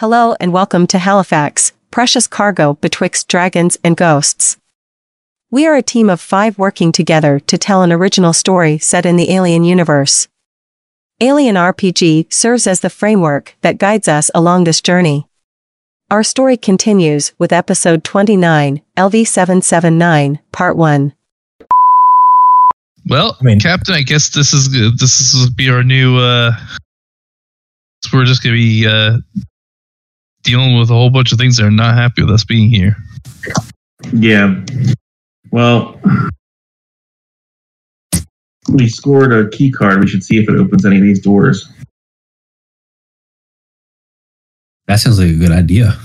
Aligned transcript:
Hello 0.00 0.34
and 0.40 0.50
welcome 0.50 0.86
to 0.86 0.98
Halifax, 0.98 1.74
precious 1.90 2.26
cargo 2.26 2.72
betwixt 2.72 3.28
dragons 3.28 3.76
and 3.84 3.98
ghosts. 3.98 4.56
We 5.50 5.66
are 5.66 5.76
a 5.76 5.82
team 5.82 6.08
of 6.08 6.22
five 6.22 6.56
working 6.56 6.90
together 6.90 7.38
to 7.40 7.58
tell 7.58 7.82
an 7.82 7.92
original 7.92 8.32
story 8.32 8.78
set 8.78 9.04
in 9.04 9.16
the 9.16 9.30
Alien 9.30 9.62
universe. 9.62 10.26
Alien 11.20 11.56
RPG 11.56 12.32
serves 12.32 12.66
as 12.66 12.80
the 12.80 12.88
framework 12.88 13.54
that 13.60 13.76
guides 13.76 14.08
us 14.08 14.30
along 14.34 14.64
this 14.64 14.80
journey. 14.80 15.26
Our 16.10 16.22
story 16.22 16.56
continues 16.56 17.34
with 17.38 17.52
episode 17.52 18.02
29, 18.02 18.80
LV779, 18.96 20.38
part 20.50 20.78
1. 20.78 21.12
Well, 23.04 23.36
I 23.38 23.44
mean- 23.44 23.60
Captain, 23.60 23.94
I 23.94 24.00
guess 24.00 24.30
this 24.30 24.54
is. 24.54 24.70
This 24.98 25.20
is 25.20 25.50
be 25.50 25.68
our 25.68 25.84
new. 25.84 26.16
uh 26.16 26.52
so 28.02 28.16
We're 28.16 28.24
just 28.24 28.42
gonna 28.42 28.54
be 28.54 28.86
uh 28.86 29.18
dealing 30.42 30.78
with 30.78 30.90
a 30.90 30.94
whole 30.94 31.10
bunch 31.10 31.32
of 31.32 31.38
things 31.38 31.56
that 31.56 31.64
are 31.66 31.70
not 31.70 31.94
happy 31.94 32.22
with 32.22 32.30
us 32.32 32.44
being 32.44 32.70
here. 32.70 32.96
Yeah. 34.12 34.60
Well, 35.50 36.00
we 38.72 38.88
scored 38.88 39.32
a 39.32 39.48
key 39.50 39.70
card. 39.70 40.00
We 40.00 40.06
should 40.06 40.22
see 40.24 40.38
if 40.38 40.48
it 40.48 40.56
opens 40.56 40.84
any 40.86 40.96
of 40.96 41.02
these 41.02 41.20
doors. 41.20 41.68
That 44.86 44.96
sounds 44.96 45.18
like 45.18 45.28
a 45.28 45.34
good 45.34 45.52
idea. 45.52 45.96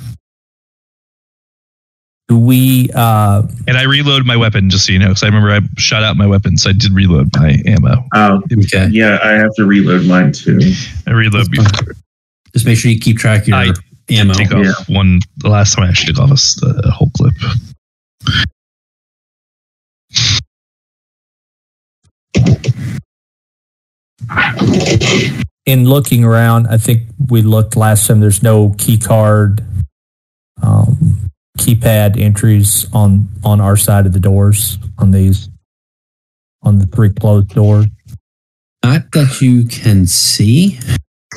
Do 2.27 2.39
we 2.39 2.89
uh 2.95 3.43
And 3.67 3.77
I 3.77 3.83
reload 3.83 4.25
my 4.25 4.35
weapon 4.35 4.69
just 4.69 4.85
so 4.87 4.93
you 4.93 4.99
know, 4.99 5.09
because 5.09 5.23
I 5.23 5.27
remember 5.27 5.51
I 5.51 5.59
shot 5.77 6.01
out 6.03 6.17
my 6.17 6.25
weapon, 6.25 6.57
so 6.57 6.71
I 6.71 6.73
did 6.73 6.91
reload 6.91 7.29
my 7.35 7.57
ammo. 7.67 8.03
Oh, 8.15 8.41
Okay. 8.51 8.87
yeah, 8.91 9.19
I 9.23 9.31
have 9.33 9.53
to 9.55 9.65
reload 9.65 10.05
mine 10.07 10.31
too. 10.31 10.59
I 11.07 11.11
reload 11.11 11.51
before 11.51 11.93
Just 12.53 12.65
make 12.65 12.77
sure 12.79 12.89
you 12.89 12.99
keep 12.99 13.17
track 13.17 13.43
of 13.43 13.47
your 13.49 13.57
I 13.57 13.73
ammo. 14.09 14.33
take 14.33 14.51
off 14.53 14.65
Yeah. 14.65 14.73
one. 14.95 15.19
The 15.37 15.49
last 15.49 15.73
time 15.73 15.85
I 15.85 15.89
actually 15.89 16.13
took 16.13 16.23
off 16.23 16.29
a 16.31 16.33
s- 16.33 16.59
a 16.63 16.91
whole 16.91 17.09
clip. 17.17 17.33
in 25.65 25.85
looking 25.85 26.23
around, 26.23 26.67
I 26.67 26.77
think 26.77 27.03
we 27.29 27.41
looked 27.41 27.75
last 27.75 28.07
time 28.07 28.19
there's 28.19 28.43
no 28.43 28.75
key 28.77 28.97
card 28.97 29.63
um 30.61 31.29
keypad 31.57 32.19
entries 32.19 32.85
on 32.93 33.27
on 33.43 33.59
our 33.61 33.75
side 33.77 34.05
of 34.05 34.13
the 34.13 34.19
doors 34.19 34.77
on 34.97 35.11
these 35.11 35.49
on 36.61 36.79
the 36.79 36.85
three 36.87 37.09
closed 37.11 37.49
doors. 37.49 37.85
Not 38.83 39.11
that 39.13 39.41
you 39.41 39.65
can 39.65 40.05
see. 40.07 40.79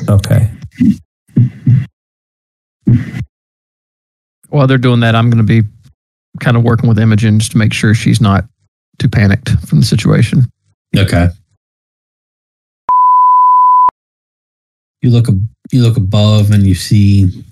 Okay. 0.08 0.50
While 4.48 4.66
they're 4.66 4.78
doing 4.78 5.00
that, 5.00 5.14
I'm 5.14 5.30
going 5.30 5.44
to 5.44 5.62
be 5.62 5.68
kind 6.40 6.56
of 6.56 6.62
working 6.62 6.88
with 6.88 6.98
Imogen 6.98 7.38
just 7.38 7.52
to 7.52 7.58
make 7.58 7.72
sure 7.72 7.94
she's 7.94 8.20
not 8.20 8.44
too 8.98 9.08
panicked 9.08 9.50
from 9.66 9.80
the 9.80 9.86
situation. 9.86 10.44
Okay. 10.96 11.28
You 15.02 15.10
look 15.10 15.26
you 15.70 15.82
look 15.82 15.96
above 15.96 16.50
and 16.50 16.64
you 16.64 16.74
see 16.74 17.44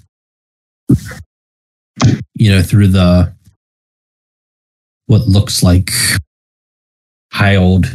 you 2.34 2.50
know 2.50 2.62
through 2.62 2.88
the 2.88 3.32
what 5.06 5.28
looks 5.28 5.62
like 5.62 5.90
tiled 7.32 7.86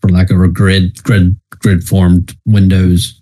for 0.00 0.08
lack 0.08 0.30
of 0.30 0.40
a 0.40 0.48
grid 0.48 1.02
grid 1.02 1.36
grid 1.50 1.84
formed 1.84 2.34
windows. 2.46 3.20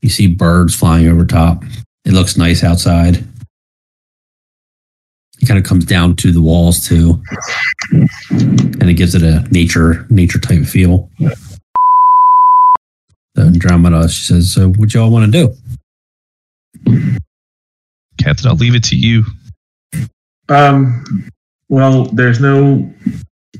You 0.00 0.08
see 0.08 0.28
birds 0.28 0.74
flying 0.74 1.08
over 1.08 1.26
top. 1.26 1.62
It 2.08 2.14
looks 2.14 2.36
nice 2.36 2.64
outside. 2.64 3.24
It 5.40 5.46
kind 5.46 5.58
of 5.58 5.64
comes 5.64 5.84
down 5.84 6.16
to 6.16 6.32
the 6.32 6.40
walls 6.40 6.80
too 6.80 7.22
and 8.88 8.88
it 8.88 8.94
gives 8.94 9.14
it 9.14 9.22
a 9.22 9.46
nature 9.50 10.06
nature 10.10 10.38
type 10.38 10.64
feel. 10.64 11.10
So 13.36 13.42
Andromeda, 13.42 14.08
she 14.08 14.24
says, 14.24 14.52
"So, 14.52 14.70
what 14.72 14.94
y'all 14.94 15.10
want 15.10 15.32
to 15.32 15.54
do?" 16.84 17.14
Captain, 18.18 18.48
I'll 18.48 18.56
leave 18.56 18.74
it 18.74 18.84
to 18.84 18.96
you. 18.96 19.24
Um, 20.48 21.28
well, 21.68 22.06
there's 22.06 22.40
no 22.40 22.92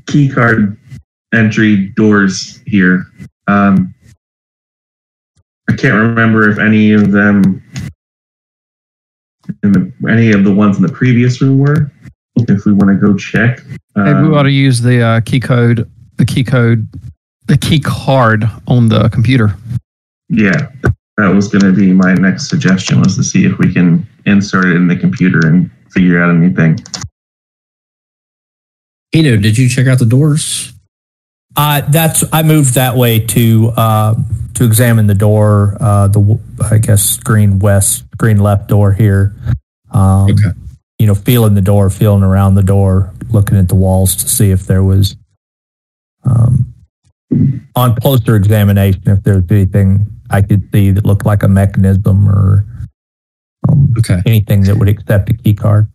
key 0.07 0.27
card 0.27 0.77
entry 1.33 1.89
doors 1.89 2.61
here. 2.65 3.05
Um, 3.47 3.93
I 5.69 5.75
can't 5.75 5.93
remember 5.93 6.49
if 6.49 6.57
any 6.57 6.91
of 6.91 7.11
them, 7.11 7.63
in 9.63 9.71
the, 9.71 9.91
any 10.09 10.31
of 10.31 10.43
the 10.43 10.53
ones 10.53 10.77
in 10.77 10.83
the 10.83 10.91
previous 10.91 11.41
room 11.41 11.59
were. 11.59 11.91
If 12.35 12.65
we 12.65 12.71
want 12.71 12.89
to 12.89 12.95
go 12.95 13.17
check, 13.17 13.59
Maybe 13.95 14.19
we 14.21 14.27
Um, 14.27 14.33
ought 14.33 14.43
to 14.43 14.51
use 14.51 14.81
the 14.81 15.01
uh, 15.01 15.21
key 15.21 15.39
code, 15.39 15.89
the 16.17 16.25
key 16.25 16.43
code, 16.43 16.87
the 17.47 17.57
key 17.57 17.79
card 17.79 18.49
on 18.67 18.87
the 18.87 19.09
computer. 19.09 19.55
Yeah, 20.29 20.69
that 21.17 21.27
was 21.27 21.47
going 21.47 21.63
to 21.63 21.73
be 21.73 21.91
my 21.91 22.13
next 22.13 22.47
suggestion 22.49 23.01
was 23.01 23.15
to 23.17 23.23
see 23.23 23.45
if 23.45 23.57
we 23.57 23.73
can 23.73 24.07
insert 24.25 24.65
it 24.65 24.75
in 24.75 24.87
the 24.87 24.95
computer 24.95 25.47
and 25.47 25.69
figure 25.91 26.21
out 26.21 26.33
anything. 26.33 26.79
Ado, 29.13 29.37
did 29.37 29.57
you 29.57 29.67
check 29.67 29.87
out 29.87 29.99
the 29.99 30.05
doors? 30.05 30.73
Uh 31.55 31.81
that's 31.89 32.23
I 32.31 32.43
moved 32.43 32.75
that 32.75 32.95
way 32.95 33.19
to 33.19 33.69
uh 33.75 34.15
to 34.55 34.63
examine 34.65 35.07
the 35.07 35.15
door 35.15 35.77
uh 35.79 36.07
the 36.07 36.39
I 36.71 36.77
guess 36.77 37.17
green 37.17 37.59
west 37.59 38.05
green 38.17 38.37
left 38.39 38.67
door 38.69 38.91
here. 38.93 39.33
Um 39.91 40.29
Okay. 40.31 40.51
you 40.99 41.07
know, 41.07 41.15
feeling 41.15 41.55
the 41.55 41.61
door, 41.61 41.89
feeling 41.89 42.23
around 42.23 42.55
the 42.55 42.63
door, 42.63 43.13
looking 43.29 43.57
at 43.57 43.67
the 43.69 43.75
walls 43.75 44.15
to 44.17 44.27
see 44.27 44.51
if 44.51 44.67
there 44.67 44.83
was, 44.83 45.15
um, 46.25 46.73
on 47.73 47.95
closer 47.95 48.35
examination, 48.35 49.01
if 49.05 49.23
there's 49.23 49.45
anything 49.49 50.05
I 50.29 50.41
could 50.41 50.67
see 50.73 50.91
that 50.91 51.05
looked 51.05 51.25
like 51.25 51.41
a 51.43 51.47
mechanism 51.47 52.27
or 52.27 52.65
um, 53.69 53.93
Okay. 53.97 54.21
anything 54.25 54.63
that 54.63 54.75
would 54.77 54.89
accept 54.89 55.29
a 55.29 55.33
key 55.33 55.53
card. 55.53 55.87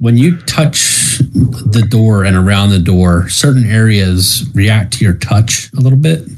When 0.00 0.16
you 0.18 0.36
touch 0.40 0.76
the 1.18 1.86
door 1.88 2.24
and 2.24 2.36
around 2.36 2.70
the 2.70 2.78
door, 2.78 3.28
certain 3.28 3.64
areas 3.70 4.44
react 4.54 4.94
to 4.94 5.04
your 5.04 5.14
touch 5.14 5.70
a 5.72 5.80
little 5.80 5.98
bit. 5.98 6.28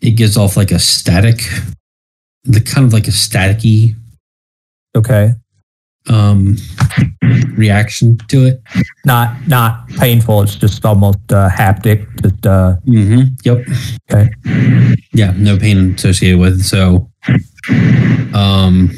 It 0.00 0.12
gives 0.12 0.36
off 0.36 0.56
like 0.56 0.70
a 0.70 0.78
static, 0.78 1.40
the 2.44 2.60
kind 2.60 2.86
of 2.86 2.92
like 2.92 3.08
a 3.08 3.12
staticky 3.12 3.94
Okay. 4.96 5.32
um, 6.08 6.56
reaction 7.56 8.16
to 8.28 8.46
it. 8.46 8.62
Not 9.04 9.46
not 9.48 9.88
painful. 9.90 10.42
It's 10.42 10.54
just 10.56 10.84
almost 10.84 11.18
uh, 11.32 11.48
haptic. 11.50 12.06
Just 12.22 12.46
uh, 12.46 12.76
Mm-hmm. 12.86 13.34
Yep. 13.44 13.66
Okay. 14.10 15.02
Yeah, 15.12 15.32
no 15.36 15.56
pain 15.58 15.94
associated 15.94 16.38
with. 16.38 16.60
it. 16.60 16.64
So, 16.64 17.10
um, 18.34 18.90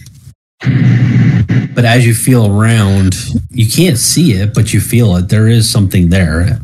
but 0.60 1.84
as 1.84 2.06
you 2.06 2.14
feel 2.14 2.46
around, 2.60 3.14
you 3.50 3.70
can't 3.70 3.98
see 3.98 4.32
it, 4.32 4.54
but 4.54 4.72
you 4.72 4.80
feel 4.80 5.16
it. 5.16 5.28
There 5.28 5.48
is 5.48 5.70
something 5.70 6.08
there 6.10 6.58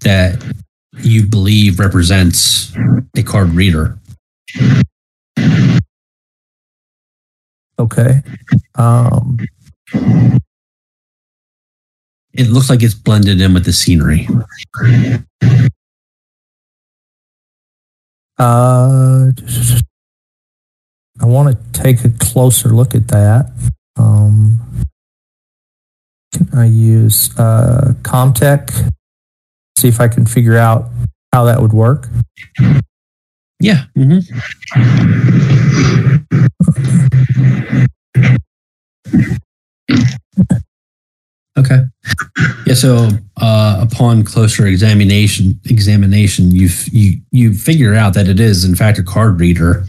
that 0.00 0.42
you 0.98 1.26
believe 1.26 1.78
represents 1.78 2.72
a 3.16 3.22
card 3.22 3.50
reader. 3.50 3.98
okay. 7.78 8.22
Um, 8.76 9.38
It 12.32 12.48
looks 12.50 12.68
like 12.68 12.82
it's 12.82 12.94
blended 12.94 13.40
in 13.40 13.54
with 13.54 13.64
the 13.64 13.72
scenery. 13.72 14.28
Uh, 18.38 19.30
I 21.20 21.26
want 21.26 21.56
to 21.56 21.80
take 21.80 22.04
a 22.04 22.10
closer 22.10 22.70
look 22.70 22.94
at 22.94 23.08
that. 23.08 23.50
Um, 23.96 24.60
can 26.32 26.48
I 26.52 26.66
use 26.66 27.36
uh, 27.38 27.94
Comtech? 28.02 28.92
See 29.78 29.88
if 29.88 30.00
I 30.00 30.08
can 30.08 30.26
figure 30.26 30.56
out 30.56 30.90
how 31.32 31.44
that 31.44 31.60
would 31.60 31.72
work. 31.72 32.08
Yeah. 33.60 33.84
hmm 33.94 34.18
Okay. 41.58 41.84
Yeah. 42.66 42.74
So, 42.74 43.08
uh, 43.40 43.86
upon 43.90 44.24
closer 44.24 44.66
examination, 44.66 45.58
examination, 45.64 46.50
you 46.50 46.68
you 46.90 47.20
you 47.30 47.54
figure 47.54 47.94
out 47.94 48.14
that 48.14 48.28
it 48.28 48.40
is 48.40 48.64
in 48.64 48.74
fact 48.74 48.98
a 48.98 49.02
card 49.02 49.40
reader, 49.40 49.84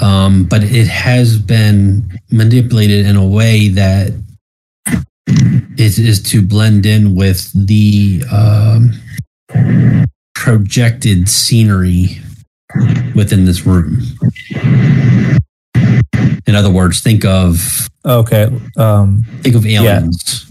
um, 0.00 0.44
but 0.44 0.62
it 0.62 0.86
has 0.86 1.38
been 1.38 2.18
manipulated 2.30 3.06
in 3.06 3.16
a 3.16 3.26
way 3.26 3.68
that 3.68 4.12
is 5.76 5.98
is 5.98 6.22
to 6.24 6.42
blend 6.42 6.86
in 6.86 7.14
with 7.14 7.50
the 7.66 8.22
um, 8.32 8.92
projected 10.34 11.28
scenery 11.28 12.18
within 13.14 13.44
this 13.44 13.66
room. 13.66 14.00
In 16.46 16.54
other 16.54 16.70
words, 16.70 17.00
think 17.00 17.24
of 17.24 17.88
Okay. 18.04 18.48
Um, 18.76 19.24
think 19.42 19.54
of 19.54 19.66
aliens 19.66 20.49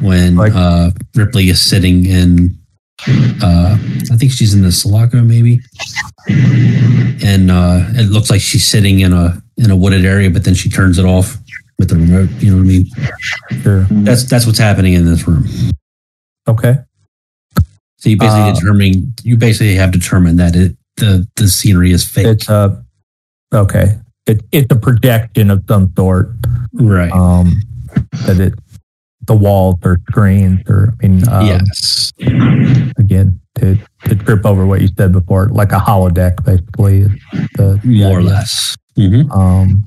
when 0.00 0.36
Like- 0.36 0.52
uh, 0.54 0.90
Ripley 1.14 1.48
is 1.48 1.60
sitting 1.60 2.06
in. 2.06 2.56
Uh, 3.42 3.78
I 4.12 4.16
think 4.16 4.30
she's 4.30 4.52
in 4.52 4.60
the 4.60 4.70
Sulaco, 4.70 5.22
maybe, 5.22 5.62
and 6.28 7.50
uh, 7.50 7.86
it 7.94 8.10
looks 8.10 8.28
like 8.28 8.42
she's 8.42 8.66
sitting 8.66 9.00
in 9.00 9.14
a 9.14 9.42
in 9.56 9.70
a 9.70 9.76
wooded 9.76 10.04
area, 10.04 10.28
but 10.30 10.44
then 10.44 10.52
she 10.54 10.68
turns 10.68 10.98
it 10.98 11.06
off 11.06 11.38
with 11.78 11.88
the 11.88 11.94
remote. 11.96 12.28
You 12.40 12.50
know 12.50 12.56
what 12.58 12.64
I 12.64 12.66
mean? 12.66 13.62
sure. 13.62 13.86
That's 13.90 14.24
that's 14.24 14.44
what's 14.44 14.58
happening 14.58 14.92
in 14.92 15.06
this 15.06 15.26
room. 15.26 15.46
Okay. 16.46 16.76
So 17.96 18.10
you 18.10 18.18
basically 18.18 18.42
Uh, 18.50 18.54
determining 18.54 19.14
you 19.22 19.36
basically 19.38 19.76
have 19.76 19.92
determined 19.92 20.38
that 20.38 20.54
it 20.54 20.76
the 20.98 21.26
the 21.36 21.48
scenery 21.48 21.92
is 21.92 22.04
fake, 22.06 22.26
It's 22.26 22.50
a 22.50 22.84
okay. 23.54 23.98
It, 24.26 24.42
it's 24.52 24.70
a 24.70 24.76
projection 24.76 25.50
of 25.50 25.64
some 25.66 25.90
sort. 25.96 26.34
right? 26.74 27.10
Um, 27.12 27.62
that 28.26 28.38
it 28.40 28.54
the 29.30 29.36
walls 29.36 29.76
or 29.84 29.96
screens 30.10 30.60
or 30.68 30.92
I 31.02 31.06
mean, 31.06 31.28
um, 31.28 31.46
yes, 31.46 32.10
again 32.98 33.38
to 33.58 33.78
to 34.06 34.14
trip 34.16 34.44
over 34.44 34.66
what 34.66 34.80
you 34.80 34.88
said 34.98 35.12
before, 35.12 35.48
like 35.50 35.70
a 35.70 35.76
holodeck, 35.78 36.44
basically. 36.44 37.02
is 37.02 37.12
The, 37.56 37.78
the 37.84 38.02
more 38.02 38.16
or 38.16 38.20
idea. 38.20 38.30
less. 38.30 38.76
hmm 38.96 39.30
Um, 39.30 39.84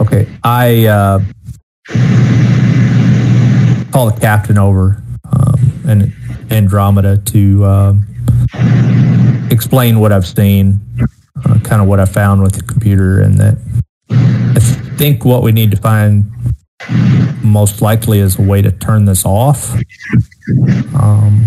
okay, 0.00 0.26
I 0.42 0.86
uh, 0.86 1.18
call 3.92 4.10
the 4.10 4.18
captain 4.18 4.56
over 4.56 5.02
um, 5.30 5.60
and 5.86 6.12
Andromeda 6.50 7.18
to 7.18 7.64
um, 7.66 8.06
explain 9.50 10.00
what 10.00 10.10
I've 10.12 10.26
seen, 10.26 10.80
uh, 11.44 11.58
kind 11.60 11.82
of 11.82 11.86
what 11.88 12.00
I 12.00 12.06
found 12.06 12.42
with 12.42 12.52
the 12.54 12.62
computer, 12.62 13.20
and 13.20 13.36
that 13.36 13.58
I 14.10 14.60
think 14.96 15.24
what 15.26 15.42
we 15.42 15.52
need 15.52 15.70
to 15.72 15.76
find 15.76 16.24
most 17.42 17.80
likely 17.80 18.18
is 18.18 18.38
a 18.38 18.42
way 18.42 18.62
to 18.62 18.70
turn 18.70 19.04
this 19.04 19.24
off. 19.24 19.74
Um, 20.94 21.44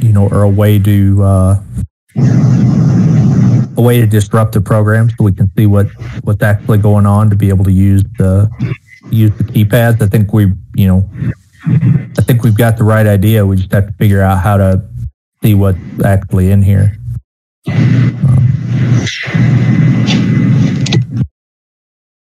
you 0.00 0.12
know, 0.12 0.28
or 0.30 0.42
a 0.42 0.48
way 0.48 0.78
to 0.78 1.22
uh, 1.22 1.62
a 3.76 3.82
way 3.82 4.00
to 4.00 4.06
disrupt 4.06 4.52
the 4.52 4.60
program 4.60 5.10
so 5.10 5.16
we 5.20 5.32
can 5.32 5.50
see 5.56 5.66
what 5.66 5.88
what's 6.22 6.42
actually 6.42 6.78
going 6.78 7.06
on 7.06 7.30
to 7.30 7.36
be 7.36 7.48
able 7.48 7.64
to 7.64 7.72
use 7.72 8.02
the 8.18 8.50
use 9.10 9.32
the 9.36 9.44
keypads. 9.44 10.02
I 10.02 10.06
think 10.06 10.32
we, 10.32 10.52
you 10.74 10.86
know, 10.86 11.08
I 12.18 12.22
think 12.22 12.42
we've 12.42 12.56
got 12.56 12.76
the 12.76 12.84
right 12.84 13.06
idea. 13.06 13.44
We 13.46 13.56
just 13.56 13.72
have 13.72 13.86
to 13.86 13.92
figure 13.94 14.22
out 14.22 14.42
how 14.42 14.56
to 14.56 14.82
see 15.42 15.54
what's 15.54 15.78
actually 16.04 16.50
in 16.50 16.62
here. 16.62 16.96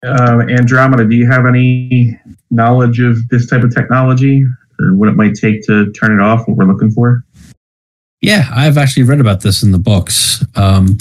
Uh, 0.06 0.46
Andromeda, 0.50 1.06
do 1.06 1.16
you 1.16 1.30
have 1.30 1.46
any 1.46 2.19
knowledge 2.52 3.00
of 3.00 3.28
this 3.30 3.50
type 3.50 3.63
of 3.63 3.74
technology 3.74 4.46
or 4.80 4.94
what 4.96 5.10
it 5.10 5.16
might 5.16 5.36
take 5.36 5.63
to 5.63 5.92
turn 5.94 6.13
it 6.13 6.22
off? 6.22 6.48
What 6.48 6.57
we're 6.57 6.66
looking 6.66 6.92
for? 6.92 7.24
Yeah, 8.22 8.48
I've 8.54 8.78
actually 8.78 9.04
read 9.04 9.19
about 9.19 9.42
this 9.42 9.63
in 9.63 9.72
the 9.72 9.80
books. 9.80 10.44
Um, 10.56 10.98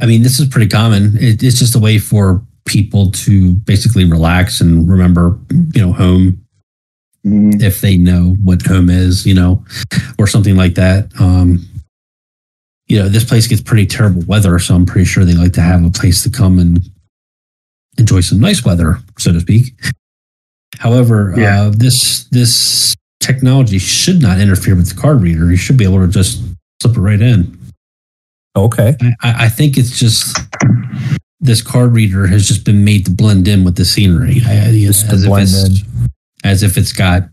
I 0.00 0.06
mean, 0.06 0.22
this 0.22 0.40
is 0.40 0.48
pretty 0.48 0.68
common. 0.68 1.16
It, 1.18 1.42
it's 1.42 1.58
just 1.58 1.74
a 1.74 1.78
way 1.78 1.98
for 1.98 2.42
people 2.64 3.10
to 3.10 3.54
basically 3.54 4.04
relax 4.04 4.60
and 4.60 4.88
remember, 4.88 5.38
you 5.74 5.84
know, 5.84 5.92
home 5.92 6.44
Mm, 7.28 7.60
if 7.60 7.80
they 7.80 7.96
know 7.96 8.36
what 8.42 8.64
home 8.64 8.88
is, 8.88 9.26
you 9.26 9.34
know, 9.34 9.64
or 10.18 10.26
something 10.26 10.56
like 10.56 10.74
that. 10.76 11.10
Um, 11.20 11.66
you 12.86 12.98
know, 12.98 13.08
this 13.08 13.24
place 13.24 13.46
gets 13.46 13.60
pretty 13.60 13.86
terrible 13.86 14.22
weather, 14.22 14.58
so 14.58 14.74
I'm 14.74 14.86
pretty 14.86 15.04
sure 15.04 15.24
they 15.24 15.34
like 15.34 15.52
to 15.54 15.60
have 15.60 15.84
a 15.84 15.90
place 15.90 16.22
to 16.22 16.30
come 16.30 16.58
and 16.58 16.78
enjoy 17.98 18.20
some 18.20 18.40
nice 18.40 18.64
weather, 18.64 18.98
so 19.18 19.32
to 19.32 19.40
speak. 19.40 19.74
However, 20.78 21.34
Yeah. 21.36 21.62
uh, 21.62 21.70
this 21.70 22.24
this 22.30 22.94
technology 23.20 23.78
should 23.78 24.22
not 24.22 24.40
interfere 24.40 24.74
with 24.76 24.88
the 24.88 25.00
card 25.00 25.20
reader. 25.20 25.50
You 25.50 25.56
should 25.56 25.76
be 25.76 25.84
able 25.84 26.00
to 26.00 26.08
just 26.08 26.40
slip 26.80 26.96
it 26.96 27.00
right 27.00 27.20
in. 27.20 27.58
Okay. 28.56 28.96
I, 29.22 29.44
I 29.44 29.48
think 29.48 29.76
it's 29.76 29.98
just 29.98 30.36
this 31.40 31.62
card 31.62 31.92
reader 31.92 32.26
has 32.26 32.46
just 32.48 32.64
been 32.64 32.84
made 32.84 33.04
to 33.06 33.10
blend 33.10 33.46
in 33.48 33.64
with 33.64 33.76
the 33.76 33.84
scenery, 33.84 34.40
I, 34.46 34.70
Just 34.72 35.06
as 35.12 35.24
if 35.24 35.32
it's 35.38 35.64
in. 35.64 36.10
as 36.44 36.62
if 36.62 36.76
it's 36.76 36.92
got 36.92 37.28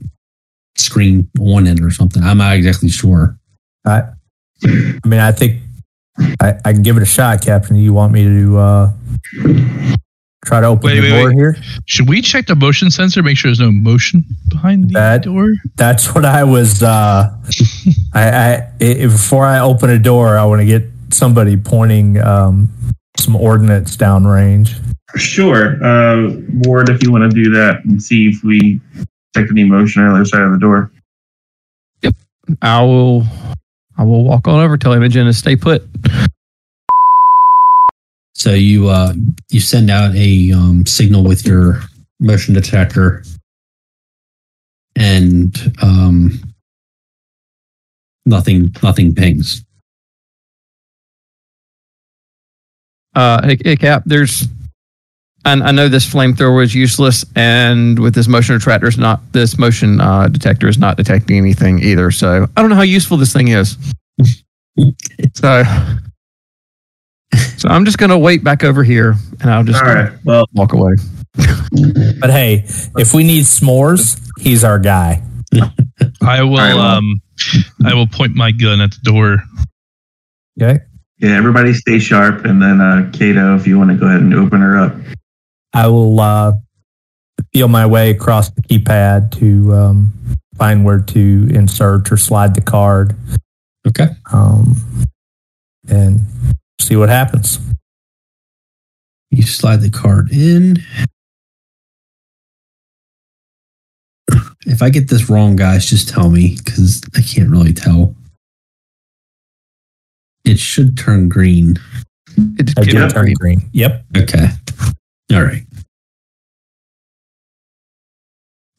screen 0.78 1.30
on 1.40 1.66
it 1.68 1.82
or 1.82 1.90
something. 1.92 2.22
I'm 2.24 2.38
not 2.38 2.56
exactly 2.56 2.90
sure. 2.90 3.38
I, 3.86 4.04
I 4.64 5.08
mean, 5.08 5.20
I 5.20 5.32
think 5.32 5.62
I, 6.42 6.56
I 6.66 6.74
can 6.74 6.84
give 6.84 6.98
it 6.98 7.04
a 7.04 7.08
shot, 7.08 7.42
Captain. 7.44 7.76
You 7.78 7.94
want 7.94 8.12
me 8.14 8.24
to 8.24 8.58
uh, 8.58 8.92
try 10.46 10.62
to 10.62 10.68
open 10.68 10.86
Wait, 10.86 10.96
the 10.96 11.02
wait, 11.02 11.10
door 11.10 11.28
wait. 11.30 11.36
here? 11.36 11.58
Should 11.86 12.08
we 12.08 12.22
check 12.22 12.46
the 12.48 12.56
motion 12.56 12.90
sensor? 12.92 13.22
Make 13.24 13.38
sure 13.38 13.50
there's 13.50 13.60
no 13.60 13.72
motion 13.72 14.24
behind 14.50 14.90
the 14.90 14.94
That- 14.94 15.24
door. 15.24 15.50
That's 15.76 16.14
what 16.16 16.24
I 16.26 16.44
was. 16.44 16.82
Uh, 16.84 17.36
I, 18.14 18.30
I 18.30 18.72
i 18.82 18.94
before 19.06 19.46
I 19.46 19.60
open 19.60 19.90
a 19.90 20.00
door, 20.00 20.38
I 20.38 20.46
want 20.46 20.62
to 20.62 20.66
get 20.66 20.84
somebody 21.10 21.58
pointing 21.58 22.20
um, 22.22 22.70
some 23.18 23.36
ordnance 23.36 23.98
downrange. 23.98 24.80
Sure. 25.16 25.84
Uh, 25.84 26.32
Ward, 26.66 26.90
if 26.90 27.02
you 27.04 27.12
want 27.12 27.30
to 27.30 27.44
do 27.44 27.50
that 27.52 27.84
and 27.86 28.02
see 28.02 28.28
if 28.28 28.44
we 28.44 28.80
detect 29.34 29.52
any 29.52 29.64
motion 29.64 30.04
on 30.04 30.10
the 30.10 30.16
other 30.16 30.26
side 30.26 30.42
of 30.42 30.52
the 30.52 30.60
door. 30.60 30.92
Yep, 32.02 32.16
I 32.62 32.82
will. 32.82 33.26
I 33.98 34.04
will 34.04 34.26
walk 34.26 34.48
on 34.50 34.60
over. 34.60 34.78
Tell 34.78 34.92
Imogen 34.92 35.26
to 35.26 35.34
stay 35.34 35.56
put. 35.56 35.88
So 38.36 38.52
you 38.52 38.90
uh, 38.90 39.14
you 39.50 39.62
send 39.62 39.90
out 39.90 40.14
a 40.14 40.52
um, 40.52 40.86
signal 40.86 41.24
with 41.24 41.48
your 41.48 41.80
motion 42.20 42.54
detector, 42.54 43.24
and 44.98 45.56
um, 45.82 46.42
nothing 48.26 48.76
nothing 48.84 49.16
pings. 49.16 49.64
Uh, 53.16 53.48
hey, 53.48 53.58
hey, 53.64 53.76
Cap. 53.78 54.04
There's. 54.06 54.50
I, 55.46 55.54
I 55.54 55.72
know 55.72 55.88
this 55.88 56.06
flamethrower 56.06 56.62
is 56.62 56.76
useless, 56.76 57.24
and 57.38 57.98
with 57.98 58.16
this 58.16 58.28
motion 58.28 58.58
detector, 58.58 58.88
is 58.88 58.98
not 58.98 59.22
this 59.32 59.58
motion 59.58 60.02
uh, 60.02 60.28
detector 60.28 60.68
is 60.68 60.78
not 60.78 60.98
detecting 60.98 61.38
anything 61.38 61.80
either. 61.82 62.12
So 62.12 62.48
I 62.58 62.62
don't 62.62 62.70
know 62.70 62.76
how 62.76 62.82
useful 62.82 63.16
this 63.16 63.32
thing 63.32 63.48
is. 63.48 63.78
so, 65.36 65.64
so 67.57 67.69
I'm 67.69 67.86
just 67.86 67.98
gonna 67.98 68.18
wait 68.18 68.44
back 68.44 68.63
over 68.63 68.84
here, 68.84 69.16
and 69.42 69.50
I'll 69.50 69.63
just 69.63 69.81
All 69.84 69.94
right. 69.94 70.12
Well, 70.24 70.46
walk 70.53 70.74
away. 70.74 70.94
But 72.22 72.30
hey, 72.30 72.63
if 72.98 73.13
we 73.13 73.24
need 73.24 73.44
s'mores, 73.44 74.20
he's 74.39 74.63
our 74.63 74.80
guy. 74.80 75.22
I 76.22 76.41
will. 76.44 76.56
right, 76.58 76.74
well. 76.74 76.80
um, 76.98 77.22
I 77.86 77.94
will 77.94 78.08
point 78.08 78.34
my 78.36 78.51
gun 78.51 78.80
at 78.80 78.91
the 78.91 79.00
door. 79.03 79.38
Okay. 80.62 80.80
yeah, 81.20 81.36
everybody 81.36 81.74
stay 81.74 82.00
sharp. 82.00 82.46
And 82.46 82.62
then, 82.62 82.80
uh, 82.80 83.10
Kato, 83.13 83.56
if 83.56 83.68
you 83.68 83.77
want 83.77 83.91
to 83.91 83.98
go 83.98 84.08
ahead 84.08 84.22
and 84.22 84.34
open 84.34 84.62
her 84.62 84.77
up. 84.77 84.96
I 85.74 85.88
will 85.88 86.18
uh, 86.22 86.53
feel 87.53 87.68
my 87.68 87.86
way 87.86 88.12
across 88.12 88.50
the 88.51 88.62
keypad 88.62 89.32
to 89.39 89.74
um, 89.74 90.13
find 90.58 90.86
where 90.86 91.00
to 91.01 91.48
insert 91.51 92.10
or 92.13 92.18
slide 92.18 92.56
the 92.56 92.62
card 92.62 93.15
Okay. 93.86 94.08
um, 94.32 94.77
and 95.89 96.22
see 96.79 96.96
what 96.96 97.10
happens. 97.10 97.60
You 99.32 99.44
slide 99.44 99.82
the 99.82 99.89
card 99.89 100.32
in. 100.32 100.77
If 104.65 104.82
I 104.82 104.89
get 104.89 105.10
this 105.10 105.29
wrong, 105.29 105.55
guys, 105.55 105.86
just 105.86 106.10
tell 106.10 106.29
me 106.29 106.58
because 106.63 107.03
I 107.15 107.22
can't 107.22 107.50
really 107.50 107.74
tell. 107.74 108.15
It 110.44 110.60
should 110.60 110.98
turn 110.98 111.29
green. 111.29 111.77
It, 112.38 112.77
I 112.77 112.84
did 112.84 113.10
turn 113.10 113.34
green. 113.34 113.62
Yep. 113.74 114.05
Okay. 114.17 114.48
All 115.34 115.41
right. 115.44 115.63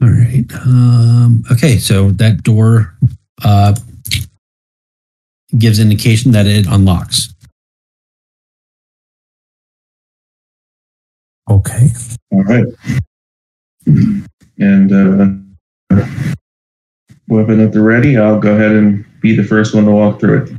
All 0.03 0.11
right. 0.11 0.45
Um, 0.65 1.45
okay. 1.51 1.79
So 1.79 2.11
that 2.13 2.43
door 2.43 2.95
uh, 3.45 3.75
gives 5.59 5.81
indication 5.81 6.33
that 6.33 6.47
it 6.47 6.67
unlocks. 6.67 7.35
Okay. 11.49 11.89
All 12.33 12.43
right. 12.45 12.65
And 14.59 14.93
uh, 14.93 15.97
weapon 17.29 17.61
at 17.61 17.73
the 17.73 17.81
ready. 17.83 18.17
I'll 18.17 18.41
go 18.41 18.55
ahead 18.55 18.73
and 18.73 19.05
be 19.21 19.37
the 19.37 19.45
first 19.45 19.75
one 19.75 19.85
to 19.85 19.93
walk 19.93 20.21
through 20.21 20.43
it. 20.45 20.51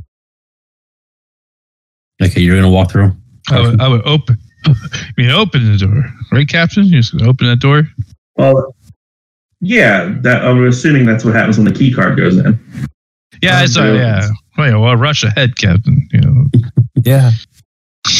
Okay. 2.22 2.40
You're 2.40 2.54
going 2.56 2.64
to 2.70 2.74
walk 2.74 2.90
through? 2.90 3.12
I 3.50 3.60
would, 3.60 3.80
I 3.80 3.88
would 3.88 4.06
open. 4.06 4.36
I 4.66 4.74
mean, 5.16 5.30
open 5.30 5.70
the 5.72 5.78
door, 5.78 6.04
right, 6.32 6.46
Captain? 6.48 6.84
You're 6.84 7.00
just 7.00 7.16
gonna 7.16 7.30
open 7.30 7.46
that 7.46 7.60
door. 7.60 7.84
Well, 8.36 8.74
yeah, 9.60 10.14
that, 10.22 10.44
I'm 10.44 10.66
assuming 10.66 11.06
that's 11.06 11.24
what 11.24 11.34
happens 11.34 11.56
when 11.56 11.64
the 11.64 11.72
key 11.72 11.92
card 11.92 12.16
goes 12.18 12.36
in. 12.36 12.58
Yeah, 13.40 13.58
Um, 13.58 13.64
it's 13.64 13.78
uh, 13.78 13.84
yeah. 13.84 13.94
yeah. 13.94 14.28
Well, 14.58 14.68
yeah, 14.70 14.76
well, 14.76 14.96
rush 14.96 15.22
ahead, 15.22 15.56
Captain. 15.56 16.06
You 16.12 16.20
know, 16.20 16.44
Yeah. 17.04 17.30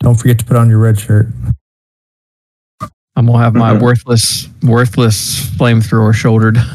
Don't 0.00 0.16
forget 0.16 0.38
to 0.40 0.44
put 0.44 0.56
on 0.56 0.68
your 0.68 0.78
red 0.80 0.98
shirt. 0.98 1.28
I'm 3.16 3.26
gonna 3.26 3.38
have 3.38 3.54
my 3.54 3.72
Okay. 3.72 3.82
worthless, 3.82 4.48
worthless 4.62 5.40
flamethrower 5.56 6.14
shouldered. 6.14 6.58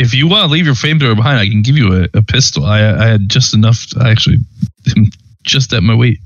If 0.00 0.14
you 0.14 0.28
want 0.28 0.42
to 0.46 0.52
leave 0.52 0.64
your 0.64 0.76
flamethrower 0.76 1.16
behind, 1.16 1.40
I 1.40 1.48
can 1.48 1.60
give 1.60 1.76
you 1.76 1.92
a, 1.92 2.08
a 2.16 2.22
pistol. 2.22 2.64
I, 2.64 2.78
I 2.78 3.06
had 3.08 3.28
just 3.28 3.52
enough. 3.52 3.84
To, 3.88 3.98
I 4.00 4.10
actually 4.10 4.36
just 5.42 5.72
at 5.72 5.82
my 5.82 5.92
weight. 5.92 6.20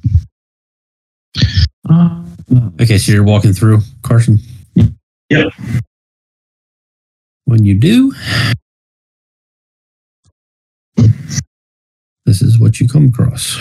Uh, 1.88 2.22
okay, 2.82 2.98
so 2.98 3.12
you're 3.12 3.24
walking 3.24 3.54
through, 3.54 3.78
Carson? 4.02 4.38
Yep. 5.30 5.54
When 7.46 7.64
you 7.64 7.72
do, 7.78 8.12
this 12.26 12.42
is 12.42 12.58
what 12.60 12.78
you 12.78 12.86
come 12.86 13.06
across. 13.08 13.58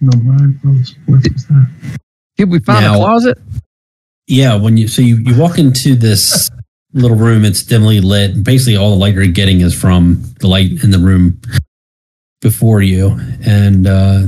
No, 0.00 0.10
what 0.64 0.74
was 0.74 0.94
that? 1.24 1.70
Did 2.36 2.50
we 2.50 2.58
find 2.60 2.84
Now- 2.84 2.94
a 2.94 2.98
closet? 2.98 3.38
Yeah, 4.26 4.54
when 4.54 4.76
you 4.76 4.86
so 4.86 5.02
you, 5.02 5.16
you 5.16 5.36
walk 5.36 5.58
into 5.58 5.96
this 5.96 6.50
little 6.92 7.16
room, 7.16 7.44
it's 7.44 7.62
dimly 7.64 8.00
lit. 8.00 8.44
Basically, 8.44 8.76
all 8.76 8.90
the 8.90 8.96
light 8.96 9.14
you're 9.14 9.26
getting 9.26 9.60
is 9.60 9.74
from 9.74 10.22
the 10.38 10.46
light 10.46 10.84
in 10.84 10.92
the 10.92 10.98
room 10.98 11.40
before 12.40 12.80
you, 12.80 13.18
and 13.44 13.86
uh, 13.88 14.22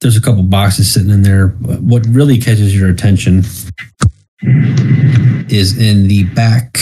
there's 0.00 0.16
a 0.16 0.22
couple 0.22 0.42
boxes 0.42 0.92
sitting 0.92 1.10
in 1.10 1.22
there. 1.22 1.48
What 1.48 2.06
really 2.08 2.38
catches 2.38 2.74
your 2.74 2.88
attention 2.88 3.44
is 5.50 5.76
in 5.76 6.08
the 6.08 6.24
back. 6.34 6.78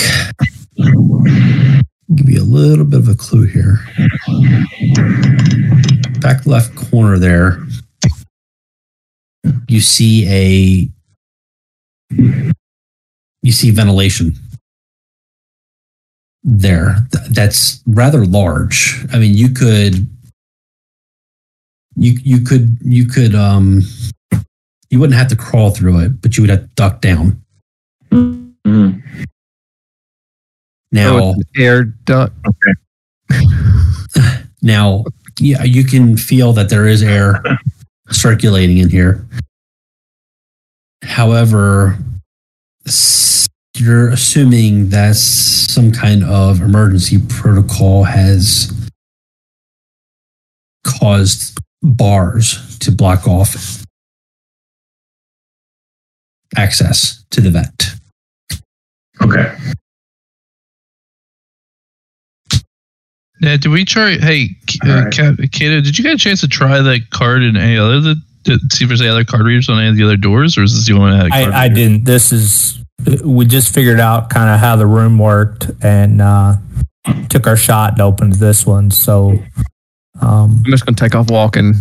Give 2.15 2.29
you 2.31 2.41
a 2.41 2.45
little 2.45 2.85
bit 2.85 3.01
of 3.01 3.09
a 3.09 3.15
clue 3.17 3.47
here. 3.47 3.81
Back 6.21 6.47
left 6.47 6.75
corner 6.77 7.19
there, 7.19 7.59
you 9.69 9.81
see 9.81 10.27
a 10.29 10.89
you 13.43 13.53
see 13.53 13.71
ventilation 13.71 14.35
there. 16.45 16.97
That's 17.31 17.83
rather 17.87 18.25
large. 18.27 19.05
I 19.13 19.19
mean 19.19 19.35
you 19.35 19.51
could 19.51 20.09
you 21.97 22.13
you 22.23 22.41
could 22.41 22.79
you 22.83 23.07
could 23.07 23.35
um 23.35 23.83
you 24.91 24.99
wouldn't 25.01 25.19
have 25.19 25.29
to 25.29 25.37
crawl 25.37 25.71
through 25.71 25.99
it 26.01 26.21
but 26.23 26.37
you 26.37 26.43
would 26.43 26.51
have 26.51 26.61
to 26.63 26.69
duck 26.77 27.01
down. 27.01 27.43
Mhm. 28.11 29.03
now 30.93 31.19
Oh, 31.19 31.35
air 31.57 31.85
duct. 31.85 32.33
now 34.63 35.05
yeah 35.41 35.63
you 35.65 35.85
can 35.85 36.17
feel 36.17 36.53
that 36.53 36.69
there 36.69 36.87
is 36.87 37.03
air 37.03 37.43
circulating 38.11 38.79
in 38.79 38.89
here 38.89 39.27
however 41.03 41.97
you're 43.77 44.09
assuming 44.09 44.89
that 44.89 45.15
some 45.15 45.93
kind 45.93 46.25
of 46.25 46.61
emergency 46.61 47.19
protocol 47.29 48.05
has 48.05 48.73
caused 50.85 51.59
bars 51.83 52.79
to 52.79 52.91
block 52.91 53.29
off 53.29 53.85
access 56.57 57.25
to 57.31 57.41
the 57.41 57.51
vent 57.51 57.99
Okay. 59.21 59.53
Yeah, 63.41 63.57
did 63.57 63.69
we 63.69 63.85
try? 63.85 64.17
Hey, 64.19 64.49
K- 64.67 64.79
uh, 64.85 64.91
Alright. 64.97 65.13
Kat- 65.15 65.53
Kato, 65.53 65.81
did 65.81 65.97
you 65.97 66.03
get 66.05 66.15
a 66.15 66.19
chance 66.19 66.41
to 66.41 66.49
try 66.49 66.81
that 66.81 67.11
card 67.11 67.43
in 67.43 67.57
any 67.57 67.77
other? 67.79 68.01
The, 68.01 68.17
to 68.45 68.59
see 68.73 68.85
if 68.85 68.89
there's 68.89 69.01
any 69.01 69.11
other 69.11 69.25
card 69.25 69.43
readers 69.47 69.69
on 69.69 69.79
any 69.79 69.89
of 69.91 69.97
the 69.97 70.05
other 70.05 70.17
doors, 70.17 70.57
or 70.59 70.63
is 70.63 70.75
this 70.75 70.87
the 70.87 70.95
only 70.95 71.11
one 71.11 71.19
that 71.19 71.19
had 71.19 71.27
a 71.27 71.45
card 71.45 71.55
I, 71.55 71.65
I 71.65 71.69
didn't. 71.69 72.05
This 72.05 72.33
is 72.33 72.79
we 73.25 73.45
just 73.47 73.73
figured 73.75 74.01
out 74.01 74.29
kind 74.31 74.49
of 74.51 74.59
how 74.61 74.77
the 74.77 74.87
room 74.87 75.19
worked 75.19 75.71
and 75.83 76.21
uh, 76.21 76.57
took 77.29 77.47
our 77.47 77.57
shot 77.57 77.93
and 77.93 78.01
opened 78.01 78.35
this 78.35 78.67
one. 78.67 78.91
So 78.91 79.39
um, 80.21 80.63
I'm 80.65 80.71
just 80.71 80.85
gonna 80.87 80.97
take 80.97 81.15
off 81.15 81.31
walking 81.31 81.75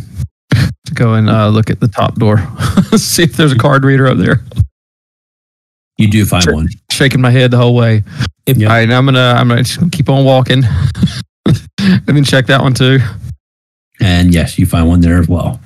to 0.51 0.93
go 0.93 1.13
and 1.15 1.29
uh, 1.29 1.47
look 1.49 1.69
at 1.69 1.79
the 1.79 1.87
top 1.87 2.15
door, 2.15 2.37
see 2.97 3.23
if 3.23 3.33
there's 3.33 3.51
a 3.53 3.57
card 3.57 3.83
reader 3.83 4.07
up 4.07 4.17
there. 4.17 4.41
you 5.97 6.09
do 6.09 6.23
find 6.25 6.43
Sure. 6.43 6.53
one 6.53 6.67
Shaking 6.91 7.21
my 7.21 7.31
head 7.31 7.51
the 7.51 7.57
whole 7.57 7.75
way. 7.75 8.03
If- 8.45 8.57
All 8.59 8.65
right, 8.67 8.87
now 8.89 8.97
I'm 8.97 9.05
gonna 9.05 9.35
I'm 9.37 9.47
gonna 9.47 9.63
just 9.63 9.91
keep 9.91 10.09
on 10.09 10.23
walking, 10.25 10.63
and 11.79 12.01
then 12.07 12.23
check 12.23 12.47
that 12.47 12.61
one 12.61 12.73
too. 12.73 12.99
and 13.99 14.33
yes 14.33 14.57
you 14.57 14.65
find 14.65 14.87
one 14.87 15.01
there 15.01 15.19
as 15.19 15.27
well 15.27 15.59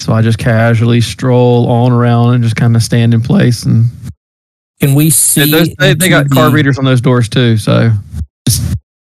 So 0.00 0.12
I 0.12 0.22
just 0.22 0.38
casually 0.38 1.00
stroll 1.00 1.68
on 1.68 1.92
around 1.92 2.34
and 2.34 2.42
just 2.44 2.56
kind 2.56 2.76
of 2.76 2.82
stand 2.82 3.14
in 3.14 3.20
place. 3.20 3.64
And 3.64 3.86
can 4.80 4.94
we 4.94 5.10
see? 5.10 5.50
those, 5.50 5.74
they, 5.74 5.94
they 5.94 6.08
got 6.08 6.30
card 6.30 6.52
readers 6.52 6.78
on 6.78 6.84
those 6.84 7.00
doors 7.00 7.28
too. 7.28 7.56
So 7.56 7.90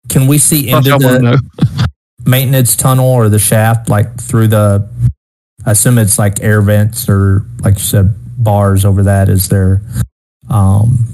Can 0.08 0.26
we 0.26 0.38
see 0.38 0.70
into 0.70 0.88
the 0.98 1.88
maintenance 2.26 2.74
tunnel 2.74 3.04
or 3.06 3.28
the 3.28 3.38
shaft, 3.38 3.90
like 3.90 4.18
through 4.18 4.48
the? 4.48 4.88
I 5.66 5.72
assume 5.72 5.98
it's 5.98 6.18
like 6.18 6.40
air 6.42 6.62
vents 6.62 7.06
or, 7.10 7.44
like 7.60 7.74
you 7.74 7.80
said, 7.84 8.14
bars 8.42 8.86
over 8.86 9.02
that. 9.02 9.28
Is 9.28 9.50
there? 9.50 9.82
Um, 10.48 11.04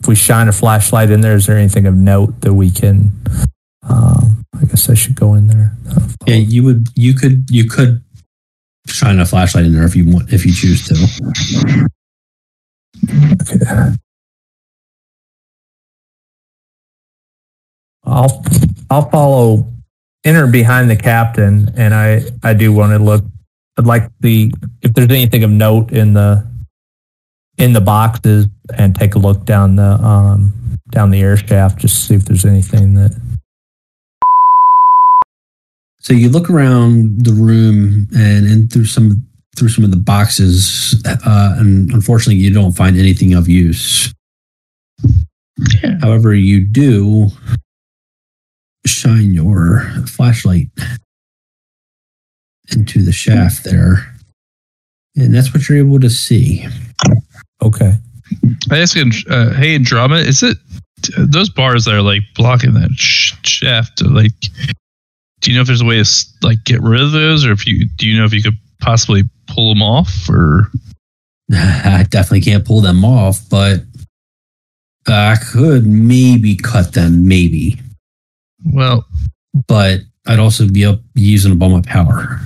if 0.00 0.08
we 0.08 0.14
shine 0.14 0.48
a 0.48 0.52
flashlight 0.52 1.10
in 1.10 1.20
there, 1.20 1.34
is 1.34 1.46
there 1.46 1.56
anything 1.56 1.86
of 1.86 1.94
note 1.94 2.40
that 2.42 2.54
we 2.54 2.70
can? 2.70 3.12
Um, 3.88 4.44
I 4.60 4.64
guess 4.66 4.88
I 4.88 4.94
should 4.94 5.16
go 5.16 5.34
in 5.34 5.46
there. 5.48 5.76
Yeah, 6.26 6.36
you 6.36 6.62
would. 6.64 6.88
You 6.94 7.14
could. 7.14 7.50
You 7.50 7.68
could 7.68 8.02
shine 8.86 9.18
a 9.20 9.26
flashlight 9.26 9.64
in 9.64 9.72
there 9.72 9.84
if 9.84 9.96
you 9.96 10.10
want, 10.10 10.32
if 10.32 10.46
you 10.46 10.52
choose 10.52 10.86
to. 10.88 11.88
Okay. 13.42 13.94
I'll 18.04 18.44
I'll 18.90 19.10
follow 19.10 19.72
enter 20.24 20.46
behind 20.46 20.90
the 20.90 20.96
captain 20.96 21.70
and 21.76 21.94
I 21.94 22.22
I 22.42 22.54
do 22.54 22.72
want 22.72 22.92
to 22.92 22.98
look 22.98 23.24
I'd 23.78 23.86
like 23.86 24.10
the 24.20 24.52
if 24.82 24.94
there's 24.94 25.10
anything 25.10 25.44
of 25.44 25.50
note 25.50 25.92
in 25.92 26.14
the 26.14 26.47
in 27.58 27.72
the 27.72 27.80
boxes 27.80 28.46
and 28.76 28.94
take 28.94 29.14
a 29.14 29.18
look 29.18 29.44
down 29.44 29.76
the 29.76 29.92
um 30.02 30.52
down 30.90 31.10
the 31.10 31.20
air 31.20 31.36
shaft 31.36 31.78
just 31.80 31.96
to 31.96 32.00
see 32.00 32.14
if 32.14 32.24
there's 32.24 32.44
anything 32.44 32.94
that 32.94 33.12
So 36.00 36.14
you 36.14 36.30
look 36.30 36.48
around 36.48 37.26
the 37.26 37.32
room 37.32 38.08
and 38.16 38.46
in 38.46 38.68
through 38.68 38.86
some 38.86 39.26
through 39.58 39.68
some 39.68 39.84
of 39.84 39.90
the 39.90 39.96
boxes, 39.98 41.02
uh, 41.04 41.56
and 41.58 41.92
unfortunately, 41.92 42.36
you 42.42 42.50
don't 42.50 42.72
find 42.72 42.96
anything 42.96 43.34
of 43.34 43.48
use. 43.48 44.12
Yeah. 45.82 45.98
However, 46.00 46.34
you 46.34 46.64
do 46.64 47.28
shine 48.86 49.34
your 49.34 49.80
flashlight 50.06 50.68
into 52.72 53.02
the 53.02 53.12
shaft 53.12 53.64
there, 53.64 54.14
and 55.16 55.34
that's 55.34 55.52
what 55.52 55.68
you're 55.68 55.78
able 55.78 56.00
to 56.00 56.10
see. 56.10 56.66
Okay. 57.62 57.92
I 58.70 58.78
ask 58.78 58.96
him, 58.96 59.10
uh, 59.30 59.54
hey, 59.54 59.74
Andromeda, 59.74 60.26
is 60.26 60.42
it 60.42 60.58
those 61.16 61.48
bars 61.48 61.84
that 61.84 61.94
are 61.94 62.02
like 62.02 62.22
blocking 62.34 62.74
that 62.74 62.90
shaft? 62.96 64.02
Like, 64.02 64.32
do 65.40 65.50
you 65.50 65.56
know 65.56 65.62
if 65.62 65.66
there's 65.66 65.80
a 65.80 65.84
way 65.84 66.02
to 66.02 66.26
like 66.42 66.62
get 66.64 66.82
rid 66.82 67.00
of 67.00 67.12
those, 67.12 67.46
or 67.46 67.52
if 67.52 67.66
you 67.66 67.86
do 67.96 68.06
you 68.06 68.18
know 68.18 68.24
if 68.24 68.32
you 68.34 68.42
could 68.42 68.58
possibly 68.80 69.22
pull 69.46 69.72
them 69.72 69.82
off, 69.82 70.28
or 70.28 70.70
I 71.52 72.04
definitely 72.10 72.42
can't 72.42 72.66
pull 72.66 72.80
them 72.80 73.04
off, 73.04 73.40
but 73.48 73.80
I 75.06 75.36
could 75.52 75.86
maybe 75.86 76.54
cut 76.56 76.92
them, 76.92 77.26
maybe. 77.26 77.80
well, 78.72 79.06
But 79.66 80.00
I'd 80.26 80.38
also 80.38 80.68
be 80.68 80.84
up 80.84 81.00
using 81.14 81.52
a 81.52 81.54
bomb 81.54 81.72
of 81.72 81.84
power. 81.84 82.40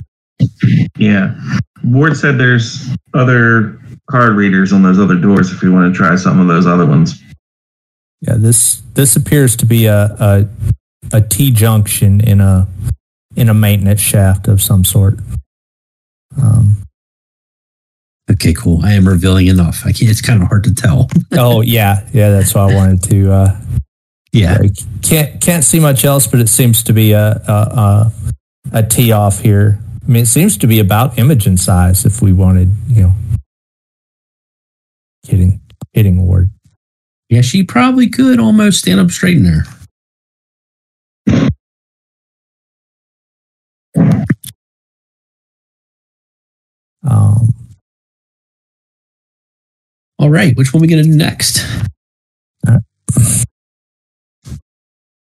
Yeah. 0.97 1.35
Ward 1.83 2.15
said 2.15 2.37
there's 2.37 2.95
other 3.13 3.77
card 4.13 4.35
readers 4.35 4.71
on 4.71 4.83
those 4.83 4.99
other 4.99 5.15
doors 5.15 5.51
if 5.51 5.63
you 5.63 5.73
want 5.73 5.91
to 5.91 5.97
try 5.97 6.15
some 6.15 6.39
of 6.39 6.47
those 6.47 6.67
other 6.67 6.85
ones. 6.85 7.19
Yeah, 8.21 8.35
this 8.37 8.81
this 8.93 9.15
appears 9.15 9.55
to 9.57 9.65
be 9.65 9.87
a 9.87 10.05
a, 10.19 10.47
a 11.11 11.21
T 11.21 11.49
junction 11.49 12.21
in 12.21 12.39
a 12.39 12.67
in 13.35 13.49
a 13.49 13.55
maintenance 13.55 14.01
shaft 14.01 14.47
of 14.47 14.61
some 14.61 14.85
sort. 14.85 15.17
Um, 16.39 16.77
Okay, 18.31 18.53
cool. 18.53 18.79
I 18.85 18.93
am 18.93 19.05
revealing 19.05 19.47
enough. 19.47 19.81
I 19.85 19.91
can't, 19.91 20.09
it's 20.09 20.21
kind 20.21 20.41
of 20.41 20.47
hard 20.47 20.63
to 20.63 20.73
tell. 20.73 21.09
oh 21.33 21.61
yeah, 21.61 22.07
yeah, 22.13 22.29
that's 22.29 22.53
why 22.55 22.71
I 22.71 22.75
wanted 22.75 23.03
to. 23.09 23.31
Uh, 23.31 23.61
Yeah. 24.31 24.57
I 24.61 24.69
can't 25.01 25.41
can't 25.41 25.63
see 25.63 25.79
much 25.79 26.05
else, 26.05 26.27
but 26.27 26.39
it 26.39 26.49
seems 26.49 26.83
to 26.83 26.93
be 26.93 27.13
a 27.13 27.41
a, 27.47 27.51
a 27.51 28.11
a 28.71 28.83
tee 28.83 29.11
off 29.11 29.39
here. 29.39 29.79
I 30.07 30.11
mean, 30.11 30.23
it 30.23 30.27
seems 30.27 30.55
to 30.57 30.67
be 30.67 30.79
about 30.79 31.17
Imogen 31.17 31.57
size. 31.57 32.05
If 32.05 32.21
we 32.21 32.31
wanted, 32.31 32.69
you 32.87 33.03
know, 33.03 33.13
Kidding, 35.25 35.61
hitting 35.93 36.19
award. 36.19 36.49
Yeah, 37.29 37.41
she 37.41 37.63
probably 37.63 38.09
could 38.09 38.39
almost 38.39 38.79
stand 38.79 38.99
up 38.99 39.09
straight 39.09 39.37
in 39.37 39.43
there. 39.43 39.63
Um, 47.05 47.53
all 50.19 50.29
right, 50.29 50.55
which 50.55 50.73
one 50.73 50.81
we 50.81 50.87
gonna 50.87 51.03
do 51.03 51.15
next? 51.15 51.59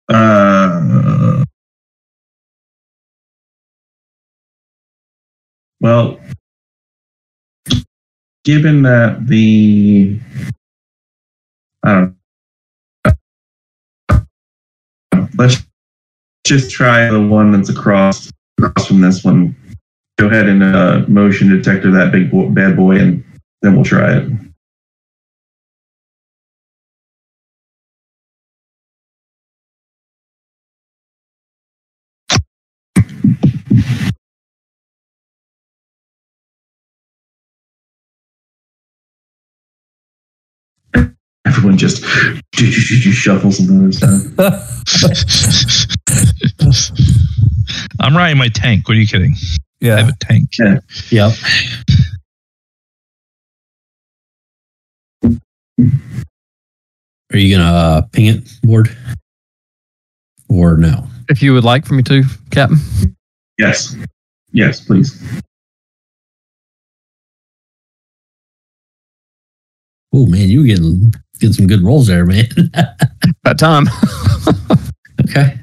Uh, 0.09 1.45
well, 5.81 6.21
given 8.45 8.83
that 8.83 9.27
the 9.27 10.19
I 11.83 11.95
don't 11.95 12.17
know, 15.15 15.29
let's 15.37 15.63
just 16.47 16.71
try 16.71 17.11
the 17.11 17.21
one 17.21 17.53
that's 17.53 17.69
across 17.69 18.31
across 18.59 18.87
from 18.87 19.01
this 19.01 19.25
one. 19.25 19.57
Go 20.17 20.29
ahead 20.29 20.49
and 20.49 20.63
uh, 20.63 21.05
motion 21.09 21.49
detector 21.49 21.91
that 21.91 22.13
big 22.13 22.31
bad 22.55 22.77
boy, 22.77 22.99
and 22.99 23.25
then 23.63 23.75
we'll 23.75 23.85
try 23.85 24.19
it. 24.19 24.44
Everyone 41.57 41.79
just 41.79 42.05
shuffles 42.55 43.61
and 43.61 43.69
goes 43.69 44.01
down. 44.01 44.35
I'm 48.01 48.17
riding 48.17 48.39
my 48.39 48.49
tank. 48.49 48.89
What 48.89 48.97
are 48.97 49.01
you 49.01 49.07
kidding? 49.07 49.35
Yeah, 49.81 49.97
I 49.97 49.99
have 50.01 50.09
a 50.09 50.17
tank. 50.21 50.51
Yep. 51.11 51.33
Are 57.33 57.39
you 57.39 57.57
gonna 57.57 57.73
uh, 57.73 58.03
ping 58.13 58.27
it, 58.27 58.49
Ward, 58.65 58.97
or 60.49 60.77
no? 60.77 61.07
If 61.29 61.43
you 61.43 61.55
would 61.55 61.65
like 61.65 61.87
for 61.87 61.95
me 61.95 62.03
to, 62.05 62.25
Captain. 62.51 62.79
Yes, 63.59 63.97
yes, 64.53 64.81
please. 64.81 65.23
Oh 70.13 70.27
man, 70.27 70.49
you 70.49 70.61
were 70.61 70.67
getting 70.67 71.13
getting 71.41 71.53
some 71.53 71.67
good 71.67 71.83
rolls 71.83 72.07
there, 72.07 72.25
man. 72.27 72.47
About 73.45 73.59
time. 73.59 73.87
okay, 75.29 75.59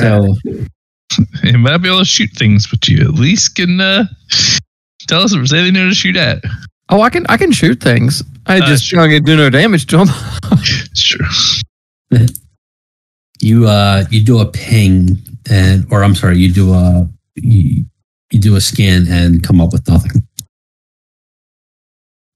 so 0.00 0.34
You 1.44 1.58
might 1.58 1.78
be 1.78 1.88
able 1.88 2.00
to 2.00 2.04
shoot 2.04 2.30
things, 2.32 2.66
but 2.66 2.86
you 2.88 3.00
at 3.00 3.14
least 3.14 3.54
can 3.56 3.80
uh, 3.80 4.04
tell 5.06 5.22
us 5.22 5.32
if 5.32 5.38
there's 5.38 5.52
anything 5.52 5.74
there 5.74 5.88
to 5.88 5.94
shoot 5.94 6.16
at. 6.16 6.42
Oh, 6.88 7.00
I 7.00 7.10
can 7.10 7.24
I 7.28 7.36
can 7.36 7.52
shoot 7.52 7.80
things. 7.80 8.22
I 8.46 8.58
Uh, 8.58 8.66
just 8.66 8.84
sure. 8.84 9.08
don't 9.08 9.24
do 9.24 9.36
no 9.36 9.48
damage 9.50 9.86
to 9.86 9.98
them. 9.98 10.08
It's 10.52 11.02
true. 11.02 12.26
you 13.40 13.66
uh 13.66 14.04
you 14.10 14.22
do 14.22 14.40
a 14.40 14.46
ping 14.46 15.18
and 15.50 15.86
or 15.90 16.02
I'm 16.04 16.14
sorry, 16.14 16.38
you 16.38 16.52
do 16.52 16.72
a 16.74 17.08
you, 17.36 17.84
you 18.30 18.40
do 18.40 18.56
a 18.56 18.60
scan 18.60 19.06
and 19.08 19.42
come 19.42 19.60
up 19.60 19.72
with 19.72 19.88
nothing. 19.88 20.26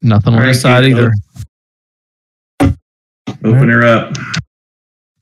Nothing 0.02 0.34
on 0.34 0.40
All 0.40 0.46
this 0.46 0.56
right, 0.64 0.82
side 0.82 0.84
keep 0.84 0.96
either. 0.96 1.12
Open 3.44 3.68
her 3.68 3.84
up. 3.84 4.14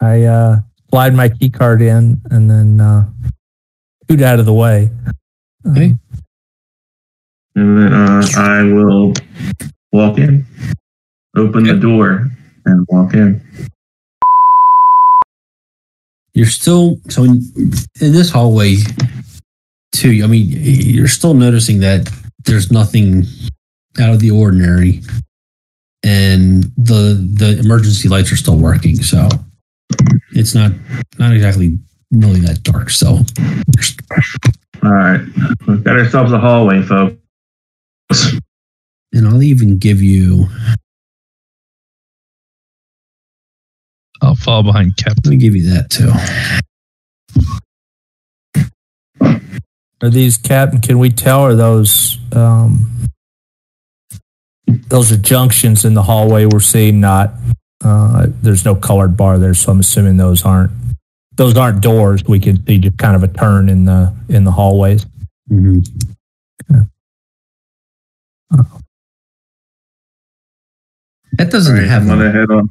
I 0.01 0.25
uh, 0.25 0.57
slide 0.91 1.15
my 1.15 1.29
key 1.29 1.51
card 1.51 1.83
in 1.83 2.21
and 2.31 2.51
then 2.51 2.81
uh, 2.81 3.09
scoot 4.05 4.23
out 4.23 4.41
of 4.41 4.47
the 4.47 4.53
way. 4.53 4.91
Okay. 5.67 5.95
And 7.55 7.79
then 7.79 7.93
uh, 7.93 8.27
I 8.37 8.63
will 8.63 9.13
walk 9.93 10.19
in, 10.19 10.47
open 11.37 11.65
the 11.65 11.75
door, 11.75 12.29
and 12.65 12.87
walk 12.89 13.15
in. 13.15 13.43
You're 16.35 16.47
still 16.47 17.01
so 17.09 17.25
in, 17.25 17.43
in 18.01 18.13
this 18.13 18.31
hallway 18.31 18.77
too. 19.93 20.21
I 20.23 20.29
mean, 20.29 20.47
you're 20.49 21.09
still 21.09 21.35
noticing 21.35 21.81
that 21.81 22.09
there's 22.45 22.71
nothing 22.71 23.25
out 23.99 24.11
of 24.11 24.21
the 24.21 24.31
ordinary, 24.31 25.03
and 26.03 26.65
the 26.77 27.15
the 27.35 27.59
emergency 27.59 28.09
lights 28.09 28.33
are 28.33 28.37
still 28.37 28.57
working. 28.59 28.97
So 29.03 29.29
it's 30.33 30.55
not 30.55 30.73
not 31.19 31.33
exactly 31.35 31.79
really 32.13 32.41
that 32.41 32.63
dark. 32.63 32.91
So 32.91 33.21
All 34.83 34.93
right, 34.93 35.21
we've 35.67 35.83
got 35.83 35.99
ourselves 35.99 36.33
a 36.33 36.39
hallway, 36.39 36.83
folks. 36.83 37.17
and 39.13 39.27
I'll 39.27 39.43
even 39.43 39.79
give 39.79 40.01
you. 40.03 40.47
I'll 44.21 44.35
fall 44.35 44.63
behind 44.65 44.97
Captain. 44.97 45.23
Let 45.25 45.31
me 45.31 45.37
give 45.37 45.55
you 45.55 45.71
that 45.75 45.91
too. 45.91 46.11
Are 50.01 50.11
these 50.11 50.37
Captain? 50.39 50.81
Can 50.81 50.99
we 50.99 51.11
tell? 51.11 51.41
Are 51.41 51.55
those 51.57 52.19
um, 52.33 52.89
those 54.89 55.11
are 55.13 55.17
junctions 55.17 55.85
in 55.85 55.95
the 55.95 56.03
hallway 56.03 56.47
we're 56.47 56.61
seeing? 56.61 57.01
Not 57.01 57.33
uh, 57.85 58.27
there's 58.43 58.65
no 58.65 58.75
colored 58.75 59.17
bar 59.17 59.39
there, 59.39 59.55
so 59.55 59.73
I'm 59.73 59.81
assuming 59.81 60.17
those 60.17 60.45
aren't 60.45 60.71
those 61.37 61.57
aren't 61.57 61.81
doors. 61.81 62.25
We 62.25 62.41
can 62.41 62.65
see 62.67 62.79
just 62.79 62.99
kind 62.99 63.17
of 63.17 63.23
a 63.23 63.29
turn 63.29 63.69
in 63.69 63.85
the 63.85 64.15
in 64.29 64.45
the 64.45 64.51
hallways. 64.53 65.07
Mhm. 65.51 65.87
That 71.33 71.51
doesn't 71.51 71.75
All 71.75 71.81
right, 71.81 71.89
have 71.89 72.11
I'm 72.11 72.21
a, 72.21 72.31
head 72.33 72.51
on. 72.51 72.71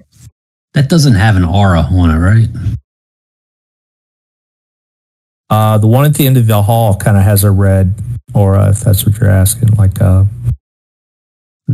that 0.73 0.89
doesn't 0.89 1.13
have 1.13 1.35
an 1.35 1.43
aura 1.45 1.81
on 1.81 2.09
it, 2.09 2.17
right? 2.17 2.49
Uh, 5.49 5.77
the 5.77 5.87
one 5.87 6.03
at 6.05 6.15
the 6.15 6.27
end 6.27 6.35
of 6.37 6.47
the 6.47 6.61
hall 6.61 6.95
kind 6.97 7.15
of 7.15 7.23
has 7.23 7.43
a 7.45 7.51
red 7.51 7.93
aura, 8.33 8.69
if 8.69 8.81
that's 8.81 9.05
what 9.05 9.17
you're 9.19 9.29
asking. 9.29 9.69
Like 9.75 10.01
uh, 10.01 10.25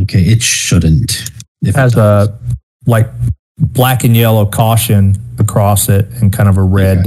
Okay, 0.01 0.21
it 0.21 0.41
shouldn't. 0.41 1.29
If 1.61 1.69
it 1.69 1.75
has 1.75 1.93
does. 1.93 2.29
a 2.29 2.39
like 2.85 3.07
black 3.57 4.03
and 4.03 4.15
yellow 4.17 4.45
caution 4.45 5.15
across 5.39 5.87
it, 5.89 6.07
and 6.21 6.33
kind 6.33 6.49
of 6.49 6.57
a 6.57 6.63
red. 6.63 7.05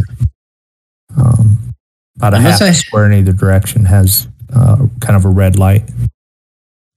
Um, 1.17 1.73
about 2.17 2.35
a 2.35 2.37
Unless 2.39 2.61
half 2.61 2.69
I- 2.69 2.73
square 2.73 3.07
in 3.11 3.19
either 3.19 3.33
direction 3.33 3.85
has 3.87 4.29
uh, 4.55 4.87
kind 5.01 5.17
of 5.17 5.25
a 5.25 5.29
red 5.29 5.59
light. 5.59 5.83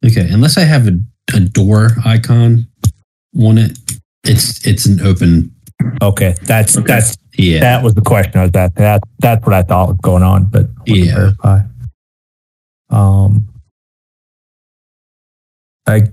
Okay, 0.05 0.29
unless 0.29 0.57
I 0.57 0.61
have 0.61 0.87
a, 0.87 0.97
a 1.35 1.39
door 1.41 1.89
icon 2.05 2.67
on 3.41 3.57
it, 3.57 3.77
it's 4.23 4.65
it's 4.65 4.85
an 4.85 5.01
open. 5.01 5.53
Okay, 6.01 6.35
that's 6.43 6.77
Okay. 6.77 6.85
that's 6.87 7.17
Yeah, 7.37 7.59
that 7.61 7.83
was 7.83 7.95
the 7.95 8.01
question 8.01 8.39
I 8.39 8.43
was 8.43 8.51
asking. 8.53 8.83
That 8.83 9.01
that's 9.19 9.45
what 9.45 9.53
I 9.55 9.63
thought 9.63 9.87
was 9.89 9.97
going 10.01 10.23
on, 10.23 10.45
but 10.45 10.67
Yeah. 10.85 11.15
verify. 11.15 11.59
Um, 12.89 13.47
I 15.89 16.03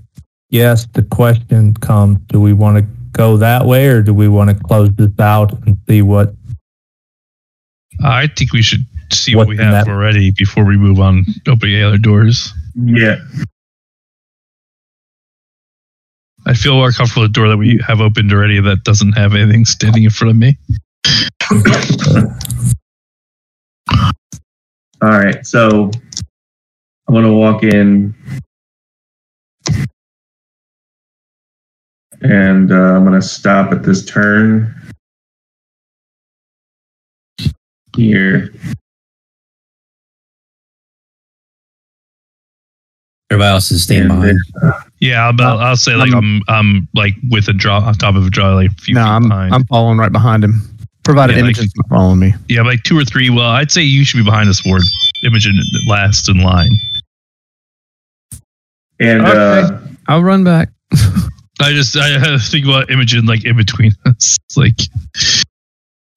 guess 0.51 0.85
the 0.93 1.03
question 1.03 1.73
comes: 1.75 2.19
Do 2.27 2.39
we 2.41 2.53
want 2.53 2.77
to 2.77 2.85
go 3.11 3.37
that 3.37 3.65
way, 3.65 3.87
or 3.87 4.01
do 4.01 4.13
we 4.13 4.27
want 4.27 4.49
to 4.49 4.55
close 4.63 4.89
this 4.95 5.17
out 5.19 5.53
and 5.65 5.77
see 5.87 6.01
what? 6.01 6.33
I 8.03 8.27
think 8.27 8.53
we 8.53 8.61
should 8.61 8.85
see 9.11 9.35
what 9.35 9.47
we 9.47 9.57
have 9.57 9.85
that- 9.85 9.87
already 9.87 10.31
before 10.31 10.65
we 10.65 10.77
move 10.77 10.99
on 10.99 11.25
opening 11.47 11.75
the 11.75 11.83
other 11.87 11.97
doors. 11.97 12.53
Yeah, 12.75 13.15
I 16.45 16.53
feel 16.53 16.75
more 16.75 16.91
comfortable 16.91 17.23
with 17.23 17.33
the 17.33 17.39
door 17.39 17.49
that 17.49 17.57
we 17.57 17.79
have 17.87 18.01
opened 18.01 18.31
already 18.31 18.59
that 18.61 18.83
doesn't 18.83 19.13
have 19.13 19.33
anything 19.33 19.65
standing 19.65 20.03
in 20.03 20.09
front 20.11 20.31
of 20.31 20.37
me. 20.37 20.57
All 25.01 25.09
right, 25.09 25.45
so 25.45 25.91
I'm 27.07 27.13
gonna 27.13 27.33
walk 27.33 27.63
in, 27.63 28.13
and 32.21 32.71
uh, 32.71 32.75
I'm 32.75 33.03
gonna 33.03 33.21
stop 33.21 33.71
at 33.71 33.83
this 33.83 34.03
turn 34.05 34.73
here. 37.95 38.49
everybody 43.29 43.49
else 43.51 43.71
is 43.71 43.83
staying 43.83 44.01
And 44.03 44.09
behind. 44.09 44.39
then- 44.61 44.71
Yeah, 44.99 45.27
I'll, 45.27 45.41
I'll, 45.41 45.59
I'll 45.59 45.75
say 45.75 45.95
like 45.95 46.13
I'm 46.13 46.41
I'm 46.47 46.87
like 46.95 47.13
with 47.29 47.47
a 47.49 47.53
draw 47.53 47.79
on 47.79 47.93
top 47.95 48.15
of 48.15 48.25
a 48.25 48.29
draw 48.29 48.53
like 48.55 48.71
a 48.71 48.73
few 48.75 48.95
No, 48.95 49.01
feet 49.03 49.07
I'm 49.09 49.27
behind. 49.27 49.53
I'm 49.53 49.65
following 49.65 49.97
right 49.97 50.11
behind 50.11 50.43
him. 50.43 50.61
Provided 51.03 51.35
Yeah, 51.35 51.43
Imogen's 51.43 51.73
not 51.75 51.89
following 51.89 52.19
me. 52.19 52.33
yeah, 52.49 52.61
like 52.61 52.83
two 52.83 52.97
or 52.97 53.03
three. 53.05 53.29
Well, 53.29 53.49
I'd 53.49 53.71
say 53.71 53.81
you 53.81 54.03
should 54.05 54.17
be 54.17 54.23
behind 54.23 54.49
us, 54.49 54.65
Ward. 54.65 54.81
Imogen 55.25 55.57
last 55.87 56.27
in 56.29 56.41
line. 56.43 56.71
And 58.99 59.21
uh, 59.21 59.79
I'll 60.07 60.23
run 60.23 60.43
back. 60.43 60.69
I 61.59 61.71
just 61.71 61.97
I 61.97 62.07
had 62.19 62.27
to 62.27 62.39
think 62.39 62.65
about 62.65 62.89
Imogen 62.91 63.25
like 63.25 63.45
in 63.45 63.57
between 63.57 63.91
us. 64.05 64.37
It's 64.45 64.57
like 64.57 64.79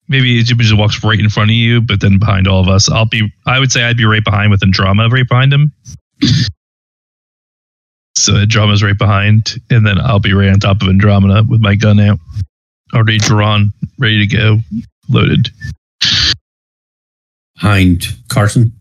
maybe 0.07 0.39
Imogen 0.39 0.77
walks 0.77 1.03
right 1.03 1.19
in 1.19 1.29
front 1.29 1.49
of 1.49 1.55
you, 1.55 1.81
but 1.81 2.01
then 2.01 2.19
behind 2.19 2.47
all 2.47 2.61
of 2.61 2.67
us. 2.67 2.89
I'll 2.89 3.05
be 3.05 3.31
I 3.45 3.59
would 3.59 3.71
say 3.71 3.83
I'd 3.83 3.97
be 3.97 4.05
right 4.05 4.23
behind 4.23 4.51
with 4.51 4.61
Androma 4.61 5.11
right 5.11 5.27
behind 5.27 5.53
him. 5.53 5.71
So 8.15 8.35
Andromeda's 8.35 8.83
right 8.83 8.97
behind, 8.97 9.55
and 9.71 9.85
then 9.85 9.99
I'll 9.99 10.19
be 10.19 10.33
right 10.33 10.49
on 10.49 10.59
top 10.59 10.83
of 10.83 10.89
Andromeda 10.89 11.43
with 11.49 11.59
my 11.59 11.73
gun 11.73 11.99
out, 11.99 12.19
already 12.93 13.17
drawn, 13.17 13.73
ready 13.97 14.27
to 14.27 14.37
go, 14.37 14.59
loaded. 15.09 15.49
Behind 17.55 18.05
Carson. 18.29 18.73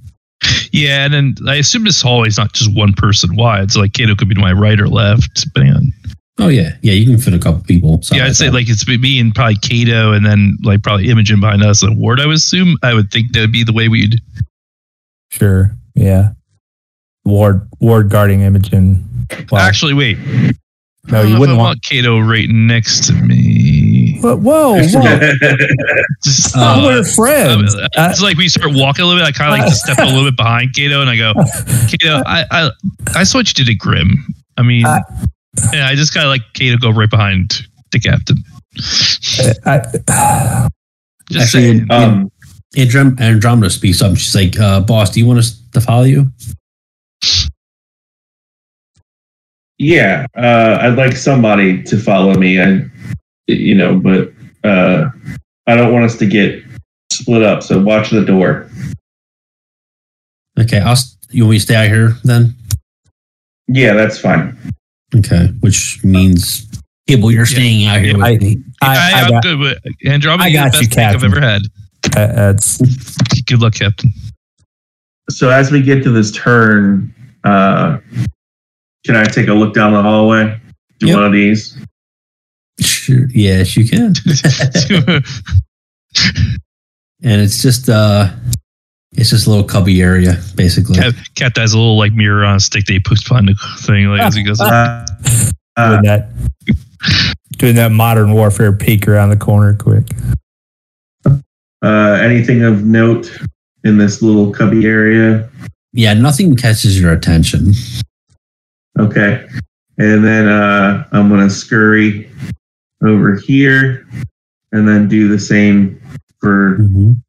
Yeah, 0.72 1.04
and 1.04 1.12
then 1.12 1.34
I 1.48 1.56
assume 1.56 1.84
this 1.84 2.00
hallway 2.00 2.28
is 2.28 2.38
not 2.38 2.52
just 2.52 2.74
one 2.74 2.92
person 2.92 3.36
wide. 3.36 3.72
So 3.72 3.80
like 3.80 3.92
Kato 3.92 4.14
could 4.14 4.28
be 4.28 4.34
to 4.34 4.40
my 4.40 4.52
right 4.52 4.80
or 4.80 4.88
left, 4.88 5.46
on. 5.56 5.92
Oh 6.38 6.48
yeah, 6.48 6.76
yeah. 6.80 6.92
You 6.92 7.04
can 7.06 7.18
fit 7.18 7.34
a 7.34 7.38
couple 7.38 7.60
people. 7.62 8.00
yeah, 8.12 8.24
I'd 8.24 8.36
say 8.36 8.46
side. 8.46 8.54
like 8.54 8.68
it's 8.68 8.86
me 8.88 9.20
and 9.20 9.34
probably 9.34 9.56
Kato, 9.56 10.12
and 10.12 10.24
then 10.24 10.56
like 10.62 10.82
probably 10.82 11.10
Imogen 11.10 11.40
behind 11.40 11.62
us 11.62 11.82
and 11.82 11.98
Ward. 11.98 12.20
I 12.20 12.26
would 12.26 12.36
assume. 12.36 12.76
I 12.82 12.94
would 12.94 13.10
think 13.10 13.32
that 13.32 13.40
would 13.40 13.52
be 13.52 13.64
the 13.64 13.72
way 13.72 13.88
we'd. 13.88 14.20
Sure. 15.30 15.76
Yeah. 15.94 16.30
Ward 17.24 17.68
Ward 17.80 18.08
guarding 18.08 18.40
Imogen. 18.40 19.26
Well, 19.50 19.60
Actually, 19.60 19.94
wait. 19.94 20.18
No, 21.08 21.22
you 21.22 21.38
wouldn't 21.38 21.58
want. 21.58 21.82
Kato 21.82 22.18
right 22.20 22.48
next 22.48 23.06
to 23.06 23.12
me. 23.14 24.18
But 24.22 24.38
whoa, 24.38 24.74
whoa. 24.74 24.80
Just, 26.22 26.54
Uh, 26.56 26.80
we're 26.84 27.04
friends. 27.04 27.74
it's 27.96 28.20
like 28.20 28.36
we 28.36 28.48
start 28.48 28.70
walking 28.74 29.04
a 29.04 29.08
little 29.08 29.20
bit. 29.22 29.26
I 29.26 29.32
kind 29.32 29.52
of 29.52 29.58
like 29.58 29.68
to 29.68 29.74
step 29.74 29.98
a 29.98 30.04
little 30.04 30.24
bit 30.24 30.36
behind 30.36 30.74
Kato, 30.74 31.00
and 31.00 31.08
I 31.08 31.16
go, 31.16 31.32
Kato, 31.88 32.22
I, 32.26 32.44
I, 32.50 32.70
I 33.16 33.22
saw 33.24 33.38
what 33.38 33.48
you 33.48 33.64
did 33.64 33.72
at 33.72 33.78
Grim. 33.78 34.26
I 34.58 34.62
mean, 34.62 34.84
Uh, 34.86 34.98
yeah, 35.72 35.88
I 35.88 35.94
just 35.94 36.12
kind 36.14 36.24
of 36.26 36.30
like 36.30 36.42
Kato 36.54 36.76
go 36.76 36.90
right 36.90 37.08
behind 37.10 37.66
the 37.92 37.98
captain. 38.00 38.36
I, 39.66 39.80
Just 41.30 41.54
Actually, 41.54 41.78
saying. 41.78 41.86
um, 41.90 42.30
Androm- 42.76 43.18
Andromeda 43.20 43.70
speaks 43.70 44.02
up. 44.02 44.16
She's 44.16 44.34
like, 44.34 44.58
uh, 44.60 44.80
"Boss, 44.80 45.10
do 45.10 45.20
you 45.20 45.26
want 45.26 45.38
us 45.38 45.60
to 45.72 45.80
follow 45.80 46.04
you?" 46.04 46.30
Yeah, 49.80 50.26
uh, 50.36 50.78
I'd 50.82 50.96
like 50.96 51.16
somebody 51.16 51.82
to 51.84 51.96
follow 51.98 52.34
me. 52.34 52.60
I, 52.60 52.84
you 53.46 53.74
know, 53.74 53.98
but 53.98 54.30
uh, 54.62 55.08
I 55.66 55.74
don't 55.74 55.90
want 55.92 56.04
us 56.04 56.18
to 56.18 56.26
get 56.26 56.62
split 57.10 57.42
up. 57.42 57.62
So 57.62 57.82
watch 57.82 58.10
the 58.10 58.22
door. 58.24 58.68
Okay, 60.58 60.78
I'll. 60.80 60.92
s- 60.92 61.16
You 61.30 61.44
want 61.44 61.52
me 61.52 61.56
to 61.58 61.62
stay 61.64 61.74
out 61.76 61.88
here 61.88 62.14
then? 62.24 62.54
Yeah, 63.68 63.94
that's 63.94 64.18
fine. 64.18 64.56
Okay, 65.16 65.46
which 65.60 66.04
means 66.04 66.66
Cable, 67.08 67.32
you're 67.32 67.46
staying 67.46 67.86
out 67.86 68.00
here 68.02 68.22
I- 68.22 68.32
with 68.32 68.42
me. 68.42 68.62
I, 68.82 68.86
I, 68.86 69.18
I 69.18 69.22
am 69.24 69.30
got, 69.30 69.42
good 69.42 69.58
with 69.58 69.78
Andromeda. 70.06 70.44
I 70.44 70.46
you're 70.48 70.62
got 70.62 70.72
the 70.72 70.78
you, 70.78 70.88
best 70.88 70.96
pick 70.98 71.06
I've 71.06 71.24
ever 71.24 71.40
had. 71.40 71.62
uh, 72.16 72.26
that's 72.52 72.78
Good 73.46 73.60
luck, 73.62 73.74
Captain. 73.74 74.12
So 75.30 75.48
as 75.48 75.70
we 75.72 75.80
get 75.82 76.02
to 76.04 76.10
this 76.10 76.30
turn, 76.32 77.14
uh, 77.44 77.98
can 79.04 79.16
I 79.16 79.24
take 79.24 79.48
a 79.48 79.54
look 79.54 79.74
down 79.74 79.92
the 79.92 80.02
hallway? 80.02 80.58
Do 80.98 81.06
Yep. 81.06 81.16
one 81.16 81.24
of 81.24 81.32
these? 81.32 81.76
Sure. 82.80 83.26
Yes, 83.32 83.76
you 83.76 83.86
can. 83.88 84.14
and 87.22 87.40
it's 87.40 87.62
just 87.62 87.88
uh, 87.88 88.30
it's 89.12 89.30
just 89.30 89.46
a 89.46 89.50
little 89.50 89.64
cubby 89.64 90.00
area 90.02 90.36
basically. 90.54 90.96
Cat, 90.96 91.14
Cap 91.34 91.52
has 91.56 91.72
a 91.72 91.78
little 91.78 91.96
like 91.98 92.12
mirror 92.12 92.44
on 92.44 92.56
a 92.56 92.60
stick 92.60 92.84
that 92.86 92.92
he 92.92 93.00
puts 93.00 93.26
behind 93.28 93.48
the 93.48 93.54
thing 93.86 94.06
like 94.06 94.20
as 94.22 94.34
he 94.34 94.42
goes. 94.42 94.60
Uh, 94.60 95.06
uh, 95.76 95.90
doing 95.90 96.02
that. 96.04 96.28
Doing 97.58 97.74
that 97.76 97.92
modern 97.92 98.32
warfare 98.32 98.72
peek 98.72 99.06
around 99.08 99.30
the 99.30 99.36
corner 99.36 99.74
quick. 99.74 100.04
uh, 101.26 102.18
anything 102.22 102.62
of 102.62 102.84
note 102.84 103.30
in 103.84 103.98
this 103.98 104.22
little 104.22 104.50
cubby 104.52 104.86
area? 104.86 105.48
Yeah, 105.92 106.14
nothing 106.14 106.56
catches 106.56 106.98
your 107.00 107.12
attention. 107.12 107.72
Okay. 108.98 109.46
And 109.98 110.24
then 110.24 110.48
uh, 110.48 111.06
I'm 111.12 111.28
going 111.28 111.46
to 111.46 111.54
scurry 111.54 112.30
over 113.02 113.36
here 113.36 114.06
and 114.72 114.88
then 114.88 115.08
do 115.08 115.28
the 115.28 115.38
same 115.38 116.00
for 116.40 116.78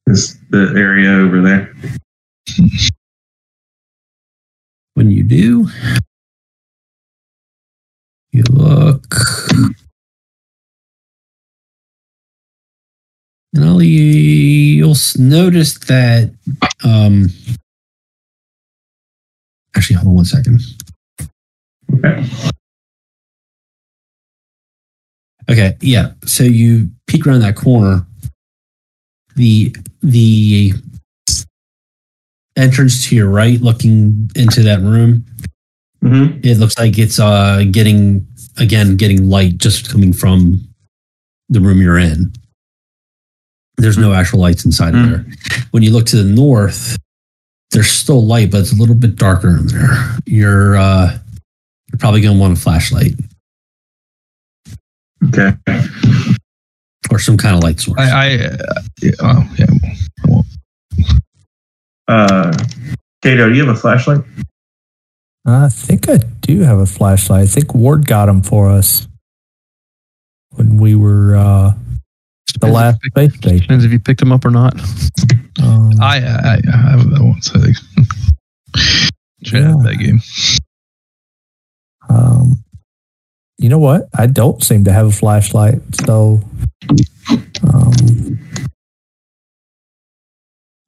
this 0.05 0.37
the 0.49 0.73
area 0.75 1.09
over 1.11 1.41
there. 1.41 1.73
When 4.93 5.11
you 5.11 5.23
do, 5.23 5.67
you 8.31 8.43
look. 8.49 9.15
And 13.53 13.65
I'll, 13.65 13.81
you'll 13.81 14.95
notice 15.17 15.77
that. 15.79 16.33
Um, 16.85 17.27
actually, 19.75 19.97
hold 19.97 20.07
on 20.07 20.15
one 20.15 20.25
second. 20.25 20.61
Okay. 21.93 22.25
Okay, 25.49 25.77
yeah. 25.81 26.11
So 26.25 26.43
you 26.43 26.89
peek 27.07 27.25
around 27.27 27.41
that 27.41 27.55
corner. 27.55 28.05
The 29.35 29.75
the 30.01 30.73
entrance 32.55 33.07
to 33.09 33.15
your 33.15 33.29
right, 33.29 33.59
looking 33.61 34.29
into 34.35 34.61
that 34.63 34.81
room, 34.81 35.25
hmm 36.01 36.25
it 36.43 36.57
looks 36.57 36.77
like 36.77 36.97
it's 36.97 37.19
uh 37.19 37.63
getting 37.71 38.25
again 38.57 38.97
getting 38.97 39.29
light 39.29 39.57
just 39.57 39.89
coming 39.89 40.13
from 40.13 40.59
the 41.49 41.59
room 41.61 41.81
you're 41.81 41.97
in. 41.97 42.31
There's 43.77 43.97
no 43.97 44.13
actual 44.13 44.39
lights 44.39 44.65
inside 44.65 44.93
of 44.95 45.01
Hmm. 45.01 45.09
there. 45.11 45.25
When 45.71 45.81
you 45.83 45.91
look 45.91 46.05
to 46.07 46.17
the 46.21 46.29
north, 46.29 46.97
there's 47.71 47.89
still 47.89 48.25
light, 48.25 48.51
but 48.51 48.59
it's 48.61 48.73
a 48.73 48.75
little 48.75 48.95
bit 48.95 49.15
darker 49.15 49.57
in 49.57 49.67
there. 49.67 50.17
You're 50.25 50.75
uh 50.77 51.17
you're 52.01 52.07
probably 52.09 52.21
gonna 52.21 52.39
want 52.39 52.57
a 52.57 52.61
flashlight 52.61 53.13
Okay. 55.25 55.51
or 57.11 57.19
some 57.19 57.37
kind 57.37 57.55
of 57.55 57.61
light 57.63 57.79
source. 57.79 57.99
I, 57.99 58.09
I 58.09 58.37
uh, 58.37 58.57
yeah, 59.01 59.11
oh, 59.21 59.55
yeah. 59.57 60.41
Uh, 62.07 62.51
Kato, 63.21 63.49
do 63.49 63.55
you 63.55 63.63
have 63.65 63.75
a 63.75 63.79
flashlight? 63.79 64.21
I 65.45 65.69
think 65.69 66.09
I 66.09 66.17
do 66.41 66.61
have 66.61 66.79
a 66.79 66.85
flashlight. 66.87 67.43
I 67.43 67.45
think 67.45 67.75
Ward 67.75 68.07
got 68.07 68.25
them 68.25 68.41
for 68.41 68.69
us 68.69 69.07
when 70.51 70.77
we 70.77 70.95
were 70.95 71.35
uh, 71.35 71.73
the 72.59 72.67
last 72.67 72.99
space 73.03 73.35
station. 73.35 73.59
Depends 73.61 73.85
if 73.85 73.91
you 73.91 73.99
picked 73.99 74.19
them 74.19 74.31
up 74.31 74.43
or 74.43 74.51
not. 74.51 74.73
Um, 75.61 75.91
I, 76.01 76.17
I, 76.17 76.59
I 76.73 76.77
have 76.91 77.09
that 77.11 77.21
one. 77.21 77.41
So 77.43 77.59
like, 77.59 77.75
trying 79.45 79.63
Yeah. 79.63 79.75
that 79.83 79.97
game. 79.99 80.19
Um, 82.11 82.63
you 83.57 83.69
know 83.69 83.79
what? 83.79 84.09
I 84.17 84.27
don't 84.27 84.63
seem 84.63 84.83
to 84.85 84.91
have 84.91 85.07
a 85.07 85.11
flashlight, 85.11 85.81
so 86.05 86.41
um, 87.63 88.39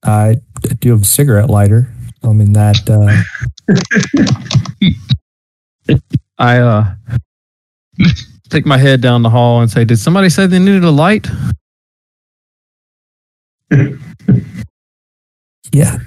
I 0.03 0.37
do 0.79 0.91
have 0.91 1.03
a 1.03 1.05
cigarette 1.05 1.49
lighter. 1.49 1.87
I 2.23 2.33
mean 2.33 2.53
that. 2.53 2.77
Uh, 2.89 3.23
I 6.37 6.57
uh, 6.57 6.95
stick 8.45 8.65
my 8.65 8.77
head 8.77 9.01
down 9.01 9.21
the 9.21 9.29
hall 9.29 9.61
and 9.61 9.69
say, 9.69 9.85
"Did 9.85 9.99
somebody 9.99 10.29
say 10.29 10.47
they 10.47 10.59
needed 10.59 10.83
a 10.83 10.91
light?" 10.91 11.27
yeah, 15.71 15.97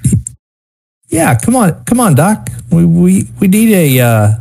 yeah. 1.08 1.38
Come 1.38 1.56
on, 1.56 1.84
come 1.84 2.00
on, 2.00 2.14
Doc. 2.14 2.50
We 2.70 2.84
we 2.84 3.28
we 3.40 3.48
need 3.48 3.72
a. 3.72 4.00
Uh, 4.00 4.34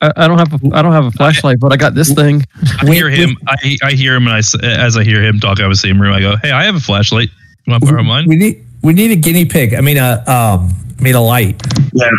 I, 0.00 0.12
I 0.16 0.28
don't 0.28 0.38
have 0.38 0.52
a, 0.52 0.74
I 0.74 0.82
don't 0.82 0.92
have 0.92 1.04
a 1.04 1.10
flashlight, 1.12 1.60
but 1.60 1.72
I 1.72 1.76
got 1.76 1.94
this 1.94 2.12
thing. 2.12 2.44
I 2.80 2.86
hear 2.86 3.08
him. 3.08 3.36
I, 3.46 3.76
I 3.84 3.92
hear 3.92 4.16
him, 4.16 4.26
and 4.26 4.34
I 4.34 4.38
as 4.66 4.96
I 4.96 5.04
hear 5.04 5.22
him 5.22 5.38
talk 5.38 5.60
out 5.60 5.66
of 5.66 5.70
the 5.70 5.76
same 5.76 6.00
room, 6.00 6.12
I 6.12 6.20
go, 6.20 6.36
"Hey, 6.42 6.50
I 6.50 6.64
have 6.64 6.74
a 6.74 6.80
flashlight. 6.80 7.28
You 7.66 7.70
want 7.70 7.84
to 7.84 7.90
borrow 7.90 8.02
mine?" 8.02 8.24
we 8.26 8.36
need 8.36 8.64
we 8.82 8.92
need 8.92 9.12
a 9.12 9.16
guinea 9.16 9.44
pig. 9.44 9.74
I 9.74 9.80
mean 9.80 9.98
a 9.98 10.22
um. 10.26 10.74
I 10.98 11.02
mean 11.02 11.14
a 11.16 11.20
light. 11.20 11.60
Yeah, 11.94 12.10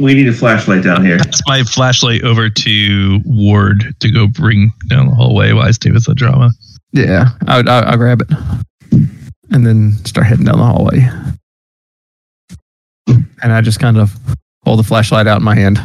We 0.00 0.14
need 0.14 0.26
a 0.26 0.32
flashlight 0.32 0.82
down 0.82 1.04
here. 1.04 1.18
Pass 1.18 1.40
my 1.46 1.62
flashlight 1.62 2.24
over 2.24 2.50
to 2.50 3.20
Ward 3.24 3.94
to 4.00 4.10
go 4.10 4.26
bring 4.26 4.72
down 4.88 5.06
the 5.06 5.14
hallway 5.14 5.52
while 5.52 5.66
I 5.68 5.70
stay 5.70 5.92
with 5.92 6.06
the 6.06 6.14
drama. 6.16 6.50
Yeah, 6.92 7.28
I 7.46 7.58
would, 7.58 7.68
I, 7.68 7.80
I'll 7.80 7.96
grab 7.96 8.22
it 8.22 8.28
and 9.50 9.64
then 9.64 9.92
start 10.04 10.26
heading 10.26 10.46
down 10.46 10.58
the 10.58 10.64
hallway. 10.64 11.08
And 13.42 13.52
I 13.52 13.60
just 13.60 13.78
kind 13.78 13.98
of 13.98 14.16
hold 14.64 14.78
the 14.78 14.82
flashlight 14.84 15.26
out 15.26 15.38
in 15.38 15.44
my 15.44 15.54
hand. 15.54 15.80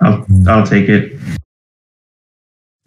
I'll 0.00 0.26
I'll 0.48 0.66
take 0.66 0.88
it. 0.88 1.12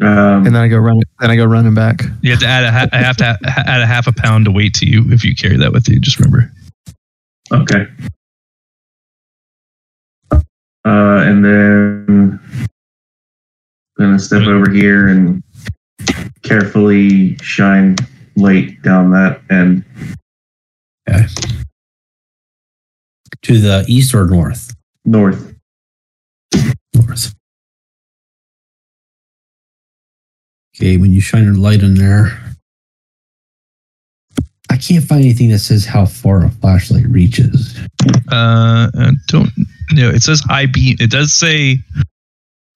Um, 0.02 0.46
And 0.46 0.48
then 0.48 0.56
I 0.58 0.68
go 0.68 0.78
run. 0.78 1.00
Then 1.22 1.32
I 1.32 1.36
go 1.38 1.46
running 1.46 1.74
back. 1.74 2.02
You 2.22 2.32
have 2.32 2.40
to 2.42 2.48
add 2.48 2.64
a 2.66 2.72
ha- 2.72 2.90
I 2.92 2.98
have 2.98 3.16
to 3.18 3.38
ha- 3.46 3.64
add 3.66 3.82
a 3.82 3.86
half 3.86 4.08
a 4.08 4.12
pound 4.12 4.46
to 4.46 4.52
weight 4.52 4.74
to 4.76 4.86
you 4.86 5.06
if 5.12 5.24
you 5.24 5.34
carry 5.36 5.56
that 5.58 5.72
with 5.72 5.88
you. 5.88 6.00
Just 6.00 6.20
remember. 6.20 6.52
okay. 7.54 7.88
Uh, 10.34 11.24
and 11.26 11.44
then 11.44 12.40
I'm 13.98 14.06
gonna 14.06 14.20
step 14.20 14.44
over 14.44 14.70
here 14.70 15.08
and 15.08 15.42
carefully 16.44 17.38
shine 17.38 17.96
light 18.36 18.82
down 18.84 19.10
that 19.12 19.42
end. 19.50 19.84
To 23.46 23.60
the 23.60 23.86
east 23.88 24.16
or 24.16 24.26
north. 24.26 24.74
North. 25.06 25.54
north. 26.96 27.36
Okay, 30.76 30.98
when 30.98 31.14
you 31.14 31.22
shine 31.22 31.48
a 31.48 31.54
light 31.54 31.84
in 31.84 31.94
there, 31.94 32.38
I 34.72 34.78
can't 34.78 35.06
find 35.06 35.22
anything 35.22 35.50
that 35.50 35.60
says 35.60 35.86
how 35.86 36.06
far 36.08 36.44
a 36.44 36.50
flashlight 36.50 37.06
reaches. 37.06 37.78
Uh, 38.32 38.90
I 38.98 39.12
don't 39.28 39.52
know. 39.94 40.10
It 40.10 40.24
says 40.24 40.42
high 40.42 40.66
beam. 40.66 40.98
It 41.00 41.12
does 41.12 41.32
say. 41.32 41.78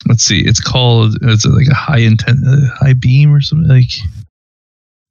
Let's 0.07 0.23
see. 0.23 0.39
It's 0.45 0.61
called. 0.61 1.17
It's 1.23 1.45
like 1.45 1.67
a 1.67 1.73
high 1.73 1.97
intent, 1.99 2.39
uh, 2.47 2.67
high 2.75 2.93
beam 2.93 3.33
or 3.33 3.41
something 3.41 3.67
like 3.67 3.89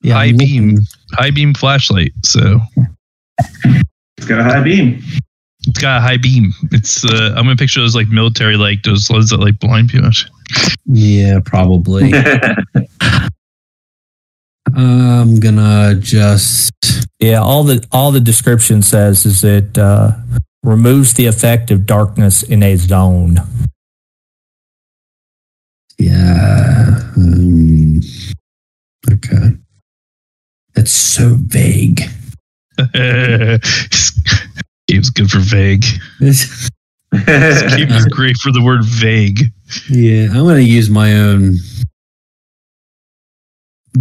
Yeah, 0.03 0.14
high 0.14 0.33
beam, 0.33 0.79
high 1.12 1.31
beam 1.33 1.53
flashlight. 1.53 2.12
So 2.23 2.61
It's 4.16 4.27
got 4.27 4.40
a 4.40 4.44
high 4.44 4.62
beam. 4.62 5.03
It's 5.66 5.81
got 5.81 5.99
a 5.99 6.01
high 6.01 6.16
beam. 6.16 6.53
It's. 6.71 7.05
Uh, 7.05 7.35
I'm 7.37 7.44
gonna 7.44 7.57
picture 7.57 7.81
those 7.81 7.94
like 7.97 8.09
military, 8.09 8.57
like 8.57 8.83
those 8.85 9.11
ones 9.11 9.31
that 9.31 9.40
like 9.40 9.59
blind 9.59 9.90
people. 9.90 10.11
Yeah, 10.87 11.40
probably. 11.44 12.12
I'm 14.75 15.40
gonna 15.40 15.97
just 15.99 16.73
Yeah, 17.18 17.40
all 17.40 17.64
the 17.64 17.85
all 17.90 18.12
the 18.12 18.21
description 18.21 18.83
says 18.83 19.27
is 19.27 19.42
it 19.42 19.77
uh, 19.77 20.12
removes 20.62 21.14
the 21.14 21.27
effect 21.27 21.71
of 21.71 21.87
darkness 21.87 22.42
in 22.42 22.62
a 22.62 22.77
zone. 22.77 23.38
yeah. 25.99 27.01
um, 27.16 28.01
okay. 29.11 29.57
That's 30.75 30.92
so 30.92 31.35
vague. 31.38 32.03
Game's 34.88 35.11
good 35.11 35.31
for 35.31 35.40
vague. 35.40 35.85
This 36.18 36.70
game 37.77 37.90
is 37.90 38.07
great 38.07 38.37
for 38.38 38.53
the 38.53 38.62
word 38.62 38.85
vague. 38.85 39.40
Yeah, 39.90 40.29
I'm 40.31 40.44
going 40.44 40.64
to 40.64 40.70
use 40.70 40.88
my 40.88 41.14
own 41.14 41.57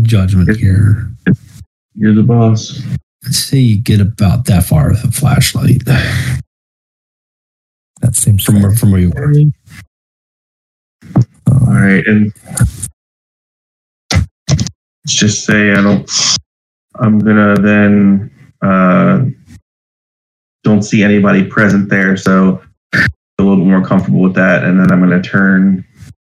judgment 0.02 0.56
here. 0.58 1.10
You're 1.96 2.14
the 2.14 2.24
boss. 2.24 2.82
Let's 3.24 3.40
say 3.40 3.58
you 3.58 3.82
get 3.82 4.00
about 4.00 4.46
that 4.46 4.64
far 4.64 4.90
with 4.90 5.04
a 5.04 5.12
flashlight 5.12 5.84
That 5.86 6.42
seems 8.16 8.44
from 8.44 8.62
where, 8.62 8.74
from 8.74 8.92
where 8.92 9.02
you 9.02 9.10
were. 9.10 9.34
All 11.52 11.74
right, 11.74 12.06
and 12.06 12.32
let's 14.14 14.68
just 15.08 15.46
say 15.46 15.72
I 15.72 15.82
don't. 15.82 16.10
I'm 16.96 17.20
gonna 17.20 17.60
then 17.60 18.32
uh, 18.62 19.26
don't 20.64 20.84
see 20.84 21.04
anybody 21.04 21.44
present 21.44 21.90
there, 21.90 22.18
so 22.18 22.62
a 22.94 23.44
little 23.44 23.64
more 23.64 23.84
comfortable 23.84 24.22
with 24.22 24.34
that, 24.36 24.64
and 24.64 24.80
then 24.80 24.92
I'm 24.92 25.00
gonna 25.00 25.22
turn 25.22 25.86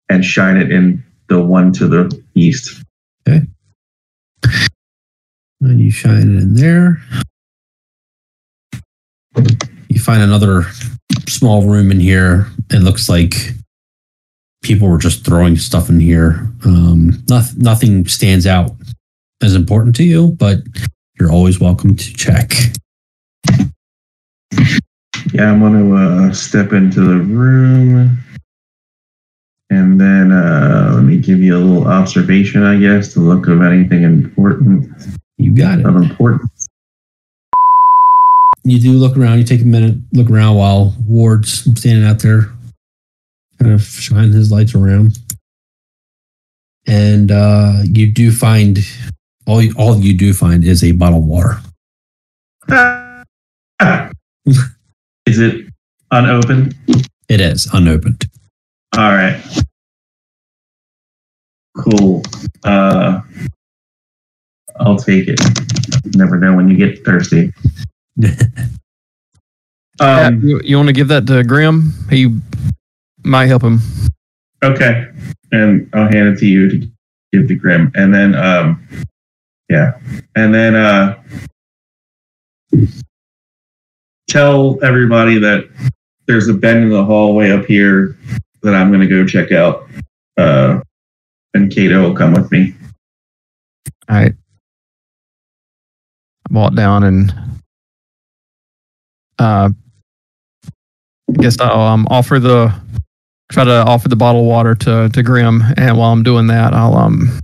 and 0.10 0.26
shine 0.26 0.58
it 0.58 0.72
in 0.72 1.04
the 1.28 1.42
one 1.42 1.72
to 1.74 1.88
the 1.88 2.24
east. 2.36 2.84
Okay. 3.28 3.46
And 5.62 5.80
you 5.80 5.92
shine 5.92 6.36
it 6.36 6.42
in 6.42 6.54
there. 6.56 7.02
You 9.90 10.00
find 10.00 10.22
another 10.22 10.64
small 11.28 11.64
room 11.64 11.92
in 11.92 12.00
here. 12.00 12.48
It 12.72 12.80
looks 12.80 13.10
like 13.10 13.34
people 14.62 14.88
were 14.88 14.98
just 14.98 15.26
throwing 15.26 15.58
stuff 15.58 15.90
in 15.90 16.00
here. 16.00 16.48
Um, 16.66 17.24
noth- 17.30 17.56
nothing 17.58 18.08
stands 18.08 18.46
out 18.46 18.72
as 19.42 19.56
important 19.56 19.96
to 19.98 20.04
you, 20.04 20.32
but 20.40 20.60
you're 21.20 21.32
always 21.32 21.60
welcome 21.60 21.96
to 21.96 22.14
check. 22.14 22.54
Yeah, 25.34 25.52
I'm 25.52 25.60
gonna 25.60 26.28
uh, 26.30 26.34
step 26.34 26.74
into 26.74 27.02
the 27.02 27.18
room, 27.18 28.18
and 29.70 30.00
then 30.02 30.32
uh, 30.32 30.94
let 30.96 31.04
me 31.04 31.18
give 31.18 31.40
you 31.40 31.56
a 31.56 31.60
little 31.60 31.88
observation, 31.88 32.64
I 32.64 32.80
guess, 32.80 33.14
to 33.14 33.20
look 33.20 33.48
of 33.48 33.62
anything 33.62 34.04
important 34.04 34.90
You 35.38 35.54
got 35.54 35.80
it. 35.80 35.86
of 35.86 35.96
importance. 35.96 36.68
You 38.64 38.80
do 38.80 38.92
look 38.94 39.18
around. 39.18 39.38
You 39.40 39.44
take 39.44 39.62
a 39.62 39.66
minute, 39.66 39.98
look 40.14 40.30
around 40.30 40.56
while 40.56 40.96
Ward's 41.08 41.64
standing 41.80 42.06
out 42.06 42.20
there, 42.20 42.52
kind 43.60 43.72
of 43.74 43.82
shining 43.84 44.32
his 44.32 44.52
lights 44.52 44.74
around. 44.76 45.18
And 46.88 47.32
uh, 47.32 47.82
you 47.84 48.12
do 48.12 48.32
find 48.32 48.80
all. 49.46 49.62
All 49.78 50.00
you 50.00 50.18
do 50.18 50.34
find 50.34 50.64
is 50.64 50.84
a 50.84 50.92
bottle 50.94 51.20
of 51.20 51.26
water. 51.26 51.60
Is 55.30 55.38
it 55.38 55.68
unopened? 56.10 56.74
It 57.28 57.40
is 57.40 57.70
unopened. 57.72 58.26
All 58.98 59.12
right. 59.12 59.40
Cool. 61.78 62.24
Uh, 62.64 63.22
I'll 64.80 64.98
take 64.98 65.28
it. 65.28 65.40
Never 66.16 66.40
know 66.40 66.56
when 66.56 66.68
you 66.68 66.78
get 66.78 67.06
thirsty. 67.06 67.54
Um, 70.02 70.40
you, 70.42 70.62
you 70.64 70.78
want 70.78 70.88
to 70.88 70.94
give 70.94 71.10
that 71.10 71.28
to 71.28 71.44
Grim? 71.44 71.92
He 72.10 72.34
might 73.26 73.48
help 73.48 73.62
him. 73.64 73.82
okay. 74.64 75.10
And 75.52 75.90
I'll 75.94 76.08
hand 76.10 76.30
it 76.30 76.40
to 76.40 76.46
you 76.46 76.70
to 76.70 76.88
give 77.34 77.50
to 77.50 77.56
Grim. 77.56 77.92
And 77.96 78.14
then, 78.14 78.34
um, 78.34 78.88
yeah. 79.70 80.00
And 80.38 80.56
then, 80.56 80.76
uh, 80.78 81.22
tell 84.30 84.78
everybody 84.84 85.40
that 85.40 85.68
there's 86.28 86.48
a 86.48 86.54
bend 86.54 86.84
in 86.84 86.90
the 86.90 87.04
hallway 87.04 87.52
up 87.52 87.66
here 87.66 88.18
that 88.62 88.76
I'm 88.76 88.90
going 88.90 89.02
to 89.02 89.08
go 89.08 89.26
check 89.26 89.52
out. 89.52 89.90
Uh, 90.38 90.80
and 91.54 91.72
Kato 91.72 92.02
will 92.04 92.16
come 92.16 92.34
with 92.34 92.52
me. 92.52 92.76
All 94.08 94.18
right. 94.18 94.34
I 96.50 96.54
walk 96.54 96.76
down 96.76 97.04
and 97.04 97.34
uh, 99.40 99.70
I 100.68 101.42
guess 101.42 101.60
I'll 101.60 101.82
um, 101.82 102.08
offer 102.10 102.40
the 102.40 102.74
try 103.52 103.64
to 103.64 103.84
offer 103.84 104.08
the 104.10 104.16
bottle 104.16 104.42
of 104.42 104.48
water 104.48 104.76
to 104.76 105.10
to 105.10 105.24
Grim, 105.24 105.62
and 105.78 105.98
while 105.98 106.12
I'm 106.12 106.24
doing 106.24 106.48
that, 106.48 106.74
I'll 106.74 106.96
um 106.96 107.40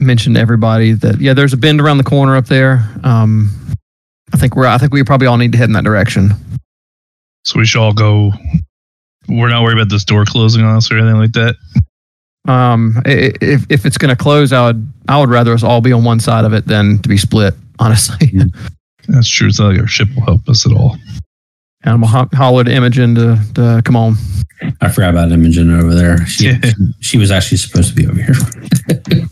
mention 0.00 0.34
to 0.34 0.40
everybody 0.40 0.92
that 0.92 1.20
yeah, 1.20 1.34
there's 1.34 1.52
a 1.52 1.56
bend 1.56 1.80
around 1.80 1.98
the 1.98 2.04
corner 2.04 2.36
up 2.36 2.46
there. 2.46 2.88
Um, 3.02 3.50
I 4.32 4.36
think 4.36 4.56
we're 4.56 4.66
I 4.66 4.78
think 4.78 4.92
we 4.92 5.02
probably 5.04 5.26
all 5.26 5.36
need 5.36 5.52
to 5.52 5.58
head 5.58 5.68
in 5.68 5.72
that 5.74 5.84
direction. 5.84 6.30
So 7.44 7.58
we 7.58 7.66
should 7.66 7.80
all 7.80 7.92
go. 7.92 8.32
We're 9.28 9.48
not 9.50 9.62
worried 9.62 9.78
about 9.78 9.90
this 9.90 10.04
door 10.04 10.24
closing 10.24 10.62
on 10.64 10.76
us 10.76 10.90
or 10.90 10.98
anything 10.98 11.18
like 11.18 11.32
that. 11.32 11.56
Um, 12.46 13.00
i- 13.06 13.10
i- 13.10 13.32
if 13.40 13.66
if 13.70 13.86
it's 13.86 13.96
going 13.98 14.10
to 14.14 14.22
close, 14.22 14.52
I 14.52 14.66
would 14.66 14.86
I 15.08 15.18
would 15.18 15.28
rather 15.30 15.52
us 15.52 15.62
all 15.62 15.80
be 15.80 15.92
on 15.92 16.04
one 16.04 16.20
side 16.20 16.44
of 16.44 16.52
it 16.52 16.66
than 16.66 16.98
to 17.00 17.08
be 17.08 17.16
split. 17.16 17.54
Honestly, 17.78 18.32
That's 19.08 19.28
true. 19.28 19.48
It's 19.48 19.58
not 19.60 19.72
like 19.72 19.80
our 19.80 19.86
ship 19.86 20.08
will 20.14 20.24
help 20.24 20.48
us 20.48 20.64
at 20.66 20.72
all. 20.72 20.96
and 21.82 21.92
I'm 21.94 22.00
gonna 22.00 22.06
ho- 22.06 22.28
holler 22.36 22.64
to 22.64 22.72
Imogen 22.72 23.14
to 23.16 23.38
to 23.54 23.82
come 23.84 23.96
on. 23.96 24.14
I 24.80 24.88
forgot 24.88 25.10
about 25.10 25.32
Imogen 25.32 25.70
over 25.78 25.94
there. 25.94 26.24
She, 26.26 26.50
she 27.00 27.18
was 27.18 27.30
actually 27.30 27.58
supposed 27.58 27.88
to 27.90 27.94
be 27.94 28.06
over 28.06 28.22
here. 28.22 28.34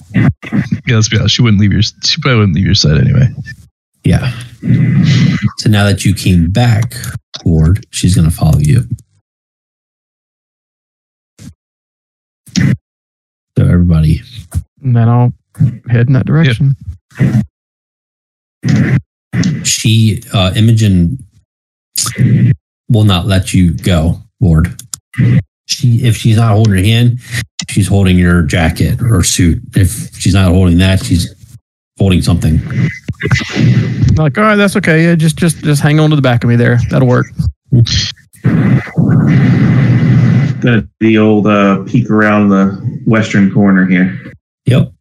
Yeah, 0.86 0.96
let's 0.96 1.08
be 1.08 1.16
honest. 1.18 1.34
She 1.36 1.42
wouldn't 1.42 1.60
leave 1.60 1.72
your. 1.72 1.80
She 1.82 2.20
probably 2.20 2.38
wouldn't 2.40 2.56
leave 2.56 2.66
your 2.66 2.74
side 2.74 2.98
anyway. 3.00 3.28
Yeah. 4.04 4.32
So 5.58 5.70
now 5.70 5.84
that 5.84 6.04
you 6.04 6.14
came 6.14 6.50
back, 6.50 6.94
Ward, 7.44 7.86
she's 7.90 8.14
going 8.14 8.28
to 8.28 8.34
follow 8.34 8.58
you. 8.58 8.82
So 12.58 13.64
everybody, 13.68 14.22
And 14.82 14.96
then 14.96 15.08
I'll 15.08 15.32
head 15.88 16.06
in 16.08 16.14
that 16.14 16.26
direction. 16.26 16.74
she 19.64 20.22
uh, 20.32 20.52
Imogen 20.56 21.18
will 22.88 23.04
not 23.04 23.26
let 23.26 23.52
you 23.54 23.74
go, 23.74 24.16
Ward. 24.40 24.80
She 25.66 26.04
if 26.04 26.16
she's 26.16 26.36
not 26.36 26.52
holding 26.52 26.74
your 26.74 26.84
hand, 26.84 27.18
she's 27.68 27.86
holding 27.88 28.18
your 28.18 28.42
jacket 28.42 29.00
or 29.02 29.22
suit. 29.22 29.62
If 29.76 30.16
she's 30.18 30.34
not 30.34 30.50
holding 30.50 30.78
that, 30.78 31.04
she's 31.04 31.34
holding 31.98 32.22
something. 32.22 32.60
I'm 33.54 34.14
like, 34.16 34.36
all 34.38 34.44
right, 34.44 34.56
that's 34.56 34.76
okay. 34.76 35.04
Yeah, 35.04 35.14
just 35.14 35.36
just 35.36 35.62
just 35.62 35.82
hang 35.82 36.00
on 36.00 36.10
to 36.10 36.16
the 36.16 36.22
back 36.22 36.44
of 36.44 36.50
me 36.50 36.56
there. 36.56 36.78
That'll 36.90 37.08
work. 37.08 37.26
the, 40.62 40.88
the 41.00 41.18
old 41.18 41.46
uh, 41.46 41.82
peek 41.84 42.10
around 42.10 42.48
the 42.48 42.70
western 43.06 43.52
corner 43.52 43.86
here. 43.86 44.32
Yep. 44.66 44.92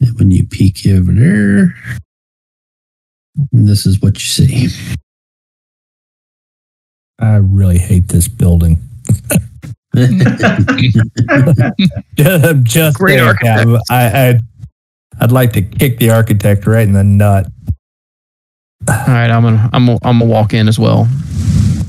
And 0.00 0.18
when 0.18 0.30
you 0.30 0.46
peek 0.46 0.86
over 0.86 1.12
there, 1.12 1.74
this 3.52 3.86
is 3.86 4.00
what 4.00 4.14
you 4.14 4.20
see. 4.20 4.68
I 7.18 7.36
really 7.36 7.78
hate 7.78 8.08
this 8.08 8.28
building. 8.28 8.78
I'm 12.18 12.64
just 12.64 12.96
Great 12.98 13.18
saying, 13.18 13.28
architect. 13.28 13.68
yeah, 13.68 13.78
I, 13.90 14.28
I 14.30 14.40
I'd 15.20 15.32
like 15.32 15.52
to 15.54 15.62
kick 15.62 15.98
the 15.98 16.10
architect 16.10 16.66
right 16.66 16.86
in 16.86 16.92
the 16.92 17.04
nut. 17.04 17.46
All 18.88 18.94
right, 19.08 19.30
I'm 19.30 19.42
gonna 19.42 19.68
I'm 19.72 19.86
gonna, 19.86 19.98
I'm 20.02 20.18
gonna 20.20 20.30
walk 20.30 20.54
in 20.54 20.68
as 20.68 20.78
well. 20.78 21.08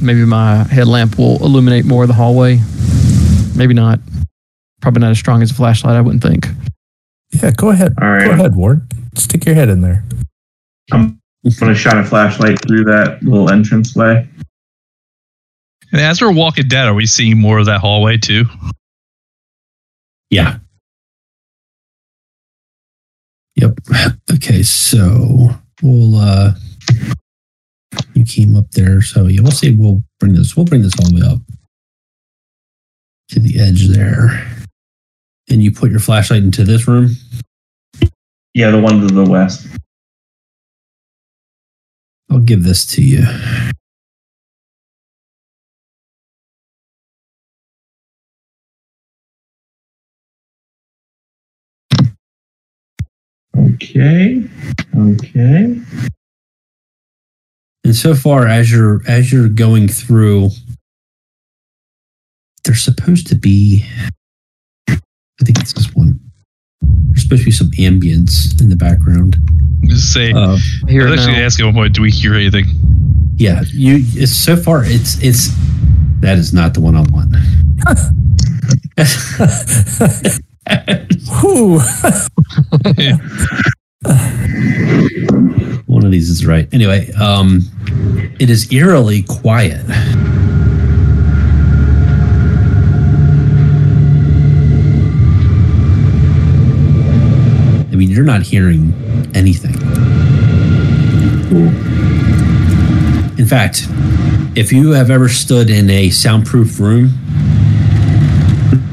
Maybe 0.01 0.25
my 0.25 0.63
headlamp 0.63 1.17
will 1.17 1.37
illuminate 1.43 1.85
more 1.85 2.03
of 2.03 2.07
the 2.07 2.13
hallway. 2.15 2.59
Maybe 3.55 3.73
not. 3.73 3.99
Probably 4.81 5.01
not 5.01 5.11
as 5.11 5.19
strong 5.19 5.41
as 5.43 5.51
a 5.51 5.53
flashlight. 5.53 5.95
I 5.95 6.01
wouldn't 6.01 6.23
think. 6.23 6.47
Yeah, 7.41 7.51
go 7.51 7.69
ahead. 7.69 7.93
All 8.01 8.09
right. 8.09 8.25
Go 8.25 8.31
ahead, 8.31 8.55
Ward. 8.55 8.81
Stick 9.15 9.45
your 9.45 9.53
head 9.55 9.69
in 9.69 9.81
there. 9.81 10.03
I'm 10.91 11.21
gonna 11.59 11.75
shine 11.75 11.99
a 11.99 12.03
flashlight 12.03 12.59
through 12.67 12.83
that 12.85 13.21
little 13.23 13.49
entrance 13.51 13.95
way. 13.95 14.27
And 15.91 16.01
as 16.01 16.21
we're 16.21 16.31
walking 16.31 16.67
down, 16.67 16.87
are 16.87 16.93
we 16.93 17.05
seeing 17.05 17.37
more 17.39 17.59
of 17.59 17.65
that 17.65 17.81
hallway 17.81 18.17
too? 18.17 18.45
Yeah. 20.29 20.59
Yep. 23.55 23.79
Okay, 24.33 24.63
so 24.63 25.49
we'll 25.81 26.15
uh 26.15 26.53
you 28.13 28.23
came 28.23 28.55
up 28.55 28.71
there, 28.71 29.01
so 29.01 29.27
yeah, 29.27 29.41
we'll 29.41 29.51
see 29.51 29.75
we'll 29.75 30.01
bring 30.19 30.33
this 30.33 30.55
we'll 30.55 30.65
bring 30.65 30.81
this 30.81 30.93
all 30.99 31.09
the 31.09 31.19
way 31.19 31.27
up 31.27 31.39
to 33.29 33.39
the 33.39 33.59
edge 33.59 33.87
there. 33.87 34.47
And 35.49 35.61
you 35.61 35.71
put 35.71 35.91
your 35.91 35.99
flashlight 35.99 36.43
into 36.43 36.63
this 36.63 36.87
room? 36.87 37.09
Yeah, 38.53 38.71
the 38.71 38.79
one 38.79 39.01
to 39.01 39.07
the 39.13 39.25
west. 39.25 39.67
I'll 42.29 42.39
give 42.39 42.63
this 42.63 42.85
to 42.87 43.01
you. 43.01 43.25
Okay. 53.81 54.43
Okay. 54.95 55.81
And 57.83 57.95
so 57.95 58.13
far 58.13 58.47
as 58.47 58.71
you're 58.71 59.01
as 59.07 59.33
you're 59.33 59.49
going 59.49 59.87
through, 59.87 60.49
there's 62.63 62.83
supposed 62.83 63.27
to 63.27 63.35
be 63.35 63.85
I 64.87 64.97
think 65.43 65.59
it's 65.59 65.73
this 65.73 65.93
one. 65.95 66.19
There's 66.81 67.23
supposed 67.23 67.41
to 67.41 67.45
be 67.45 67.51
some 67.51 67.71
ambience 67.71 68.61
in 68.61 68.69
the 68.69 68.75
background. 68.75 69.37
Just 69.85 70.13
say. 70.13 70.31
Uh, 70.31 70.57
I 70.87 70.91
Here 70.91 71.05
was 71.05 71.13
actually 71.13 71.31
now. 71.31 71.33
gonna 71.33 71.45
ask 71.45 71.59
at 71.59 71.65
one 71.65 71.73
point, 71.73 71.95
do 71.95 72.03
we 72.03 72.11
hear 72.11 72.35
anything? 72.35 72.65
yeah, 73.37 73.63
you 73.73 73.95
it's 73.99 74.31
so 74.31 74.55
far 74.55 74.83
it's 74.85 75.21
it's 75.23 75.49
that 76.19 76.37
is 76.37 76.53
not 76.53 76.75
the 76.75 76.81
one 76.81 76.95
I 76.95 77.01
want. 77.09 77.35
Whew. 81.41 81.79
one 85.85 86.05
of 86.05 86.11
these 86.11 86.29
is 86.29 86.45
right. 86.45 86.71
Anyway, 86.73 87.11
um 87.13 87.61
it 88.39 88.49
is 88.49 88.71
eerily 88.71 89.23
quiet. 89.23 89.83
I 97.91 97.95
mean, 97.95 98.09
you're 98.09 98.23
not 98.23 98.43
hearing 98.43 98.93
anything. 99.35 99.75
In 103.37 103.45
fact, 103.45 103.87
if 104.55 104.71
you 104.71 104.91
have 104.91 105.09
ever 105.09 105.27
stood 105.27 105.69
in 105.69 105.89
a 105.89 106.09
soundproof 106.09 106.79
room 106.79 107.09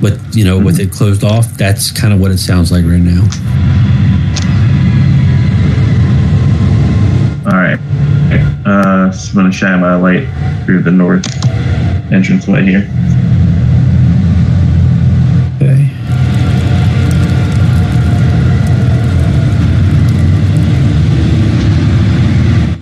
with 0.01 0.35
you 0.35 0.45
know 0.45 0.59
with 0.59 0.81
it 0.81 0.91
closed 0.91 1.25
off, 1.25 1.57
that's 1.57 1.91
kind 1.91 2.13
of 2.13 2.21
what 2.21 2.31
it 2.31 2.39
sounds 2.39 2.71
like 2.71 2.85
right 2.85 3.01
now. 3.01 3.23
All 7.47 7.55
right. 7.55 7.79
Uh, 8.67 9.11
so 9.11 9.31
I'm 9.31 9.37
gonna 9.37 9.53
shine 9.53 9.81
my 9.81 9.95
light 9.97 10.29
through 10.67 10.83
the 10.83 10.91
north 10.91 11.27
entrance 12.13 12.47
way 12.47 12.63
here. 12.63 12.87
Okay. 15.57 15.85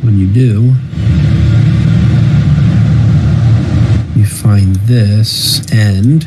When 0.03 0.19
you 0.19 0.27
do, 0.27 0.75
you 4.19 4.27
find 4.27 4.75
this 4.77 5.71
and 5.73 6.27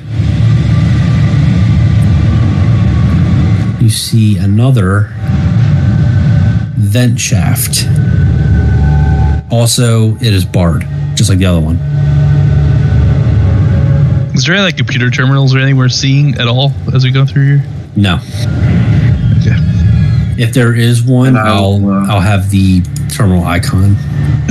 you 3.89 3.95
see 3.95 4.37
another 4.37 5.09
vent 6.77 7.19
shaft. 7.19 7.87
Also, 9.51 10.15
it 10.17 10.31
is 10.31 10.45
barred, 10.45 10.85
just 11.15 11.27
like 11.27 11.39
the 11.39 11.45
other 11.47 11.59
one. 11.59 11.77
Is 14.35 14.45
there 14.45 14.53
any 14.53 14.63
like 14.63 14.77
computer 14.77 15.09
terminals 15.09 15.55
or 15.55 15.57
anything 15.57 15.75
we're 15.75 15.89
seeing 15.89 16.35
at 16.35 16.47
all 16.47 16.71
as 16.93 17.03
we 17.03 17.09
go 17.09 17.25
through 17.25 17.57
here? 17.57 17.65
No. 17.95 18.17
Okay. 19.39 19.57
If 20.37 20.53
there 20.53 20.75
is 20.75 21.01
one, 21.01 21.35
I'll, 21.35 21.83
I'll 21.83 21.89
uh, 21.89 22.13
I'll 22.13 22.21
have 22.21 22.51
the 22.51 22.81
terminal 23.11 23.43
icon. 23.43 23.95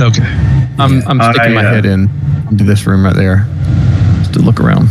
Okay. 0.01 0.21
I'm 0.77 0.97
Yeah. 0.99 1.03
I'm 1.07 1.21
I, 1.21 1.31
sticking 1.31 1.53
my 1.53 1.65
uh, 1.65 1.73
head 1.73 1.85
in 1.85 2.09
into 2.51 2.65
this 2.65 2.85
room 2.85 3.05
right 3.05 3.15
there, 3.15 3.47
just 4.17 4.33
to 4.33 4.39
look 4.39 4.59
around. 4.59 4.89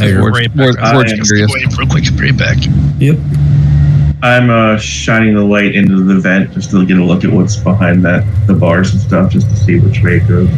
Okay. 0.00 0.10
See 0.10 0.14
if 0.16 0.20
Ward's- 0.20 0.38
right 0.38 0.56
back. 0.56 0.64
Ward- 0.66 0.78
I 0.78 0.94
Ward's 0.94 1.12
am 1.12 1.20
curious. 1.20 1.52
Wait 1.54 1.76
real 1.78 1.86
quick. 1.88 2.04
Bring 2.16 2.34
it 2.34 2.38
back. 2.38 2.56
Yep. 2.98 3.18
I'm 4.22 4.50
uh, 4.50 4.76
shining 4.76 5.34
the 5.34 5.44
light 5.44 5.74
into 5.74 6.02
the 6.04 6.20
vent 6.20 6.52
just 6.52 6.70
to 6.72 6.84
get 6.84 6.98
a 6.98 7.04
look 7.04 7.24
at 7.24 7.30
what's 7.32 7.56
behind 7.56 8.04
that, 8.04 8.22
the 8.46 8.52
bars 8.54 8.92
and 8.92 9.00
stuff, 9.00 9.32
just 9.32 9.48
to 9.48 9.56
see 9.56 9.78
which 9.80 10.02
way 10.02 10.16
it 10.16 10.28
goes. 10.28 10.48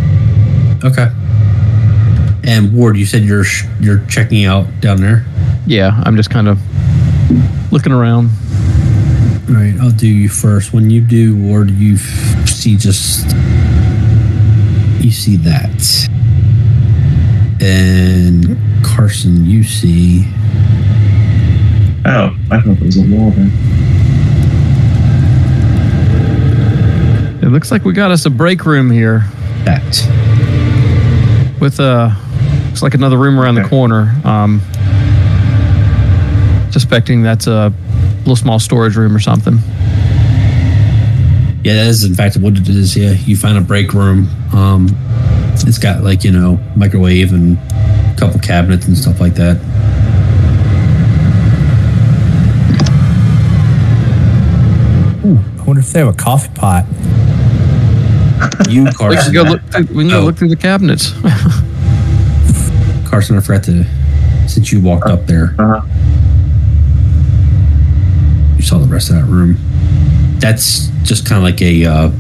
Okay. 0.85 1.09
And 2.45 2.73
Ward, 2.75 2.97
you 2.97 3.07
said 3.07 3.23
you're 3.23 3.45
sh- 3.45 3.67
you're 3.81 4.05
checking 4.07 4.45
out 4.47 4.67
down 4.81 4.97
there. 5.01 5.25
Yeah, 5.65 6.01
I'm 6.05 6.17
just 6.17 6.29
kind 6.31 6.49
of 6.49 6.59
looking 7.73 7.93
around. 7.93 8.31
All 9.49 9.55
right, 9.55 9.75
I'll 9.81 9.91
do 9.93 10.09
you 10.09 10.29
first. 10.29 10.73
When 10.73 10.91
you 10.91 11.01
do, 11.01 11.37
Ward, 11.37 11.71
you 11.71 11.95
f- 11.95 12.49
see 12.49 12.77
just 12.77 13.31
you 15.01 15.13
see 15.13 15.37
that, 15.37 16.09
and 17.61 18.57
Carson, 18.83 19.47
you 19.47 19.65
see 19.65 20.27
Oh, 22.05 22.37
I 22.51 22.61
thought 22.61 22.65
there 22.65 22.85
was 22.85 22.97
a 22.97 23.03
wall 23.03 23.31
there. 23.31 23.47
It 27.43 27.51
looks 27.53 27.71
like 27.71 27.85
we 27.85 27.93
got 27.93 28.11
us 28.11 28.27
a 28.27 28.31
break 28.31 28.65
room 28.65 28.91
here 28.91 29.21
that. 29.65 29.83
with 31.61 31.79
a. 31.79 32.17
looks 32.67 32.83
like 32.83 32.95
another 32.95 33.19
room 33.19 33.39
around 33.39 33.55
the 33.55 33.69
corner. 33.69 34.13
Um, 34.25 34.61
suspecting 36.73 37.23
that's 37.23 37.47
a 37.47 37.73
little 38.19 38.35
small 38.35 38.59
storage 38.59 38.97
room 38.97 39.15
or 39.15 39.21
something. 39.21 39.59
Yeah, 41.63 41.75
that 41.75 41.87
is 41.87 42.03
in 42.03 42.15
fact 42.15 42.37
what 42.37 42.57
it 42.57 42.69
is. 42.69 42.97
Yeah, 42.97 43.13
you 43.13 43.37
find 43.37 43.57
a 43.57 43.61
break 43.61 43.93
room. 43.93 44.29
Um, 44.53 44.89
it's 45.53 45.79
got 45.79 46.03
like 46.03 46.25
you 46.25 46.33
know 46.33 46.59
microwave 46.75 47.33
and 47.33 47.57
a 47.59 47.72
couple 48.23 48.39
cabinets 48.41 48.87
and 48.87 48.97
stuff 48.97 49.21
like 49.21 49.35
that. 49.35 49.57
Ooh, 55.25 55.39
I 55.59 55.63
wonder 55.63 55.81
if 55.81 55.93
they 55.93 56.01
have 56.01 56.09
a 56.09 56.13
coffee 56.13 56.51
pot. 56.55 56.85
You, 58.69 58.85
We 58.85 58.91
Carson. 58.93 59.33
can 59.33 59.45
go 59.45 59.51
look. 59.51 59.63
Through, 59.71 59.85
we 59.97 60.03
can 60.05 60.09
go 60.09 60.21
Oh. 60.21 60.25
look 60.25 60.37
through 60.37 60.49
the 60.49 60.57
cabinets. 60.57 61.13
Carson, 63.09 63.37
I 63.37 63.41
forgot 63.41 63.63
to. 63.65 63.85
Since 64.49 64.73
you 64.73 64.81
walked 64.81 65.07
up 65.07 65.27
there, 65.29 65.55
Uh-huh. 65.59 65.81
you 68.57 68.63
saw 68.63 68.79
the 68.79 68.89
rest 68.89 69.11
of 69.11 69.17
that 69.17 69.25
room. 69.27 69.57
That's 70.41 70.89
just 71.05 71.25
kind 71.25 71.39
of 71.39 71.45
like 71.45 71.63
a. 71.63 71.85
Uh, 71.87 72.11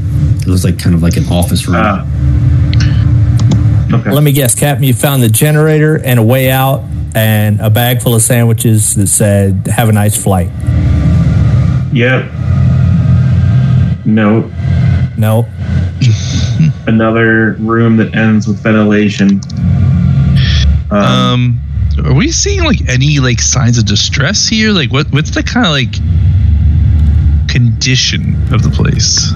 it 0.40 0.46
looks 0.46 0.62
like 0.64 0.78
kind 0.78 0.94
of 0.94 1.02
like 1.02 1.16
an 1.16 1.26
office 1.28 1.66
room. 1.66 1.76
Ah. 1.80 2.06
Okay. 4.02 4.10
Let 4.10 4.22
me 4.24 4.32
guess, 4.32 4.54
Captain, 4.58 4.82
you 4.84 4.94
found 4.94 5.22
the 5.22 5.28
generator 5.28 5.96
and 6.04 6.18
a 6.18 6.22
way 6.22 6.50
out 6.50 6.82
and 7.14 7.60
a 7.60 7.70
bag 7.70 8.02
full 8.02 8.14
of 8.16 8.22
sandwiches 8.22 8.94
that 8.96 9.06
said, 9.06 9.66
have 9.68 9.88
a 9.88 9.92
nice 9.92 10.20
flight. 10.20 10.50
Yep. 11.92 12.30
No. 14.04 14.50
No. 15.16 15.46
Another 16.88 17.52
room 17.60 17.96
that 17.98 18.14
ends 18.16 18.48
with 18.48 18.58
ventilation. 18.60 19.40
Um, 20.90 20.98
Um, 20.98 21.60
are 22.04 22.14
we 22.14 22.32
seeing 22.32 22.64
like 22.64 22.88
any 22.88 23.20
like 23.20 23.40
signs 23.40 23.78
of 23.78 23.84
distress 23.86 24.48
here? 24.48 24.72
Like, 24.72 24.90
what 24.92 25.06
what's 25.12 25.30
the 25.30 25.42
kind 25.44 25.66
of 25.66 25.72
like 25.72 25.92
condition 27.48 28.34
of 28.52 28.62
the 28.62 28.70
place? 28.70 29.30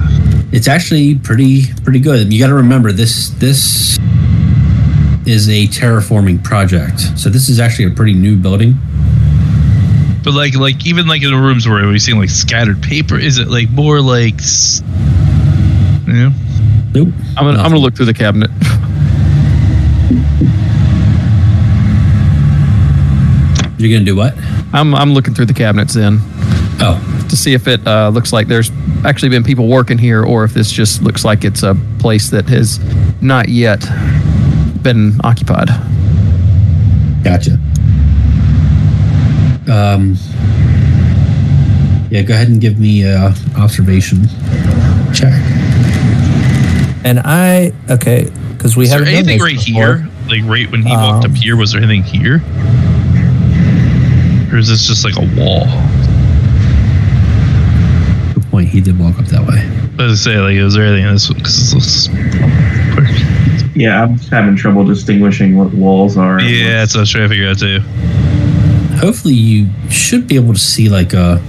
It's 0.52 0.66
actually 0.68 1.16
pretty 1.16 1.66
pretty 1.84 2.00
good. 2.00 2.32
You 2.32 2.40
got 2.40 2.48
to 2.48 2.54
remember 2.54 2.90
this 2.92 3.30
this 3.38 3.98
is 5.26 5.48
a 5.48 5.66
terraforming 5.66 6.42
project, 6.42 7.00
so 7.18 7.28
this 7.28 7.48
is 7.48 7.58
actually 7.60 7.86
a 7.86 7.90
pretty 7.90 8.14
new 8.14 8.36
building. 8.36 8.74
But 10.22 10.34
like 10.34 10.54
like 10.56 10.86
even 10.86 11.06
like 11.06 11.22
in 11.22 11.30
the 11.30 11.36
rooms 11.36 11.68
where 11.68 11.84
we're 11.84 11.98
seeing 11.98 12.18
like 12.18 12.30
scattered 12.30 12.82
paper, 12.82 13.18
is 13.18 13.38
it 13.38 13.48
like 13.48 13.70
more 13.70 14.00
like 14.00 14.34
s- 14.34 14.82
you 16.06 16.12
know? 16.12 16.30
Nope. 16.94 17.08
I'm 17.36 17.44
gonna, 17.44 17.58
I'm 17.58 17.70
gonna 17.70 17.78
look 17.78 17.94
through 17.94 18.06
the 18.06 18.14
cabinet. 18.14 18.50
You're 23.78 23.92
gonna 23.92 24.06
do 24.06 24.16
what? 24.16 24.34
I'm 24.72 24.94
I'm 24.94 25.12
looking 25.12 25.34
through 25.34 25.46
the 25.46 25.54
cabinets 25.54 25.92
then 25.92 26.18
Oh, 26.80 27.26
to 27.28 27.36
see 27.36 27.52
if 27.52 27.68
it 27.68 27.86
uh, 27.86 28.08
looks 28.08 28.32
like 28.32 28.48
there's 28.48 28.70
actually 29.04 29.28
been 29.30 29.44
people 29.44 29.66
working 29.68 29.98
here, 29.98 30.22
or 30.24 30.44
if 30.44 30.52
this 30.54 30.70
just 30.72 31.02
looks 31.02 31.24
like 31.24 31.44
it's 31.44 31.62
a 31.62 31.74
place 31.98 32.30
that 32.30 32.48
has 32.48 32.80
not 33.22 33.48
yet 33.48 33.82
been 34.86 35.20
occupied. 35.24 35.68
gotcha. 37.24 37.54
Um. 39.68 40.16
Yeah, 42.08 42.22
go 42.22 42.34
ahead 42.34 42.46
and 42.48 42.60
give 42.60 42.78
me 42.78 43.02
a 43.02 43.34
observation 43.58 44.28
check. 45.12 45.32
And 47.04 47.18
I 47.24 47.72
okay 47.90 48.30
because 48.52 48.76
we 48.76 48.84
Is 48.84 48.90
haven't 48.92 49.06
done 49.06 49.14
anything 49.16 49.40
right 49.40 49.56
before. 49.56 49.96
here? 49.96 50.08
Like 50.28 50.42
right 50.44 50.70
when 50.70 50.82
he 50.82 50.92
walked 50.92 51.24
Um, 51.24 51.32
up 51.32 51.36
here, 51.36 51.56
was 51.56 51.72
there 51.72 51.82
anything 51.82 52.04
here? 52.04 52.36
Or 54.52 54.58
is 54.58 54.68
this 54.68 54.86
just 54.86 55.04
like 55.04 55.16
a 55.16 55.26
wall? 55.36 55.66
Good 58.34 58.44
point. 58.52 58.68
He 58.68 58.80
did 58.80 58.96
walk 59.00 59.18
up 59.18 59.26
that 59.26 59.44
way. 59.44 59.68
I 59.98 60.06
was 60.06 60.22
say 60.22 60.36
like 60.38 60.54
is 60.54 60.74
there 60.74 60.84
anything 60.86 61.06
in 61.08 61.12
this 61.14 61.26
because 61.32 61.56
this 61.58 61.74
looks 61.74 62.08
Yeah, 63.76 64.02
I'm 64.02 64.16
just 64.16 64.30
having 64.30 64.56
trouble 64.56 64.84
distinguishing 64.84 65.56
what 65.56 65.72
walls 65.74 66.16
are. 66.16 66.38
and 66.38 66.48
Yeah, 66.48 66.78
that's 66.78 66.94
what 66.94 67.00
I 67.00 67.02
was 67.02 67.10
trying 67.10 67.24
to 67.24 67.28
figure 67.28 67.48
out 67.48 67.58
too. 67.58 67.80
Hopefully, 68.98 69.34
you 69.34 69.68
should 69.90 70.26
be 70.26 70.36
able 70.36 70.54
to 70.54 70.58
see 70.58 70.88
like 70.88 71.12
a. 71.12 71.40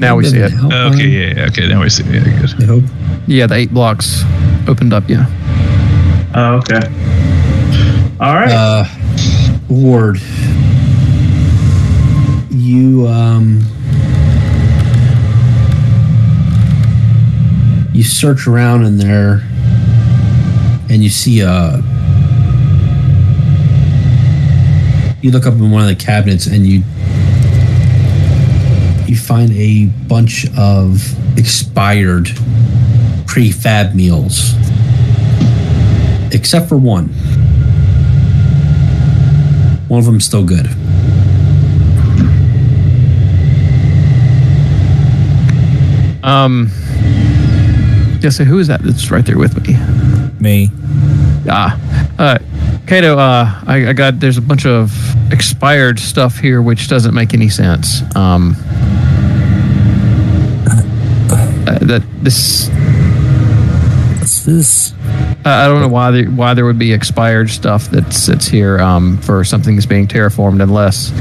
Now 0.00 0.16
we 0.16 0.24
see 0.24 0.38
it. 0.38 0.52
outline, 0.52 0.92
Okay, 0.94 1.06
yeah, 1.06 1.34
yeah, 1.36 1.46
okay, 1.46 1.68
now 1.68 1.80
we 1.80 1.88
see. 1.88 2.02
It. 2.04 2.26
Yeah, 2.26 2.40
good. 2.40 2.62
I 2.62 2.66
hope. 2.66 2.84
Yeah, 3.28 3.46
the 3.46 3.54
eight 3.54 3.72
blocks 3.72 4.24
opened 4.66 4.92
up. 4.92 5.08
Yeah. 5.08 5.26
Oh, 6.34 6.56
okay. 6.56 6.80
All 8.18 8.34
right. 8.34 8.50
Uh, 8.50 8.84
Ward, 9.68 10.18
you 12.50 13.06
um, 13.06 13.60
you 17.92 18.02
search 18.02 18.46
around 18.46 18.84
in 18.84 18.98
there, 18.98 19.42
and 20.92 21.02
you 21.02 21.08
see 21.08 21.40
a. 21.40 21.82
You 25.22 25.30
look 25.30 25.46
up 25.46 25.54
in 25.54 25.70
one 25.70 25.80
of 25.80 25.88
the 25.88 25.96
cabinets, 25.96 26.46
and 26.46 26.66
you 26.66 26.82
you 29.06 29.16
find 29.16 29.50
a 29.52 29.86
bunch 30.06 30.46
of 30.56 31.00
expired 31.38 32.26
prefab 33.26 33.94
meals, 33.94 34.52
except 36.34 36.68
for 36.68 36.76
one. 36.76 37.08
One 39.88 39.98
of 39.98 40.04
them's 40.04 40.26
still 40.26 40.44
good. 40.44 40.66
Um. 46.22 46.70
Yeah. 48.20 48.28
So 48.30 48.44
who 48.44 48.58
is 48.58 48.66
that? 48.68 48.82
That's 48.82 49.10
right 49.10 49.24
there 49.24 49.38
with 49.38 49.66
me. 49.66 49.76
Me. 50.42 50.70
Ah, 51.48 51.78
uh, 52.18 52.38
Kato. 52.88 53.16
Uh, 53.16 53.62
I, 53.64 53.90
I 53.90 53.92
got. 53.92 54.18
There's 54.18 54.38
a 54.38 54.42
bunch 54.42 54.66
of 54.66 54.92
expired 55.32 56.00
stuff 56.00 56.36
here, 56.36 56.60
which 56.60 56.88
doesn't 56.88 57.14
make 57.14 57.32
any 57.32 57.48
sense. 57.48 58.02
Um. 58.16 58.56
uh, 61.30 61.78
that 61.82 62.02
this. 62.22 62.68
What's 64.18 64.44
this? 64.44 64.94
I 65.44 65.64
I 65.64 65.68
don't 65.68 65.80
know 65.80 65.88
why 65.88 66.10
there, 66.10 66.28
why 66.28 66.54
there 66.54 66.64
would 66.64 66.78
be 66.78 66.92
expired 66.92 67.48
stuff 67.48 67.88
that 67.90 68.12
sits 68.12 68.48
here 68.48 68.80
um, 68.80 69.18
for 69.18 69.44
something 69.44 69.76
that's 69.76 69.86
being 69.86 70.08
terraformed, 70.08 70.60
unless 70.60 71.12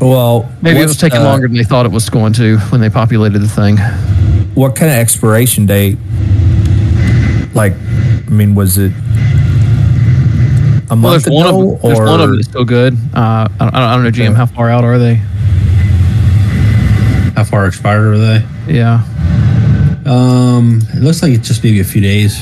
Well, 0.00 0.52
maybe 0.62 0.80
it 0.80 0.86
was 0.86 0.96
taking 0.96 1.20
uh, 1.20 1.24
longer 1.24 1.46
than 1.46 1.56
they 1.56 1.62
thought 1.62 1.86
it 1.86 1.92
was 1.92 2.10
going 2.10 2.32
to 2.34 2.58
when 2.70 2.80
they 2.80 2.90
populated 2.90 3.38
the 3.38 3.48
thing. 3.48 3.76
What 4.54 4.74
kind 4.74 4.90
of 4.90 4.98
expiration 4.98 5.66
date? 5.66 5.96
Like, 7.54 7.74
mean, 8.34 8.54
was 8.54 8.76
it 8.78 8.92
a 8.92 10.88
Well, 10.90 10.96
month 10.96 11.24
there's 11.24 11.34
one 11.34 11.46
of 11.46 11.54
ago. 11.54 11.78
There's 11.82 11.98
or 11.98 12.04
one 12.04 12.20
of 12.20 12.28
them 12.28 12.36
that's 12.36 12.48
still 12.48 12.64
good. 12.64 12.94
Uh, 13.14 13.48
I, 13.48 13.56
don't, 13.58 13.74
I 13.74 13.94
don't 13.94 14.04
know, 14.04 14.10
GM. 14.10 14.34
How 14.34 14.46
far 14.46 14.68
out 14.70 14.84
are 14.84 14.98
they? 14.98 15.14
How 17.34 17.44
far 17.44 17.66
expired 17.66 18.06
are 18.14 18.18
they? 18.18 18.44
Yeah. 18.68 19.02
Um, 20.06 20.80
it 20.92 21.02
looks 21.02 21.22
like 21.22 21.32
it's 21.32 21.48
just 21.48 21.64
maybe 21.64 21.80
a 21.80 21.84
few 21.84 22.00
days. 22.02 22.38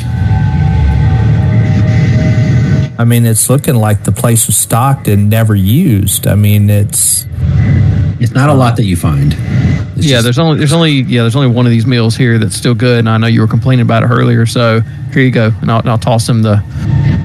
I 2.98 3.04
mean, 3.06 3.24
it's 3.24 3.48
looking 3.48 3.76
like 3.76 4.04
the 4.04 4.12
place 4.12 4.46
was 4.46 4.56
stocked 4.56 5.08
and 5.08 5.30
never 5.30 5.54
used. 5.56 6.26
I 6.26 6.34
mean, 6.34 6.68
it's 6.70 7.24
It's 8.22 8.32
not 8.32 8.48
a 8.50 8.54
lot 8.54 8.76
that 8.76 8.84
you 8.84 8.96
find. 8.96 9.34
It's 9.96 10.06
yeah. 10.06 10.16
just- 10.16 10.24
There's 10.24 10.38
only 10.38 10.58
there's 10.58 10.72
only 10.72 10.92
yeah 11.02 11.22
there's 11.22 11.36
only 11.36 11.48
one 11.48 11.66
of 11.66 11.70
these 11.70 11.86
meals 11.86 12.16
here 12.16 12.38
that's 12.38 12.56
still 12.56 12.74
good, 12.74 13.00
and 13.00 13.08
I 13.08 13.18
know 13.18 13.26
you 13.26 13.40
were 13.40 13.48
complaining 13.48 13.84
about 13.84 14.02
it 14.02 14.06
earlier. 14.06 14.46
So 14.46 14.80
here 15.12 15.22
you 15.22 15.30
go, 15.30 15.50
and 15.60 15.70
I'll, 15.70 15.86
I'll 15.88 15.98
toss 15.98 16.28
him 16.28 16.42
the 16.42 16.62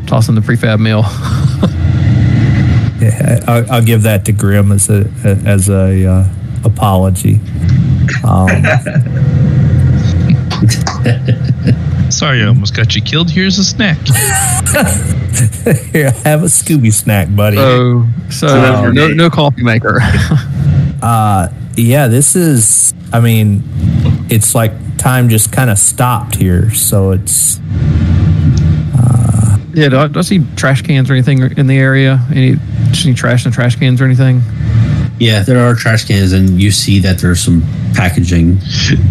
toss 0.07 0.27
him 0.27 0.35
the 0.35 0.41
prefab 0.41 0.79
meal. 0.79 1.01
yeah, 3.01 3.39
I'll, 3.47 3.71
I'll 3.73 3.83
give 3.85 4.03
that 4.03 4.25
to 4.25 4.31
Grim 4.31 4.71
as 4.71 4.89
a 4.89 5.09
as 5.23 5.69
a 5.69 6.05
uh, 6.05 6.27
apology. 6.65 7.39
Um, 8.23 8.47
Sorry, 12.09 12.41
I 12.41 12.47
almost 12.47 12.75
got 12.75 12.95
you 12.95 13.01
killed. 13.01 13.29
Here's 13.29 13.59
a 13.59 13.63
snack. 13.63 13.97
here, 15.91 16.11
have 16.23 16.41
a 16.41 16.47
Scooby 16.47 16.91
snack, 16.91 17.27
buddy. 17.35 17.57
So 17.57 18.05
so 18.29 18.47
Um, 18.47 18.93
no 18.93 19.07
no 19.09 19.29
coffee 19.29 19.63
maker. 19.63 19.99
Uh, 21.01 21.49
yeah, 21.75 22.07
this 22.07 22.35
is. 22.35 22.93
I 23.13 23.19
mean, 23.19 23.63
it's 24.29 24.53
like 24.55 24.71
time 24.97 25.29
just 25.29 25.51
kind 25.51 25.69
of 25.69 25.77
stopped 25.77 26.35
here. 26.35 26.73
So 26.73 27.11
it's 27.11 27.59
Uh, 28.97 29.57
yeah. 29.73 29.89
Do 29.89 29.97
I, 29.99 30.07
do 30.07 30.19
I 30.19 30.21
see 30.23 30.45
trash 30.55 30.81
cans 30.81 31.09
or 31.09 31.13
anything 31.13 31.39
in 31.57 31.67
the 31.67 31.77
area? 31.77 32.19
Any 32.31 32.55
just 32.89 33.05
any 33.05 33.15
trash 33.15 33.45
and 33.45 33.53
trash 33.53 33.75
cans 33.75 34.01
or 34.01 34.05
anything? 34.05 34.41
yeah, 35.19 35.41
there 35.41 35.59
are 35.59 35.73
trash 35.73 36.05
cans, 36.05 36.31
and 36.31 36.61
you 36.61 36.71
see 36.71 36.99
that 36.99 37.17
there's 37.19 37.39
some 37.39 37.63
packaging. 37.93 38.59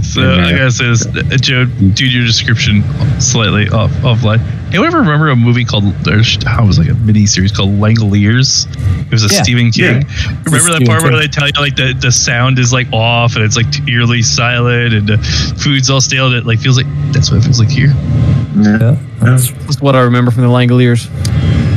So 0.03 0.22
I 0.22 0.53
gotta 0.53 0.70
say 0.70 0.87
this, 0.89 1.05
uh, 1.07 1.37
Joe, 1.41 1.64
due 1.64 1.93
to 1.93 2.09
your 2.09 2.24
description 2.24 2.84
slightly 3.20 3.68
off 3.68 3.91
offline. 4.03 4.41
Anyone 4.77 4.89
ever 4.89 4.99
remember 4.99 5.31
a 5.31 5.37
movie 5.37 5.64
called 5.64 5.85
there's 6.05 6.37
how 6.45 6.62
it 6.64 6.66
was 6.66 6.79
like 6.79 6.91
a 6.91 6.95
mini 6.97 7.24
series 7.24 7.51
called 7.51 7.70
Langoliers? 7.70 8.66
It 9.07 9.11
was 9.11 9.24
a 9.24 9.35
Yeah. 9.35 9.43
Stephen 9.43 9.70
King. 9.70 10.03
Yeah. 10.03 10.37
Remember 10.45 10.68
that 10.68 10.77
Stephen 10.77 10.87
part 10.87 11.03
where 11.03 11.16
they 11.18 11.29
tell 11.29 11.47
you 11.47 11.53
like 11.57 11.77
the, 11.77 11.95
the 11.99 12.12
sound 12.12 12.59
is 12.59 12.74
like 12.74 12.87
off 12.93 13.37
and 13.37 13.43
it's 13.43 13.57
like 13.57 13.64
eerily 13.89 14.20
silent 14.20 14.93
and 14.93 15.09
the 15.09 15.16
food's 15.64 15.89
all 15.89 16.03
stale 16.03 16.27
and 16.27 16.35
it 16.35 16.45
like 16.45 16.59
feels 16.59 16.77
like 16.77 16.85
that's 17.11 17.31
what 17.31 17.39
it 17.39 17.45
feels 17.45 17.59
like 17.59 17.70
here. 17.70 17.87
Yeah. 17.87 18.79
yeah, 18.79 18.99
that's, 19.18 19.51
That's 19.51 19.81
what 19.81 19.97
I 19.97 20.03
remember 20.03 20.31
from 20.31 20.43
the 20.43 20.49
Langoliers. 20.49 21.09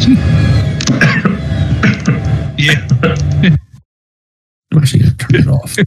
Yeah. 2.59 2.85
I'm 4.73 4.77
actually 4.77 5.03
going 5.03 5.15
to 5.15 5.25
turn 5.25 5.35
it 5.39 5.47
off. 5.47 5.77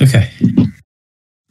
okay. 0.02 0.30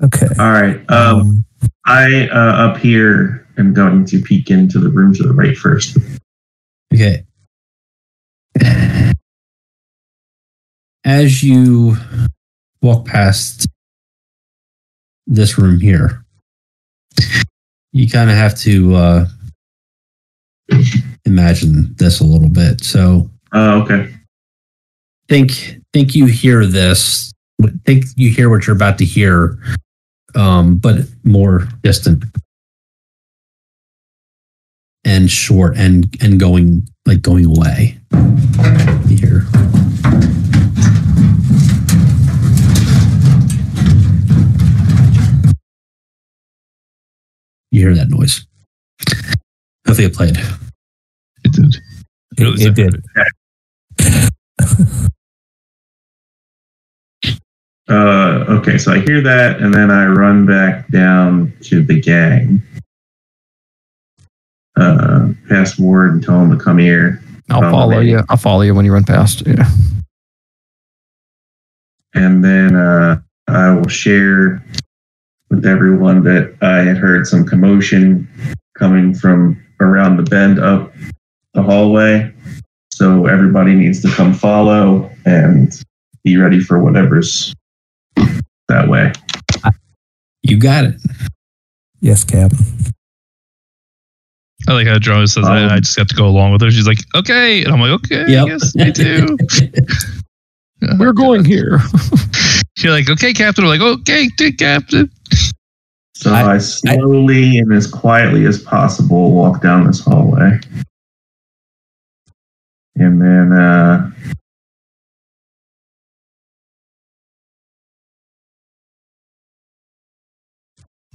Okay. 0.04 0.28
All 0.40 0.52
right. 0.52 0.90
Um, 0.90 1.20
Um, 1.20 1.46
I 1.86 2.28
uh, 2.30 2.70
up 2.70 2.78
here 2.78 3.48
am 3.58 3.74
going 3.74 4.06
to 4.06 4.22
peek 4.22 4.50
into 4.52 4.80
the 4.80 4.90
room 4.90 5.14
to 5.16 5.24
the 5.24 5.34
right 5.34 5.58
first. 5.58 5.98
Okay. 6.94 7.24
As 11.06 11.44
you 11.44 11.96
walk 12.82 13.06
past 13.06 13.68
this 15.28 15.58
room 15.58 15.80
here, 15.80 16.24
you 17.92 18.08
kind 18.10 18.30
of 18.30 18.36
have 18.36 18.56
to 18.60 18.94
uh, 18.96 19.26
imagine 21.26 21.94
this 21.98 22.20
a 22.20 22.24
little 22.24 22.50
bit. 22.50 22.84
So 22.84 23.30
Oh, 23.54 23.82
okay. 23.82 24.14
think 25.28 25.80
think 25.94 26.16
you 26.16 26.26
hear 26.28 26.66
this. 26.66 27.32
Think 27.86 28.06
you 28.16 28.30
hear 28.32 28.50
what 28.50 28.68
you're 28.68 28.76
about 28.76 28.98
to 29.00 29.06
hear, 29.06 29.58
um, 30.36 30.78
but 30.78 31.06
more 31.24 31.68
distant 31.84 32.24
and 35.04 35.30
short 35.30 35.78
and 35.78 36.16
and 36.22 36.40
going 36.40 36.88
like 37.06 37.22
going 37.22 37.46
away. 37.46 37.98
You 39.08 39.18
hear. 39.18 39.46
You 47.72 47.82
hear 47.82 47.96
that 47.96 48.10
noise. 48.10 48.46
Hopefully 49.88 50.08
it 50.08 50.16
played. 50.16 50.38
It 51.44 51.52
did. 51.52 51.76
It, 52.38 52.62
it 52.62 52.76
did. 52.76 53.04
Uh, 57.90 58.46
okay, 58.50 58.78
so 58.78 58.92
I 58.94 59.00
hear 59.00 59.22
that, 59.22 59.60
and 59.62 59.74
then 59.74 59.90
I 59.90 60.06
run 60.06 60.46
back 60.46 60.88
down 60.90 61.52
to 61.64 61.82
the 61.84 62.00
gang. 62.00 62.62
Uh, 64.80 65.30
past 65.50 65.80
Ward 65.80 66.14
and 66.14 66.24
tell 66.24 66.42
him 66.42 66.52
to 66.58 66.64
come 66.64 66.78
here. 66.78 67.22
I'll 67.50 67.66
Oh, 67.66 67.72
follow 67.72 68.00
you. 68.00 68.22
I'll 68.30 68.38
follow 68.38 68.62
you 68.62 68.74
when 68.76 68.86
you 68.86 68.94
run 68.94 69.04
past. 69.04 69.44
Yeah. 69.46 69.68
and 72.14 72.44
then 72.44 72.76
uh, 72.76 73.20
I 73.48 73.72
will 73.72 73.88
share 73.90 74.64
with 75.50 75.66
everyone 75.66 76.24
that 76.24 76.56
I 76.62 76.78
had 76.84 76.98
heard 76.98 77.26
some 77.28 77.46
commotion 77.46 78.28
coming 78.78 79.14
from 79.16 79.62
around 79.82 80.18
the 80.18 80.24
bend 80.24 80.60
up 80.60 80.94
the 81.54 81.64
hallway. 81.64 82.32
So 82.92 83.26
everybody 83.26 83.74
needs 83.74 84.02
to 84.04 84.12
come 84.12 84.34
follow 84.34 85.10
and 85.26 85.74
be 86.24 86.38
ready 86.38 86.60
for 86.60 86.80
whatever's 86.80 87.54
that 88.70 88.88
way. 88.88 89.12
You 90.44 90.58
got 90.58 90.86
it. 90.86 90.96
Yes, 92.00 92.24
Cap. 92.24 92.52
I 94.68 94.74
like 94.74 94.88
how 94.88 94.98
Drama 95.00 95.28
says 95.28 95.46
Um, 95.46 95.52
I, 95.52 95.76
I 95.76 95.80
just 95.80 95.96
got 95.98 96.08
to 96.10 96.16
go 96.16 96.26
along 96.28 96.52
with 96.54 96.62
her. 96.62 96.72
She's 96.72 96.88
like, 96.88 97.00
okay. 97.16 97.64
And 97.64 97.74
I'm 97.74 97.80
like, 97.82 97.92
okay, 98.06 98.26
Yep. 98.32 98.48
yes, 98.48 98.74
I 98.80 98.90
do. 98.92 99.38
We're 100.98 101.14
going 101.14 101.44
here. 101.44 101.80
You're 102.78 102.94
like, 102.94 103.10
okay, 103.10 103.34
Captain. 103.34 103.66
I'm 103.66 103.70
like, 103.70 103.82
okay, 103.82 104.30
dude, 104.38 104.58
Captain. 104.58 105.10
So 106.16 106.34
I- 106.34 106.56
I, 106.56 106.58
slowly 106.60 107.58
and 107.60 107.74
as 107.74 107.88
quietly 107.88 108.46
as 108.46 108.62
possible 108.64 109.34
walk 109.34 109.62
down 109.62 109.86
this 109.88 110.00
hallway. 110.02 110.60
And 112.96 113.22
then 113.22 113.52
uh, 113.54 114.12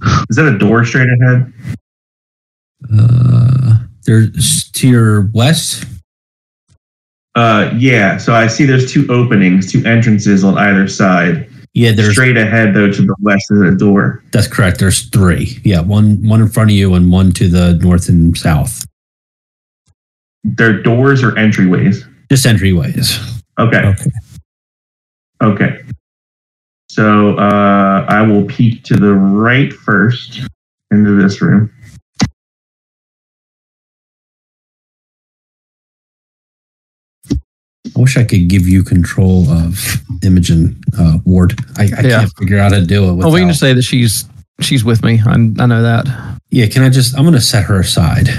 Is 0.29 0.35
that 0.37 0.45
a 0.47 0.57
door 0.57 0.85
straight 0.85 1.09
ahead? 1.21 1.53
Uh, 2.93 3.77
there's 4.05 4.69
to 4.71 4.87
your 4.87 5.29
west. 5.33 5.85
Uh, 7.35 7.71
yeah. 7.77 8.17
So 8.17 8.33
I 8.33 8.47
see 8.47 8.65
there's 8.65 8.91
two 8.91 9.05
openings, 9.09 9.71
two 9.71 9.83
entrances 9.85 10.43
on 10.43 10.57
either 10.57 10.87
side. 10.87 11.49
Yeah, 11.73 11.91
there's 11.91 12.13
Straight 12.13 12.37
ahead, 12.37 12.73
though, 12.73 12.89
to 12.89 13.01
the 13.01 13.15
west 13.19 13.51
is 13.51 13.61
a 13.61 13.71
door. 13.75 14.23
that's 14.31 14.47
correct. 14.47 14.79
There's 14.79 15.09
three. 15.09 15.59
Yeah, 15.65 15.81
one 15.81 16.25
one 16.25 16.39
in 16.41 16.47
front 16.47 16.69
of 16.71 16.75
you 16.77 16.93
and 16.93 17.11
one 17.11 17.33
to 17.33 17.49
the 17.49 17.73
north 17.81 18.07
and 18.07 18.37
south. 18.37 18.85
They're 20.45 20.81
doors 20.81 21.21
or 21.21 21.31
entryways. 21.33 22.07
Just 22.31 22.45
entryways. 22.45 23.41
Okay. 23.59 23.79
Okay. 23.79 24.11
Okay. 25.43 25.81
So 26.95 27.37
uh, 27.37 28.05
I 28.07 28.21
will 28.21 28.45
peek 28.45 28.85
to 28.85 28.95
the 28.95 29.13
right 29.13 29.73
first 29.73 30.39
into 30.91 31.21
this 31.21 31.41
room. 31.41 31.69
I 37.95 37.99
wish 37.99 38.15
I 38.15 38.23
could 38.23 38.47
give 38.47 38.65
you 38.65 38.81
control 38.81 39.49
of 39.49 40.01
Imogen 40.23 40.79
uh, 40.97 41.17
Ward. 41.25 41.59
I, 41.77 41.83
I 41.83 41.85
Yeah. 41.85 42.19
can't 42.19 42.31
figure 42.37 42.59
out 42.59 42.71
how 42.71 42.79
to 42.79 42.85
do 42.85 43.03
it. 43.03 43.07
Well, 43.07 43.15
Without, 43.17 43.33
we 43.33 43.39
can 43.41 43.49
just 43.49 43.59
say 43.59 43.73
that 43.73 43.81
she's 43.83 44.23
she's 44.61 44.85
with 44.85 45.03
me. 45.03 45.21
I, 45.25 45.33
I 45.33 45.65
know 45.65 45.81
that. 45.81 46.39
yeah, 46.49 46.67
can 46.67 46.81
I 46.83 46.89
just? 46.89 47.13
I'm 47.17 47.23
going 47.25 47.33
to 47.35 47.41
set 47.41 47.65
her 47.65 47.77
aside. 47.81 48.29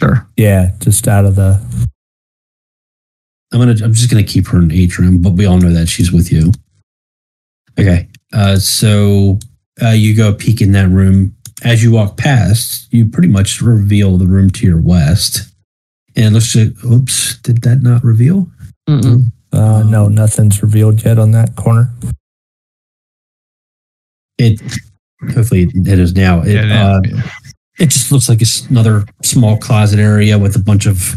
Sure. 0.00 0.26
Yeah, 0.36 0.72
just 0.80 1.06
out 1.06 1.24
of 1.26 1.36
the. 1.36 1.60
I'm 3.52 3.60
gonna. 3.60 3.76
I'm 3.84 3.92
just 3.92 4.10
gonna 4.10 4.22
keep 4.24 4.48
her 4.48 4.58
in 4.58 4.72
atrium, 4.72 5.22
but 5.22 5.34
we 5.34 5.46
all 5.46 5.58
know 5.58 5.72
that 5.72 5.88
she's 5.88 6.10
with 6.12 6.32
you. 6.32 6.52
Okay. 7.80 8.08
Uh, 8.32 8.56
so 8.56 9.38
uh, 9.82 9.90
you 9.90 10.16
go 10.16 10.34
peek 10.34 10.60
in 10.60 10.72
that 10.72 10.88
room. 10.88 11.34
As 11.62 11.82
you 11.82 11.92
walk 11.92 12.16
past, 12.16 12.92
you 12.92 13.06
pretty 13.06 13.28
much 13.28 13.60
reveal 13.60 14.16
the 14.16 14.26
room 14.26 14.50
to 14.50 14.66
your 14.66 14.80
west, 14.80 15.52
and 16.16 16.26
it 16.26 16.30
looks 16.30 16.56
like. 16.56 16.84
Oops! 16.84 17.38
Did 17.38 17.62
that 17.62 17.82
not 17.82 18.02
reveal? 18.02 18.48
Mm-mm. 18.88 19.26
Uh, 19.52 19.82
no, 19.82 20.08
nothing's 20.08 20.62
revealed 20.62 21.04
yet 21.04 21.18
on 21.18 21.32
that 21.32 21.56
corner. 21.56 21.92
It. 24.38 24.60
Hopefully, 25.34 25.68
it 25.74 25.98
is 25.98 26.14
now. 26.14 26.40
It, 26.40 26.54
Yeah, 26.54 26.64
now, 26.64 26.92
uh, 26.94 27.00
yeah. 27.04 27.22
it 27.78 27.90
just 27.90 28.10
looks 28.10 28.28
like 28.28 28.40
it's 28.40 28.66
another 28.70 29.04
small 29.22 29.58
closet 29.58 29.98
area 29.98 30.38
with 30.38 30.56
a 30.56 30.60
bunch 30.60 30.86
of 30.86 31.16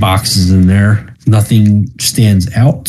boxes 0.00 0.50
in 0.50 0.68
there. 0.68 1.14
Nothing 1.26 1.88
stands 2.00 2.50
out. 2.56 2.88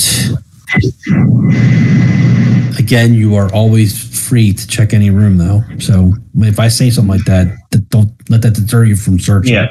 Again, 2.77 3.13
you 3.13 3.35
are 3.35 3.53
always 3.53 4.27
free 4.27 4.53
to 4.53 4.67
check 4.67 4.93
any 4.93 5.09
room, 5.09 5.37
though. 5.37 5.63
So 5.79 6.13
if 6.37 6.59
I 6.59 6.67
say 6.69 6.89
something 6.89 7.09
like 7.09 7.25
that, 7.25 7.57
don't 7.89 8.11
let 8.29 8.41
that 8.43 8.53
deter 8.53 8.85
you 8.85 8.95
from 8.95 9.19
searching. 9.19 9.53
Yeah. 9.53 9.67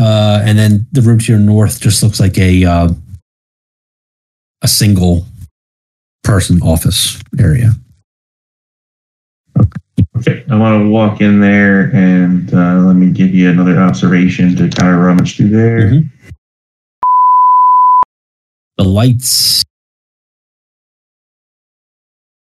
Uh, 0.00 0.42
and 0.44 0.58
then 0.58 0.86
the 0.92 1.02
room 1.02 1.18
to 1.18 1.32
your 1.32 1.40
north 1.40 1.80
just 1.80 2.02
looks 2.02 2.18
like 2.18 2.36
a 2.38 2.64
uh, 2.64 2.88
a 4.62 4.68
single 4.68 5.26
person 6.24 6.60
office 6.62 7.20
area. 7.38 7.72
Okay. 10.16 10.44
I 10.50 10.56
want 10.58 10.82
to 10.84 10.88
walk 10.88 11.20
in 11.20 11.40
there 11.40 11.90
and 11.94 12.52
uh, 12.54 12.80
let 12.80 12.94
me 12.96 13.10
give 13.10 13.34
you 13.34 13.50
another 13.50 13.78
observation 13.78 14.56
to 14.56 14.68
kind 14.68 14.94
of 14.94 15.00
rummage 15.00 15.36
through 15.36 15.48
there. 15.50 15.90
Mhm. 15.90 16.10
The 18.82 18.88
lights, 18.88 19.62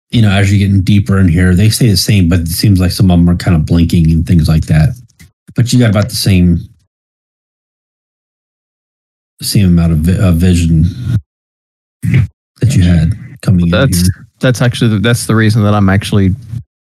you 0.08 0.22
know, 0.22 0.30
as 0.30 0.50
you're 0.50 0.66
getting 0.66 0.82
deeper 0.82 1.18
in 1.18 1.28
here, 1.28 1.54
they 1.54 1.68
stay 1.68 1.90
the 1.90 1.98
same, 1.98 2.30
but 2.30 2.40
it 2.40 2.48
seems 2.48 2.80
like 2.80 2.92
some 2.92 3.10
of 3.10 3.18
them 3.18 3.28
are 3.28 3.36
kind 3.36 3.54
of 3.54 3.66
blinking 3.66 4.10
and 4.10 4.26
things 4.26 4.48
like 4.48 4.64
that. 4.64 4.98
But 5.54 5.70
you 5.70 5.78
got 5.78 5.90
about 5.90 6.08
the 6.08 6.16
same, 6.16 6.60
same 9.42 9.66
amount 9.66 9.92
of 9.92 9.98
vi- 9.98 10.18
uh, 10.18 10.32
vision 10.32 10.84
that 12.62 12.74
you 12.74 12.84
had 12.84 13.12
coming 13.42 13.66
in. 13.66 13.70
That's 13.72 14.00
here. 14.00 14.26
that's 14.40 14.62
actually 14.62 14.92
the, 14.92 14.98
that's 15.00 15.26
the 15.26 15.34
reason 15.34 15.62
that 15.64 15.74
I'm 15.74 15.90
actually 15.90 16.30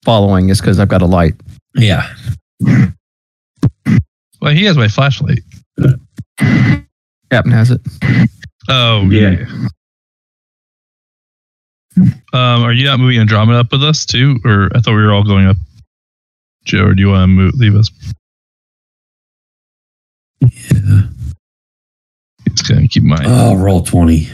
following 0.06 0.48
is 0.48 0.62
because 0.62 0.80
I've 0.80 0.88
got 0.88 1.02
a 1.02 1.06
light. 1.06 1.34
Yeah. 1.76 2.08
Well, 4.42 4.54
he 4.54 4.64
has 4.64 4.78
my 4.78 4.88
flashlight. 4.88 5.42
Captain 7.30 7.52
has 7.52 7.72
it. 7.72 7.82
Oh, 8.70 9.10
Yeah. 9.10 9.46
Um, 12.34 12.64
are 12.64 12.72
you 12.72 12.86
not 12.86 13.00
moving 13.02 13.20
Andromeda 13.20 13.60
up 13.60 13.72
with 13.72 13.84
us 13.84 14.06
too, 14.06 14.40
or 14.46 14.70
I 14.74 14.80
thought 14.80 14.96
we 14.96 15.02
were 15.04 15.12
all 15.14 15.26
going 15.26 15.46
up? 15.46 15.58
Joe, 16.64 16.86
or 16.86 16.94
do 16.94 17.02
you 17.02 17.10
want 17.10 17.24
to 17.24 17.28
move, 17.28 17.54
leave 17.56 17.76
us? 17.76 17.90
yeah. 20.42 21.02
It's 22.46 22.62
gonna 22.62 22.88
keep 22.88 23.04
mine. 23.04 23.26
Oh, 23.26 23.56
roll 23.56 23.82
20. 23.84 24.28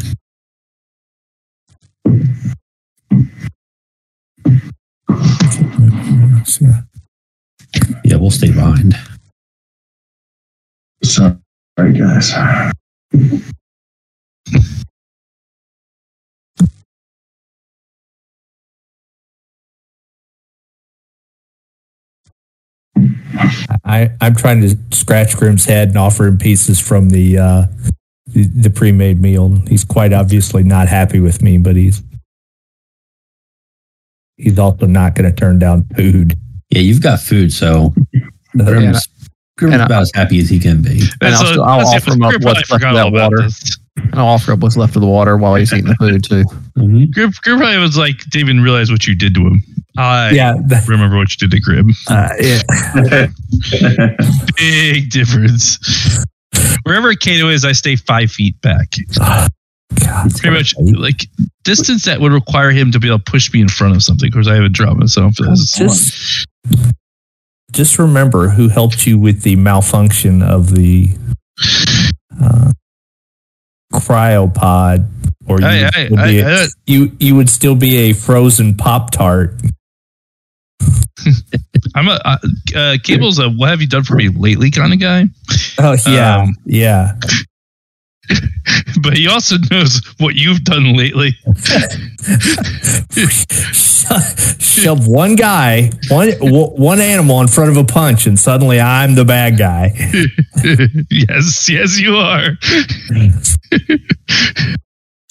Yeah. 6.62 6.82
Yeah, 8.04 8.16
we'll 8.16 8.32
stay 8.32 8.52
behind. 8.52 8.96
Sorry, 11.04 11.36
guys. 11.78 12.34
I, 23.84 24.12
I'm 24.22 24.36
trying 24.36 24.62
to 24.62 24.78
scratch 24.92 25.38
Grim's 25.38 25.66
head 25.66 25.90
and 25.90 25.98
offer 25.98 26.26
him 26.26 26.38
pieces 26.38 26.80
from 26.80 27.10
the 27.10 27.38
uh, 27.38 27.66
the, 28.28 28.44
the 28.44 28.70
pre-made 28.70 29.22
meal. 29.22 29.56
He's 29.68 29.84
quite 29.86 30.14
obviously 30.14 30.64
not 30.64 30.88
happy 30.88 31.20
with 31.20 31.42
me, 31.42 31.58
but 31.58 31.76
he's 31.76 32.02
he's 34.36 34.60
also 34.60 34.86
not 34.86 35.16
going 35.16 35.30
to 35.30 35.36
turn 35.36 35.60
down 35.60 35.86
food. 35.96 36.38
Yeah, 36.70 36.82
you've 36.82 37.02
got 37.02 37.20
food, 37.22 37.54
so 37.54 37.94
Grim's, 38.66 39.08
Grim's 39.58 39.74
and 39.74 39.82
I- 39.82 39.86
about 39.86 40.02
as 40.04 40.12
happy 40.14 40.40
as 40.40 40.50
he 40.50 40.60
can 40.60 40.82
be. 40.82 41.02
and 41.22 41.34
I'll 41.36 41.46
so, 41.54 41.64
I'll 41.64 41.88
offer 41.88 42.14
him 42.14 42.22
up 42.24 42.34
what's 42.34 42.46
left 42.46 42.62
of 42.64 42.68
forgot 42.68 42.94
that 42.94 43.12
water. 43.12 43.42
this. 43.44 43.78
And 43.98 44.14
I'll 44.16 44.28
offer 44.28 44.52
up 44.54 44.60
what's 44.60 44.78
left 44.78 44.96
of 44.96 45.02
the 45.02 45.08
water 45.08 45.38
while 45.38 45.56
he's 45.56 45.74
eating 45.74 45.86
the 45.88 45.96
food 45.96 46.24
too. 46.24 46.44
Mhm. 46.78 47.12
Grip, 47.12 47.34
Grip 47.42 47.58
probably 47.58 47.78
was 47.80 47.98
like, 47.98 48.20
didn't 48.30 48.50
even 48.50 48.62
realize 48.62 48.92
what 48.92 49.08
you 49.08 49.16
did 49.16 49.34
to 49.34 49.42
him. 49.42 49.64
I 49.98 50.30
Yeah, 50.30 50.54
that, 50.68 50.88
remember 50.88 51.18
what 51.18 51.30
you 51.34 51.48
did 51.48 51.58
to 51.58 51.62
Grib. 51.62 51.92
uh, 52.08 52.30
yeah. 52.40 53.28
Big 54.58 55.10
difference. 55.10 56.24
Wherever 56.84 57.14
Kato 57.16 57.50
is, 57.50 57.66
I 57.66 57.72
stay 57.72 57.96
five 57.96 58.32
feet 58.32 58.60
back. 58.62 58.94
God, 59.20 59.50
Pretty 60.38 60.56
much 60.56 60.76
like 60.96 61.26
distance 61.64 62.06
that 62.06 62.22
would 62.22 62.32
require 62.32 62.70
him 62.72 62.92
to 62.92 63.00
be 63.00 63.08
able 63.08 63.18
to 63.20 63.24
push 63.32 63.52
me 63.52 63.62
in 63.62 63.70
front 63.70 63.96
of 63.96 64.04
something. 64.04 64.28
Of 64.28 64.34
course, 64.34 64.48
I 64.48 64.54
have 64.56 64.64
a 64.66 64.70
drama, 64.70 65.08
so 65.08 65.22
I 65.22 65.24
don't 65.26 65.34
feel 65.34 65.50
this. 65.50 65.72
Just 65.76 66.48
just 67.72 68.00
remember 68.00 68.50
who 68.50 68.70
helped 68.70 69.06
you 69.06 69.20
with 69.20 69.42
the 69.44 69.56
malfunction 69.56 70.42
of 70.42 70.74
the 70.74 71.10
cryopod, 73.94 75.10
or 75.48 75.62
you, 75.62 75.68
Hey, 75.68 75.84
would 75.84 75.94
hey, 75.94 76.06
still 76.08 76.18
be 76.18 76.22
hey, 76.34 76.40
a- 76.40 76.44
hey. 76.58 76.66
you 76.86 77.12
you 77.20 77.36
would 77.36 77.50
still 77.50 77.76
be 77.76 77.96
a 78.10 78.14
frozen 78.14 78.76
pop 78.76 79.12
tart. 79.12 79.60
I'm 81.96 82.08
a 82.08 82.20
uh, 82.24 82.38
uh, 82.76 82.98
Cable's 83.04 83.40
a 83.40 83.50
what 83.50 83.70
have 83.70 83.82
you 83.82 83.88
done 83.88 84.04
for 84.04 84.16
me 84.16 84.30
lately 84.30 84.72
kind 84.72 84.94
of 84.94 85.00
guy, 85.00 85.26
Oh 85.80 85.96
yeah, 86.08 86.42
Um, 86.44 86.56
yeah. 86.66 87.16
but 89.02 89.18
he 89.18 89.28
also 89.28 89.56
knows 89.72 90.02
what 90.18 90.36
you've 90.36 90.64
done 90.64 90.96
lately. 90.96 91.32
Shove 94.60 95.08
one 95.08 95.36
guy, 95.36 95.92
one 96.10 96.32
one 96.40 97.00
animal 97.00 97.42
in 97.42 97.48
front 97.48 97.70
of 97.72 97.78
a 97.78 97.84
punch, 97.84 98.28
and 98.28 98.40
suddenly 98.40 98.80
I'm 98.80 99.16
the 99.16 99.26
bad 99.26 99.58
guy. 99.58 99.94
yes, 101.10 101.68
yes, 101.70 102.00
you 102.00 102.16
are. 102.16 102.58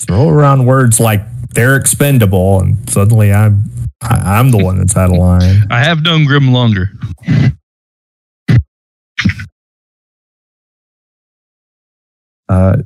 Throw 0.01 0.29
around 0.29 0.67
words 0.67 1.01
like 1.01 1.23
they're 1.51 1.77
expendable, 1.77 2.61
and 2.61 2.89
suddenly 2.91 3.33
I'm 3.33 3.65
I'm 4.03 4.51
the 4.51 4.63
one 4.63 4.79
that's 4.79 4.97
out 4.97 5.11
of 5.11 5.17
line. 5.17 5.65
I 5.71 5.83
have 5.83 6.03
known 6.03 6.25
Grim 6.27 6.53
longer. 6.53 6.91
Uh, 12.49 12.77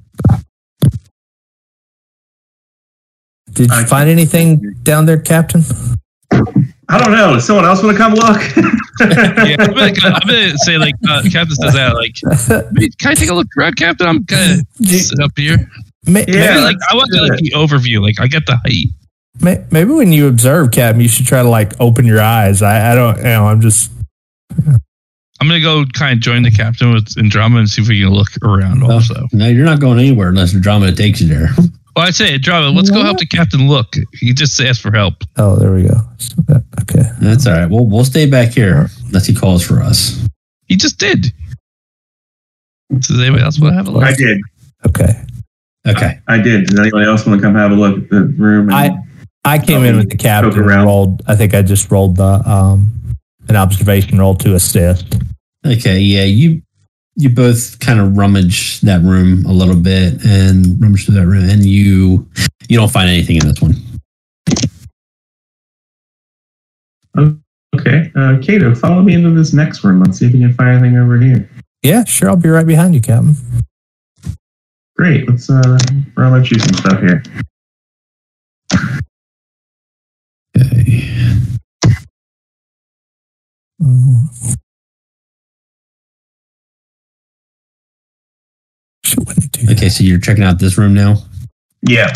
did 3.53 3.69
you 3.69 3.75
I- 3.77 3.85
find 3.85 4.09
anything 4.09 4.75
down 4.83 5.07
there, 5.07 5.19
Captain? 5.21 5.63
I 6.93 6.99
don't 6.99 7.13
know. 7.13 7.35
Does 7.35 7.47
someone 7.47 7.65
else 7.65 7.83
want 7.83 7.97
to 7.97 8.03
come 8.03 8.15
look? 8.15 8.41
Yeah, 9.01 9.57
I'm 9.61 9.73
gonna, 9.73 9.93
I'm 10.05 10.29
gonna 10.29 10.59
say 10.59 10.77
like 10.77 10.95
uh, 11.09 11.23
Captain 11.33 11.55
says 11.57 11.73
that 11.73 11.95
like, 11.95 12.15
can 12.99 13.11
I 13.13 13.15
take 13.15 13.31
a 13.31 13.35
look 13.35 13.47
around, 13.57 13.77
Captain? 13.77 14.07
I'm 14.07 14.23
gonna 14.25 14.59
sit 14.83 15.19
up 15.23 15.31
here. 15.37 15.57
May- 16.07 16.27
Yeah, 16.29 16.51
Maybe, 16.57 16.61
like 16.61 16.77
I 16.91 16.95
want 16.95 17.09
let's 17.13 17.31
like 17.31 17.39
the 17.41 17.53
overview. 17.53 18.03
Like 18.03 18.21
I 18.21 18.27
get 18.27 18.45
the 18.45 18.57
height. 18.57 18.89
may- 19.41 19.65
Maybe 19.71 19.93
when 19.93 20.13
you 20.13 20.29
observe, 20.29 20.71
Captain, 20.73 21.01
you 21.01 21.09
should 21.09 21.25
try 21.25 21.43
to 21.43 21.49
like 21.49 21.73
open 21.81 22.05
your 22.05 22.21
eyes. 22.21 22.61
I, 22.61 22.93
I 22.93 22.95
don't, 22.95 23.17
you 23.17 23.23
know, 23.25 23.47
I'm 23.47 23.63
just 23.63 23.91
I'm 25.41 25.49
gonna 25.49 25.61
go 25.61 25.85
kind 25.95 26.19
of 26.19 26.21
join 26.21 26.43
the 26.43 26.51
captain 26.51 26.93
with 26.93 27.17
Andromeda 27.19 27.61
and 27.61 27.69
see 27.69 27.81
if 27.81 27.89
we 27.89 28.01
can 28.01 28.11
look 28.11 28.29
around 28.43 28.83
Well, 28.83 28.93
also. 28.93 29.27
No, 29.33 29.49
you're 29.49 29.65
not 29.65 29.81
going 29.81 29.99
anywhere 29.99 30.29
unless 30.29 30.55
Andromeda 30.55 30.95
takes 30.95 31.21
you 31.21 31.29
there. 31.29 31.49
Well, 31.97 32.07
I 32.07 32.11
say 32.11 32.35
Andromeda, 32.35 32.71
let's 32.71 32.91
go 32.91 33.03
help 33.03 33.19
the 33.19 33.27
captain 33.27 33.67
look. 33.67 33.95
He 34.13 34.33
just 34.33 34.61
asked 34.61 34.81
for 34.81 34.93
help. 34.93 35.15
Oh, 35.39 35.57
there 35.57 35.73
we 35.73 35.85
go. 35.85 35.97
Okay. 36.83 37.11
That's 37.21 37.47
all 37.47 37.55
right. 37.55 37.71
We'll 37.71 37.87
we'll 37.87 38.05
stay 38.05 38.27
back 38.27 38.51
here 38.51 38.89
unless 39.07 39.27
he 39.27 39.35
calls 39.35 39.63
for 39.63 39.81
us. 39.81 40.25
He 40.67 40.77
just 40.77 40.99
did. 40.99 41.33
Does 42.99 43.19
anybody 43.21 43.43
else 43.43 43.59
want 43.59 43.73
to 43.73 43.77
have 43.77 43.89
a 43.89 43.91
look? 43.91 44.05
I 44.05 44.15
did. 44.15 44.39
Okay. 44.87 45.25
Okay. 45.87 46.19
I 46.29 46.39
did. 46.39 46.67
Does 46.67 46.79
anybody 46.79 47.07
else 47.07 47.27
want 47.27 47.41
to 47.41 47.47
come 47.47 47.55
have 47.55 47.71
a 47.71 47.75
look 47.75 47.97
at 47.97 48.11
the 48.11 48.25
room? 48.25 48.71
And, 48.71 48.75
I 48.75 48.91
I 49.45 49.59
came 49.59 49.85
in 49.85 49.97
with 49.97 50.11
the 50.11 50.17
captain 50.17 50.51
Poke 50.51 50.59
and 50.59 50.85
rolled. 50.85 51.23
I 51.27 51.35
think 51.35 51.55
I 51.55 51.63
just 51.63 51.91
rolled 51.91 52.17
the 52.17 52.43
um 52.49 52.93
an 53.51 53.57
observation 53.57 54.19
roll 54.19 54.35
to 54.37 54.55
assist. 54.55 55.15
Okay. 55.67 55.99
Yeah. 55.99 56.25
You 56.25 56.63
you 57.17 57.29
both 57.29 57.79
kind 57.81 58.01
of 58.01 58.17
rummage 58.17 58.81
that 58.81 59.03
room 59.03 59.45
a 59.45 59.53
little 59.53 59.77
bit 59.77 60.25
and 60.25 60.81
rummage 60.81 61.05
through 61.05 61.17
that 61.17 61.27
room, 61.27 61.49
and 61.49 61.67
you 61.67 62.27
you 62.69 62.79
don't 62.79 62.91
find 62.91 63.11
anything 63.11 63.37
in 63.37 63.49
this 63.49 63.61
one. 63.61 63.75
okay. 67.77 68.11
Uh, 68.17 68.39
Kato, 68.41 68.75
follow 68.75 69.03
me 69.03 69.15
into 69.15 69.31
this 69.31 69.53
next 69.53 69.85
room. 69.85 70.01
Let's 70.01 70.19
see 70.19 70.27
if 70.27 70.33
we 70.33 70.41
can 70.41 70.55
find 70.55 70.79
anything 70.79 70.97
over 70.97 71.19
here. 71.19 71.51
Yeah, 71.83 72.05
sure. 72.05 72.31
I'll 72.31 72.37
be 72.37 72.49
right 72.49 72.67
behind 72.67 72.95
you, 72.95 73.01
Captain. 73.01 73.37
Great. 74.97 75.29
Let's 75.29 75.51
uh, 75.51 75.79
rummage 76.17 76.53
you 76.53 76.59
some 76.59 76.75
stuff 76.75 77.01
here. 77.01 77.23
Okay. 80.57 80.90
Mhm. 83.83 84.57
Should 89.05 89.27
wouldn't 89.27 89.53
do 89.53 89.67
that. 89.67 89.77
Okay. 89.77 89.89
So 89.89 90.05
you're 90.05 90.21
checking 90.21 90.45
out 90.45 90.59
this 90.59 90.77
room 90.79 90.95
now. 90.95 91.17
Yeah. 91.83 92.13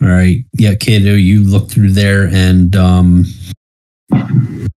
All 0.00 0.08
right. 0.08 0.44
Yeah, 0.54 0.74
Kato, 0.74 1.14
you 1.14 1.42
look 1.44 1.70
through 1.70 1.90
there 1.90 2.28
and 2.28 2.74
um, 2.76 3.24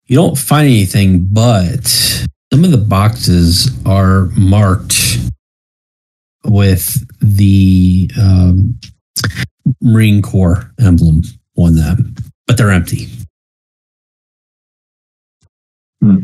you 0.06 0.16
don't 0.16 0.38
find 0.38 0.66
anything, 0.66 1.26
but 1.30 1.86
some 1.86 2.64
of 2.64 2.70
the 2.70 2.78
boxes 2.78 3.70
are 3.84 4.26
marked 4.36 5.18
with 6.44 7.04
the 7.20 8.10
um, 8.18 8.78
Marine 9.82 10.22
Corps 10.22 10.72
emblem 10.80 11.22
on 11.56 11.74
them, 11.74 12.14
but 12.46 12.56
they're 12.56 12.70
empty. 12.70 13.08
All 16.02 16.16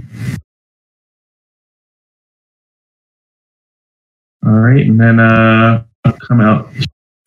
right. 4.45 4.87
And 4.87 5.01
then 5.01 5.21
uh, 5.21 5.85
come 6.27 6.41
out 6.41 6.69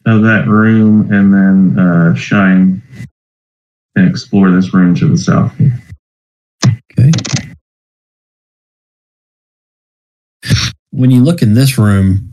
of 0.05 0.23
that 0.23 0.47
room 0.47 1.11
and 1.11 1.33
then 1.33 1.79
uh, 1.79 2.15
shine 2.15 2.81
and 3.95 4.09
explore 4.09 4.51
this 4.51 4.73
room 4.73 4.95
to 4.95 5.07
the 5.07 5.17
south. 5.17 5.53
Okay. 6.65 7.11
When 10.91 11.11
you 11.11 11.23
look 11.23 11.41
in 11.41 11.53
this 11.53 11.77
room, 11.77 12.31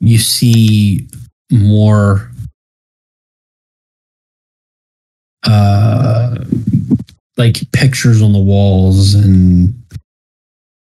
you 0.00 0.18
see 0.18 1.08
more 1.50 2.30
uh 5.44 6.36
like 7.36 7.70
pictures 7.72 8.22
on 8.22 8.32
the 8.32 8.38
walls 8.38 9.14
and 9.14 9.74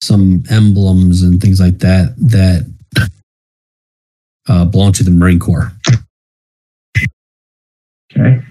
some 0.03 0.43
emblems 0.51 1.23
and 1.23 1.41
things 1.41 1.61
like 1.61 1.79
that 1.79 2.15
that 2.19 2.71
uh, 4.49 4.65
belong 4.65 4.93
to 4.93 5.05
the 5.05 5.11
Marine 5.11 5.39
Corps. 5.39 5.73
Okay. 8.11 8.43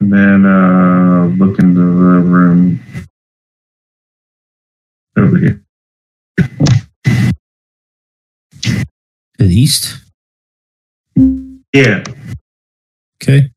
And 0.00 0.12
then 0.12 0.44
uh, 0.46 1.26
look 1.36 1.58
into 1.60 1.80
the 1.80 2.20
room 2.20 2.80
over 5.16 5.36
here. 5.38 5.62
To 9.38 9.46
the 9.46 9.54
east. 9.54 9.98
Yeah. 11.72 12.02
Okay. 13.22 13.50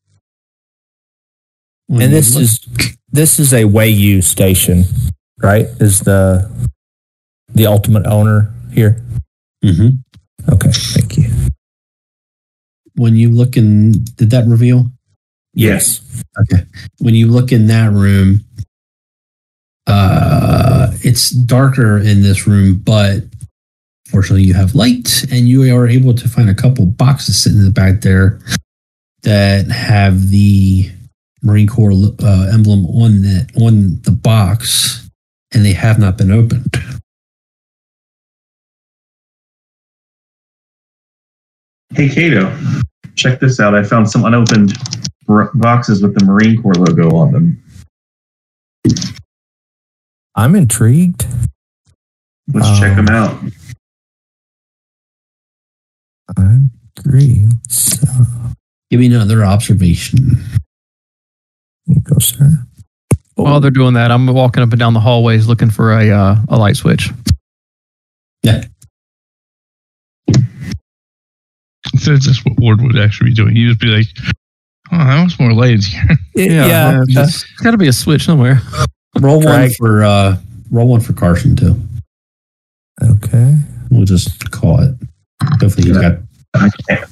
When 1.88 2.02
And 2.02 2.12
this 2.12 2.34
is 2.36 2.60
this 3.12 3.38
is 3.38 3.52
a 3.54 3.64
Wey-Yu 3.64 4.20
station, 4.22 4.84
right? 5.42 5.66
Is 5.80 6.00
the 6.00 6.50
the 7.54 7.66
ultimate 7.66 8.06
owner 8.06 8.52
here? 8.72 9.00
Mhm. 9.64 10.02
Okay, 10.48 10.70
thank 10.72 11.16
you. 11.16 11.30
when 12.96 13.14
you 13.14 13.28
look 13.30 13.56
in 13.58 13.92
did 14.16 14.30
that 14.30 14.46
reveal? 14.46 14.90
Yes. 15.54 16.00
Okay. 16.40 16.64
When 16.98 17.14
you 17.14 17.28
look 17.28 17.52
in 17.52 17.66
that 17.66 17.92
room, 17.92 18.40
uh, 19.86 20.90
it's 21.02 21.30
darker 21.30 21.98
in 21.98 22.22
this 22.22 22.46
room, 22.46 22.78
but 22.78 23.24
fortunately, 24.08 24.44
you 24.44 24.54
have 24.54 24.74
light, 24.74 25.24
and 25.30 25.48
you 25.48 25.62
are 25.76 25.86
able 25.86 26.14
to 26.14 26.28
find 26.28 26.48
a 26.50 26.54
couple 26.54 26.86
boxes 26.86 27.38
sitting 27.42 27.58
in 27.58 27.64
the 27.64 27.70
back 27.70 28.00
there 28.00 28.38
that 29.22 29.66
have 29.70 30.30
the 30.30 30.90
Marine 31.46 31.68
Corps 31.68 31.92
uh, 31.92 32.50
emblem 32.52 32.84
on 32.86 33.22
the 33.22 33.48
on 33.64 34.00
the 34.02 34.10
box, 34.10 35.08
and 35.52 35.64
they 35.64 35.72
have 35.72 35.98
not 35.98 36.18
been 36.18 36.32
opened. 36.32 36.74
Hey, 41.94 42.08
Kato, 42.08 42.54
check 43.14 43.38
this 43.40 43.60
out. 43.60 43.74
I 43.74 43.82
found 43.82 44.10
some 44.10 44.24
unopened 44.24 44.74
r- 45.28 45.50
boxes 45.54 46.02
with 46.02 46.18
the 46.18 46.24
Marine 46.24 46.60
Corps 46.60 46.74
logo 46.74 47.14
on 47.16 47.32
them. 47.32 47.62
I'm 50.34 50.54
intrigued. 50.54 51.24
Let's 52.52 52.78
check 52.78 52.98
Um, 52.98 53.06
them 53.06 53.14
out. 53.14 53.42
I 56.36 56.58
agree. 56.98 57.48
So 57.68 58.06
Give 58.90 59.00
me 59.00 59.06
another 59.06 59.44
observation. 59.44 60.38
You 61.86 62.00
go, 62.02 62.18
sir. 62.18 62.50
While 63.34 63.60
they're 63.60 63.70
doing 63.70 63.94
that, 63.94 64.10
I'm 64.10 64.26
walking 64.28 64.62
up 64.62 64.70
and 64.70 64.78
down 64.80 64.94
the 64.94 65.00
hallways 65.00 65.46
looking 65.46 65.70
for 65.70 65.92
a 65.92 66.10
uh, 66.10 66.36
a 66.48 66.56
light 66.56 66.76
switch. 66.76 67.10
Yeah. 68.42 68.64
That's 71.92 72.24
just 72.24 72.44
what 72.44 72.58
Ward 72.58 72.80
would 72.82 72.98
actually 72.98 73.30
be 73.30 73.34
doing. 73.36 73.56
He'd 73.56 73.66
just 73.68 73.80
be 73.80 73.86
like, 73.88 74.06
"Oh, 74.92 74.96
I 74.96 75.18
want 75.18 75.32
some 75.32 75.46
more 75.46 75.54
light 75.54 75.72
in 75.74 75.80
here." 75.80 76.08
yeah, 76.34 76.66
yeah, 76.66 77.00
uh, 77.00 77.24
It's 77.24 77.44
got 77.62 77.72
to 77.72 77.78
be 77.78 77.88
a 77.88 77.92
switch 77.92 78.24
somewhere. 78.24 78.60
Roll 79.18 79.40
one 79.40 79.70
for 79.70 80.04
uh, 80.04 80.36
roll 80.70 80.88
one 80.88 81.00
for 81.00 81.12
Carson 81.12 81.56
too. 81.56 81.80
okay. 83.02 83.12
Okay. 83.26 83.54
We'll 83.90 84.04
just 84.04 84.50
call 84.50 84.80
it. 84.80 84.94
Hopefully 85.60 85.88
he's 85.88 85.98
got. 85.98 86.18
I 86.54 86.68
can't. 86.88 87.10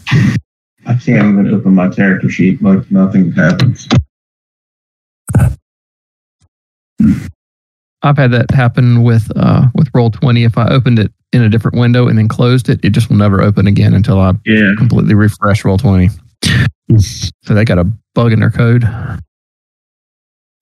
I 0.87 0.95
can't 0.95 1.33
even 1.33 1.55
open 1.55 1.75
my 1.75 1.89
character 1.89 2.29
sheet. 2.29 2.61
Like 2.63 2.91
nothing 2.91 3.33
happens. 3.33 3.89
I've 8.03 8.17
had 8.19 8.33
that 8.33 8.51
happen 8.51 9.03
with 9.03 9.31
uh, 9.37 9.67
with 9.75 9.89
Roll 9.95 10.11
Twenty. 10.11 10.45
If 10.45 10.59
I 10.59 10.69
opened 10.69 10.99
it 10.99 11.11
in 11.33 11.43
a 11.43 11.49
different 11.49 11.79
window 11.79 12.07
and 12.09 12.19
then 12.19 12.29
closed 12.29 12.69
it, 12.69 12.85
it 12.85 12.91
just 12.91 13.09
will 13.09 13.17
never 13.17 13.43
open 13.43 13.67
again 13.67 13.95
until 13.95 14.21
I 14.21 14.33
Yeah. 14.45 14.73
completely 14.77 15.15
refresh 15.15 15.65
Roll 15.65 15.79
Twenty. 15.79 16.11
so 16.99 17.55
they 17.55 17.65
got 17.65 17.79
a 17.79 17.91
bug 18.15 18.33
in 18.33 18.41
their 18.41 18.51
code. 18.51 18.85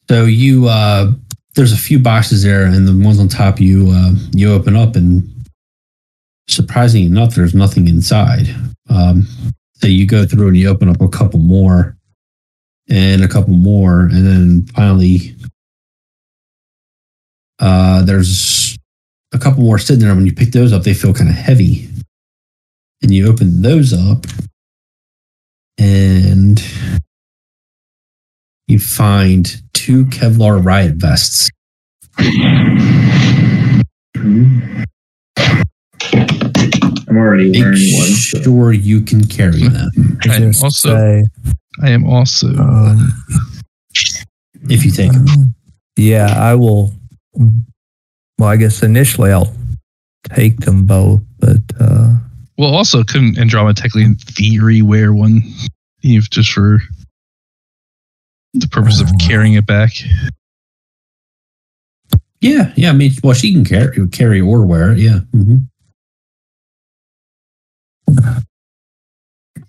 So 0.08 0.24
you, 0.24 0.68
uh, 0.68 1.12
there's 1.54 1.72
a 1.72 1.76
few 1.76 1.98
boxes 1.98 2.42
there, 2.42 2.64
and 2.64 2.86
the 2.86 2.96
ones 3.04 3.18
on 3.18 3.28
top 3.28 3.60
you 3.60 3.90
uh, 3.90 4.12
you 4.32 4.52
open 4.52 4.76
up, 4.76 4.94
and 4.96 5.28
surprisingly 6.48 7.06
enough, 7.06 7.34
there's 7.34 7.54
nothing 7.54 7.88
inside. 7.88 8.48
Um, 8.88 9.26
so 9.74 9.86
you 9.88 10.06
go 10.06 10.24
through 10.26 10.48
and 10.48 10.56
you 10.56 10.68
open 10.68 10.88
up 10.88 11.00
a 11.00 11.08
couple 11.08 11.40
more, 11.40 11.96
and 12.88 13.22
a 13.24 13.28
couple 13.28 13.54
more, 13.54 14.02
and 14.02 14.26
then 14.26 14.66
finally, 14.74 15.34
uh, 17.62 18.02
there's 18.02 18.76
a 19.32 19.38
couple 19.38 19.62
more 19.62 19.78
sitting 19.78 20.04
there. 20.04 20.14
When 20.14 20.26
you 20.26 20.34
pick 20.34 20.50
those 20.52 20.72
up, 20.72 20.82
they 20.82 20.92
feel 20.94 21.14
kind 21.14 21.30
of 21.30 21.36
heavy, 21.36 21.88
and 23.02 23.10
you 23.10 23.26
open 23.28 23.62
those 23.62 23.92
up, 23.94 24.26
and 25.78 26.62
you 28.68 28.78
find 28.78 29.62
two 29.72 30.04
Kevlar 30.06 30.62
riot 30.62 30.94
vests. 30.96 31.48
I'm 37.08 37.16
already 37.18 37.50
Make 37.50 37.60
wearing 37.62 37.92
one. 37.94 38.08
so- 38.08 38.42
sure 38.42 38.72
you 38.72 39.00
can 39.02 39.24
carry 39.26 39.66
them 39.68 39.90
I 40.28 40.40
was 40.46 40.60
I 40.62 40.64
also- 40.64 40.96
say, 40.96 41.24
I 41.82 41.90
am 41.90 42.04
also. 42.06 42.48
um, 42.56 43.12
if 44.68 44.84
you 44.84 44.90
take 44.90 45.12
them. 45.12 45.54
yeah, 45.96 46.26
I 46.38 46.54
will. 46.54 46.94
Well, 47.34 48.48
I 48.48 48.56
guess 48.56 48.82
initially 48.82 49.30
I'll 49.32 49.52
take 50.34 50.58
them 50.60 50.86
both, 50.86 51.20
but 51.38 51.58
uh, 51.80 52.14
well, 52.58 52.74
also, 52.74 53.02
couldn't 53.02 53.38
Andromeda 53.38 53.74
technically, 53.74 54.04
in 54.04 54.14
theory, 54.16 54.82
wear 54.82 55.12
one, 55.12 55.42
if 56.02 56.28
just 56.30 56.52
for 56.52 56.78
the 58.54 58.68
purpose 58.68 59.00
of 59.00 59.08
carrying 59.20 59.54
it 59.54 59.66
back? 59.66 59.90
Yeah, 62.40 62.72
yeah. 62.76 62.90
I 62.90 62.92
mean, 62.92 63.12
well, 63.22 63.34
she 63.34 63.52
can 63.52 63.64
carry 63.64 64.08
carry 64.08 64.40
or 64.40 64.66
wear 64.66 64.92
it. 64.92 64.98
Yeah. 64.98 65.20
hmm 65.32 65.58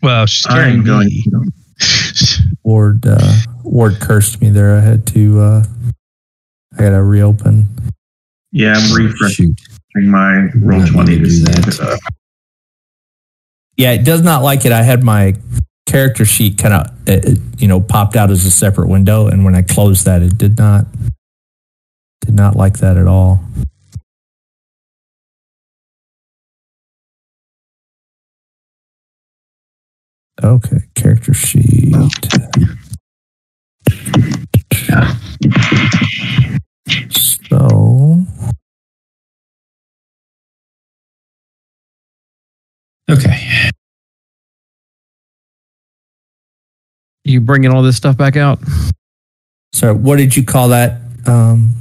Well, 0.02 0.26
she's 0.26 0.46
I 0.48 0.56
carrying 0.56 0.80
am 0.80 0.86
going. 0.86 1.08
me. 1.08 1.26
Ward 2.64 3.06
uh, 3.08 3.36
Ward 3.64 4.00
cursed 4.00 4.42
me 4.42 4.50
there. 4.50 4.76
I 4.76 4.82
had 4.82 5.06
to. 5.08 5.40
Uh, 5.40 5.64
I 6.78 6.82
got 6.84 6.90
to 6.90 7.04
reopen. 7.04 7.68
Yeah, 8.52 8.74
I'm 8.76 8.94
refreshing 8.94 9.56
Shoot. 9.58 10.04
my 10.06 10.50
roll 10.56 10.86
twenty 10.88 11.18
to 11.18 11.24
do 11.24 11.40
that. 11.46 12.00
Yeah, 13.78 13.92
it 13.92 14.04
does 14.06 14.22
not 14.22 14.44
like 14.44 14.66
it. 14.66 14.72
I 14.72 14.84
had 14.84 15.04
my 15.04 15.36
character 15.88 16.26
sheet 16.26 16.58
kind 16.58 16.74
of, 16.74 16.88
uh, 17.08 17.14
uh, 17.14 17.36
you 17.58 17.68
know, 17.68 17.80
popped 17.80 18.16
out 18.16 18.30
as 18.32 18.46
a 18.46 18.52
separate 18.52 18.88
window, 18.88 19.28
and 19.28 19.44
when 19.44 19.56
I 19.56 19.62
closed 19.64 20.06
that, 20.06 20.22
it 20.22 20.38
did 20.38 20.58
not 20.58 20.86
did 22.22 22.36
not 22.36 22.56
like 22.56 22.78
that 22.80 22.98
at 22.98 23.08
all. 23.08 23.44
Okay, 30.44 30.82
character 30.96 31.34
sheet. 31.34 31.96
So 37.12 38.26
Okay. 43.10 43.70
You 47.26 47.42
bringing 47.42 47.72
all 47.72 47.84
this 47.84 47.96
stuff 47.96 48.18
back 48.18 48.36
out? 48.38 48.60
So, 49.72 49.94
what 49.94 50.18
did 50.18 50.36
you 50.36 50.44
call 50.44 50.70
that, 50.70 51.02
um, 51.26 51.74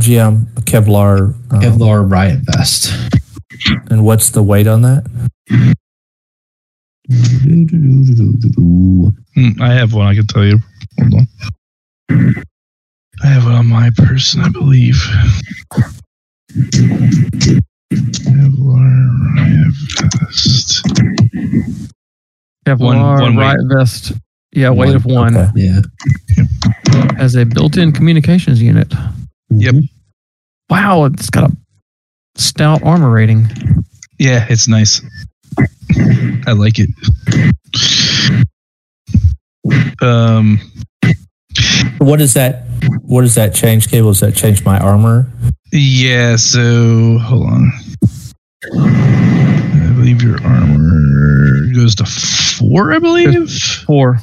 GM? 0.00 0.46
Kevlar. 0.62 1.34
um, 1.52 1.60
Kevlar 1.60 2.10
riot 2.10 2.40
vest. 2.44 2.92
And 3.90 4.04
what's 4.04 4.30
the 4.30 4.42
weight 4.42 4.66
on 4.66 4.82
that? 4.82 5.04
Hmm, 9.34 9.62
I 9.62 9.72
have 9.74 9.92
one. 9.92 10.06
I 10.06 10.14
can 10.14 10.26
tell 10.26 10.44
you. 10.44 10.58
Hold 10.98 11.14
on. 12.10 12.34
I 13.24 13.28
have 13.28 13.44
it 13.46 13.52
on 13.52 13.66
my 13.66 13.90
person, 13.96 14.42
I 14.42 14.50
believe. 14.50 14.96
Kevlar 17.92 19.36
riot 19.36 19.74
vest. 20.20 20.82
Kevlar 22.66 22.78
One- 22.78 22.98
one 23.00 23.36
weight. 23.36 23.42
riot 23.44 23.60
vest. 23.68 24.12
Yeah, 24.52 24.70
weight 24.70 24.94
of 24.94 25.04
one 25.04 25.36
Okay. 25.36 25.50
Yeah. 25.56 25.80
has 27.16 27.34
a 27.34 27.44
built-in 27.44 27.92
communications 27.92 28.62
unit. 28.62 28.92
Yep. 29.50 29.74
Wow, 30.70 31.04
it's 31.06 31.28
got 31.30 31.50
a 31.50 31.56
stout 32.36 32.82
armor 32.84 33.10
rating. 33.10 33.48
Yeah, 34.18 34.46
it's 34.48 34.68
nice. 34.68 35.00
I 36.46 36.52
like 36.52 36.78
it. 36.78 36.90
Um, 40.02 40.60
What 41.98 42.18
does 42.18 42.34
that? 42.34 42.64
What 43.02 43.22
does 43.22 43.34
that 43.36 43.54
change? 43.54 43.88
Cable? 43.88 44.10
Does 44.10 44.20
that 44.20 44.34
change 44.34 44.64
my 44.64 44.78
armor? 44.78 45.30
yeah. 45.72 46.36
So 46.36 47.18
hold 47.18 47.46
on. 47.46 47.72
I 48.72 49.92
believe 49.96 50.22
your 50.22 50.40
armor 50.44 51.72
goes 51.74 51.94
to 51.96 52.04
four. 52.06 52.92
I 52.92 52.98
believe. 52.98 53.50
Four. 53.86 54.18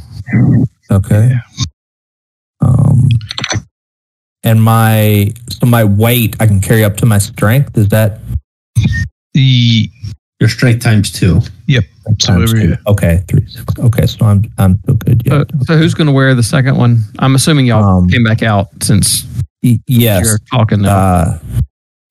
Okay. 0.92 1.30
Yeah. 1.30 1.40
Um, 2.62 3.10
and 4.44 4.62
my 4.64 5.32
so 5.50 5.66
my 5.66 5.84
weight 5.84 6.36
I 6.40 6.48
can 6.48 6.62
carry 6.62 6.84
up 6.84 6.98
to 6.98 7.06
my 7.06 7.18
strength. 7.18 7.78
Is 7.78 7.90
that 7.90 8.20
The 9.34 9.90
Your 10.40 10.50
strength 10.50 10.84
times 10.84 11.12
two. 11.12 11.42
So 12.04 12.14
times 12.16 12.52
two? 12.54 12.76
Okay, 12.88 13.24
three. 13.28 13.46
six. 13.48 13.64
Okay, 13.80 14.06
so 14.08 14.26
I'm 14.26 14.44
I'm 14.58 14.80
still 14.80 14.96
good. 14.96 15.22
Yeah. 15.26 15.44
So, 15.52 15.60
so 15.66 15.78
who's 15.78 15.94
going 15.94 16.08
to 16.08 16.14
wear 16.14 16.34
the 16.36 16.44
second 16.44 16.78
one? 16.78 17.04
I'm 17.20 17.36
assuming 17.36 17.66
y'all 17.68 17.84
Um, 17.84 18.08
came 18.10 18.24
back 18.24 18.42
out 18.44 18.68
since 18.82 19.26
Y- 19.64 19.80
yes. 19.88 20.26
you're 20.26 20.40
talking 20.52 20.82
now. 20.82 20.96
Uh, 20.98 21.40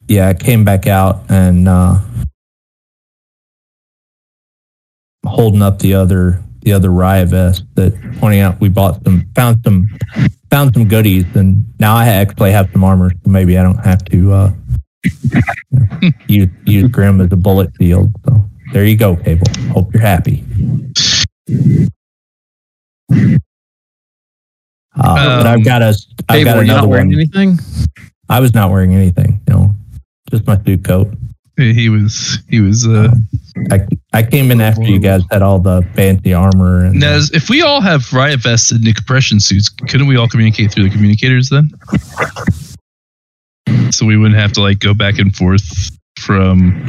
yeah, 0.08 0.28
I 0.28 0.34
came 0.34 0.64
back 0.64 0.86
out 0.86 1.22
and 1.28 1.68
uh, 1.68 1.98
holding 5.26 5.62
up 5.62 5.78
the 5.80 5.94
other 5.94 6.42
the 6.62 6.72
other 6.72 6.90
riot 6.90 7.28
vest 7.28 7.64
that 7.74 7.92
pointing 8.18 8.40
out 8.40 8.60
we 8.60 8.68
bought 8.68 9.02
some 9.04 9.24
found 9.34 9.58
some 9.64 9.88
found 10.50 10.74
some 10.74 10.86
goodies 10.88 11.24
and 11.34 11.64
now 11.78 11.96
I 11.96 12.06
actually 12.08 12.52
have 12.52 12.70
some 12.72 12.84
armor 12.84 13.10
so 13.10 13.30
maybe 13.30 13.56
I 13.58 13.62
don't 13.62 13.78
have 13.84 14.04
to 14.06 14.32
uh, 14.32 14.52
use 16.28 16.48
use 16.66 16.90
Grim 16.90 17.20
as 17.20 17.32
a 17.32 17.36
bullet 17.36 17.74
field. 17.76 18.12
So 18.24 18.44
there 18.72 18.84
you 18.84 18.96
go, 18.96 19.16
Cable. 19.16 19.46
Hope 19.72 19.92
you're 19.92 20.02
happy. 20.02 20.44
Uh, 24.96 25.38
but 25.38 25.46
I've 25.46 25.56
Um, 25.58 25.62
got 25.62 25.82
a 25.82 25.94
I've 26.28 26.38
Cable, 26.38 26.44
got 26.44 26.56
are 26.56 26.64
you 26.64 26.70
another 26.72 26.80
not 26.82 26.88
wearing 26.88 27.08
one. 27.08 27.14
anything? 27.20 27.58
I 28.28 28.40
was 28.40 28.54
not 28.54 28.70
wearing 28.70 28.94
anything, 28.94 29.40
know, 29.48 29.74
just 30.30 30.46
my 30.46 30.60
suit 30.64 30.84
coat. 30.84 31.12
he 31.56 31.88
was 31.88 32.38
he 32.48 32.60
was 32.60 32.86
uh 32.86 33.10
I, 33.70 33.80
I 34.14 34.22
came 34.22 34.50
in 34.50 34.60
after 34.62 34.84
you 34.84 34.98
guys 34.98 35.22
had 35.30 35.42
all 35.42 35.58
the 35.58 35.82
fancy 35.94 36.32
armor 36.32 36.84
and 36.86 36.98
now 36.98 37.20
if 37.34 37.50
we 37.50 37.60
all 37.60 37.82
have 37.82 38.10
riot 38.14 38.40
vests 38.40 38.70
and 38.70 38.82
the 38.82 38.94
compression 38.94 39.40
suits 39.40 39.68
couldn't 39.68 40.06
we 40.06 40.16
all 40.16 40.26
communicate 40.28 40.72
through 40.72 40.84
the 40.84 40.90
communicators 40.90 41.50
then 41.50 41.68
so 43.90 44.06
we 44.06 44.16
wouldn't 44.16 44.40
have 44.40 44.52
to 44.52 44.62
like 44.62 44.78
go 44.78 44.94
back 44.94 45.18
and 45.18 45.36
forth 45.36 45.90
from 46.18 46.82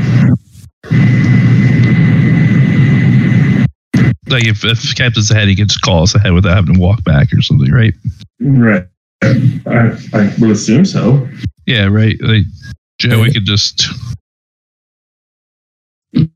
like 4.28 4.46
if, 4.48 4.64
if 4.64 4.96
captain's 4.96 5.30
ahead 5.32 5.48
he 5.48 5.56
could 5.56 5.70
just 5.70 5.82
call 5.82 6.04
us 6.04 6.16
ahead 6.16 6.34
without 6.34 6.56
having 6.56 6.76
to 6.76 6.80
walk 6.80 7.04
back 7.04 7.28
or 7.34 7.42
something 7.42 7.72
right 7.72 7.94
Right. 8.40 8.88
I, 9.24 9.92
I 10.14 10.34
would 10.40 10.50
assume 10.52 10.86
so. 10.86 11.28
yeah 11.68 11.86
right 11.86 12.16
like 12.22 12.44
joe 13.00 13.22
we 13.22 13.32
could 13.34 13.46
just 13.46 13.88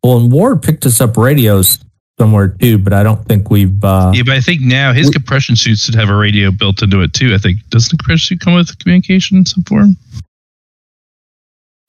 well, 0.04 0.18
and 0.20 0.32
Ward 0.32 0.62
picked 0.64 0.86
us 0.86 1.02
up 1.02 1.18
radios 1.18 1.80
somewhere 2.18 2.48
too, 2.48 2.78
but 2.78 2.94
I 2.94 3.04
don't 3.04 3.26
think 3.28 3.50
we've. 3.50 3.84
Uh, 3.84 4.12
yeah 4.16 4.24
but 4.26 4.36
i 4.36 4.40
think 4.42 4.62
now 4.62 4.94
his 4.94 5.08
We- 5.08 5.14
compression 5.14 5.56
suit 5.56 5.80
should 5.80 5.96
have 5.96 6.10
a 6.10 6.16
radio 6.16 6.52
built 6.52 6.82
into 6.84 7.02
it 7.02 7.14
too 7.14 7.34
i 7.34 7.38
think 7.38 7.58
doesn't 7.70 7.90
the 7.92 7.98
compression 7.98 8.38
suit 8.38 8.40
come 8.42 8.54
with 8.56 8.78
communication 8.80 9.38
in 9.38 9.46
some 9.46 9.64
form 9.64 9.98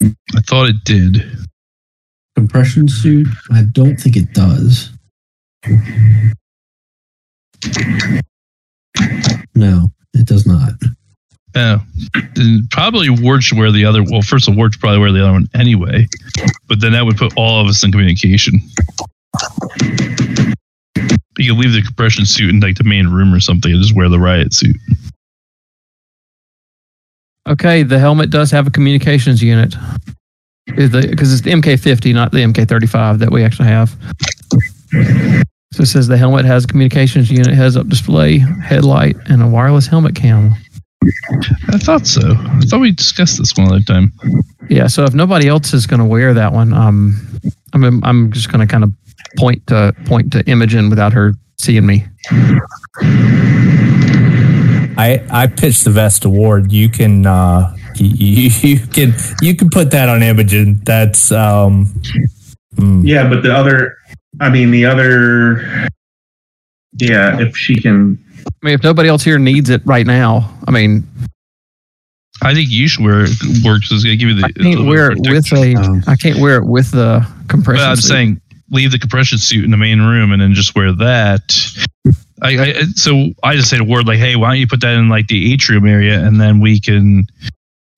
i 0.02 0.40
thought 0.46 0.68
it 0.68 0.82
did 0.84 1.22
Compression 2.36 2.88
suit? 2.88 3.26
I 3.52 3.62
don't 3.72 3.96
think 3.96 4.16
it 4.16 4.32
does. 4.32 4.90
No, 9.54 9.90
it 10.14 10.26
does 10.26 10.46
not. 10.46 10.72
Oh, 11.54 11.80
then 12.34 12.68
probably 12.70 13.08
Ward 13.08 13.42
should 13.42 13.56
wear 13.56 13.72
the 13.72 13.86
other. 13.86 14.02
Well, 14.04 14.20
first 14.20 14.46
of 14.46 14.52
all, 14.52 14.58
Ward 14.58 14.74
should 14.74 14.80
probably 14.80 14.98
wear 14.98 15.12
the 15.12 15.22
other 15.22 15.32
one 15.32 15.48
anyway. 15.54 16.06
But 16.68 16.80
then 16.82 16.92
that 16.92 17.06
would 17.06 17.16
put 17.16 17.32
all 17.36 17.62
of 17.62 17.68
us 17.68 17.82
in 17.82 17.90
communication. 17.90 18.60
You 21.38 21.54
could 21.54 21.58
leave 21.58 21.72
the 21.72 21.82
compression 21.84 22.26
suit 22.26 22.50
in 22.50 22.60
like 22.60 22.76
the 22.76 22.84
main 22.84 23.08
room 23.08 23.32
or 23.32 23.40
something 23.40 23.72
and 23.72 23.82
just 23.82 23.96
wear 23.96 24.10
the 24.10 24.18
riot 24.18 24.52
suit. 24.52 24.76
Okay, 27.48 27.82
the 27.82 27.98
helmet 27.98 28.30
does 28.30 28.50
have 28.50 28.66
a 28.66 28.70
communications 28.70 29.42
unit. 29.42 29.74
Because 30.66 31.32
it's 31.32 31.42
the 31.42 31.50
MK50, 31.50 32.12
not 32.14 32.32
the 32.32 32.38
MK35 32.38 33.18
that 33.18 33.30
we 33.30 33.44
actually 33.44 33.68
have. 33.68 33.96
So 35.72 35.82
it 35.82 35.86
says 35.86 36.08
the 36.08 36.16
helmet 36.16 36.44
has 36.44 36.64
a 36.64 36.66
communications 36.66 37.30
unit, 37.30 37.54
heads 37.54 37.76
up 37.76 37.88
display, 37.88 38.38
headlight, 38.38 39.16
and 39.28 39.42
a 39.42 39.46
wireless 39.46 39.86
helmet 39.86 40.14
cam. 40.14 40.54
I 41.68 41.78
thought 41.78 42.06
so. 42.06 42.32
I 42.34 42.60
thought 42.60 42.80
we 42.80 42.92
discussed 42.92 43.38
this 43.38 43.54
one 43.56 43.68
other 43.68 43.82
time. 43.82 44.12
Yeah, 44.68 44.86
so 44.86 45.04
if 45.04 45.14
nobody 45.14 45.48
else 45.48 45.74
is 45.74 45.86
going 45.86 46.00
to 46.00 46.06
wear 46.06 46.34
that 46.34 46.52
one, 46.52 46.72
um, 46.72 47.20
I'm 47.72 48.02
I'm 48.04 48.32
just 48.32 48.50
going 48.50 48.66
to 48.66 48.70
kind 48.70 48.84
of 48.84 48.92
point 49.36 49.66
to 49.68 49.94
point 50.06 50.32
to 50.32 50.44
Imogen 50.46 50.90
without 50.90 51.12
her 51.12 51.34
seeing 51.58 51.86
me. 51.86 52.06
I 54.98 55.22
I 55.30 55.46
pitched 55.46 55.84
the 55.84 55.90
vest 55.90 56.24
award. 56.24 56.72
You 56.72 56.88
can 56.88 57.26
uh, 57.26 57.75
you, 57.98 58.50
you 58.62 58.78
can 58.86 59.14
you 59.40 59.56
can 59.56 59.70
put 59.70 59.90
that 59.90 60.08
on 60.08 60.22
Imogen. 60.22 60.80
That's 60.84 61.32
um. 61.32 61.86
mm. 62.74 63.06
Yeah, 63.06 63.28
but 63.28 63.42
the 63.42 63.54
other, 63.54 63.96
I 64.40 64.48
mean, 64.48 64.70
the 64.70 64.86
other, 64.86 65.88
yeah, 66.98 67.40
if 67.40 67.56
she 67.56 67.80
can, 67.80 68.18
I 68.46 68.66
mean, 68.66 68.74
if 68.74 68.82
nobody 68.82 69.08
else 69.08 69.22
here 69.22 69.38
needs 69.38 69.70
it 69.70 69.82
right 69.84 70.06
now, 70.06 70.54
I 70.66 70.70
mean, 70.70 71.06
I 72.42 72.54
think 72.54 72.70
you 72.70 72.88
should 72.88 73.04
wear 73.04 73.24
it. 73.24 73.30
Works 73.64 73.90
is 73.90 74.04
going 74.04 74.18
to 74.18 74.24
give 74.24 74.28
you 74.28 74.34
the. 74.34 74.44
I 74.46 74.52
can't 74.52 74.86
wear 74.86 75.10
it 75.10 75.18
with 75.18 75.52
Um, 75.52 76.02
a 76.06 76.10
I 76.10 76.16
can't 76.16 76.38
wear 76.38 76.56
it 76.58 76.66
with 76.66 76.90
the 76.90 77.26
compression. 77.48 77.82
But 77.82 77.90
I'm 77.90 77.96
suit. 77.96 78.08
saying 78.08 78.40
leave 78.70 78.90
the 78.90 78.98
compression 78.98 79.38
suit 79.38 79.64
in 79.64 79.70
the 79.70 79.76
main 79.76 80.00
room 80.00 80.32
and 80.32 80.42
then 80.42 80.52
just 80.52 80.74
wear 80.74 80.92
that. 80.92 81.54
I, 82.42 82.58
I 82.58 82.82
so 82.94 83.28
I 83.42 83.56
just 83.56 83.70
say 83.70 83.78
to 83.78 83.84
Ward 83.84 84.06
like, 84.06 84.18
hey, 84.18 84.36
why 84.36 84.48
don't 84.48 84.58
you 84.58 84.66
put 84.66 84.80
that 84.80 84.94
in 84.94 85.08
like 85.08 85.28
the 85.28 85.52
atrium 85.52 85.86
area 85.86 86.20
and 86.20 86.40
then 86.40 86.60
we 86.60 86.80
can, 86.80 87.26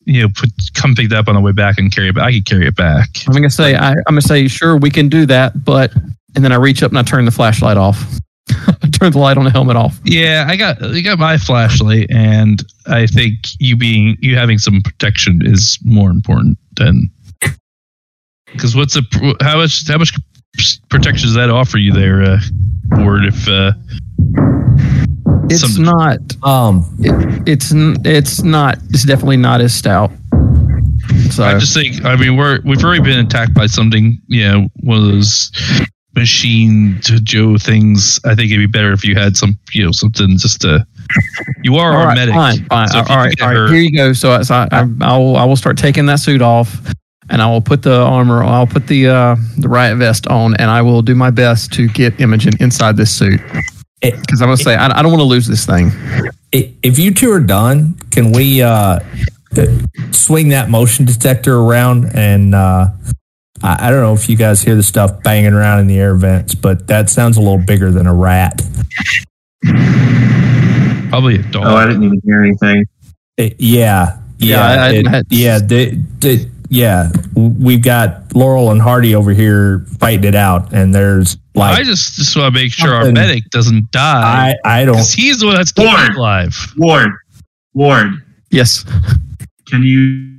you 0.08 0.22
know, 0.22 0.28
put 0.34 0.50
come 0.74 0.94
pick 0.94 1.10
that 1.10 1.18
up 1.18 1.28
on 1.28 1.34
the 1.34 1.40
way 1.40 1.52
back 1.52 1.78
and 1.78 1.94
carry 1.94 2.08
it. 2.08 2.14
back. 2.14 2.24
I 2.24 2.32
could 2.32 2.46
carry 2.46 2.66
it 2.66 2.74
back. 2.74 3.08
I'm 3.26 3.34
gonna 3.34 3.50
say 3.50 3.76
I, 3.76 3.90
I'm 3.90 4.02
gonna 4.08 4.22
say 4.22 4.48
sure 4.48 4.76
we 4.76 4.90
can 4.90 5.08
do 5.08 5.26
that, 5.26 5.64
but 5.64 5.94
and 6.34 6.42
then 6.44 6.50
I 6.50 6.56
reach 6.56 6.82
up 6.82 6.90
and 6.90 6.98
I 6.98 7.02
turn 7.02 7.26
the 7.26 7.30
flashlight 7.30 7.76
off. 7.76 8.02
I 8.50 8.88
turn 8.90 9.12
the 9.12 9.18
light 9.18 9.36
on 9.36 9.44
the 9.44 9.50
helmet 9.50 9.76
off. 9.76 10.00
Yeah, 10.04 10.46
I 10.48 10.56
got 10.56 10.82
I 10.82 11.00
got 11.00 11.18
my 11.18 11.36
flashlight, 11.36 12.10
and 12.10 12.62
I 12.86 13.06
think 13.06 13.34
you 13.58 13.76
being 13.76 14.16
you 14.20 14.36
having 14.36 14.56
some 14.56 14.80
protection 14.80 15.40
is 15.44 15.78
more 15.84 16.10
important 16.10 16.56
than 16.76 17.10
because 18.46 18.74
what's 18.74 18.94
the 18.94 19.02
pr- 19.10 19.44
how 19.44 19.58
much 19.58 19.86
how 19.86 19.98
much 19.98 20.14
protection 20.88 21.26
does 21.26 21.34
that 21.34 21.50
offer 21.50 21.78
you 21.78 21.92
there, 21.92 22.22
uh, 22.22 22.40
Ward? 22.98 23.24
If 23.24 23.48
uh, 23.48 23.72
It's 25.50 25.60
Some- 25.74 25.84
not. 25.84 26.18
Um, 26.42 26.84
It, 27.00 27.48
it's 27.48 27.72
it's 28.04 28.42
not. 28.42 28.78
It's 28.90 29.04
definitely 29.04 29.36
not 29.38 29.60
as 29.60 29.74
stout. 29.74 30.10
So 31.30 31.44
I 31.44 31.58
just 31.58 31.74
think 31.74 32.04
I 32.04 32.16
mean 32.16 32.36
we're 32.36 32.60
we've 32.64 32.82
already 32.84 33.02
been 33.02 33.18
attacked 33.18 33.54
by 33.54 33.66
something, 33.66 34.18
you 34.28 34.42
know, 34.46 34.68
one 34.80 34.98
of 34.98 35.04
those 35.06 35.50
machine 36.14 36.98
to 37.04 37.20
Joe 37.20 37.56
things. 37.58 38.18
I 38.24 38.34
think 38.34 38.50
it'd 38.50 38.58
be 38.58 38.66
better 38.66 38.92
if 38.92 39.04
you 39.04 39.14
had 39.14 39.36
some, 39.36 39.58
you 39.72 39.84
know, 39.84 39.92
something 39.92 40.36
just 40.38 40.60
to. 40.62 40.84
You 41.62 41.76
are 41.76 41.92
all 41.92 41.98
our 42.00 42.06
right, 42.08 42.14
medic. 42.16 42.34
fine, 42.34 42.64
fine. 42.66 42.88
So 42.88 42.98
if 43.00 43.10
all 43.10 43.16
you 43.16 43.22
right, 43.22 43.30
could 43.38 43.42
all 43.44 43.52
get 43.52 43.58
right. 43.60 43.68
her- 43.68 43.74
Here 43.74 43.82
you 43.82 43.92
go. 43.96 44.12
So, 44.12 44.42
so 44.42 44.54
I, 44.54 44.68
I, 44.72 44.86
I'll 45.02 45.36
I 45.36 45.44
will 45.44 45.56
start 45.56 45.78
taking 45.78 46.06
that 46.06 46.18
suit 46.20 46.42
off, 46.42 46.76
and 47.30 47.40
I 47.42 47.46
will 47.50 47.60
put 47.60 47.82
the 47.82 47.94
armor. 48.00 48.42
I'll 48.42 48.66
put 48.66 48.86
the 48.86 49.08
uh, 49.08 49.36
the 49.58 49.68
riot 49.68 49.98
vest 49.98 50.26
on, 50.28 50.54
and 50.56 50.70
I 50.70 50.82
will 50.82 51.02
do 51.02 51.14
my 51.14 51.30
best 51.30 51.72
to 51.74 51.88
get 51.88 52.20
Imogen 52.20 52.52
inside 52.60 52.96
this 52.96 53.10
suit. 53.16 53.40
Because 54.00 54.40
I'm 54.40 54.46
gonna 54.48 54.56
say 54.56 54.74
I, 54.76 54.98
I 54.98 55.02
don't 55.02 55.10
want 55.10 55.20
to 55.20 55.24
lose 55.26 55.46
this 55.46 55.66
thing. 55.66 55.90
i- 56.54 56.72
if 56.82 56.98
you 56.98 57.12
two 57.12 57.30
are 57.32 57.40
done, 57.40 57.94
can 58.10 58.30
we 58.32 58.62
uh, 58.62 59.00
swing 60.12 60.50
that 60.50 60.70
motion 60.70 61.04
detector 61.04 61.56
around? 61.56 62.06
And 62.14 62.54
uh, 62.54 62.88
I, 63.62 63.88
I 63.88 63.90
don't 63.90 64.00
know 64.02 64.14
if 64.14 64.28
you 64.28 64.36
guys 64.36 64.62
hear 64.62 64.76
the 64.76 64.82
stuff 64.84 65.22
banging 65.24 65.52
around 65.52 65.80
in 65.80 65.86
the 65.88 65.98
air 65.98 66.14
vents, 66.14 66.54
but 66.54 66.86
that 66.86 67.10
sounds 67.10 67.36
a 67.36 67.40
little 67.40 67.58
bigger 67.58 67.90
than 67.90 68.06
a 68.06 68.14
rat. 68.14 68.62
Probably 71.10 71.36
a 71.36 71.42
dog. 71.42 71.64
oh, 71.66 71.74
I 71.74 71.86
didn't 71.86 72.04
even 72.04 72.20
hear 72.24 72.42
anything. 72.42 72.84
It- 73.36 73.56
yeah, 73.58 74.18
Yeah, 74.38 74.56
yeah, 74.56 74.82
I- 74.82 74.86
I- 75.16 75.18
it- 75.20 75.26
yeah. 75.30 75.58
The, 75.58 75.90
the, 76.20 76.48
yeah, 76.68 77.10
we've 77.34 77.82
got 77.82 78.34
Laurel 78.34 78.70
and 78.70 78.80
Hardy 78.80 79.14
over 79.14 79.30
here 79.32 79.86
fighting 79.98 80.24
it 80.24 80.34
out, 80.34 80.72
and 80.72 80.94
there's 80.94 81.36
I 81.56 81.58
like 81.60 81.84
just 81.84 82.14
just 82.14 82.36
want 82.36 82.54
to 82.54 82.60
make 82.60 82.72
sure 82.72 82.92
our 82.94 83.10
medic 83.10 83.44
doesn't 83.50 83.90
die. 83.90 84.54
I, 84.64 84.82
I 84.82 84.84
don't. 84.84 84.98
He's 85.14 85.40
the 85.40 85.46
one 85.46 85.56
that's 85.56 85.72
keeping 85.72 85.90
Ward. 85.92 86.10
us 86.10 86.16
alive. 86.16 86.74
Ward, 86.76 87.10
Ward, 87.74 88.22
Yes. 88.50 88.84
can 89.66 89.82
you 89.82 90.36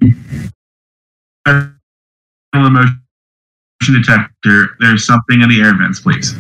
motion 2.54 4.02
detector? 4.02 4.70
There's 4.80 5.06
something 5.06 5.42
in 5.42 5.50
the 5.50 5.62
air 5.62 5.76
vents, 5.78 6.00
please. 6.00 6.36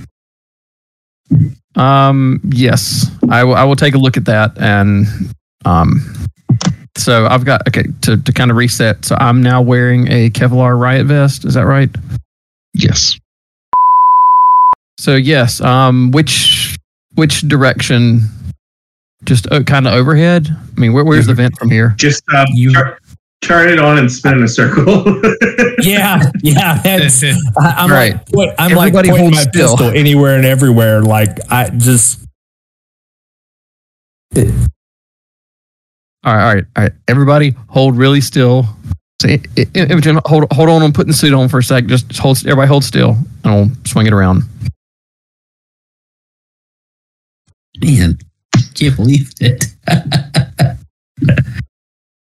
Um. 1.75 2.41
Yes. 2.49 3.07
I 3.29 3.43
will. 3.43 3.55
I 3.55 3.63
will 3.63 3.75
take 3.75 3.95
a 3.95 3.99
look 3.99 4.17
at 4.17 4.25
that 4.25 4.57
and 4.57 5.05
um. 5.65 6.01
So 6.99 7.25
I've 7.27 7.45
got 7.45 7.67
okay 7.67 7.83
to 8.01 8.17
to 8.17 8.31
kind 8.33 8.51
of 8.51 8.57
reset. 8.57 9.05
So 9.05 9.15
I'm 9.19 9.41
now 9.41 9.61
wearing 9.61 10.07
a 10.11 10.29
Kevlar 10.29 10.79
riot 10.79 11.07
vest. 11.07 11.45
Is 11.45 11.53
that 11.55 11.65
right? 11.65 11.89
Yes. 12.73 13.17
So 14.99 15.15
yes. 15.15 15.61
Um. 15.61 16.11
Which 16.11 16.77
which 17.15 17.41
direction? 17.47 18.21
Just 19.25 19.51
uh, 19.51 19.63
kind 19.63 19.85
of 19.87 19.93
overhead. 19.93 20.47
I 20.49 20.79
mean, 20.79 20.93
where, 20.93 21.03
where's 21.03 21.27
the 21.27 21.33
vent 21.33 21.57
from 21.57 21.69
here? 21.69 21.93
Just 21.97 22.23
uh, 22.33 22.45
You- 22.53 22.73
turn 23.41 23.67
it 23.69 23.77
on 23.79 23.97
and 23.97 24.09
spin 24.11 24.37
in 24.37 24.43
a 24.43 24.47
circle. 24.47 25.03
yeah, 25.79 26.21
yeah. 26.41 26.81
That's, 26.81 27.21
I, 27.23 27.35
I'm 27.57 27.89
Right. 27.91 28.13
like, 28.13 28.25
point, 28.31 28.51
I'm 28.59 28.71
Everybody 28.77 29.09
like 29.09 29.17
pointing 29.19 29.35
my 29.35 29.41
still. 29.41 29.75
pistol 29.77 29.89
anywhere 29.97 30.35
and 30.37 30.45
everywhere. 30.45 31.01
Like 31.01 31.39
I 31.49 31.69
just. 31.69 32.19
All 36.25 36.35
right. 36.35 36.43
All 36.47 36.53
right. 36.55 36.65
All 36.75 36.83
right. 36.83 36.91
Everybody, 37.07 37.55
hold 37.69 37.97
really 37.97 38.21
still. 38.21 38.65
Say, 39.21 39.41
I- 39.57 39.61
I- 39.75 39.85
Imogen, 39.85 40.19
hold 40.25 40.45
hold 40.51 40.69
on. 40.69 40.81
I'm 40.81 40.93
putting 40.93 41.11
the 41.11 41.17
suit 41.17 41.33
on 41.33 41.49
for 41.49 41.59
a 41.59 41.63
sec. 41.63 41.85
Just 41.85 42.17
hold. 42.17 42.37
Everybody, 42.39 42.67
hold 42.67 42.83
still, 42.83 43.17
and 43.43 43.53
I'll 43.53 43.71
swing 43.85 44.07
it 44.07 44.13
around. 44.13 44.43
Man, 47.81 48.17
can't 48.75 48.95
believe 48.95 49.31
it. 49.39 49.65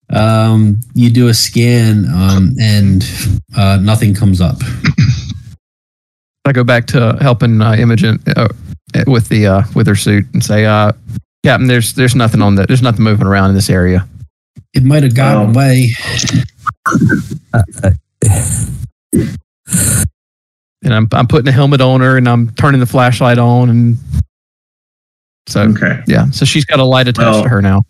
um, 0.09 0.79
you 0.93 1.09
do 1.09 1.27
a 1.29 1.33
scan, 1.33 2.05
um, 2.13 2.55
and 2.59 3.03
uh, 3.57 3.77
nothing 3.81 4.13
comes 4.13 4.41
up. 4.41 4.57
I 6.45 6.51
go 6.51 6.63
back 6.63 6.85
to 6.87 7.17
helping 7.21 7.61
uh, 7.61 7.73
Imogen 7.73 8.21
uh, 8.35 8.47
with 9.07 9.29
the 9.29 9.47
uh, 9.47 9.63
with 9.75 9.87
her 9.87 9.95
suit 9.95 10.25
and 10.33 10.43
say, 10.43 10.65
uh, 10.65 10.91
"Captain, 11.45 11.67
there's 11.67 11.93
there's 11.93 12.15
nothing 12.15 12.41
on 12.41 12.55
that. 12.55 12.67
There's 12.67 12.81
nothing 12.81 13.03
moving 13.03 13.27
around 13.27 13.49
in 13.49 13.55
this 13.55 13.69
area." 13.69 14.07
It 14.73 14.83
might 14.83 15.03
have 15.03 15.15
gotten 15.15 15.47
Oh. 15.47 15.51
away. 15.51 15.91
And 20.83 20.93
I'm 20.93 21.07
I'm 21.13 21.27
putting 21.27 21.47
a 21.47 21.51
helmet 21.51 21.81
on 21.81 22.01
her 22.01 22.17
and 22.17 22.27
I'm 22.29 22.51
turning 22.51 22.79
the 22.79 22.85
flashlight 22.85 23.37
on 23.39 23.69
and 23.69 23.97
so 25.47 25.61
okay. 25.61 26.01
yeah. 26.07 26.29
So 26.31 26.45
she's 26.45 26.65
got 26.65 26.79
a 26.79 26.83
light 26.83 27.07
attached 27.07 27.25
Well- 27.31 27.43
to 27.43 27.49
her 27.49 27.61
now. 27.61 27.83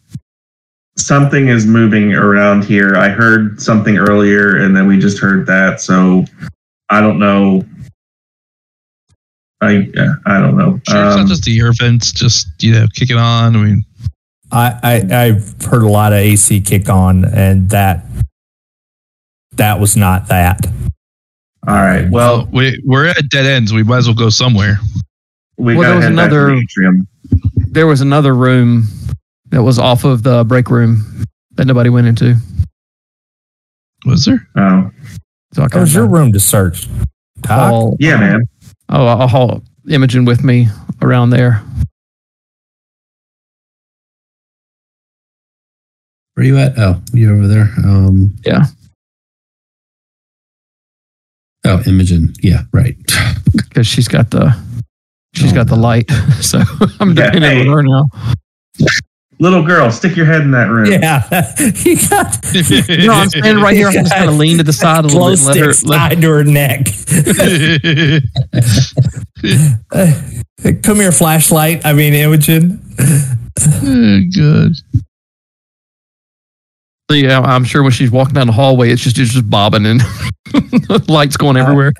Something 0.97 1.49
is 1.49 1.65
moving 1.65 2.13
around 2.13 2.63
here. 2.63 2.95
I 2.95 3.09
heard 3.09 3.61
something 3.61 3.97
earlier, 3.97 4.55
and 4.55 4.73
then 4.77 4.87
we 4.87 4.97
just 4.97 5.19
heard 5.19 5.45
that. 5.45 5.81
So 5.81 6.23
I 6.89 7.01
don't 7.01 7.19
know. 7.19 7.65
I 9.65 9.87
I 10.25 10.39
don't 10.39 10.57
know. 10.57 10.79
Sure, 10.87 11.05
it's 11.05 11.15
Um, 11.15 11.21
not 11.21 11.27
just 11.27 11.43
the 11.43 11.59
air 11.59 11.71
vents, 11.73 12.11
just 12.11 12.47
you 12.63 12.71
know, 12.73 12.85
kicking 12.93 13.17
on. 13.17 13.55
I 13.55 13.59
mean, 13.63 13.85
I, 14.51 14.79
I 15.11 15.23
I've 15.25 15.61
heard 15.63 15.83
a 15.83 15.89
lot 15.89 16.13
of 16.13 16.19
AC 16.19 16.61
kick 16.61 16.87
on, 16.89 17.25
and 17.25 17.69
that 17.69 18.05
that 19.53 19.79
was 19.79 19.95
not 19.97 20.27
that. 20.27 20.65
all 21.67 21.75
right. 21.75 22.09
Well, 22.09 22.47
we 22.51 22.81
we're 22.85 23.07
at 23.07 23.29
dead 23.29 23.45
ends. 23.45 23.73
We 23.73 23.83
might 23.83 23.97
as 23.99 24.07
well 24.07 24.15
go 24.15 24.29
somewhere. 24.29 24.77
we 25.57 25.75
Well, 25.75 25.87
there 25.89 25.95
was 25.95 26.05
head 26.05 26.15
back 26.15 26.29
to 26.29 26.35
another- 26.35 26.55
the. 26.55 27.05
There 27.71 27.87
was 27.87 27.99
another 28.01 28.33
room 28.33 28.87
that 29.49 29.63
was 29.63 29.79
off 29.79 30.03
of 30.05 30.23
the 30.23 30.43
break 30.45 30.69
room 30.69 31.23
that 31.55 31.65
nobody 31.65 31.89
went 31.89 32.07
into. 32.07 32.35
Was 34.05 34.25
there? 34.25 34.47
Oh, 34.55 34.91
So 35.53 35.63
I 35.69 35.77
was 35.79 35.93
your 35.93 36.07
room 36.07 36.31
to 36.33 36.39
search. 36.39 36.87
Doc? 37.41 37.69
haul, 37.69 37.97
Yeah, 37.99 38.17
man. 38.17 38.41
Oh, 38.89 39.05
I'll 39.05 39.27
haul 39.27 39.63
Imogen 39.89 40.25
with 40.25 40.43
me 40.43 40.67
around 41.01 41.31
there. 41.31 41.61
Where 46.35 46.45
you 46.45 46.57
at? 46.57 46.73
Oh, 46.77 47.01
you're 47.13 47.33
over 47.33 47.47
there. 47.47 47.69
Um, 47.83 48.35
Yeah. 48.45 48.65
Oh, 51.65 51.81
Imogen. 51.87 52.33
Yeah, 52.41 52.63
right. 52.73 52.95
because 53.55 53.87
she's 53.87 54.07
got 54.07 54.29
the 54.29 54.55
she's 55.33 55.53
got 55.53 55.67
the 55.67 55.75
light. 55.75 56.09
So 56.41 56.59
I'm 56.99 57.09
Yeah, 57.15 57.31
depending 57.31 57.43
hey. 57.51 57.61
on 57.61 57.67
her 57.67 57.83
now. 57.83 58.09
Little 59.39 59.63
girl, 59.65 59.91
stick 59.91 60.15
your 60.15 60.25
head 60.25 60.41
in 60.41 60.51
that 60.51 60.69
room. 60.69 60.85
Yeah, 60.85 61.23
you 61.83 61.97
got 62.09 62.37
No, 63.05 63.13
I'm 63.13 63.29
standing 63.29 63.61
right 63.61 63.75
here. 63.75 63.87
I'm 63.87 63.93
just 63.93 64.13
kind 64.13 64.29
of 64.29 64.37
lean 64.37 64.57
to 64.57 64.63
the 64.63 64.71
side 64.71 65.03
a 65.03 65.07
little 65.07 65.19
glow 65.19 65.31
bit 65.31 65.39
and 65.39 65.47
let 65.47 65.57
her. 65.57 65.73
sticks 65.73 65.89
Let, 65.89 65.97
tied 65.97 66.21
to 66.21 66.29
her 66.29 66.43
neck. 66.45 66.87
Uh, 69.91 70.13
Come 70.83 70.97
here, 70.97 71.11
flashlight. 71.11 71.85
I 71.85 71.93
mean, 71.93 72.13
Imogen. 72.13 72.79
oh, 72.99 74.21
good. 74.33 74.73
so 77.11 77.15
yeah, 77.15 77.39
I'm 77.41 77.65
sure 77.65 77.83
when 77.83 77.91
she's 77.91 78.09
walking 78.09 78.33
down 78.35 78.47
the 78.47 78.53
hallway, 78.53 78.89
it's 78.89 79.01
just 79.01 79.17
it's 79.17 79.33
just 79.33 79.49
bobbing 79.49 79.85
and 79.85 80.01
lights 81.09 81.37
going 81.37 81.57
everywhere. 81.57 81.91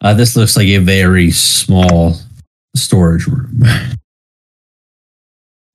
Uh, 0.00 0.14
this 0.14 0.36
looks 0.36 0.56
like 0.56 0.66
a 0.68 0.78
very 0.78 1.30
small 1.30 2.16
storage 2.76 3.26
room, 3.26 3.62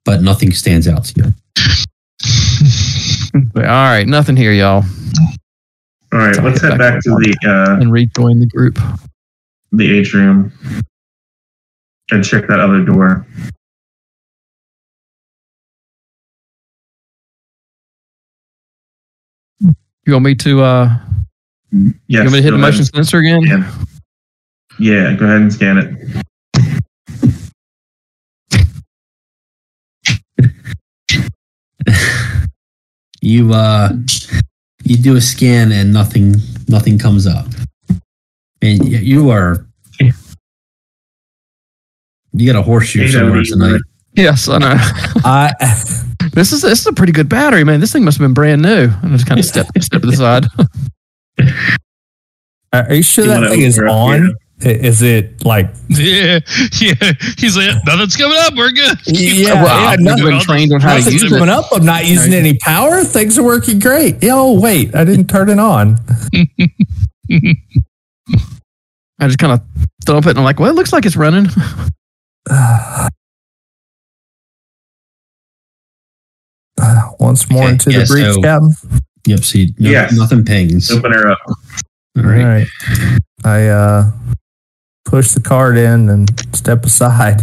but 0.05 0.21
nothing 0.21 0.51
stands 0.53 0.87
out 0.87 1.05
to 1.05 1.13
you. 1.17 1.33
All 3.55 3.61
right, 3.63 4.07
nothing 4.07 4.35
here, 4.35 4.51
y'all, 4.51 4.83
All 6.11 6.19
right, 6.19 6.35
let's 6.43 6.61
head 6.61 6.77
back 6.77 7.01
to 7.03 7.09
the 7.09 7.35
uh, 7.47 7.81
and 7.81 7.91
rejoin 7.91 8.39
the 8.39 8.47
group. 8.47 8.77
the 9.71 9.99
atrium 9.99 10.51
and 12.11 12.23
check 12.23 12.47
that 12.47 12.59
other 12.59 12.83
door. 12.83 13.25
You 20.05 20.13
want 20.13 20.25
me 20.25 20.35
to? 20.35 20.61
uh 20.61 20.97
Yes. 21.71 21.93
You 22.07 22.19
want 22.19 22.31
me 22.33 22.37
to 22.39 22.43
hit 22.43 22.51
go 22.51 22.57
the 22.57 22.63
ahead. 22.63 22.73
motion 22.73 22.85
sensor 22.85 23.17
again? 23.19 23.41
Yeah. 23.43 23.71
Yeah, 24.79 25.13
go 25.15 25.25
ahead 25.25 25.41
and 25.41 25.53
scan 25.53 25.77
it. 25.77 26.23
You 33.23 33.53
uh, 33.53 33.93
you 34.83 34.97
do 34.97 35.15
a 35.15 35.21
scan 35.21 35.71
and 35.71 35.93
nothing 35.93 36.35
nothing 36.67 36.99
comes 36.99 37.25
up, 37.25 37.45
and 38.61 38.85
you 38.85 39.29
are 39.29 39.65
you 42.33 42.51
got 42.51 42.59
a 42.59 42.61
horseshoe 42.61 43.07
somewhere 43.07 43.43
tonight. 43.43 43.79
Yes, 44.15 44.49
I 44.49 44.57
know. 44.57 44.75
I 45.23 45.53
This 46.33 46.51
is 46.51 46.63
this 46.63 46.81
is 46.81 46.87
a 46.87 46.91
pretty 46.91 47.13
good 47.13 47.29
battery, 47.29 47.63
man. 47.63 47.79
This 47.79 47.93
thing 47.93 48.03
must 48.03 48.17
have 48.17 48.25
been 48.25 48.33
brand 48.33 48.61
new. 48.61 48.89
I 49.03 49.07
just 49.07 49.25
kind 49.25 49.39
of 49.39 49.45
step 49.53 49.67
step 49.79 50.01
to 50.01 50.07
the 50.07 50.17
side. 50.17 50.45
are 52.73 52.93
you 52.93 53.03
sure 53.03 53.23
You 53.23 53.31
that 53.31 53.51
thing 53.51 53.61
is 53.61 53.77
open 53.77 53.87
her 53.87 53.93
on? 53.93 54.35
I- 54.65 54.69
Is 54.69 55.01
it 55.01 55.43
like? 55.45 55.69
Yeah, 55.89 56.39
yeah. 56.79 57.11
He's 57.37 57.55
like, 57.57 57.75
nothing's 57.85 58.15
coming 58.15 58.37
up. 58.39 58.53
We're 58.55 58.71
good. 58.71 58.97
Yeah, 59.05 59.53
well, 59.61 59.65
yeah, 59.81 59.87
I've 59.89 59.99
nothing- 59.99 60.25
been 60.25 60.39
trained 60.41 60.71
on 60.73 60.81
how 60.81 60.93
to 60.93 60.99
Nothing's 60.99 61.21
use 61.23 61.31
coming 61.31 61.49
it. 61.49 61.49
up. 61.49 61.65
I'm 61.71 61.85
not 61.85 62.05
using 62.05 62.33
any 62.33 62.57
power. 62.59 63.03
Things 63.03 63.37
are 63.37 63.43
working 63.43 63.79
great. 63.79 64.23
Yeah, 64.23 64.33
Oh, 64.35 64.59
wait. 64.59 64.95
I 64.95 65.03
didn't 65.03 65.27
turn 65.27 65.49
it 65.49 65.59
on. 65.59 65.97
I 69.19 69.27
just 69.27 69.37
kind 69.39 69.53
of 69.53 69.61
thump 70.05 70.25
it 70.25 70.31
and 70.31 70.39
I'm 70.39 70.43
like, 70.45 70.59
well, 70.59 70.69
it 70.69 70.75
looks 70.75 70.91
like 70.93 71.05
it's 71.05 71.15
running. 71.15 71.47
Once 77.19 77.49
more 77.49 77.63
Okay, 77.63 77.71
into 77.73 77.91
yeah, 77.91 77.99
the 77.99 78.05
breach, 78.05 78.33
so- 78.33 78.41
Captain. 78.41 78.73
Yep. 79.25 79.39
See, 79.39 79.59
you, 79.61 79.73
no, 79.79 79.89
Yes. 79.89 80.13
nothing 80.17 80.43
pings. 80.43 80.91
Open 80.91 81.13
her 81.13 81.29
up. 81.31 81.37
right. 82.17 82.25
All 82.43 82.49
right. 82.49 82.67
I 83.45 83.67
uh, 83.67 84.11
push 85.13 85.33
the 85.33 85.39
card 85.39 85.77
in 85.77 86.09
and 86.09 86.27
step 86.55 86.83
aside. 86.83 87.37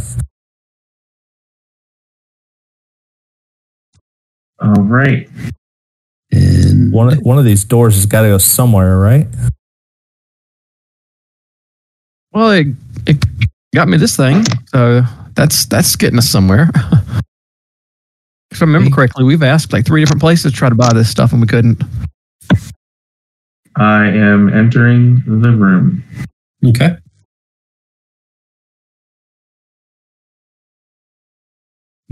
All 4.60 4.82
right. 4.82 5.28
And 6.32 6.92
One 6.92 7.16
one 7.18 7.38
of 7.38 7.44
these 7.44 7.64
doors 7.64 7.94
has 7.94 8.06
got 8.06 8.22
to 8.22 8.28
go 8.28 8.38
somewhere, 8.38 8.98
right? 8.98 9.28
Well, 12.32 12.50
it, 12.50 12.66
it 13.06 13.24
got 13.72 13.86
me 13.86 13.98
this 13.98 14.16
thing, 14.16 14.42
so 14.70 15.02
that's 15.36 15.66
that's 15.66 15.94
getting 15.94 16.18
us 16.18 16.28
somewhere. 16.28 16.72
if 18.50 18.60
I 18.60 18.64
remember 18.64 18.90
correctly, 18.90 19.22
we've 19.22 19.44
asked 19.44 19.72
like 19.72 19.86
three 19.86 20.00
different 20.00 20.20
places 20.20 20.50
to 20.50 20.58
try 20.58 20.70
to 20.70 20.74
buy 20.74 20.92
this 20.92 21.08
stuff 21.08 21.30
and 21.30 21.40
we 21.40 21.46
couldn't. 21.46 21.80
I 23.76 24.08
am 24.08 24.52
entering 24.52 25.22
the 25.24 25.52
room. 25.52 26.02
okay. 26.66 26.96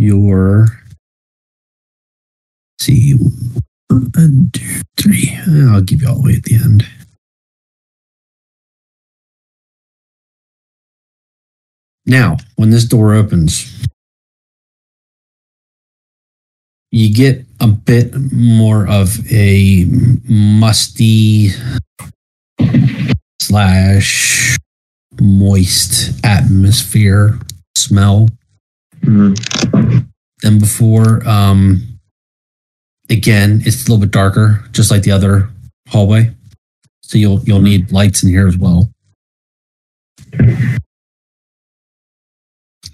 Your 0.00 0.68
see 2.78 3.16
one, 3.88 4.50
two, 4.52 4.82
three. 4.96 5.36
I'll 5.68 5.80
give 5.80 6.02
you 6.02 6.08
all 6.08 6.22
the 6.22 6.22
way 6.22 6.34
at 6.34 6.44
the 6.44 6.54
end. 6.54 6.86
Now, 12.06 12.36
when 12.54 12.70
this 12.70 12.84
door 12.84 13.12
opens, 13.12 13.84
you 16.92 17.12
get 17.12 17.44
a 17.60 17.66
bit 17.66 18.14
more 18.14 18.88
of 18.88 19.30
a 19.32 19.84
musty 20.28 21.50
slash 23.42 24.56
moist 25.20 26.24
atmosphere 26.24 27.38
smell 27.76 28.28
Mhm. 29.02 30.06
than 30.42 30.58
before. 30.58 31.26
Um, 31.28 31.98
again, 33.10 33.62
it's 33.64 33.76
a 33.86 33.90
little 33.90 33.98
bit 33.98 34.10
darker, 34.10 34.64
just 34.72 34.90
like 34.90 35.02
the 35.02 35.10
other 35.12 35.48
hallway. 35.88 36.34
So 37.02 37.18
you'll 37.18 37.40
you'll 37.44 37.62
need 37.62 37.90
lights 37.92 38.22
in 38.22 38.28
here 38.28 38.46
as 38.46 38.56
well. 38.58 38.90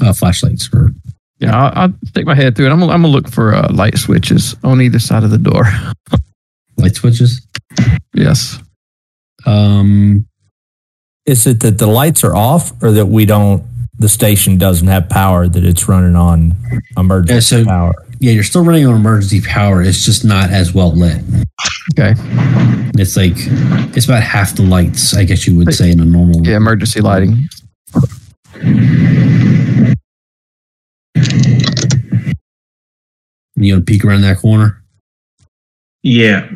Uh, 0.01 0.13
flashlights 0.13 0.69
or 0.73 0.91
Yeah, 1.39 1.57
I'll, 1.57 1.73
I'll 1.85 1.95
stick 2.07 2.27
my 2.27 2.35
head 2.35 2.57
through 2.57 2.67
it. 2.67 2.71
I'm 2.73 2.81
gonna, 2.81 2.93
I'm 2.93 3.03
gonna 3.03 3.13
look 3.13 3.29
for 3.31 3.55
uh, 3.55 3.73
light 3.73 3.97
switches 3.99 4.55
on 4.65 4.81
either 4.81 4.99
side 4.99 5.25
of 5.25 5.31
the 5.31 5.39
door. 5.39 5.65
light 6.77 6.95
switches. 6.97 7.47
Yes. 8.15 8.59
Um, 9.47 10.27
Is 11.27 11.47
it 11.47 11.61
that 11.61 11.79
the 11.79 11.87
lights 11.87 12.25
are 12.25 12.35
off, 12.35 12.73
or 12.83 12.93
that 12.93 13.07
we 13.07 13.25
don't? 13.27 13.63
The 13.99 14.09
station 14.09 14.59
doesn't 14.59 14.89
have 14.89 15.09
power; 15.09 15.49
that 15.49 15.65
it's 15.65 15.89
running 15.89 16.17
on 16.17 16.57
emergency 16.97 17.57
Yeah, 17.57 17.63
so- 17.63 17.65
power. 17.65 17.95
yeah, 18.19 18.33
you're 18.33 18.43
still 18.43 18.65
running 18.65 18.87
on 18.87 18.97
emergency 18.97 19.41
power. 19.41 19.83
It's 19.83 20.05
just 20.05 20.25
not 20.25 20.51
as 20.51 20.75
well 20.75 20.93
lit. 20.95 21.23
Okay. 21.99 22.15
It's 22.99 23.17
like 23.17 23.35
it's 23.97 24.07
about 24.07 24.23
half 24.23 24.57
the 24.57 24.63
lights, 24.63 25.15
I 25.17 25.25
guess 25.25 25.47
you 25.47 25.57
would 25.57 25.73
say, 25.75 25.91
in 25.91 26.01
a 26.01 26.05
normal. 26.05 26.45
Yeah, 26.47 26.57
emergency 26.57 27.01
lighting. 27.01 27.49
You 33.57 33.75
want 33.75 33.87
to 33.87 33.93
peek 33.93 34.05
around 34.05 34.23
that 34.23 34.39
corner? 34.39 34.83
Yeah. 36.03 36.49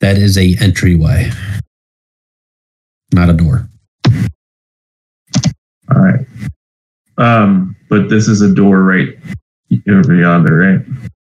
That 0.00 0.16
is 0.16 0.38
a 0.38 0.54
entryway, 0.60 1.30
not 3.12 3.30
a 3.30 3.32
door. 3.32 3.68
All 5.90 6.02
right. 6.02 6.26
Um, 7.16 7.76
but 7.88 8.08
this 8.08 8.28
is 8.28 8.40
a 8.42 8.52
door 8.52 8.82
right 8.82 9.16
over 9.88 10.14
yonder, 10.14 10.56
right? 10.56 10.80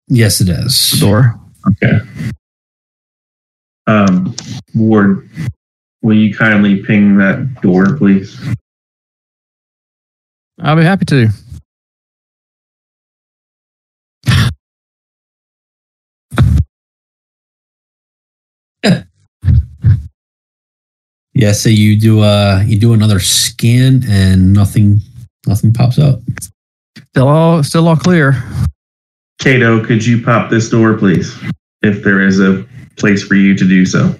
Yes, 0.07 0.41
it 0.41 0.49
is. 0.49 0.91
Door. 0.99 1.39
Okay. 1.67 1.99
Um, 3.87 4.35
Ward, 4.73 5.29
will 6.01 6.15
you 6.15 6.33
kindly 6.33 6.83
ping 6.83 7.17
that 7.17 7.61
door, 7.61 7.97
please? 7.97 8.39
I'll 10.59 10.75
be 10.75 10.83
happy 10.83 11.05
to. 11.05 11.29
Yeah, 21.35 21.51
so 21.51 21.69
you 21.69 21.99
do 21.99 22.21
uh 22.21 22.63
you 22.65 22.79
do 22.79 22.93
another 22.93 23.19
scan 23.19 24.03
and 24.07 24.53
nothing 24.53 25.01
nothing 25.45 25.73
pops 25.73 25.99
up. 25.99 26.21
Still 27.09 27.27
all 27.27 27.63
still 27.63 27.87
all 27.87 27.97
clear. 27.97 28.41
Kato, 29.39 29.85
could 29.85 30.03
you 30.03 30.23
pop 30.23 30.49
this 30.49 30.69
door, 30.69 30.97
please? 30.97 31.37
if 31.85 32.03
there 32.03 32.21
is 32.21 32.39
a 32.39 32.65
place 32.97 33.23
for 33.23 33.35
you 33.35 33.55
to 33.55 33.67
do 33.67 33.85
so. 33.85 34.15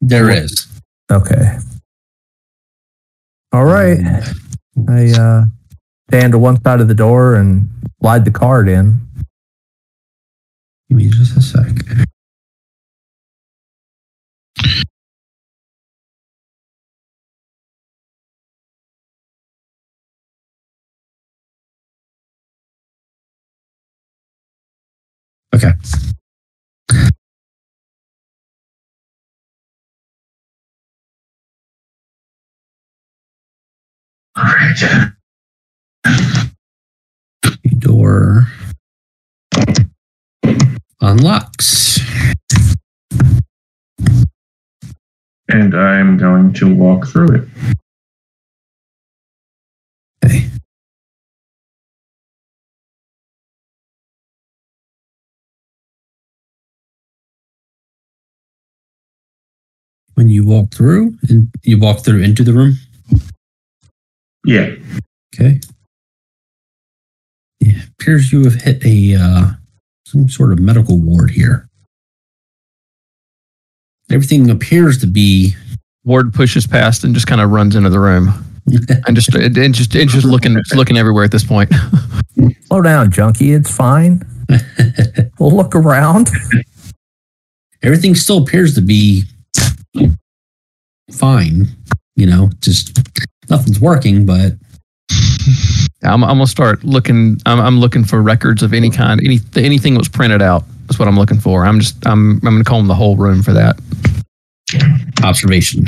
There 0.00 0.30
is. 0.30 0.66
Okay. 1.10 1.58
All 3.52 3.64
right. 3.64 3.98
I 4.88 5.10
uh, 5.10 5.44
stand 6.08 6.32
to 6.32 6.38
one 6.38 6.62
side 6.62 6.80
of 6.80 6.88
the 6.88 6.94
door 6.94 7.34
and 7.34 7.68
slide 8.00 8.24
the 8.24 8.30
card 8.30 8.68
in. 8.68 9.00
Give 10.88 10.98
me 10.98 11.08
just 11.08 11.36
a 11.36 11.42
sec. 11.42 11.66
Okay. 25.58 25.72
All 34.36 34.44
right. 34.44 35.10
Door 37.80 38.46
unlocks. 41.00 41.98
And 45.48 45.74
I'm 45.74 46.16
going 46.16 46.52
to 46.52 46.72
walk 46.72 47.08
through 47.08 47.34
it. 47.34 47.48
When 60.18 60.28
you 60.28 60.44
walk 60.44 60.74
through, 60.74 61.16
and 61.28 61.48
you 61.62 61.78
walk 61.78 62.04
through 62.04 62.24
into 62.24 62.42
the 62.42 62.52
room. 62.52 62.74
Yeah. 64.44 64.74
Okay. 65.32 65.60
Yeah, 67.60 67.82
appears 68.00 68.32
you 68.32 68.42
have 68.42 68.60
hit 68.60 68.84
a 68.84 69.14
uh, 69.14 69.50
some 70.08 70.28
sort 70.28 70.50
of 70.50 70.58
medical 70.58 71.00
ward 71.00 71.30
here. 71.30 71.68
Everything 74.10 74.50
appears 74.50 74.98
to 75.02 75.06
be 75.06 75.54
Ward 76.02 76.34
pushes 76.34 76.66
past 76.66 77.04
and 77.04 77.14
just 77.14 77.28
kind 77.28 77.40
of 77.40 77.50
runs 77.52 77.76
into 77.76 77.88
the 77.88 78.00
room 78.00 78.30
and 79.06 79.14
just 79.14 79.32
and 79.36 79.72
just 79.72 79.94
and 79.94 80.10
just 80.10 80.24
looking 80.24 80.56
just 80.56 80.74
looking 80.74 80.96
everywhere 80.96 81.22
at 81.22 81.30
this 81.30 81.44
point. 81.44 81.72
Slow 82.64 82.82
down, 82.82 83.12
junkie. 83.12 83.52
It's 83.52 83.70
fine. 83.70 84.22
We'll 85.38 85.52
look 85.52 85.76
around. 85.76 86.30
everything 87.84 88.16
still 88.16 88.38
appears 88.38 88.74
to 88.74 88.80
be 88.80 89.22
fine. 91.12 91.66
You 92.16 92.26
know, 92.26 92.50
just 92.60 92.98
nothing's 93.48 93.80
working, 93.80 94.26
but 94.26 94.52
I'm, 96.02 96.22
I'm 96.24 96.36
gonna 96.38 96.46
start 96.46 96.84
looking. 96.84 97.40
I'm, 97.46 97.60
I'm 97.60 97.78
looking 97.80 98.04
for 98.04 98.20
records 98.22 98.62
of 98.62 98.72
any 98.74 98.90
kind, 98.90 99.20
any 99.24 99.38
anything 99.56 99.94
that 99.94 100.00
was 100.00 100.08
printed 100.08 100.42
out. 100.42 100.64
is 100.90 100.98
what 100.98 101.08
I'm 101.08 101.16
looking 101.16 101.38
for. 101.40 101.64
I'm 101.64 101.80
just 101.80 102.04
I'm 102.06 102.34
I'm 102.36 102.40
gonna 102.40 102.64
comb 102.64 102.88
the 102.88 102.94
whole 102.94 103.16
room 103.16 103.42
for 103.42 103.52
that. 103.52 103.78
observation. 105.22 105.86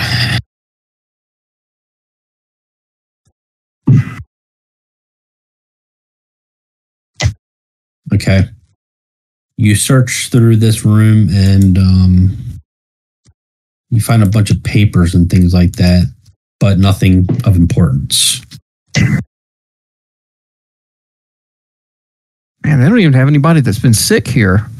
Okay. 8.12 8.44
You 9.56 9.74
search 9.74 10.28
through 10.30 10.56
this 10.56 10.84
room 10.84 11.28
and 11.30 11.76
um, 11.78 12.36
you 13.90 14.00
find 14.00 14.22
a 14.22 14.26
bunch 14.26 14.50
of 14.50 14.62
papers 14.62 15.14
and 15.14 15.28
things 15.28 15.52
like 15.52 15.72
that, 15.72 16.12
but 16.58 16.78
nothing 16.78 17.26
of 17.44 17.56
importance. 17.56 18.40
Man, 22.62 22.78
they 22.80 22.88
don't 22.88 23.00
even 23.00 23.14
have 23.14 23.28
anybody 23.28 23.60
that's 23.60 23.78
been 23.78 23.94
sick 23.94 24.28
here. 24.28 24.66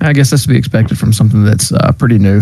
I 0.00 0.12
guess 0.12 0.30
that's 0.30 0.42
to 0.42 0.48
be 0.48 0.56
expected 0.56 0.98
from 0.98 1.12
something 1.12 1.44
that's 1.44 1.70
uh, 1.72 1.92
pretty 1.92 2.18
new. 2.18 2.40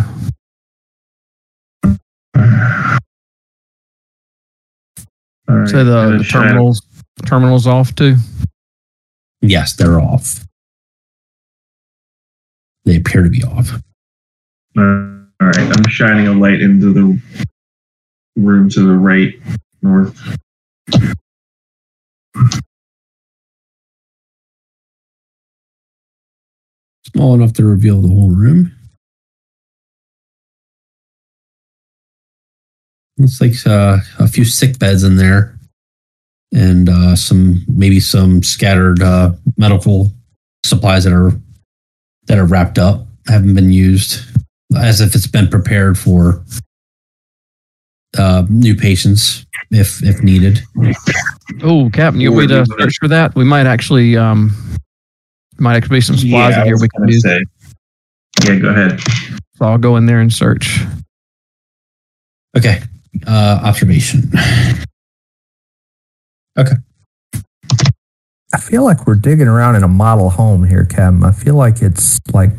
All 5.50 5.56
right. 5.56 5.68
So 5.68 5.84
the, 5.84 5.90
the 5.90 6.10
then 6.10 6.22
shadow- 6.22 6.46
terminals 6.46 6.82
terminals 7.26 7.66
off 7.66 7.94
too. 7.94 8.16
Yes, 9.42 9.76
they're 9.76 10.00
off. 10.00 10.44
They 12.84 12.96
appear 12.96 13.22
to 13.22 13.28
be 13.30 13.42
off. 13.42 13.70
All 14.76 14.84
right. 15.40 15.58
I'm 15.58 15.88
shining 15.88 16.28
a 16.28 16.32
light 16.32 16.60
into 16.60 16.92
the 16.92 17.20
room 18.36 18.68
to 18.70 18.80
the 18.86 18.94
right, 18.94 19.34
north. 19.82 20.18
Small 27.06 27.34
enough 27.34 27.52
to 27.54 27.64
reveal 27.64 28.00
the 28.00 28.08
whole 28.08 28.30
room. 28.30 28.72
Looks 33.18 33.40
like 33.40 33.52
uh, 33.66 33.98
a 34.18 34.28
few 34.28 34.44
sick 34.44 34.78
beds 34.78 35.02
in 35.02 35.16
there, 35.16 35.58
and 36.54 36.88
uh, 36.88 37.16
some 37.16 37.64
maybe 37.68 38.00
some 38.00 38.42
scattered 38.42 39.02
uh, 39.02 39.32
medical 39.58 40.12
supplies 40.64 41.04
that 41.04 41.12
are 41.12 41.32
that 42.26 42.38
are 42.38 42.46
wrapped 42.46 42.78
up, 42.78 43.06
haven't 43.26 43.54
been 43.54 43.72
used, 43.72 44.24
as 44.76 45.00
if 45.00 45.14
it's 45.14 45.26
been 45.26 45.48
prepared 45.48 45.98
for 45.98 46.44
uh, 48.18 48.44
new 48.48 48.74
patients 48.74 49.46
if 49.70 50.02
if 50.02 50.22
needed. 50.22 50.60
Oh, 51.62 51.90
Captain, 51.92 52.20
you 52.20 52.32
want 52.32 52.48
me 52.50 52.54
to 52.56 52.66
search 52.78 52.96
for 53.00 53.08
that? 53.08 53.34
We 53.34 53.44
might 53.44 53.66
actually 53.66 54.16
um 54.16 54.50
might 55.58 55.76
actually 55.76 55.98
be 55.98 56.00
some 56.00 56.16
supplies 56.16 56.54
Yeah, 56.56 56.60
in 56.62 56.66
here 56.66 56.76
we 56.80 56.88
can 56.88 57.00
gonna 57.02 57.12
use. 57.12 57.22
say. 57.22 57.40
Yeah, 58.46 58.56
go 58.58 58.68
ahead. 58.70 59.00
So 59.56 59.66
I'll 59.66 59.78
go 59.78 59.96
in 59.96 60.06
there 60.06 60.20
and 60.20 60.32
search. 60.32 60.80
Okay, 62.56 62.80
uh, 63.26 63.60
observation. 63.62 64.30
Okay. 66.58 66.74
I 68.52 68.58
feel 68.58 68.82
like 68.82 69.06
we're 69.06 69.14
digging 69.14 69.46
around 69.46 69.76
in 69.76 69.84
a 69.84 69.88
model 69.88 70.30
home 70.30 70.64
here, 70.64 70.84
Captain. 70.84 71.22
I 71.22 71.30
feel 71.30 71.54
like 71.54 71.80
it's 71.82 72.18
like 72.32 72.50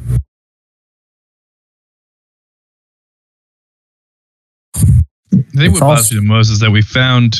I 5.34 5.36
think 5.38 5.45
It's 5.56 5.74
what 5.74 5.80
bothers 5.82 6.12
me 6.12 6.18
the 6.20 6.26
most 6.26 6.49
is 6.49 6.60
that 6.60 6.72
we 6.72 6.82
found 6.82 7.38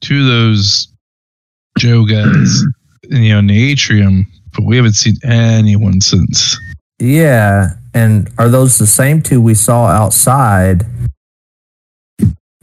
two 0.00 0.20
of 0.20 0.26
those 0.26 0.88
Joe 1.78 2.04
guys, 2.04 2.62
you 3.10 3.28
know, 3.30 3.38
in 3.38 3.46
the 3.46 3.70
atrium, 3.70 4.26
but 4.54 4.64
we 4.64 4.76
haven't 4.76 4.94
seen 4.94 5.14
anyone 5.24 6.00
since. 6.00 6.58
yeah. 6.98 7.70
And 7.94 8.30
are 8.38 8.48
those 8.48 8.78
the 8.78 8.86
same 8.86 9.22
two 9.22 9.40
we 9.40 9.54
saw 9.54 9.86
outside, 9.86 10.84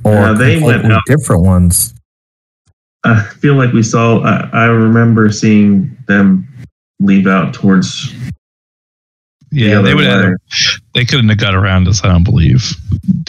or 0.03 0.13
Uh, 0.17 0.33
they 0.33 0.61
went 0.61 0.85
out. 0.85 1.01
different 1.07 1.41
ones? 1.43 1.93
I 3.03 3.21
feel 3.39 3.55
like 3.55 3.73
we 3.73 3.83
saw. 3.83 4.21
I, 4.21 4.49
I 4.53 4.65
remember 4.65 5.29
seeing 5.31 5.95
them 6.07 6.47
leave 6.99 7.27
out 7.27 7.53
towards. 7.53 8.13
Yeah, 9.55 9.77
the 9.77 9.81
they 9.83 9.91
other 9.91 9.95
would 9.95 10.05
have. 10.05 10.33
They 10.93 11.05
couldn't 11.05 11.29
have 11.29 11.37
got 11.37 11.55
around 11.55 11.87
us. 11.87 12.03
I 12.03 12.09
don't 12.09 12.25
believe. 12.25 12.73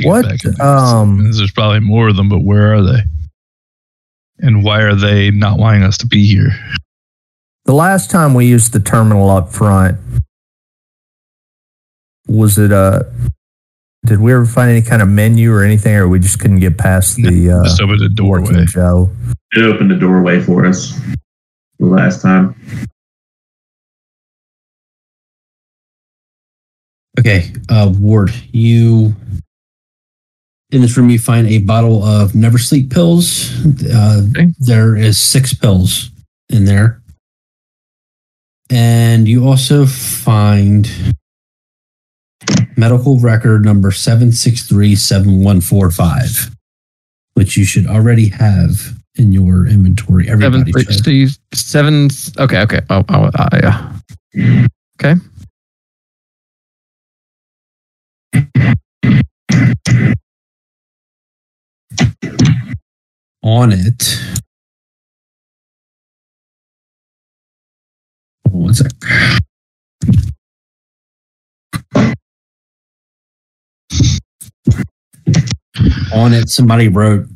What, 0.02 0.24
um, 0.60 1.30
There's 1.32 1.52
probably 1.52 1.80
more 1.80 2.08
of 2.08 2.16
them, 2.16 2.28
but 2.28 2.40
where 2.40 2.74
are 2.74 2.82
they? 2.82 2.98
And 4.38 4.64
why 4.64 4.82
are 4.82 4.96
they 4.96 5.30
not 5.30 5.58
wanting 5.58 5.84
us 5.84 5.96
to 5.98 6.06
be 6.06 6.26
here? 6.26 6.50
The 7.64 7.74
last 7.74 8.10
time 8.10 8.34
we 8.34 8.46
used 8.46 8.72
the 8.72 8.80
terminal 8.80 9.30
up 9.30 9.52
front, 9.52 9.98
was 12.26 12.58
it 12.58 12.72
a? 12.72 13.10
Did 14.04 14.20
we 14.20 14.32
ever 14.32 14.46
find 14.46 14.70
any 14.70 14.82
kind 14.82 15.02
of 15.02 15.08
menu 15.08 15.52
or 15.52 15.62
anything, 15.62 15.94
or 15.94 16.08
we 16.08 16.18
just 16.18 16.38
couldn't 16.40 16.60
get 16.60 16.76
past 16.76 17.16
the 17.16 17.50
uh, 17.50 17.64
Just 17.64 17.80
over 17.80 17.96
the 17.96 18.08
doorway. 18.08 18.42
working 18.42 18.66
Joe? 18.66 19.10
It 19.52 19.64
opened 19.64 19.90
the 19.90 19.96
doorway 19.96 20.40
for 20.40 20.66
us 20.66 20.98
the 21.78 21.86
last 21.86 22.20
time. 22.22 22.54
Okay, 27.18 27.52
uh, 27.68 27.92
Ward, 27.98 28.32
you 28.52 29.14
in 30.70 30.82
this 30.82 30.96
room 30.96 31.10
you 31.10 31.18
find 31.18 31.46
a 31.46 31.58
bottle 31.58 32.02
of 32.02 32.34
Never 32.34 32.58
Sleep 32.58 32.90
pills. 32.90 33.50
Uh, 33.84 34.22
Okay. 34.30 34.48
There 34.58 34.96
is 34.96 35.18
six 35.18 35.54
pills 35.54 36.10
in 36.50 36.64
there, 36.64 37.00
and 38.70 39.28
you 39.28 39.46
also 39.46 39.86
find 39.86 40.90
medical 42.76 43.18
record 43.20 43.64
number 43.64 43.90
seven 43.90 44.32
six 44.32 44.66
three 44.66 44.94
seven 44.94 45.42
one 45.42 45.60
four 45.60 45.90
five, 45.90 46.50
which 47.34 47.56
you 47.56 47.64
should 47.64 47.86
already 47.86 48.28
have 48.28 48.94
in 49.14 49.32
your 49.32 49.66
inventory. 49.66 50.26
Seven, 50.26 50.42
Everybody 50.44 50.72
should. 50.84 51.30
seven. 51.54 52.08
Okay, 52.38 52.60
okay. 52.60 52.80
Oh, 52.90 53.04
oh 53.08 53.30
uh, 53.34 53.48
yeah. 53.54 53.92
Okay. 55.00 55.20
On 63.42 63.72
it. 63.72 64.20
One 68.50 68.74
sec. 68.74 68.90
On 76.12 76.32
it, 76.32 76.48
somebody 76.48 76.88
wrote. 76.88 77.26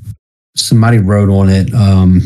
Somebody 0.56 0.98
wrote 0.98 1.28
on 1.28 1.48
it. 1.48 1.72
Um, 1.72 2.22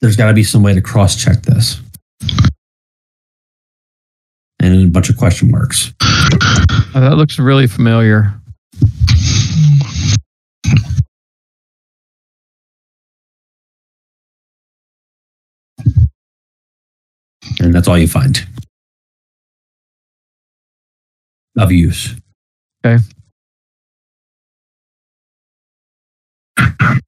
there's 0.00 0.16
got 0.16 0.28
to 0.28 0.34
be 0.34 0.42
some 0.42 0.62
way 0.62 0.72
to 0.74 0.80
cross-check 0.80 1.42
this, 1.42 1.80
and 4.60 4.84
a 4.84 4.86
bunch 4.86 5.10
of 5.10 5.16
question 5.16 5.50
marks. 5.50 5.92
Oh, 6.94 7.00
that 7.00 7.16
looks 7.16 7.38
really 7.38 7.66
familiar. 7.66 8.40
and 17.60 17.74
that's 17.74 17.88
all 17.88 17.98
you 17.98 18.08
find 18.08 18.46
of 21.58 21.70
use. 21.70 22.14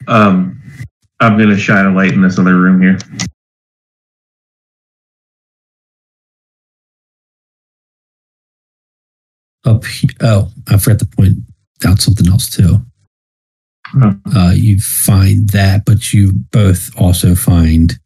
Um, 0.06 0.60
I'm 1.20 1.38
gonna 1.38 1.56
shine 1.56 1.86
a 1.86 1.94
light 1.94 2.12
in 2.12 2.22
this 2.22 2.38
other 2.38 2.56
room 2.56 2.82
here. 2.82 2.98
Up, 9.64 9.84
he- 9.84 10.10
oh, 10.20 10.50
I 10.68 10.76
forgot 10.78 10.98
to 11.00 11.06
point 11.06 11.38
out 11.86 12.00
something 12.00 12.26
else 12.28 12.48
too. 12.50 12.82
Huh. 13.86 14.14
Uh, 14.34 14.52
you 14.54 14.80
find 14.80 15.48
that, 15.50 15.84
but 15.84 16.12
you 16.12 16.32
both 16.50 16.90
also 16.98 17.34
find 17.34 17.98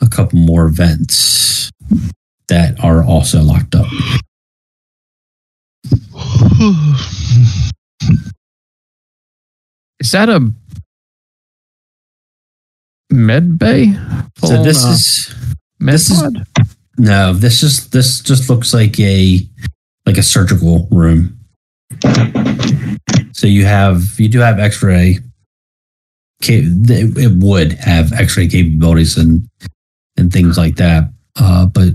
a 0.00 0.08
couple 0.08 0.38
more 0.38 0.68
vents 0.68 1.70
that 2.48 2.78
are 2.84 3.02
also 3.02 3.42
locked 3.42 3.74
up. 3.74 3.86
Is 10.00 10.12
that 10.12 10.28
a 10.28 10.52
med 13.10 13.58
bay? 13.58 13.94
So 14.44 14.62
this 14.62 14.84
is 14.84 15.34
med 15.80 15.94
this 15.94 16.10
is- 16.10 16.20
pod? 16.22 16.44
No, 16.98 17.32
this 17.32 17.62
is 17.62 17.88
this 17.90 18.20
just 18.20 18.50
looks 18.50 18.74
like 18.74 18.98
a 19.00 19.40
like 20.06 20.18
a 20.18 20.22
surgical 20.22 20.86
room. 20.90 21.38
So 23.32 23.46
you 23.46 23.64
have 23.66 24.02
you 24.18 24.28
do 24.28 24.40
have 24.40 24.58
X-ray. 24.58 25.18
It 26.42 26.90
it 27.18 27.32
would 27.42 27.72
have 27.74 28.12
X-ray 28.12 28.48
capabilities 28.48 29.16
and 29.16 29.48
and 30.16 30.32
things 30.32 30.56
like 30.58 30.76
that. 30.76 31.10
Uh, 31.36 31.66
but 31.66 31.90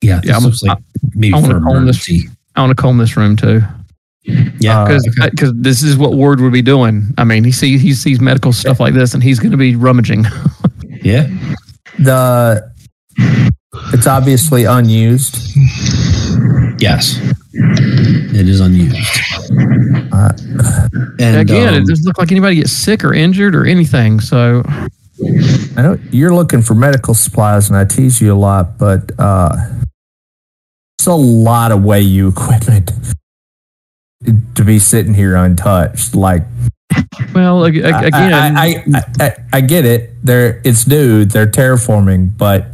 yeah, 0.00 0.16
this 0.20 0.28
Yeah, 0.28 0.34
I'm- 0.34 0.42
looks 0.44 0.62
like 0.62 0.78
maybe 1.14 1.34
I 1.34 1.40
wanna 1.40 1.54
for 1.54 1.60
call 1.60 1.80
this- 1.84 2.08
I 2.56 2.60
want 2.60 2.70
to 2.76 2.80
comb 2.80 2.98
this 2.98 3.16
room 3.16 3.34
too. 3.36 3.62
Yeah, 4.60 4.82
Uh, 4.84 4.98
because 5.30 5.52
this 5.56 5.82
is 5.82 5.96
what 5.96 6.14
Ward 6.14 6.40
would 6.40 6.52
be 6.52 6.62
doing. 6.62 7.12
I 7.18 7.24
mean, 7.24 7.42
he 7.44 7.50
sees 7.52 7.82
he 7.82 7.92
sees 7.92 8.20
medical 8.20 8.52
stuff 8.52 8.78
like 8.80 8.94
this, 8.94 9.12
and 9.12 9.22
he's 9.22 9.38
going 9.40 9.50
to 9.50 9.56
be 9.58 9.74
rummaging. 9.76 10.26
yeah. 11.02 11.28
the 11.98 12.72
it's 13.92 14.06
obviously 14.06 14.64
unused. 14.64 15.36
Yes, 16.78 17.18
it 17.52 18.48
is 18.48 18.60
unused. 18.60 18.96
Uh, 20.12 20.32
And 21.18 21.36
Again, 21.38 21.74
um, 21.74 21.82
it 21.82 21.86
doesn't 21.86 22.04
look 22.04 22.18
like 22.18 22.30
anybody 22.32 22.56
gets 22.56 22.72
sick 22.72 23.04
or 23.04 23.12
injured 23.14 23.54
or 23.54 23.64
anything. 23.66 24.20
So 24.20 24.62
I 25.76 25.82
know 25.82 25.98
you're 26.10 26.34
looking 26.34 26.62
for 26.62 26.74
medical 26.74 27.14
supplies, 27.14 27.68
and 27.68 27.76
I 27.76 27.84
tease 27.84 28.20
you 28.20 28.32
a 28.32 28.36
lot, 28.36 28.78
but 28.78 29.12
uh, 29.18 29.56
it's 30.98 31.06
a 31.06 31.14
lot 31.14 31.72
of 31.72 31.84
way 31.84 32.00
you 32.00 32.28
equipment 32.28 32.90
to 34.54 34.64
be 34.64 34.78
sitting 34.78 35.14
here 35.14 35.36
untouched. 35.36 36.14
Like 36.14 36.42
well, 37.34 37.64
ag- 37.66 37.76
ag- 37.78 37.94
I- 37.94 38.02
again, 38.06 38.32
I, 38.32 38.84
I, 38.94 39.02
I, 39.20 39.36
I 39.54 39.60
get 39.60 39.84
it. 39.84 40.10
They're 40.24 40.60
it's 40.64 40.86
new. 40.86 41.24
They're 41.24 41.46
terraforming, 41.46 42.36
but 42.36 42.66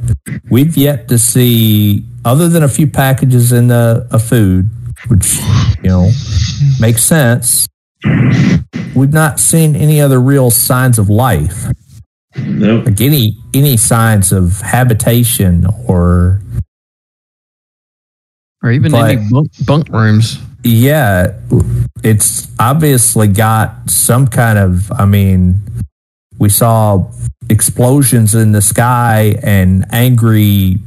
we've 0.50 0.76
yet 0.76 1.08
to 1.08 1.18
see, 1.18 2.04
other 2.24 2.48
than 2.48 2.62
a 2.62 2.68
few 2.68 2.86
packages 2.86 3.52
in 3.52 3.68
the 3.68 4.06
of 4.10 4.22
food, 4.22 4.68
which 5.08 5.38
you 5.82 5.88
know 5.90 6.10
makes 6.80 7.02
sense. 7.02 7.66
We've 8.94 9.12
not 9.12 9.38
seen 9.40 9.76
any 9.76 10.00
other 10.00 10.20
real 10.20 10.50
signs 10.50 10.98
of 10.98 11.08
life, 11.10 11.66
Nope. 12.36 12.86
like 12.86 13.00
any 13.00 13.36
any 13.54 13.76
signs 13.76 14.32
of 14.32 14.60
habitation 14.60 15.66
or 15.86 16.40
or 18.62 18.70
even 18.72 18.92
but- 18.92 19.10
any 19.10 19.28
bunk, 19.30 19.48
bunk 19.66 19.88
rooms. 19.88 20.38
Yeah, 20.62 21.38
it's 22.02 22.48
obviously 22.58 23.28
got 23.28 23.90
some 23.90 24.26
kind 24.26 24.58
of. 24.58 24.90
I 24.92 25.04
mean, 25.06 25.60
we 26.38 26.48
saw 26.48 27.10
explosions 27.48 28.34
in 28.34 28.52
the 28.52 28.62
sky 28.62 29.36
and 29.42 29.84
angry 29.90 30.78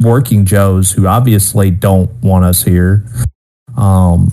working 0.00 0.44
Joes 0.44 0.90
who 0.92 1.06
obviously 1.06 1.70
don't 1.70 2.10
want 2.22 2.44
us 2.44 2.62
here. 2.62 3.04
Um, 3.76 4.32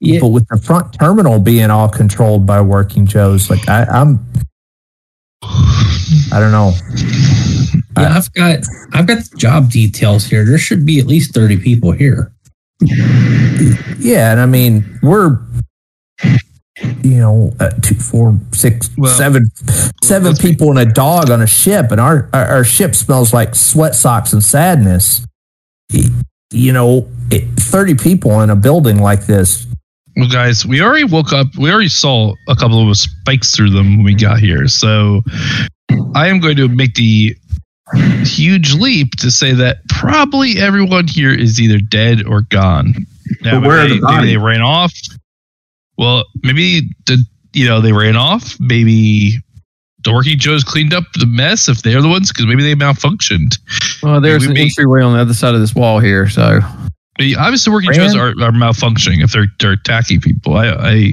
yeah, 0.00 0.20
but 0.20 0.28
with 0.28 0.48
the 0.48 0.58
front 0.58 0.98
terminal 0.98 1.38
being 1.38 1.70
all 1.70 1.88
controlled 1.88 2.46
by 2.46 2.60
working 2.60 3.06
Joes, 3.06 3.50
like 3.50 3.68
I, 3.68 3.84
I'm, 3.84 4.24
I 5.42 6.40
don't 6.40 6.52
know. 6.52 6.72
yeah, 7.96 8.16
I've 8.16 8.32
got 8.32 8.60
I've 8.92 9.06
got 9.06 9.18
job 9.36 9.70
details 9.70 10.24
here. 10.24 10.44
There 10.44 10.58
should 10.58 10.84
be 10.84 10.98
at 10.98 11.06
least 11.06 11.34
thirty 11.34 11.56
people 11.56 11.92
here. 11.92 12.31
Yeah, 13.98 14.32
and 14.32 14.40
I 14.40 14.46
mean 14.46 14.98
we're 15.02 15.38
you 17.02 17.18
know 17.18 17.52
uh, 17.60 17.70
two, 17.82 17.94
four, 17.94 18.38
six, 18.52 18.90
Well, 18.96 19.14
seven, 19.16 19.46
seven 20.02 20.34
people 20.36 20.70
and 20.70 20.78
a 20.78 20.92
dog 20.92 21.30
on 21.30 21.42
a 21.42 21.46
ship, 21.46 21.90
and 21.90 22.00
our, 22.00 22.28
our 22.32 22.44
our 22.46 22.64
ship 22.64 22.94
smells 22.94 23.32
like 23.32 23.54
sweat 23.54 23.94
socks 23.94 24.32
and 24.32 24.42
sadness. 24.42 25.24
You 25.90 26.72
know, 26.72 27.08
it, 27.30 27.44
thirty 27.58 27.94
people 27.94 28.40
in 28.40 28.50
a 28.50 28.56
building 28.56 28.98
like 28.98 29.26
this. 29.26 29.66
Well, 30.16 30.28
guys, 30.28 30.66
we 30.66 30.82
already 30.82 31.04
woke 31.04 31.32
up. 31.32 31.46
We 31.58 31.70
already 31.70 31.88
saw 31.88 32.34
a 32.48 32.54
couple 32.54 32.88
of 32.88 32.96
spikes 32.96 33.56
through 33.56 33.70
them 33.70 33.96
when 33.96 34.04
we 34.04 34.14
got 34.14 34.38
here. 34.38 34.68
So 34.68 35.22
I 36.14 36.28
am 36.28 36.40
going 36.40 36.56
to 36.56 36.68
make 36.68 36.94
the 36.94 37.34
huge 38.24 38.74
leap 38.74 39.12
to 39.18 39.30
say 39.30 39.52
that 39.52 39.78
probably 39.88 40.58
everyone 40.58 41.06
here 41.08 41.32
is 41.32 41.60
either 41.60 41.78
dead 41.78 42.24
or 42.26 42.42
gone. 42.42 42.94
Now, 43.42 43.60
But 43.60 43.66
where 43.68 43.78
are 43.78 43.82
maybe, 43.88 44.00
the 44.00 44.06
maybe 44.06 44.16
bodies? 44.16 44.30
they 44.30 44.36
ran 44.38 44.60
off. 44.62 44.92
Well, 45.98 46.24
maybe 46.42 46.82
the 47.06 47.24
you 47.52 47.66
know 47.66 47.80
they 47.80 47.92
ran 47.92 48.16
off. 48.16 48.56
Maybe 48.60 49.38
the 50.04 50.12
working 50.12 50.38
Joes 50.38 50.64
cleaned 50.64 50.92
up 50.94 51.04
the 51.18 51.26
mess 51.26 51.68
if 51.68 51.82
they're 51.82 52.02
the 52.02 52.08
ones 52.08 52.32
because 52.32 52.46
maybe 52.46 52.62
they 52.62 52.74
malfunctioned. 52.74 53.56
Well, 54.02 54.20
there's 54.20 54.42
we 54.42 54.48
an 54.48 54.54
may- 54.54 54.62
entryway 54.62 55.02
on 55.02 55.12
the 55.14 55.20
other 55.20 55.34
side 55.34 55.54
of 55.54 55.60
this 55.60 55.74
wall 55.74 55.98
here. 56.00 56.28
So 56.28 56.60
Obviously, 57.38 57.72
working 57.72 57.92
Joes 57.92 58.16
are, 58.16 58.30
are 58.30 58.50
malfunctioning 58.52 59.22
if 59.22 59.32
they're 59.32 59.46
they're 59.60 59.72
attacking 59.72 60.20
people. 60.22 60.56
I, 60.56 60.68
I 60.70 61.12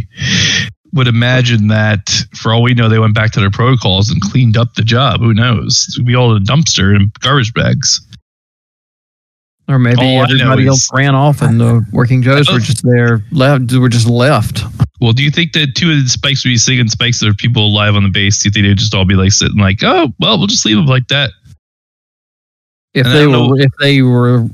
would 0.93 1.07
imagine 1.07 1.67
that 1.67 2.09
for 2.35 2.53
all 2.53 2.63
we 2.63 2.73
know, 2.73 2.89
they 2.89 2.99
went 2.99 3.13
back 3.13 3.31
to 3.33 3.39
their 3.39 3.51
protocols 3.51 4.09
and 4.09 4.19
cleaned 4.21 4.57
up 4.57 4.73
the 4.75 4.81
job. 4.83 5.19
Who 5.19 5.33
knows? 5.33 5.99
Be 6.05 6.15
all 6.15 6.35
in 6.35 6.41
a 6.41 6.45
dumpster 6.45 6.95
and 6.95 7.13
garbage 7.19 7.53
bags. 7.53 8.01
or 9.67 9.77
maybe 9.77 10.01
All 10.01 10.23
everybody 10.23 10.65
else 10.67 10.89
ran 10.93 11.13
off, 11.15 11.41
and 11.41 11.59
the 11.59 11.85
working 11.91 12.21
Joes 12.23 12.49
were 12.49 12.55
oh. 12.55 12.59
just 12.59 12.83
there 12.83 13.21
left. 13.31 13.71
Were 13.71 13.89
just 13.89 14.07
left. 14.07 14.63
Well, 15.01 15.13
do 15.13 15.23
you 15.23 15.31
think 15.31 15.53
that 15.53 15.75
two 15.75 15.91
of 15.91 16.03
the 16.03 16.09
spikes 16.09 16.43
would 16.43 16.49
be 16.49 16.57
singing 16.57 16.89
spikes 16.89 17.19
that 17.19 17.29
are 17.29 17.33
people 17.33 17.65
alive 17.67 17.95
on 17.95 18.03
the 18.03 18.09
base? 18.09 18.39
Do 18.39 18.49
you 18.49 18.51
think 18.51 18.65
they'd 18.65 18.77
just 18.77 18.93
all 18.95 19.05
be 19.05 19.15
like 19.15 19.31
sitting 19.31 19.57
like, 19.57 19.79
oh, 19.83 20.09
well, 20.19 20.37
we'll 20.37 20.47
just 20.47 20.65
leave 20.65 20.75
them 20.75 20.87
like 20.87 21.07
that? 21.07 21.31
If 22.93 23.05
And 23.05 23.15
they 23.15 23.25
were 23.27 23.31
know- 23.31 23.55
if 23.57 23.71
they 23.79 24.01
were 24.01 24.47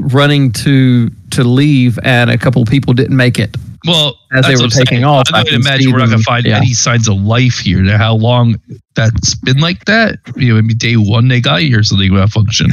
running 0.00 0.52
to 0.52 1.08
to 1.30 1.44
leave, 1.44 1.98
and 2.02 2.28
a 2.30 2.36
couple 2.38 2.60
of 2.62 2.68
people 2.68 2.92
didn't 2.92 3.16
make 3.16 3.38
it, 3.38 3.56
Well, 3.86 4.18
As 4.32 4.44
they 4.46 4.52
that's 4.52 4.60
were 4.60 4.64
what 4.64 4.64
I'm 4.64 4.70
saying. 4.70 4.86
taking 4.86 5.04
off, 5.04 5.28
I 5.32 5.38
I 5.38 5.40
would 5.42 5.48
can 5.48 5.60
imagine 5.60 5.92
we're 5.92 5.98
not 5.98 6.06
going 6.08 6.18
to 6.18 6.24
find 6.24 6.44
yeah. 6.46 6.56
any 6.58 6.72
signs 6.74 7.08
of 7.08 7.16
life 7.16 7.58
here. 7.58 7.80
Now, 7.82 7.98
How 7.98 8.14
long 8.14 8.56
that's 8.94 9.34
been 9.36 9.58
like 9.60 9.84
that? 9.86 10.18
You 10.36 10.48
know, 10.54 10.60
maybe 10.62 10.74
day 10.74 10.94
one 10.96 11.28
they 11.28 11.40
got 11.40 11.60
here, 11.60 11.82
something 11.82 12.12
malfunction. 12.12 12.70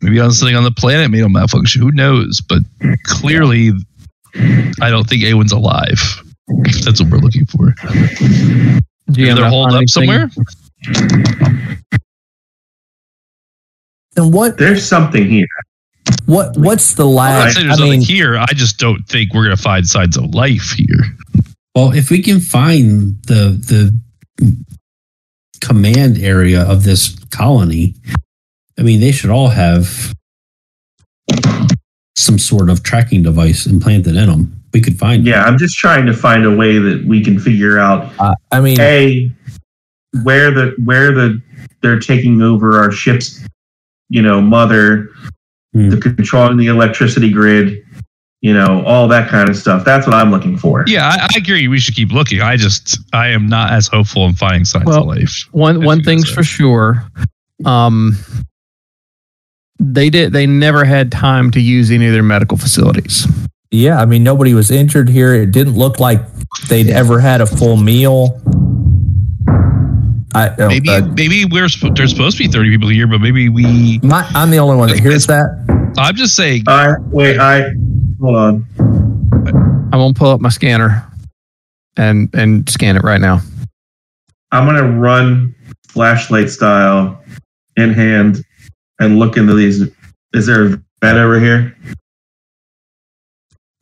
Maybe 0.00 0.18
on 0.20 0.32
something 0.32 0.56
on 0.56 0.64
the 0.64 0.72
planet 0.72 1.10
made 1.10 1.22
them 1.22 1.32
malfunction. 1.32 1.80
Who 1.82 1.92
knows? 1.92 2.40
But 2.40 2.60
clearly, 3.04 3.72
I 4.80 4.90
don't 4.90 5.08
think 5.08 5.22
anyone's 5.22 5.52
alive. 5.52 6.00
That's 6.84 7.00
what 7.00 7.10
we're 7.10 7.18
looking 7.18 7.46
for. 7.46 7.72
GM, 7.82 8.80
Maybe 9.08 9.24
did 9.24 9.36
they're 9.36 9.48
holed 9.48 9.72
up 9.74 9.88
somewhere. 9.88 10.22
anything? 10.22 10.44
And 14.16 14.32
what 14.34 14.58
There's 14.58 14.84
something 14.86 15.28
here. 15.28 15.46
What 16.26 16.56
what's 16.56 16.94
the 16.94 17.06
I'm 17.06 17.14
lag? 17.14 17.44
not 17.44 17.52
saying 17.52 17.66
there's 17.66 17.80
I 17.80 17.84
nothing 17.84 18.00
mean, 18.00 18.08
here. 18.08 18.36
I 18.36 18.52
just 18.54 18.78
don't 18.78 19.02
think 19.08 19.34
we're 19.34 19.44
gonna 19.44 19.56
find 19.56 19.86
signs 19.86 20.16
of 20.16 20.34
life 20.34 20.72
here. 20.76 21.16
Well, 21.74 21.92
if 21.92 22.10
we 22.10 22.22
can 22.22 22.40
find 22.40 23.16
the 23.26 23.58
the 23.66 23.98
command 25.60 26.18
area 26.18 26.62
of 26.62 26.84
this 26.84 27.16
colony, 27.30 27.94
I 28.78 28.82
mean, 28.82 29.00
they 29.00 29.12
should 29.12 29.30
all 29.30 29.48
have 29.48 30.14
some 32.16 32.38
sort 32.38 32.70
of 32.70 32.82
tracking 32.82 33.22
device 33.22 33.66
implanted 33.66 34.16
in 34.16 34.28
them. 34.28 34.62
We 34.72 34.80
could 34.80 34.98
find. 34.98 35.26
Yeah, 35.26 35.44
I'm 35.44 35.58
just 35.58 35.76
trying 35.76 36.06
to 36.06 36.14
find 36.14 36.44
a 36.44 36.54
way 36.54 36.78
that 36.78 37.04
we 37.06 37.22
can 37.22 37.38
figure 37.38 37.78
out 37.78 38.12
uh, 38.18 38.34
I 38.50 38.60
mean, 38.60 38.80
a 38.80 39.30
where 40.22 40.50
the 40.50 40.74
where 40.84 41.12
the 41.12 41.40
they're 41.80 41.98
taking 41.98 42.42
over 42.42 42.78
our 42.78 42.90
ship's 42.90 43.44
you 44.08 44.22
know 44.22 44.40
mother 44.40 45.10
Hmm. 45.74 45.88
the 45.88 45.96
controlling 45.98 46.58
the 46.58 46.66
electricity 46.66 47.30
grid 47.30 47.82
you 48.42 48.52
know 48.52 48.84
all 48.84 49.08
that 49.08 49.30
kind 49.30 49.48
of 49.48 49.56
stuff 49.56 49.84
that's 49.86 50.06
what 50.06 50.14
i'm 50.14 50.30
looking 50.30 50.58
for 50.58 50.84
Yeah, 50.86 51.08
I, 51.08 51.22
I 51.22 51.28
agree. 51.38 51.66
We 51.68 51.78
should 51.78 51.94
keep 51.94 52.10
looking. 52.12 52.40
I 52.42 52.56
just 52.56 52.98
I 53.14 53.28
am 53.28 53.46
not 53.48 53.72
as 53.72 53.86
hopeful 53.86 54.26
in 54.26 54.34
finding 54.34 54.64
signs 54.66 54.84
Well, 54.86 55.02
of 55.02 55.06
life. 55.06 55.32
One 55.52 55.84
one 55.84 56.02
thing's 56.02 56.28
for 56.30 56.42
sure. 56.42 57.04
Um, 57.64 58.16
they 59.78 60.10
did. 60.10 60.32
They 60.32 60.46
never 60.46 60.84
had 60.84 61.10
time 61.12 61.50
to 61.52 61.60
use 61.60 61.90
any 61.90 62.06
of 62.06 62.12
their 62.12 62.22
medical 62.22 62.56
facilities. 62.58 63.26
yeah, 63.70 64.00
I 64.00 64.06
mean, 64.06 64.22
nobody 64.24 64.54
was 64.54 64.70
injured 64.70 65.08
here. 65.08 65.34
It 65.34 65.52
didn't 65.52 65.74
look 65.74 65.98
like 66.00 66.20
they'd 66.68 66.90
ever 66.90 67.18
had 67.20 67.40
a 67.40 67.46
full 67.46 67.76
meal. 67.76 68.40
I 70.34 70.48
uh, 70.48 70.68
Maybe 70.68 70.88
uh, 70.88 71.04
maybe 71.08 71.44
we're 71.44 71.68
sp- 71.68 71.92
there's 71.94 72.10
supposed 72.10 72.38
to 72.38 72.44
be 72.44 72.50
30 72.50 72.70
people 72.70 72.88
here, 72.88 73.06
but 73.06 73.20
maybe 73.20 73.48
we. 73.48 73.98
my, 74.02 74.26
I'm 74.34 74.50
the 74.50 74.58
only 74.58 74.76
one 74.76 74.88
that 74.88 74.98
hears 75.00 75.26
that. 75.26 75.92
I'm 75.98 76.14
just 76.16 76.34
saying. 76.34 76.64
i 76.68 76.94
wait 77.10 77.38
i 77.38 77.64
hold 78.18 78.36
on 78.36 78.66
I'm 78.78 79.90
gonna 79.90 80.14
pull 80.14 80.30
up 80.30 80.40
my 80.40 80.48
scanner 80.48 81.06
and 81.98 82.30
and 82.34 82.66
scan 82.70 82.96
it 82.96 83.02
right 83.02 83.20
now. 83.20 83.40
i'm 84.52 84.64
gonna 84.64 84.88
run 84.98 85.54
flashlight 85.88 86.48
style 86.48 87.22
in 87.76 87.92
hand 87.92 88.42
and 89.00 89.18
look 89.18 89.36
into 89.36 89.52
these 89.52 89.82
is 90.32 90.46
there 90.46 90.72
a 90.72 90.82
bed 91.02 91.18
over 91.18 91.38
here 91.38 91.76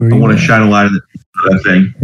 i 0.03 0.15
want 0.17 0.33
to 0.33 0.37
at? 0.37 0.41
shine 0.45 0.63
a 0.63 0.69
light 0.69 0.87
of 0.87 0.93
that 0.93 1.63
thing 1.65 1.95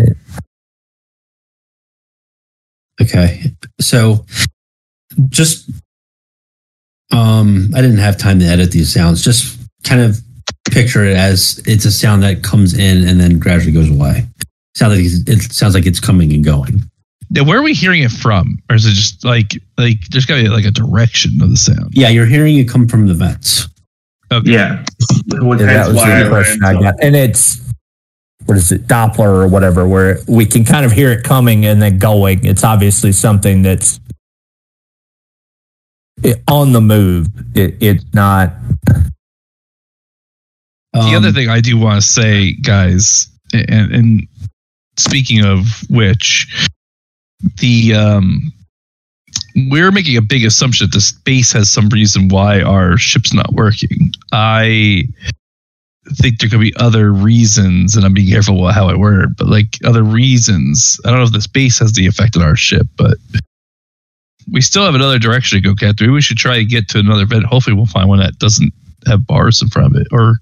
Okay. 3.01 3.53
So 3.81 4.25
just 5.29 5.71
um 7.13 7.71
I 7.75 7.81
didn't 7.81 7.99
have 7.99 8.19
time 8.19 8.39
to 8.41 8.47
edit 8.47 8.73
these 8.73 8.93
sounds. 8.93 9.23
Just 9.23 9.59
kind 9.85 10.01
of 10.01 10.19
picture 10.71 11.05
it 11.05 11.17
as 11.17 11.63
it's 11.67 11.85
a 11.85 11.93
sound 11.93 12.23
that 12.23 12.43
comes 12.43 12.77
in 12.77 13.07
and 13.07 13.21
then 13.21 13.39
gradually 13.39 13.73
goes 13.73 13.91
away. 13.91 14.27
Sounds 14.75 14.95
like 14.95 15.37
it 15.37 15.53
sounds 15.53 15.75
like 15.75 15.87
it's 15.87 16.01
coming 16.01 16.33
and 16.33 16.45
going. 16.45 16.83
Now, 17.31 17.45
where 17.45 17.59
are 17.59 17.63
we 17.63 17.75
hearing 17.75 18.03
it 18.03 18.13
from, 18.13 18.59
or 18.71 18.77
is 18.77 18.87
it 18.87 18.93
just 18.93 19.25
like 19.25 19.53
like 19.79 19.99
there's 20.11 20.27
got 20.27 20.37
to 20.37 20.43
be 20.43 20.49
like 20.49 20.65
a 20.65 20.71
direction 20.71 21.41
of 21.43 21.51
the 21.51 21.57
sound? 21.57 21.91
Yeah, 21.93 22.09
you're 22.09 22.27
hearing 22.27 22.57
it 22.57 22.69
come 22.69 22.87
from 22.87 23.07
the 23.07 23.15
vents. 23.15 23.69
Okay. 24.33 24.53
yeah, 24.53 24.85
Yeah, 25.33 25.41
that 25.41 25.43
was 25.43 25.59
the 25.59 26.03
I 26.03 26.21
impression 26.23 26.61
ran 26.61 26.77
I 26.77 26.81
got. 26.81 26.95
And 27.03 27.17
it's 27.17 27.61
what 28.47 28.57
is 28.57 28.73
it, 28.73 28.87
Doppler 28.87 29.45
or 29.45 29.49
whatever, 29.49 29.87
where 29.87 30.19
we 30.27 30.47
can 30.47 30.65
kind 30.65 30.87
of 30.87 30.93
hear 30.93 31.11
it 31.13 31.23
coming 31.25 31.67
and 31.67 31.81
then 31.83 31.99
going. 31.99 32.45
It's 32.45 32.65
obviously 32.65 33.13
something 33.13 33.63
that's 33.63 34.01
on 36.49 36.73
the 36.73 36.81
move. 36.81 37.29
It, 37.55 37.77
it's 37.81 38.05
not. 38.15 38.53
The 40.93 41.01
Um, 41.01 41.15
other 41.15 41.33
thing 41.33 41.49
I 41.49 41.61
do 41.61 41.77
want 41.77 42.01
to 42.01 42.09
say, 42.09 42.53
guys, 42.55 43.29
and, 43.53 43.93
and 43.93 44.29
speaking 44.97 45.45
of 45.45 45.67
which, 45.91 46.69
the 47.59 47.95
um, 47.95 48.53
we're 49.71 49.93
making 49.93 50.17
a 50.17 50.23
big 50.23 50.45
assumption 50.45 50.87
that 50.87 50.95
the 50.95 51.01
space 51.01 51.53
has 51.53 51.71
some 51.71 51.89
reason 51.91 52.29
why 52.29 52.63
our 52.63 52.97
ship's 52.97 53.35
not 53.35 53.53
working. 53.53 54.13
I 54.33 55.05
think 56.15 56.39
there 56.39 56.49
could 56.49 56.61
be 56.61 56.75
other 56.77 57.13
reasons, 57.13 57.97
and 57.97 58.05
I'm 58.05 58.15
being 58.15 58.31
careful 58.31 58.63
with 58.63 58.75
how 58.75 58.89
I 58.89 58.95
word, 58.95 59.37
but 59.37 59.49
like 59.49 59.79
other 59.85 60.03
reasons. 60.03 61.01
I 61.05 61.11
don't 61.11 61.19
know 61.19 61.25
if 61.25 61.33
the 61.33 61.41
space 61.41 61.79
has 61.79 61.93
the 61.93 62.07
effect 62.07 62.37
on 62.37 62.43
our 62.43 62.57
ship, 62.57 62.87
but 62.97 63.17
we 64.51 64.61
still 64.61 64.85
have 64.85 64.95
another 64.95 65.19
direction 65.19 65.61
to 65.61 65.69
go, 65.69 65.75
Cat. 65.75 65.97
Maybe 66.01 66.13
we 66.13 66.21
should 66.23 66.39
try 66.39 66.57
to 66.57 66.65
get 66.65 66.89
to 66.91 66.99
another 66.99 67.27
bed. 67.27 67.43
Hopefully, 67.43 67.75
we'll 67.75 67.87
find 67.87 68.09
one 68.09 68.21
that 68.21 68.39
doesn't 68.39 68.73
have 69.07 69.27
bars 69.27 69.61
in 69.63 69.69
front 69.69 69.95
of 69.95 70.01
it, 70.01 70.07
or 70.13 70.39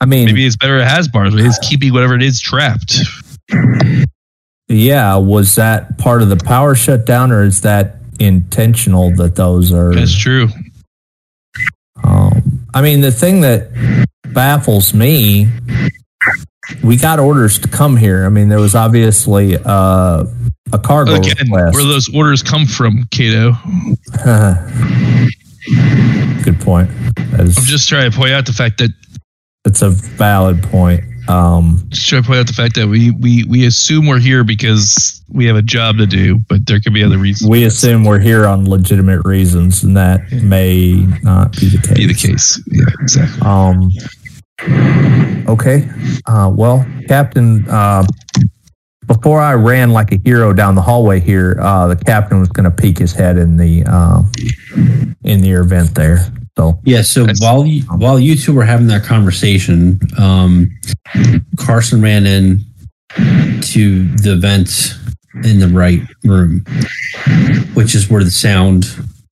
I 0.00 0.04
mean, 0.04 0.26
Maybe 0.26 0.44
it's 0.44 0.56
better 0.56 0.78
it 0.78 0.88
has 0.88 1.06
bars, 1.06 1.32
but 1.32 1.44
it's 1.44 1.58
keeping 1.68 1.92
whatever 1.92 2.14
it 2.14 2.24
is 2.24 2.40
trapped. 2.40 2.98
yeah, 4.68 5.16
was 5.16 5.54
that 5.54 5.96
part 5.98 6.22
of 6.22 6.28
the 6.28 6.36
power 6.36 6.74
shutdown 6.74 7.30
or 7.30 7.44
is 7.44 7.60
that 7.60 7.96
intentional 8.18 9.14
that 9.16 9.36
those 9.36 9.72
are? 9.72 9.94
That's 9.94 10.16
true. 10.16 10.48
I 12.74 12.82
mean, 12.82 13.00
the 13.00 13.12
thing 13.12 13.42
that 13.42 13.68
baffles 14.32 14.94
me, 14.94 15.48
we 16.82 16.96
got 16.96 17.18
orders 17.18 17.58
to 17.60 17.68
come 17.68 17.96
here. 17.96 18.24
I 18.24 18.28
mean, 18.28 18.48
there 18.48 18.60
was 18.60 18.74
obviously 18.74 19.56
uh, 19.56 20.24
a 20.72 20.78
cargo 20.78 21.16
Again, 21.16 21.34
request. 21.50 21.74
where 21.74 21.84
those 21.84 22.08
orders 22.14 22.42
come 22.42 22.66
from, 22.66 23.06
Kato. 23.10 23.52
Good 26.44 26.60
point. 26.60 26.90
Is, 27.38 27.58
I'm 27.58 27.64
just 27.64 27.88
trying 27.88 28.10
to 28.10 28.16
point 28.16 28.32
out 28.32 28.46
the 28.46 28.52
fact 28.52 28.78
that 28.78 28.90
it's 29.64 29.82
a 29.82 29.90
valid 29.90 30.62
point. 30.62 31.04
Um, 31.28 31.88
trying 31.92 32.22
to 32.22 32.26
point 32.26 32.40
out 32.40 32.46
the 32.46 32.52
fact 32.52 32.74
that 32.74 32.88
we 32.88 33.10
we 33.12 33.44
we 33.44 33.66
assume 33.66 34.06
we're 34.06 34.18
here 34.18 34.44
because 34.44 35.22
we 35.28 35.46
have 35.46 35.56
a 35.56 35.62
job 35.62 35.98
to 35.98 36.06
do, 36.06 36.40
but 36.48 36.66
there 36.66 36.80
could 36.80 36.92
be 36.92 37.02
other 37.04 37.18
reasons. 37.18 37.48
we 37.48 37.64
assume 37.64 38.04
we're 38.04 38.18
here 38.18 38.46
on 38.46 38.68
legitimate 38.68 39.24
reasons, 39.24 39.82
and 39.84 39.96
that 39.96 40.20
may 40.32 41.06
not 41.22 41.52
be 41.52 41.68
the 41.68 41.78
case. 41.78 41.96
be 41.96 42.06
the 42.06 42.14
case. 42.14 42.62
Yeah, 42.66 42.84
exactly. 43.00 43.40
Um. 43.42 43.90
Okay. 45.48 45.88
Uh, 46.26 46.52
well, 46.54 46.86
Captain. 47.08 47.68
Uh, 47.68 48.04
before 49.06 49.40
I 49.40 49.54
ran 49.54 49.90
like 49.90 50.12
a 50.12 50.20
hero 50.24 50.52
down 50.52 50.74
the 50.74 50.82
hallway 50.82 51.20
here, 51.20 51.58
uh, 51.60 51.88
the 51.88 51.96
captain 51.96 52.40
was 52.40 52.48
going 52.48 52.64
to 52.64 52.70
peek 52.70 52.98
his 52.98 53.12
head 53.12 53.36
in 53.36 53.56
the 53.56 53.84
uh, 53.86 54.22
in 55.24 55.40
the 55.40 55.50
event 55.50 55.94
there. 55.94 56.26
So 56.56 56.78
Yeah, 56.84 57.02
so 57.02 57.26
while 57.38 57.64
you, 57.64 57.82
while 57.84 58.18
you 58.18 58.36
two 58.36 58.52
were 58.52 58.64
having 58.64 58.86
that 58.88 59.04
conversation, 59.04 60.00
um, 60.18 60.70
Carson 61.56 62.02
ran 62.02 62.26
in 62.26 62.60
to 63.16 64.08
the 64.16 64.36
vent 64.36 64.94
in 65.44 65.60
the 65.60 65.68
right 65.68 66.02
room, 66.24 66.64
which 67.74 67.94
is 67.94 68.10
where 68.10 68.22
the 68.22 68.30
sound 68.30 68.86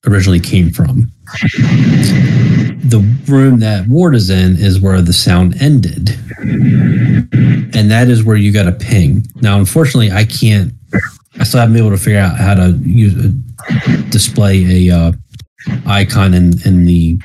originally 0.06 0.40
came 0.40 0.70
from. 0.70 1.12
The 2.82 3.06
room 3.28 3.60
that 3.60 3.86
Ward 3.86 4.14
is 4.14 4.30
in 4.30 4.56
is 4.56 4.80
where 4.80 5.00
the 5.02 5.12
sound 5.12 5.60
ended, 5.60 6.10
and 6.40 7.90
that 7.90 8.08
is 8.08 8.24
where 8.24 8.36
you 8.36 8.50
got 8.52 8.66
a 8.66 8.72
ping. 8.72 9.26
Now, 9.36 9.58
unfortunately, 9.58 10.10
I 10.10 10.24
can't. 10.24 10.72
I 11.38 11.44
still 11.44 11.60
haven't 11.60 11.74
been 11.74 11.86
able 11.86 11.96
to 11.96 12.02
figure 12.02 12.18
out 12.18 12.36
how 12.36 12.54
to 12.54 12.72
use 12.82 13.14
display 14.10 14.88
a 14.88 14.94
uh, 14.96 15.12
icon 15.86 16.34
in 16.34 16.52
in 16.66 16.84
the 16.84 17.18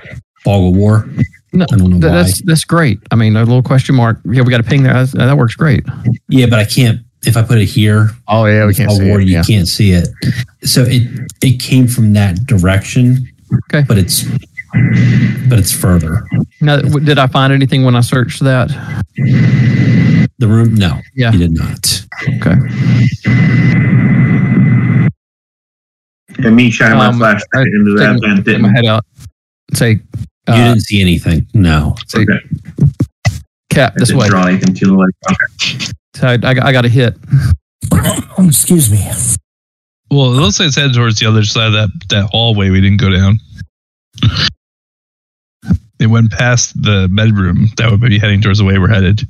fog 0.44 0.70
of 0.74 0.76
war. 0.76 1.07
No, 1.53 1.66
I 1.72 1.78
don't 1.78 1.90
know 1.90 1.99
Th- 2.02 2.12
why. 2.12 2.18
that's 2.24 2.41
that's 2.44 2.64
great. 2.66 2.99
I 3.12 3.16
mean, 3.16 3.36
a 3.36 3.40
little 3.40 3.64
question 3.64 3.95
mark. 3.95 4.20
Yeah, 4.26 4.41
we 4.41 4.52
got 4.52 4.60
a 4.60 4.64
ping 4.64 4.84
there. 4.84 4.94
That's, 4.94 5.12
that 5.14 5.38
works 5.38 5.56
great. 5.56 5.84
Yeah, 6.28 6.48
but 6.48 6.60
I 6.60 6.66
can't. 6.66 7.02
If 7.26 7.38
I 7.38 7.41
put 7.44 7.57
it 7.57 7.66
here, 7.66 8.10
Oh 8.28 8.45
yeah, 8.45 8.66
we 8.68 8.74
can't 8.76 8.91
see 8.91 9.10
war, 9.10 9.20
it. 9.20 9.28
you 9.28 9.34
Yeah. 9.36 9.44
can't 9.44 9.68
see 9.68 9.91
it. 9.94 10.07
So 10.64 10.84
it 10.88 11.03
it 11.41 11.60
came 11.60 11.88
from 11.88 12.14
that 12.14 12.45
direction. 12.45 13.28
Okay. 13.74 13.84
but 13.88 13.98
it's 13.98 14.24
but 15.48 15.57
it's 15.57 15.72
further. 15.72 16.28
Now, 16.62 16.78
did 16.82 17.18
I 17.18 17.28
find 17.28 17.53
anything 17.53 17.84
when 17.86 17.95
I 17.95 18.02
searched 18.02 18.44
that? 18.44 18.70
The 20.38 20.48
room, 20.48 20.76
no, 20.76 20.99
Yeah. 21.16 21.32
you 21.32 21.40
did 21.40 21.53
not. 21.53 22.06
Okay. 22.41 22.56
And 26.40 26.56
me 26.56 26.70
shining 26.72 26.98
Um, 26.99 27.18
my 27.18 27.32
flashlight 27.34 27.68
into 27.68 27.95
that 27.98 28.14
Take, 28.14 28.22
vent 28.22 28.45
take 28.45 28.60
my 28.60 28.68
didn't 28.70 28.76
head 28.76 28.86
out. 28.86 29.06
Say, 29.74 29.91
you 29.91 29.99
uh, 30.48 30.56
didn't 30.56 30.82
see 30.82 31.02
anything. 31.02 31.48
No. 31.53 31.95
say, 32.07 32.20
Okay. 32.22 32.40
cap 33.70 33.94
I 33.95 33.99
this 33.99 34.14
way. 34.14 34.28
draw 34.28 34.45
anything 34.45 34.74
to 34.76 34.86
the 34.86 34.94
left 34.94 35.14
okay. 35.32 35.91
So 36.16 36.28
I, 36.28 36.34
I, 36.34 36.38
got- 36.38 36.66
I 36.66 36.72
got 36.72 36.86
a 36.86 36.90
hit. 36.90 37.16
excuse 38.40 38.90
me. 38.91 38.99
Well, 40.12 40.34
it 40.34 40.40
looks 40.40 40.60
like 40.60 40.68
it's 40.68 40.76
headed 40.78 40.94
towards 40.94 41.20
the 41.20 41.26
other 41.26 41.44
side 41.44 41.68
of 41.68 41.74
that 41.74 41.90
that 42.10 42.30
hallway. 42.32 42.70
We 42.70 42.80
didn't 42.80 43.02
go 43.02 43.10
down. 43.10 43.38
It 45.99 46.07
went 46.07 46.32
past 46.32 46.80
the 46.82 47.10
bedroom. 47.14 47.68
That 47.78 47.90
would 47.90 48.02
be 48.02 48.20
heading 48.20 48.41
towards 48.41 48.60
the 48.60 48.66
way 48.66 48.78
we're 48.78 48.88
headed. 48.90 49.22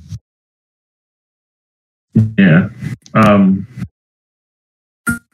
Yeah. 2.37 2.69
Um, 3.13 3.67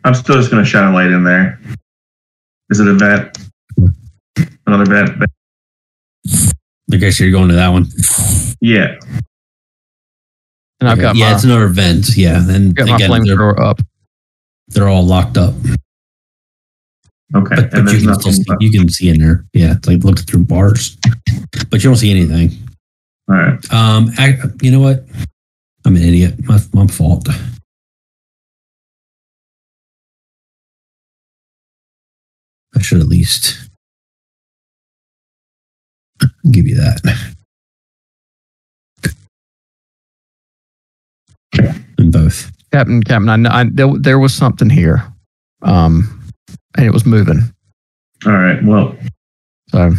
I'm 0.03 0.13
still 0.15 0.35
just 0.35 0.49
gonna 0.51 0.65
shine 0.65 0.91
a 0.91 0.93
light 0.93 1.11
in 1.11 1.23
there. 1.23 1.59
Is 2.69 2.79
it 2.79 2.87
a 2.87 2.93
vent? 2.93 3.37
Another 4.65 4.85
vent? 4.85 5.23
I 6.93 6.97
guess 6.97 7.19
you're 7.19 7.31
going 7.31 7.49
to 7.49 7.55
that 7.55 7.69
one. 7.69 7.87
Yeah. 8.61 8.97
And 10.79 10.89
I've 10.89 10.93
Okay. 10.97 11.01
got 11.01 11.15
yeah, 11.15 11.29
my, 11.29 11.35
it's 11.35 11.43
another 11.43 11.67
vent. 11.67 12.15
Yeah, 12.15 12.39
then 12.39 12.71
got 12.71 12.87
my 12.87 12.95
again, 12.95 13.09
they're, 13.23 13.35
flamethrower 13.37 13.59
up. 13.59 13.81
they're 14.69 14.87
all 14.89 15.05
locked 15.05 15.37
up, 15.37 15.53
Okay. 17.35 17.55
but, 17.55 17.71
but 17.71 17.93
you 17.93 18.01
can 18.07 18.19
still 18.19 18.31
see, 18.33 18.43
you 18.59 18.71
can 18.71 18.89
see 18.89 19.09
in 19.09 19.19
there. 19.19 19.45
Yeah, 19.53 19.73
it's 19.73 19.87
like 19.87 20.03
looking 20.03 20.25
through 20.25 20.45
bars, 20.45 20.97
but 21.69 21.83
you 21.83 21.89
don't 21.89 21.95
see 21.97 22.11
anything. 22.11 22.51
All 23.29 23.35
right. 23.35 23.73
Um, 23.73 24.11
I, 24.17 24.37
you 24.61 24.71
know 24.71 24.79
what? 24.79 25.05
I'm 25.85 25.95
an 25.95 26.01
idiot. 26.01 26.35
My, 26.45 26.59
my 26.73 26.87
fault. 26.87 27.27
I 32.81 32.83
should 32.83 32.99
at 33.01 33.07
least 33.07 33.69
give 36.51 36.67
you 36.67 36.75
that. 36.75 37.01
In 41.99 42.11
both. 42.11 42.51
Captain, 42.73 43.03
Captain, 43.03 43.29
I, 43.29 43.35
kn- 43.37 43.47
I 43.47 43.65
there, 43.71 43.91
there 43.99 44.19
was 44.19 44.33
something 44.33 44.69
here, 44.69 45.03
um, 45.63 46.23
and 46.77 46.85
it 46.87 46.91
was 46.93 47.05
moving. 47.05 47.41
All 48.25 48.33
right. 48.33 48.63
Well. 48.63 48.95
So 49.69 49.91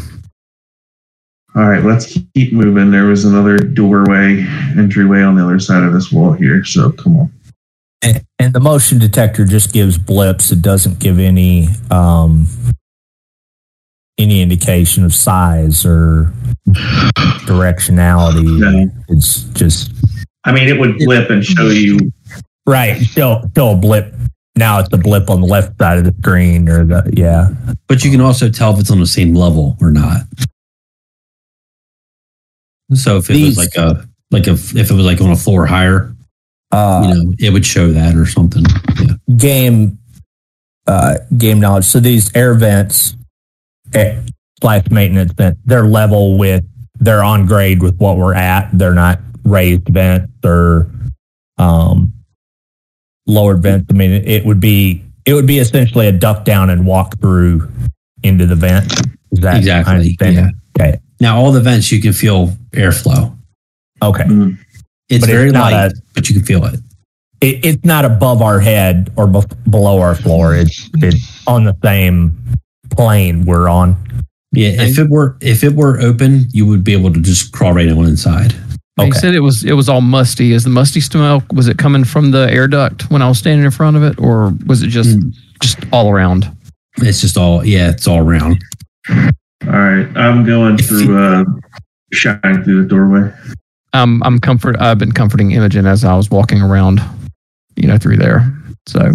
All 1.56 1.68
right. 1.70 1.84
Let's 1.84 2.18
keep 2.34 2.52
moving. 2.52 2.90
There 2.90 3.06
was 3.06 3.24
another 3.24 3.58
doorway, 3.58 4.46
entryway 4.78 5.22
on 5.22 5.36
the 5.36 5.44
other 5.44 5.60
side 5.60 5.84
of 5.84 5.92
this 5.92 6.12
wall 6.12 6.32
here. 6.32 6.64
So 6.64 6.92
come 6.92 7.18
on. 7.18 7.32
And, 8.42 8.46
and 8.46 8.54
the 8.54 8.60
motion 8.60 8.98
detector 8.98 9.44
just 9.44 9.72
gives 9.72 9.98
blips. 9.98 10.50
It 10.52 10.62
doesn't 10.62 10.98
give 10.98 11.18
any 11.18 11.68
um, 11.90 12.46
any 14.18 14.42
indication 14.42 15.04
of 15.04 15.14
size 15.14 15.84
or 15.86 16.32
directionality. 17.46 18.44
No. 18.58 18.90
It's 19.08 19.42
just 19.54 19.92
I 20.44 20.52
mean, 20.52 20.68
it 20.68 20.78
would 20.78 20.98
blip 20.98 21.30
and 21.30 21.44
show 21.44 21.68
you. 21.68 21.98
right. 22.66 23.00
Show 23.00 23.42
show 23.56 23.70
a 23.72 23.76
blip. 23.76 24.12
Now 24.56 24.80
it's 24.80 24.92
a 24.92 24.98
blip 24.98 25.30
on 25.30 25.40
the 25.40 25.46
left 25.46 25.78
side 25.78 25.98
of 25.98 26.04
the 26.04 26.14
screen, 26.20 26.68
or 26.68 26.84
the 26.84 27.10
yeah. 27.16 27.48
But 27.88 28.04
you 28.04 28.10
can 28.10 28.20
also 28.20 28.50
tell 28.50 28.74
if 28.74 28.80
it's 28.80 28.90
on 28.90 29.00
the 29.00 29.06
same 29.06 29.34
level 29.34 29.76
or 29.80 29.90
not. 29.90 30.22
So 32.94 33.16
if 33.18 33.30
it 33.30 33.34
These- 33.34 33.56
was 33.56 33.58
like 33.58 33.76
a 33.76 34.06
like 34.30 34.46
a 34.46 34.52
if 34.52 34.90
it 34.90 34.92
was 34.92 35.06
like 35.06 35.20
on 35.20 35.30
a 35.30 35.36
floor 35.36 35.64
higher, 35.64 36.14
Uh, 36.72 37.04
you 37.06 37.14
know, 37.14 37.32
it 37.38 37.50
would 37.52 37.66
show 37.66 37.92
that 37.92 38.16
or 38.16 38.26
something. 38.26 38.64
Yeah. 39.00 39.14
game 39.36 39.98
uh, 40.86 41.18
game 41.36 41.60
knowledge. 41.60 41.84
So 41.84 42.00
these 42.00 42.34
air 42.34 42.54
vents 42.54 43.14
eh, 43.94 44.20
slash 44.60 44.90
maintenance 44.90 45.32
vents, 45.32 45.60
they're 45.64 45.86
level 45.86 46.38
with 46.38 46.64
they're 46.98 47.22
on 47.22 47.46
grade 47.46 47.82
with 47.82 47.96
what 47.98 48.16
we're 48.16 48.34
at. 48.34 48.70
They're 48.72 48.94
not 48.94 49.20
raised 49.44 49.88
vents 49.88 50.32
or 50.44 50.90
um, 51.58 52.12
lowered 53.26 53.62
vents. 53.62 53.86
I 53.90 53.92
mean, 53.92 54.10
it 54.10 54.44
would 54.44 54.60
be 54.60 55.04
it 55.24 55.34
would 55.34 55.46
be 55.46 55.58
essentially 55.58 56.08
a 56.08 56.12
duck 56.12 56.44
down 56.44 56.70
and 56.70 56.86
walk 56.86 57.20
through 57.20 57.70
into 58.22 58.46
the 58.46 58.56
vent. 58.56 58.92
Is 59.30 59.40
that 59.40 59.58
Exactly, 59.58 59.94
understanding? 59.94 60.60
Okay. 60.78 60.98
Now 61.20 61.38
all 61.38 61.52
the 61.52 61.60
vents 61.60 61.92
you 61.92 62.00
can 62.00 62.12
feel 62.12 62.48
airflow. 62.72 63.36
Okay. 64.02 64.24
Mm, 64.24 64.58
It's 65.08 65.20
But 65.20 65.28
it's 65.30 65.36
very 65.38 65.50
not 65.50 65.72
light, 65.72 65.92
but 66.14 66.28
you 66.28 66.34
can 66.34 66.44
feel 66.44 66.64
it. 66.64 66.80
It, 67.40 67.64
it's 67.64 67.84
not 67.84 68.04
above 68.04 68.40
our 68.40 68.60
head 68.60 69.12
or 69.16 69.26
bef- 69.26 69.70
below 69.70 70.00
our 70.00 70.14
floor. 70.14 70.54
It's 70.54 70.88
it's 70.94 71.46
on 71.46 71.64
the 71.64 71.76
same 71.84 72.36
plane 72.90 73.44
we're 73.44 73.68
on. 73.68 73.96
Yeah, 74.52 74.70
if 74.82 74.98
it 74.98 75.08
were 75.10 75.36
if 75.40 75.64
it 75.64 75.74
were 75.74 76.00
open, 76.00 76.46
you 76.52 76.66
would 76.66 76.84
be 76.84 76.92
able 76.92 77.12
to 77.12 77.20
just 77.20 77.52
crawl 77.52 77.72
right 77.72 77.86
in 77.86 77.96
on 77.98 78.06
inside. 78.06 78.52
He 78.52 79.04
Okay. 79.04 79.10
said 79.12 79.34
it 79.34 79.40
was 79.40 79.64
it 79.64 79.72
was 79.72 79.88
all 79.88 80.02
musty. 80.02 80.52
Is 80.52 80.64
the 80.64 80.70
musty 80.70 81.00
smell 81.00 81.42
was 81.52 81.66
it 81.68 81.78
coming 81.78 82.04
from 82.04 82.30
the 82.30 82.50
air 82.50 82.68
duct 82.68 83.10
when 83.10 83.22
I 83.22 83.28
was 83.28 83.38
standing 83.38 83.64
in 83.64 83.70
front 83.70 83.96
of 83.96 84.02
it, 84.02 84.18
or 84.20 84.52
was 84.66 84.82
it 84.82 84.88
just 84.88 85.18
Mm. 85.18 85.34
just 85.62 85.78
all 85.92 86.10
around? 86.10 86.50
It's 86.98 87.20
just 87.22 87.36
all 87.36 87.64
yeah, 87.64 87.90
it's 87.90 88.06
all 88.06 88.18
around. 88.18 88.62
All 89.10 89.24
right. 89.66 90.06
I'm 90.16 90.44
going 90.44 90.78
If 90.78 90.88
through, 90.88 91.16
uh, 91.18 91.44
shining 92.12 92.62
through 92.62 92.82
the 92.82 92.88
doorway. 92.88 93.32
Um, 93.92 94.22
I'm 94.24 94.38
comfort. 94.38 94.76
I've 94.80 94.98
been 94.98 95.12
comforting 95.12 95.50
Imogen 95.52 95.86
as 95.86 96.04
I 96.04 96.14
was 96.16 96.30
walking 96.30 96.62
around, 96.62 97.00
you 97.76 97.86
know, 97.88 97.98
through 97.98 98.16
there. 98.16 98.52
So 98.86 99.12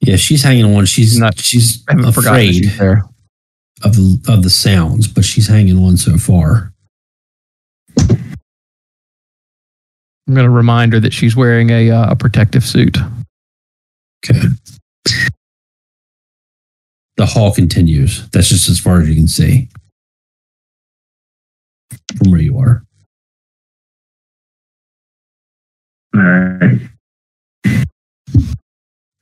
Yeah, 0.00 0.16
she's 0.16 0.42
hanging 0.42 0.74
on. 0.76 0.84
She's 0.86 1.18
Not- 1.18 1.38
she's 1.38 1.82
I 1.88 1.92
haven't 1.92 2.12
forgotten 2.12 2.34
that 2.36 2.42
afraid 2.50 2.54
she's 2.54 2.78
there. 2.78 3.04
of 3.82 3.96
the 3.96 4.20
of 4.28 4.42
the 4.42 4.50
sounds, 4.50 5.08
but 5.08 5.24
she's 5.24 5.48
hanging 5.48 5.78
on 5.78 5.96
so 5.96 6.18
far. 6.18 6.72
I'm 7.98 10.34
going 10.34 10.44
to 10.46 10.50
remind 10.50 10.92
her 10.92 11.00
that 11.00 11.12
she's 11.12 11.34
wearing 11.34 11.70
a 11.70 11.90
uh, 11.90 12.10
a 12.12 12.16
protective 12.16 12.64
suit. 12.64 12.96
Okay. 14.24 14.46
The 17.16 17.26
hall 17.26 17.52
continues. 17.52 18.28
That's 18.30 18.48
just 18.48 18.68
as 18.68 18.78
far 18.78 19.00
as 19.00 19.08
you 19.08 19.14
can 19.14 19.28
see 19.28 19.68
from 22.16 22.30
where 22.30 22.40
you 22.40 22.58
are. 22.58 22.82
All 26.14 26.22
right. 26.22 26.80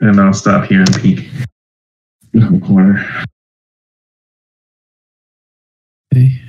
And 0.01 0.21
I'll 0.21 0.33
stop 0.33 0.67
here 0.67 0.81
and 0.81 1.01
peek 1.01 1.29
in 2.33 2.61
the 2.61 2.67
corner. 2.67 3.05
Okay. 6.15 6.41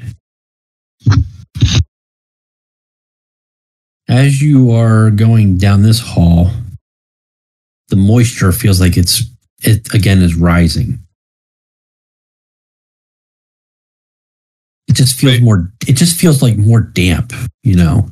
As 4.08 4.42
you 4.42 4.72
are 4.72 5.12
going 5.12 5.58
down 5.58 5.84
this 5.84 6.00
hall, 6.00 6.50
the 7.90 7.96
moisture 7.96 8.52
feels 8.52 8.80
like 8.80 8.98
it's 8.98 9.24
it 9.62 9.94
again 9.94 10.22
is 10.22 10.36
rising. 10.36 11.00
It 14.88 14.94
just 14.94 15.20
feels 15.20 15.34
Wait. 15.34 15.44
more 15.44 15.72
it 15.88 15.94
just 15.94 16.20
feels 16.20 16.42
like 16.42 16.58
more 16.58 16.82
damp, 16.82 17.34
you 17.64 17.76
know. 17.76 18.10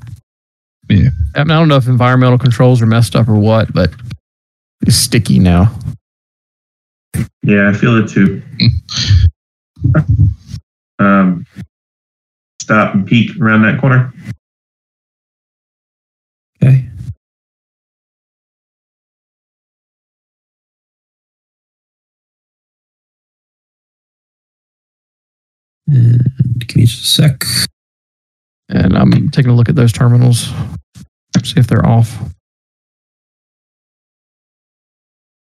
I, 0.89 0.93
mean, 0.93 1.11
I 1.35 1.43
don't 1.43 1.68
know 1.68 1.76
if 1.76 1.88
environmental 1.88 2.38
controls 2.38 2.81
are 2.81 2.85
messed 2.85 3.15
up 3.15 3.27
or 3.27 3.35
what, 3.35 3.73
but 3.73 3.91
it's 4.81 4.95
sticky 4.95 5.39
now. 5.39 5.73
Yeah, 7.43 7.69
I 7.69 7.73
feel 7.73 7.97
it 7.97 8.09
too. 8.09 8.41
um, 10.99 11.45
stop 12.61 12.93
and 12.93 13.05
peek 13.05 13.39
around 13.39 13.64
that 13.64 13.80
corner. 13.80 14.14
Okay. 16.61 16.85
And 25.88 26.22
give 26.59 26.76
me 26.76 26.85
just 26.85 27.03
a 27.03 27.07
sec. 27.07 27.43
And 28.69 28.98
I'm 28.98 29.30
taking 29.30 29.52
a 29.52 29.56
look 29.56 29.69
at 29.69 29.76
those 29.76 29.94
terminals, 29.94 30.52
see 31.44 31.60
if 31.60 31.68
they're 31.68 31.85
off. 31.85 32.18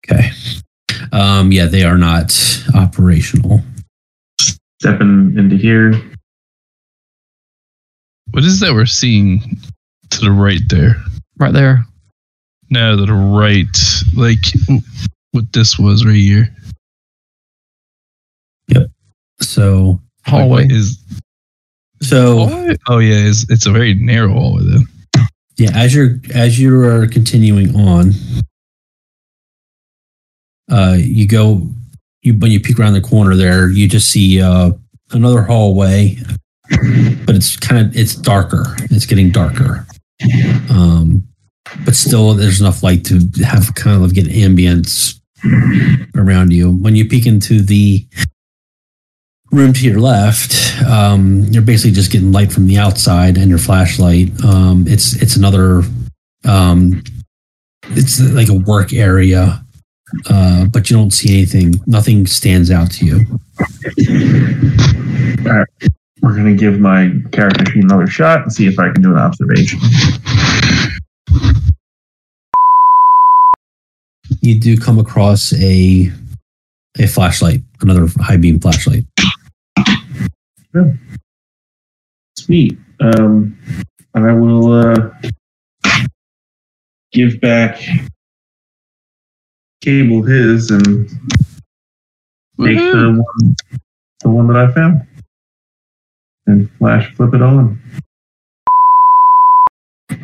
Okay. 0.05 0.29
Um, 1.13 1.51
yeah, 1.51 1.65
they 1.65 1.83
are 1.83 1.97
not 1.97 2.35
operational. 2.75 3.61
Stepping 4.81 5.35
into 5.37 5.55
here. 5.55 5.93
What 8.31 8.43
is 8.43 8.59
that 8.59 8.73
we're 8.73 8.85
seeing 8.85 9.39
to 10.09 10.19
the 10.21 10.31
right 10.31 10.59
there? 10.69 10.95
Right 11.37 11.53
there. 11.53 11.85
No, 12.69 12.97
to 12.97 13.05
the 13.05 13.13
right, 13.13 13.67
like 14.15 14.43
what 15.31 15.51
this 15.53 15.77
was 15.79 16.05
right 16.05 16.15
here. 16.15 16.53
Yep. 18.69 18.87
So, 19.41 19.99
Like, 20.25 20.33
Hallway. 20.33 20.63
what 20.63 20.71
is 20.71 20.97
so 22.03 22.47
hallway? 22.47 22.77
Oh 22.87 22.99
yeah, 22.99 23.27
it's, 23.29 23.49
it's 23.49 23.65
a 23.65 23.71
very 23.71 23.93
narrow 23.93 24.33
hallway 24.33 24.83
yeah, 25.57 25.71
as 25.75 25.93
you're 25.93 26.19
as 26.33 26.59
you 26.59 26.79
are 26.83 27.07
continuing 27.07 27.75
on, 27.75 28.11
uh, 30.71 30.95
you 30.97 31.27
go 31.27 31.67
you 32.21 32.33
when 32.33 32.51
you 32.51 32.59
peek 32.59 32.79
around 32.79 32.93
the 32.93 33.01
corner 33.01 33.35
there, 33.35 33.69
you 33.69 33.87
just 33.87 34.09
see 34.09 34.41
uh, 34.41 34.71
another 35.11 35.43
hallway, 35.43 36.17
but 37.25 37.35
it's 37.35 37.57
kind 37.57 37.85
of 37.85 37.95
it's 37.95 38.15
darker. 38.15 38.65
It's 38.89 39.05
getting 39.05 39.29
darker, 39.29 39.85
um, 40.69 41.27
but 41.85 41.95
still 41.95 42.33
there's 42.33 42.59
enough 42.59 42.81
light 42.81 43.05
to 43.05 43.19
have 43.45 43.75
kind 43.75 44.03
of 44.03 44.13
get 44.13 44.25
ambience 44.25 45.19
around 46.15 46.51
you. 46.51 46.71
When 46.71 46.95
you 46.95 47.07
peek 47.07 47.27
into 47.27 47.61
the 47.61 48.07
room 49.53 49.71
to 49.71 49.87
your 49.87 49.99
left, 49.99 50.81
um, 50.83 51.43
you're 51.51 51.61
basically 51.61 51.91
just 51.91 52.11
getting 52.11 52.31
light 52.31 52.51
from 52.51 52.67
the 52.67 52.77
outside 52.77 53.37
and 53.37 53.49
your 53.49 53.59
flashlight. 53.59 54.31
Um, 54.43 54.85
it's 54.87 55.21
it's 55.21 55.35
another 55.35 55.83
um, 56.45 57.03
it's 57.91 58.19
like 58.33 58.49
a 58.49 58.55
work 58.55 58.91
area, 58.93 59.63
uh, 60.29 60.65
but 60.65 60.89
you 60.89 60.97
don't 60.97 61.11
see 61.11 61.37
anything. 61.37 61.75
Nothing 61.85 62.25
stands 62.25 62.71
out 62.71 62.91
to 62.93 63.05
you. 63.05 63.39
We're 66.21 66.35
gonna 66.35 66.55
give 66.55 66.79
my 66.79 67.11
character 67.31 67.65
sheet 67.65 67.83
another 67.83 68.07
shot 68.07 68.41
and 68.41 68.51
see 68.51 68.65
if 68.65 68.79
I 68.79 68.91
can 68.91 69.01
do 69.01 69.11
an 69.11 69.17
observation. 69.19 69.79
You 74.41 74.59
do 74.59 74.77
come 74.77 74.99
across 74.99 75.53
a 75.53 76.11
a 76.99 77.07
flashlight, 77.07 77.61
another 77.81 78.07
high 78.19 78.37
beam 78.37 78.59
flashlight. 78.59 79.03
Sweet. 82.37 82.77
Um, 82.99 83.57
and 84.15 84.29
I 84.29 84.33
will 84.33 84.73
uh, 84.73 85.09
give 87.11 87.39
back 87.41 87.79
Cable 89.81 90.23
his 90.23 90.71
and 90.71 91.09
take 92.61 92.77
the 92.77 93.23
one, 93.23 93.55
the 94.21 94.29
one 94.29 94.47
that 94.47 94.57
I 94.57 94.71
found, 94.71 95.01
and 96.47 96.71
flash 96.77 97.13
flip 97.15 97.33
it 97.33 97.41
on. 97.41 97.81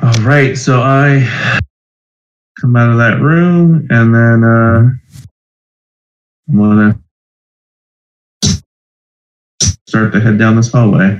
All 0.02 0.24
right, 0.24 0.58
so 0.58 0.82
I 0.82 1.28
come 2.60 2.76
out 2.76 2.92
of 2.92 2.98
that 3.00 3.20
room, 3.22 3.88
and 3.90 4.16
then 4.16 4.44
uh, 4.44 4.90
I'm 6.48 6.58
gonna 6.58 7.00
start 9.90 10.14
to 10.14 10.20
head 10.20 10.38
down 10.38 10.56
this 10.56 10.72
hallway. 10.72 11.20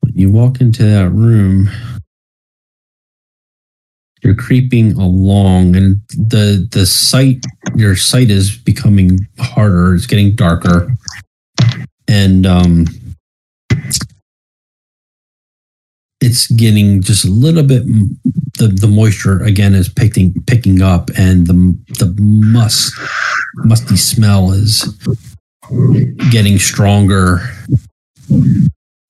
When 0.00 0.14
you 0.14 0.30
walk 0.30 0.60
into 0.60 0.82
that 0.84 1.08
room, 1.10 1.70
you're 4.22 4.34
creeping 4.34 4.92
along, 4.92 5.76
and 5.76 6.00
the 6.10 6.68
the 6.70 6.84
sight 6.84 7.44
your 7.74 7.96
sight 7.96 8.30
is 8.30 8.56
becoming 8.56 9.18
harder. 9.38 9.94
It's 9.94 10.06
getting 10.06 10.36
darker, 10.36 10.94
and 12.06 12.46
um, 12.46 12.86
it's 16.20 16.46
getting 16.48 17.02
just 17.02 17.24
a 17.24 17.30
little 17.30 17.62
bit. 17.62 17.84
The 18.58 18.68
the 18.68 18.88
moisture 18.88 19.42
again 19.42 19.74
is 19.74 19.88
picking 19.88 20.34
picking 20.46 20.82
up, 20.82 21.10
and 21.16 21.46
the 21.46 21.54
the 21.98 22.14
must 22.20 22.92
musty 23.56 23.96
smell 23.96 24.52
is 24.52 24.84
getting 26.30 26.58
stronger. 26.58 27.40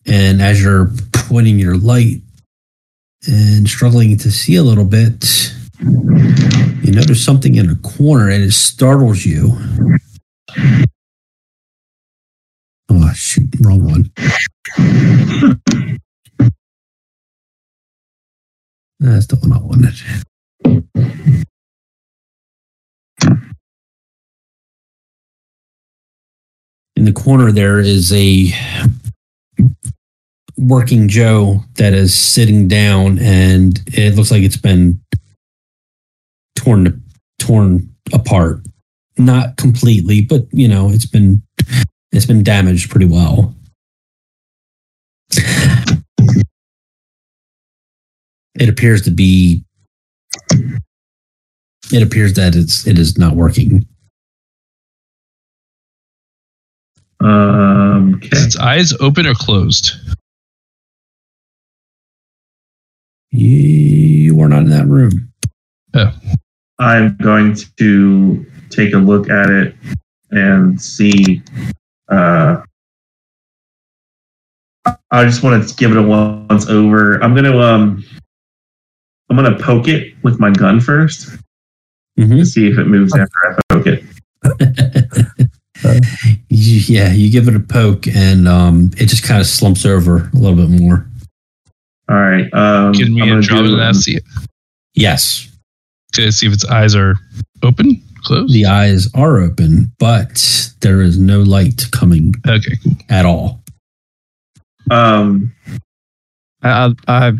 And 0.06 0.40
as 0.40 0.62
you're 0.62 0.90
pointing 1.12 1.58
your 1.58 1.76
light 1.76 2.22
and 3.26 3.68
struggling 3.68 4.16
to 4.18 4.30
see 4.30 4.56
a 4.56 4.62
little 4.62 4.84
bit, 4.84 5.52
you 5.80 6.92
notice 6.92 7.24
something 7.24 7.56
in 7.56 7.70
a 7.70 7.76
corner 7.76 8.28
and 8.30 8.42
it 8.42 8.52
startles 8.52 9.24
you. 9.24 9.56
Oh, 12.88 13.12
shoot, 13.14 13.48
wrong 13.60 13.84
one. 13.84 14.10
That's 19.00 19.26
the 19.26 19.36
one 19.36 19.52
I 19.52 19.58
wanted. 19.58 19.94
In 26.96 27.06
the 27.06 27.12
corner, 27.12 27.50
there 27.50 27.80
is 27.80 28.12
a 28.12 28.52
working 30.58 31.08
Joe 31.08 31.64
that 31.76 31.94
is 31.94 32.14
sitting 32.14 32.68
down, 32.68 33.18
and 33.20 33.80
it 33.86 34.16
looks 34.16 34.30
like 34.30 34.42
it's 34.42 34.58
been 34.58 35.00
torn 36.56 37.02
torn 37.38 37.88
apart. 38.12 38.60
Not 39.16 39.56
completely, 39.56 40.20
but 40.20 40.46
you 40.52 40.68
know, 40.68 40.90
it's 40.90 41.06
been 41.06 41.42
it's 42.12 42.26
been 42.26 42.42
damaged 42.42 42.90
pretty 42.90 43.06
well. 43.06 43.54
It 48.60 48.68
appears 48.68 49.00
to 49.02 49.10
be 49.10 49.64
it 51.92 52.02
appears 52.02 52.34
that 52.34 52.54
it's 52.54 52.86
it 52.86 52.98
is 52.98 53.16
not 53.16 53.34
working. 53.34 53.86
Um, 57.20 58.16
okay. 58.16 58.28
Is 58.32 58.46
its 58.46 58.56
eyes 58.58 58.92
open 59.00 59.26
or 59.26 59.34
closed? 59.34 59.92
You 63.30 64.38
are 64.42 64.48
not 64.48 64.64
in 64.64 64.70
that 64.70 64.86
room. 64.86 65.32
I'm 66.78 67.16
going 67.16 67.56
to 67.78 68.46
take 68.68 68.92
a 68.92 68.98
look 68.98 69.30
at 69.30 69.48
it 69.50 69.74
and 70.30 70.80
see. 70.80 71.42
Uh, 72.08 72.62
I 75.10 75.24
just 75.24 75.42
want 75.42 75.66
to 75.66 75.74
give 75.76 75.92
it 75.92 75.96
a 75.96 76.02
once 76.02 76.68
over. 76.68 77.22
I'm 77.22 77.34
gonna 77.34 77.56
um, 77.58 78.04
I'm 79.30 79.36
gonna 79.36 79.58
poke 79.58 79.86
it 79.88 80.14
with 80.22 80.40
my 80.40 80.50
gun 80.50 80.80
first 80.80 81.30
Mhm. 82.18 82.38
to 82.40 82.44
see 82.44 82.66
if 82.66 82.78
it 82.78 82.86
moves 82.88 83.16
after 83.16 83.32
I 83.48 83.60
poke 83.70 83.86
it. 83.86 84.04
Yeah, 86.52 87.12
you 87.12 87.30
give 87.30 87.48
it 87.48 87.56
a 87.56 87.60
poke 87.60 88.06
and 88.06 88.46
um, 88.46 88.90
it 88.98 89.06
just 89.06 89.22
kind 89.22 89.40
of 89.40 89.46
slumps 89.46 89.86
over 89.86 90.28
a 90.32 90.36
little 90.36 90.56
bit 90.56 90.68
more. 90.68 91.06
All 92.08 92.16
right. 92.20 92.52
Um, 92.52 92.92
Can 92.92 93.14
we 93.14 93.22
I'm 93.22 93.28
gonna 93.28 93.40
drop 93.40 93.60
it 93.60 93.68
do- 93.68 93.74
and 93.74 93.82
ask 93.82 94.06
it 94.08 94.22
Yes, 94.94 95.48
to 96.12 96.30
see 96.32 96.46
if 96.46 96.52
its 96.52 96.66
eyes 96.66 96.94
are 96.94 97.14
open, 97.62 98.02
closed? 98.24 98.52
the 98.52 98.66
eyes 98.66 99.08
are 99.14 99.38
open, 99.38 99.90
but 99.98 100.70
there 100.80 101.00
is 101.00 101.18
no 101.18 101.40
light 101.42 101.86
coming 101.92 102.34
Okay, 102.46 102.76
cool. 102.82 102.96
at 103.08 103.24
all. 103.24 103.62
Um, 104.90 105.52
I, 106.62 106.92
I, 107.08 107.28
I 107.28 107.32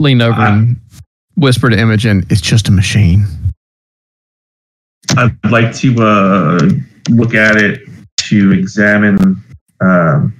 lean 0.00 0.20
over 0.20 0.34
Ah. 0.40 0.58
and 0.58 0.76
whisper 1.38 1.70
to 1.70 1.78
Imogen, 1.78 2.24
"It's 2.30 2.40
just 2.40 2.68
a 2.68 2.72
machine." 2.72 3.26
I'd 5.16 5.34
like 5.50 5.74
to 5.76 5.94
uh, 6.02 6.68
look 7.10 7.34
at 7.34 7.56
it 7.56 7.88
to 8.28 8.52
examine. 8.52 9.42
Um, 9.80 10.34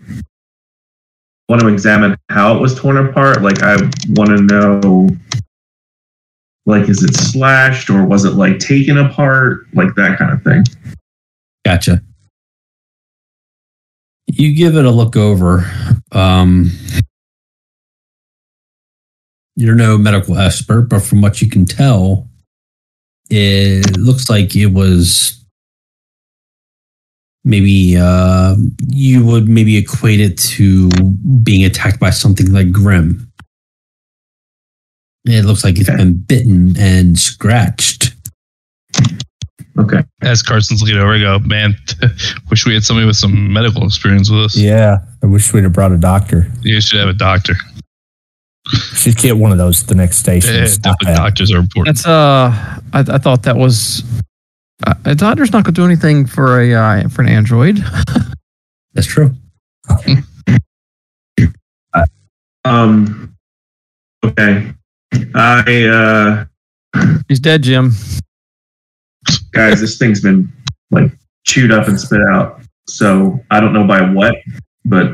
want 1.48 1.62
to 1.62 1.68
examine 1.68 2.16
how 2.28 2.56
it 2.56 2.60
was 2.60 2.78
torn 2.78 2.98
apart. 2.98 3.42
Like 3.42 3.62
I 3.62 3.76
want 4.10 4.30
to 4.30 4.42
know, 4.42 5.08
like, 6.66 6.88
is 6.88 7.02
it 7.02 7.14
slashed 7.16 7.88
or 7.88 8.04
was 8.04 8.24
it 8.24 8.34
like 8.34 8.58
taken 8.58 8.98
apart? 8.98 9.66
Like 9.72 9.94
that 9.94 10.18
kind 10.18 10.32
of 10.32 10.42
thing. 10.42 10.64
Gotcha. 11.64 12.02
You 14.26 14.54
give 14.54 14.76
it 14.76 14.84
a 14.84 14.90
look 14.90 15.16
over. 15.16 15.64
Um, 16.12 16.70
you're 19.58 19.74
no 19.74 19.98
medical 19.98 20.38
expert, 20.38 20.82
but 20.82 21.02
from 21.02 21.20
what 21.20 21.42
you 21.42 21.48
can 21.50 21.66
tell, 21.66 22.28
it 23.28 23.96
looks 23.98 24.30
like 24.30 24.54
it 24.54 24.66
was 24.66 25.44
maybe 27.44 27.96
uh, 27.96 28.54
you 28.88 29.26
would 29.26 29.48
maybe 29.48 29.76
equate 29.76 30.20
it 30.20 30.38
to 30.38 30.88
being 31.42 31.64
attacked 31.64 31.98
by 31.98 32.10
something 32.10 32.52
like 32.52 32.70
Grim. 32.70 33.30
It 35.26 35.44
looks 35.44 35.64
like 35.64 35.78
it's 35.78 35.88
Okay. 35.88 35.98
been 35.98 36.14
bitten 36.14 36.76
and 36.78 37.18
scratched. 37.18 38.14
Okay. 39.76 40.02
As 40.22 40.42
Carson's 40.42 40.80
looking 40.82 40.96
over, 40.98 41.14
I 41.14 41.18
go, 41.18 41.38
man, 41.40 41.74
wish 42.50 42.64
we 42.64 42.74
had 42.74 42.84
somebody 42.84 43.06
with 43.06 43.16
some 43.16 43.52
medical 43.52 43.84
experience 43.84 44.30
with 44.30 44.40
us. 44.40 44.56
Yeah, 44.56 44.98
I 45.22 45.26
wish 45.26 45.52
we'd 45.52 45.64
have 45.64 45.72
brought 45.72 45.92
a 45.92 45.96
doctor. 45.98 46.46
You 46.62 46.80
should 46.80 47.00
have 47.00 47.08
a 47.08 47.12
doctor. 47.12 47.54
Should 48.94 49.16
get 49.16 49.36
one 49.36 49.52
of 49.52 49.58
those 49.58 49.82
at 49.82 49.88
the 49.88 49.94
next 49.94 50.18
station. 50.18 50.54
Yeah, 50.54 50.60
and 50.60 50.70
stop 50.70 50.98
doctors 51.00 51.52
are 51.52 51.58
important. 51.58 51.96
That's 51.96 52.06
uh, 52.06 52.50
I, 52.92 53.00
I 53.00 53.18
thought 53.18 53.42
that 53.44 53.56
was 53.56 54.02
uh, 54.86 54.94
a 55.04 55.14
doctor's 55.14 55.52
not 55.52 55.64
going 55.64 55.74
to 55.74 55.80
do 55.80 55.84
anything 55.84 56.26
for 56.26 56.60
a 56.60 56.74
uh, 56.74 57.08
for 57.08 57.22
an 57.22 57.28
android. 57.28 57.78
That's 58.92 59.06
true. 59.06 59.34
Um. 62.64 63.34
Okay. 64.24 64.72
I 65.34 65.84
uh, 65.84 66.44
He's 67.28 67.40
dead, 67.40 67.62
Jim. 67.62 67.92
guys, 69.52 69.80
this 69.80 69.98
thing's 69.98 70.20
been 70.20 70.52
like 70.90 71.10
chewed 71.46 71.72
up 71.72 71.88
and 71.88 71.98
spit 71.98 72.20
out. 72.30 72.60
So 72.88 73.40
I 73.50 73.60
don't 73.60 73.72
know 73.72 73.86
by 73.86 74.00
what, 74.00 74.34
but 74.84 75.12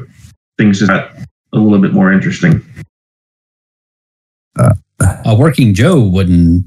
things 0.58 0.78
just 0.78 0.90
got 0.90 1.10
a 1.52 1.58
little 1.58 1.80
bit 1.80 1.92
more 1.92 2.12
interesting. 2.12 2.64
A 5.24 5.34
working 5.34 5.74
Joe 5.74 6.00
wouldn't. 6.00 6.66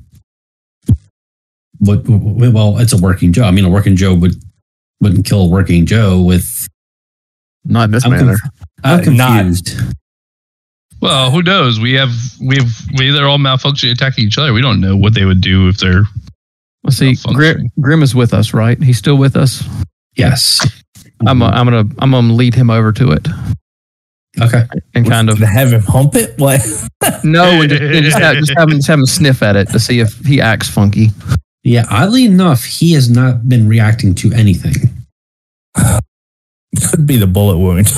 Would, 1.80 2.08
would- 2.08 2.54
well, 2.54 2.78
it's 2.80 2.94
a 2.94 2.98
working 2.98 3.32
Joe. 3.34 3.44
I 3.44 3.52
mean, 3.52 3.66
a 3.66 3.70
working 3.70 3.96
Joe 3.96 4.14
would 4.16 4.36
wouldn't 5.00 5.26
kill 5.26 5.42
a 5.46 5.50
working 5.50 5.86
Joe 5.86 6.22
with. 6.22 6.68
Not 7.66 7.86
in 7.86 7.92
this 7.92 8.06
I'm, 8.06 8.12
manner. 8.12 8.36
conf- 8.38 8.68
I'm 8.84 9.00
Uh, 9.00 9.12
not- 9.12 9.38
confused. 9.38 9.80
Well, 11.00 11.30
who 11.30 11.44
knows? 11.44 11.80
We 11.80 11.94
have 11.94 12.12
we 12.42 12.56
have 12.58 12.72
we 12.98 13.12
they're 13.12 13.28
all 13.28 13.38
malfunctioning, 13.38 13.92
attacking 13.92 14.26
each 14.26 14.38
other. 14.40 14.52
We 14.54 14.62
don't 14.62 14.82
know 14.82 14.98
what 14.98 15.14
they 15.14 15.26
would 15.26 15.42
do 15.42 15.68
if 15.68 15.78
they're 15.78 16.06
Well, 16.84 16.92
see, 16.92 17.12
Malfunctioning. 17.12 17.34
Grim, 17.36 17.70
Grim 17.80 18.02
is 18.04 18.16
with 18.16 18.34
us, 18.34 18.52
right? 18.54 18.82
He's 18.82 18.98
still 18.98 19.18
with 19.18 19.36
us. 19.36 19.64
Yes. 20.16 20.66
I'm, 21.28 21.44
uh, 21.44 21.50
I'm 21.50 21.68
gonna 21.68 21.88
I'm 22.00 22.12
gonna 22.12 22.34
lead 22.34 22.56
him 22.56 22.72
over 22.72 22.92
to 22.94 23.12
it 23.12 23.28
okay. 24.42 24.66
and 24.94 25.08
kind 25.08 25.30
of 25.30 25.38
to 25.40 25.46
have 25.46 25.72
him 25.72 25.82
hump 25.82 26.16
it. 26.16 26.38
What? 26.38 26.62
no, 27.24 27.62
and 27.62 27.70
just, 27.70 27.82
and 27.82 28.06
just, 28.06 28.18
have, 28.18 28.36
just 28.38 28.54
have 28.58 28.70
him 28.70 28.78
just 28.78 28.88
have 28.88 29.00
him 29.00 29.06
sniff 29.06 29.44
at 29.44 29.56
it 29.56 29.70
to 29.70 29.80
see 29.80 30.00
if 30.00 30.18
he 30.26 30.42
acts 30.42 30.70
funky. 30.70 31.10
Yeah. 31.64 31.86
Oddly 31.90 32.26
enough, 32.26 32.64
he 32.64 32.94
has 32.94 33.10
not 33.10 33.48
been 33.50 33.68
reacting 33.68 34.16
to 34.16 34.32
anything. 34.34 34.74
Could 35.76 37.08
be 37.08 37.18
the 37.18 37.28
bullet 37.28 37.58
wound. 37.58 37.92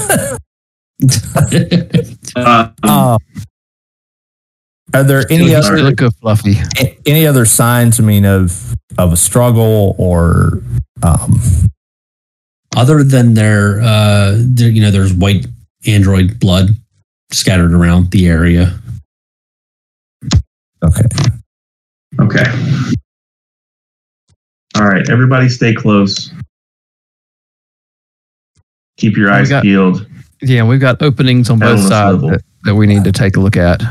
Uh, 2.36 2.70
Uh, 2.84 3.18
are 4.94 5.03
there 5.03 5.24
any 5.30 5.53
other 5.56 5.82
look 5.82 5.99
fluffy. 6.16 6.56
any 7.06 7.26
other 7.28 7.45
signs? 7.45 7.99
I 7.99 8.03
mean, 8.03 8.26
of 8.26 8.76
of 8.98 9.14
a 9.14 9.18
struggle 9.18 9.95
or 9.98 10.61
um, 11.03 11.40
Other 12.76 13.03
than 13.03 13.34
their, 13.34 13.82
uh, 13.82 14.36
there, 14.38 14.70
you 14.70 14.82
know, 14.82 14.91
there's 14.91 15.14
white 15.14 15.45
android 15.86 16.40
blood 16.40 16.70
scattered 17.32 17.74
around 17.74 18.12
the 18.12 18.28
area. 18.28 18.80
okay. 20.84 21.04
okay. 22.20 22.44
All 24.76 24.86
right, 24.86 25.10
everybody, 25.10 25.50
stay 25.50 25.74
close. 25.74 26.32
Keep 28.98 29.18
your 29.18 29.32
eyes 29.32 29.50
got- 29.50 29.64
peeled. 29.64 30.06
Yeah, 30.42 30.64
we've 30.64 30.80
got 30.80 31.02
openings 31.02 31.50
on 31.50 31.60
both 31.60 31.82
sides 31.82 32.22
that, 32.22 32.42
that 32.64 32.76
we 32.76 32.88
need 32.88 33.04
to 33.04 33.12
take 33.12 33.36
a 33.36 33.42
look 33.42 33.58
at 33.58 33.82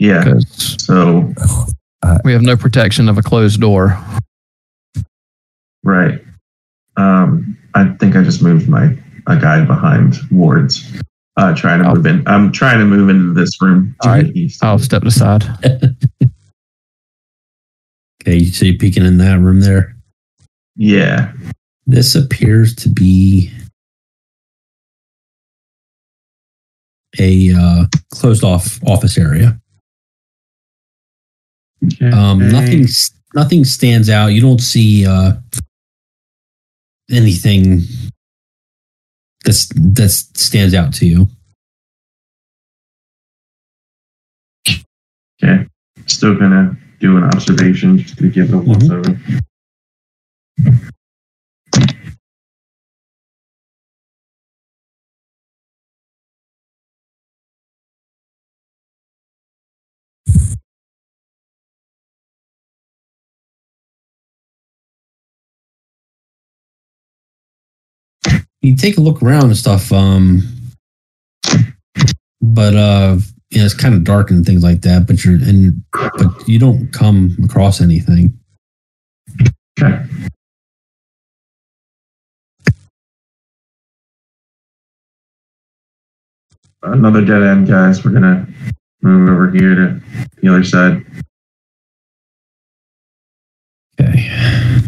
Yeah. 0.00 0.24
because 0.24 0.76
So 0.84 1.32
we 2.24 2.32
have 2.32 2.42
no 2.42 2.56
protection 2.56 3.08
of 3.08 3.16
a 3.16 3.22
closed 3.22 3.60
door. 3.60 3.96
right. 5.84 6.20
Um, 6.96 7.56
I 7.74 7.84
think 8.00 8.16
I 8.16 8.22
just 8.24 8.42
moved 8.42 8.68
my 8.68 8.96
a 9.26 9.36
guy 9.36 9.64
behind 9.64 10.16
Ward's. 10.30 10.84
Uh, 11.38 11.54
trying 11.54 11.82
to 11.82 11.90
Oh. 11.90 11.94
move 11.94 12.06
in. 12.06 12.26
I'm 12.26 12.50
trying 12.50 12.78
to 12.78 12.86
move 12.86 13.10
into 13.10 13.34
this 13.34 13.60
room 13.60 13.94
to 14.00 14.08
All 14.08 14.14
right. 14.14 14.32
the 14.32 14.40
east. 14.40 14.64
I'll 14.64 14.78
step 14.78 15.02
aside. 15.04 15.44
Okay. 18.22 18.42
So 18.46 18.64
you're 18.64 18.76
peeking 18.78 19.04
in 19.04 19.18
that 19.18 19.38
room 19.38 19.60
there. 19.60 19.94
Yeah. 20.74 21.32
This 21.86 22.16
appears 22.16 22.74
to 22.76 22.88
be 22.88 23.52
a 27.20 27.52
uh, 27.54 27.84
closed 28.12 28.42
off 28.42 28.82
office 28.84 29.16
area. 29.16 29.60
Um, 32.12 32.50
nothing, 32.50 32.86
nothing 33.34 33.64
stands 33.64 34.10
out. 34.10 34.28
You 34.28 34.40
don't 34.40 34.60
see 34.60 35.06
uh, 35.06 35.34
anything 37.12 37.82
that's 39.46 39.68
that 39.68 40.10
stands 40.10 40.74
out 40.74 40.92
to 40.94 41.06
you. 41.06 41.28
Okay. 45.42 45.66
Still 46.06 46.34
gonna 46.38 46.76
do 47.00 47.16
an 47.16 47.24
observation 47.24 47.98
just 47.98 48.18
to 48.18 48.28
give 48.28 48.52
a 48.52 48.58
once 48.58 48.84
Mhm. 48.84 48.98
over. 48.98 49.20
You 68.66 68.74
take 68.74 68.98
a 68.98 69.00
look 69.00 69.22
around 69.22 69.44
and 69.44 69.56
stuff. 69.56 69.92
Um, 69.92 70.42
but 72.42 72.74
uh, 72.74 73.18
you 73.50 73.58
know, 73.60 73.64
it's 73.64 73.74
kind 73.74 73.94
of 73.94 74.02
dark 74.02 74.32
and 74.32 74.44
things 74.44 74.64
like 74.64 74.80
that. 74.82 75.06
But 75.06 75.24
you're 75.24 75.36
and 75.36 75.84
but 75.92 76.48
you 76.48 76.58
don't 76.58 76.92
come 76.92 77.36
across 77.44 77.80
anything. 77.80 78.36
Okay. 79.80 80.02
Another 86.82 87.24
dead 87.24 87.42
end, 87.42 87.68
guys. 87.68 88.04
We're 88.04 88.10
gonna 88.10 88.48
move 89.02 89.28
over 89.30 89.48
here 89.52 89.76
to 89.76 90.00
the 90.42 90.48
other 90.48 90.64
side. 90.64 91.06
Okay. 94.00 94.82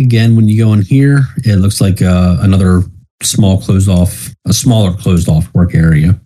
Again, 0.00 0.34
when 0.34 0.48
you 0.48 0.58
go 0.64 0.72
in 0.72 0.82
here, 0.82 1.20
it 1.44 1.56
looks 1.56 1.80
like 1.80 2.00
uh, 2.00 2.38
another 2.40 2.82
small 3.22 3.60
closed 3.60 3.88
off, 3.88 4.30
a 4.46 4.52
smaller 4.52 4.96
closed 4.96 5.28
off 5.28 5.52
work 5.54 5.74
area 5.74 6.18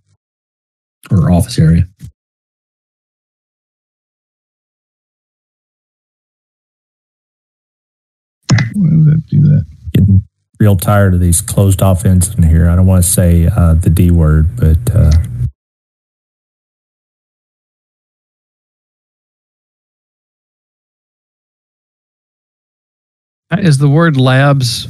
or 1.10 1.30
office 1.30 1.58
area. 1.58 1.86
why 8.74 8.90
did 8.90 9.04
that 9.06 9.26
do 9.28 9.40
that? 9.40 9.64
Getting 9.92 10.24
real 10.60 10.76
tired 10.76 11.14
of 11.14 11.20
these 11.20 11.40
closed 11.40 11.82
off 11.82 12.04
ends 12.04 12.34
in 12.34 12.42
here. 12.42 12.68
I 12.68 12.76
don't 12.76 12.86
want 12.86 13.04
to 13.04 13.10
say 13.10 13.46
uh, 13.46 13.74
the 13.74 13.90
D 13.90 14.10
word, 14.10 14.56
but 14.56 14.78
uh, 14.94 15.12
Is 23.60 23.78
the 23.78 23.88
word 23.88 24.16
labs 24.16 24.88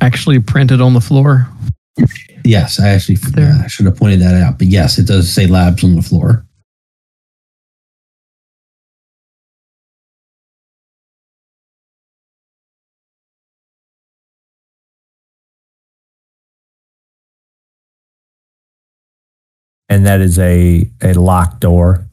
actually 0.00 0.40
printed 0.40 0.80
on 0.80 0.94
the 0.94 1.00
floor? 1.00 1.48
Yes, 2.44 2.78
I 2.78 2.90
actually 2.90 3.16
There. 3.16 3.46
yeah, 3.46 3.62
I 3.64 3.66
should 3.66 3.86
have 3.86 3.96
pointed 3.96 4.20
that 4.20 4.34
out. 4.34 4.58
But 4.58 4.68
yes, 4.68 4.98
it 4.98 5.06
does 5.06 5.32
say 5.32 5.46
labs 5.46 5.82
on 5.82 5.96
the 5.96 6.02
floor. 6.02 6.46
and 19.88 20.06
that 20.06 20.20
is 20.20 20.38
a 20.38 20.88
a 21.02 21.14
locked 21.14 21.60
door 21.60 22.04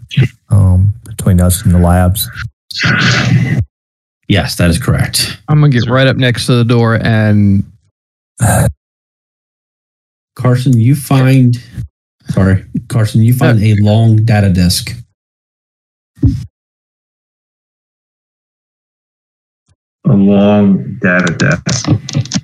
um, 0.49 0.93
between 1.05 1.41
us 1.41 1.63
and 1.65 1.73
the 1.73 1.79
labs. 1.79 2.29
Yes, 4.33 4.55
that 4.55 4.71
is 4.71 4.79
correct. 4.79 5.37
I'm 5.47 5.59
gonna 5.59 5.71
get 5.71 5.87
right 5.87 6.07
up 6.07 6.17
next 6.17 6.47
to 6.47 6.55
the 6.55 6.63
door 6.65 6.95
and 7.03 7.63
Carson, 10.35 10.75
you 10.79 10.95
find 10.95 11.55
sorry, 12.29 12.65
Carson, 12.87 13.21
you 13.21 13.35
find 13.35 13.61
a 13.61 13.75
long 13.75 14.15
data 14.25 14.49
disk. 14.49 14.95
A 20.05 20.13
long 20.13 20.97
data 20.99 21.33
desk 21.37 21.85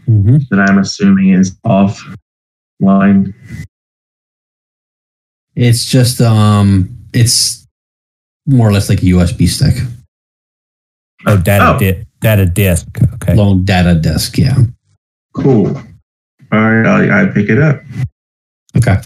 Mm-hmm. 0.07 0.38
that 0.52 0.60
I'm 0.70 0.78
assuming 0.78 1.30
is 1.34 1.56
offline. 1.66 3.34
It's 5.56 5.86
just 5.86 6.22
um 6.22 6.95
it's 7.14 7.66
more 8.45 8.68
or 8.70 8.72
less 8.74 8.90
like 8.90 8.99
a 9.02 9.06
USB 9.07 9.48
stick. 9.48 9.76
Oh, 11.25 11.37
data 11.37 11.75
Oh. 11.75 11.79
di- 11.79 12.05
data 12.21 12.45
disk. 12.45 12.87
Okay. 13.15 13.35
Long 13.35 13.63
data 13.65 13.93
disk, 13.95 14.37
yeah. 14.37 14.55
Cool. 15.33 15.67
All 16.51 16.59
right, 16.59 16.85
I, 16.85 17.23
I 17.23 17.25
pick 17.27 17.49
it 17.49 17.59
up. 17.59 17.81
Okay. 18.77 18.97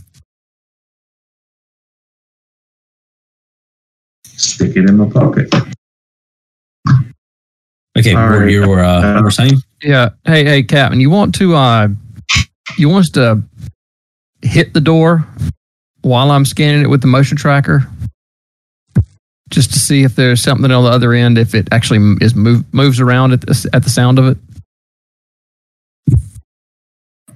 Stick 4.25 4.75
it 4.75 4.89
in 4.89 4.97
my 4.97 5.09
pocket. 5.09 5.53
Okay, 7.97 8.15
All 8.15 8.29
what 8.29 8.39
right. 8.39 8.49
you 8.51 8.67
were 8.67 8.79
uh, 8.83 9.17
you 9.17 9.23
were 9.23 9.31
saying? 9.31 9.57
yeah, 9.83 10.09
hey, 10.25 10.43
hey, 10.43 10.63
Captain, 10.63 10.99
you 10.99 11.09
want 11.11 11.35
to 11.35 11.53
uh, 11.55 11.87
you 12.77 12.89
want 12.89 13.05
us 13.05 13.09
to 13.11 13.43
hit 14.41 14.73
the 14.73 14.81
door 14.81 15.25
while 16.01 16.31
I'm 16.31 16.43
scanning 16.45 16.81
it 16.81 16.89
with 16.89 17.01
the 17.01 17.07
motion 17.07 17.37
tracker, 17.37 17.87
just 19.53 19.71
to 19.73 19.79
see 19.79 20.03
if 20.03 20.15
there's 20.15 20.41
something 20.41 20.69
on 20.71 20.83
the 20.83 20.89
other 20.89 21.13
end, 21.13 21.37
if 21.37 21.53
it 21.55 21.67
actually 21.71 22.17
is 22.21 22.33
move 22.35 22.65
moves 22.73 22.99
around 22.99 23.31
at 23.33 23.41
the, 23.41 23.69
at 23.73 23.83
the 23.83 23.89
sound 23.89 24.17
of 24.19 24.25
it. 24.27 24.37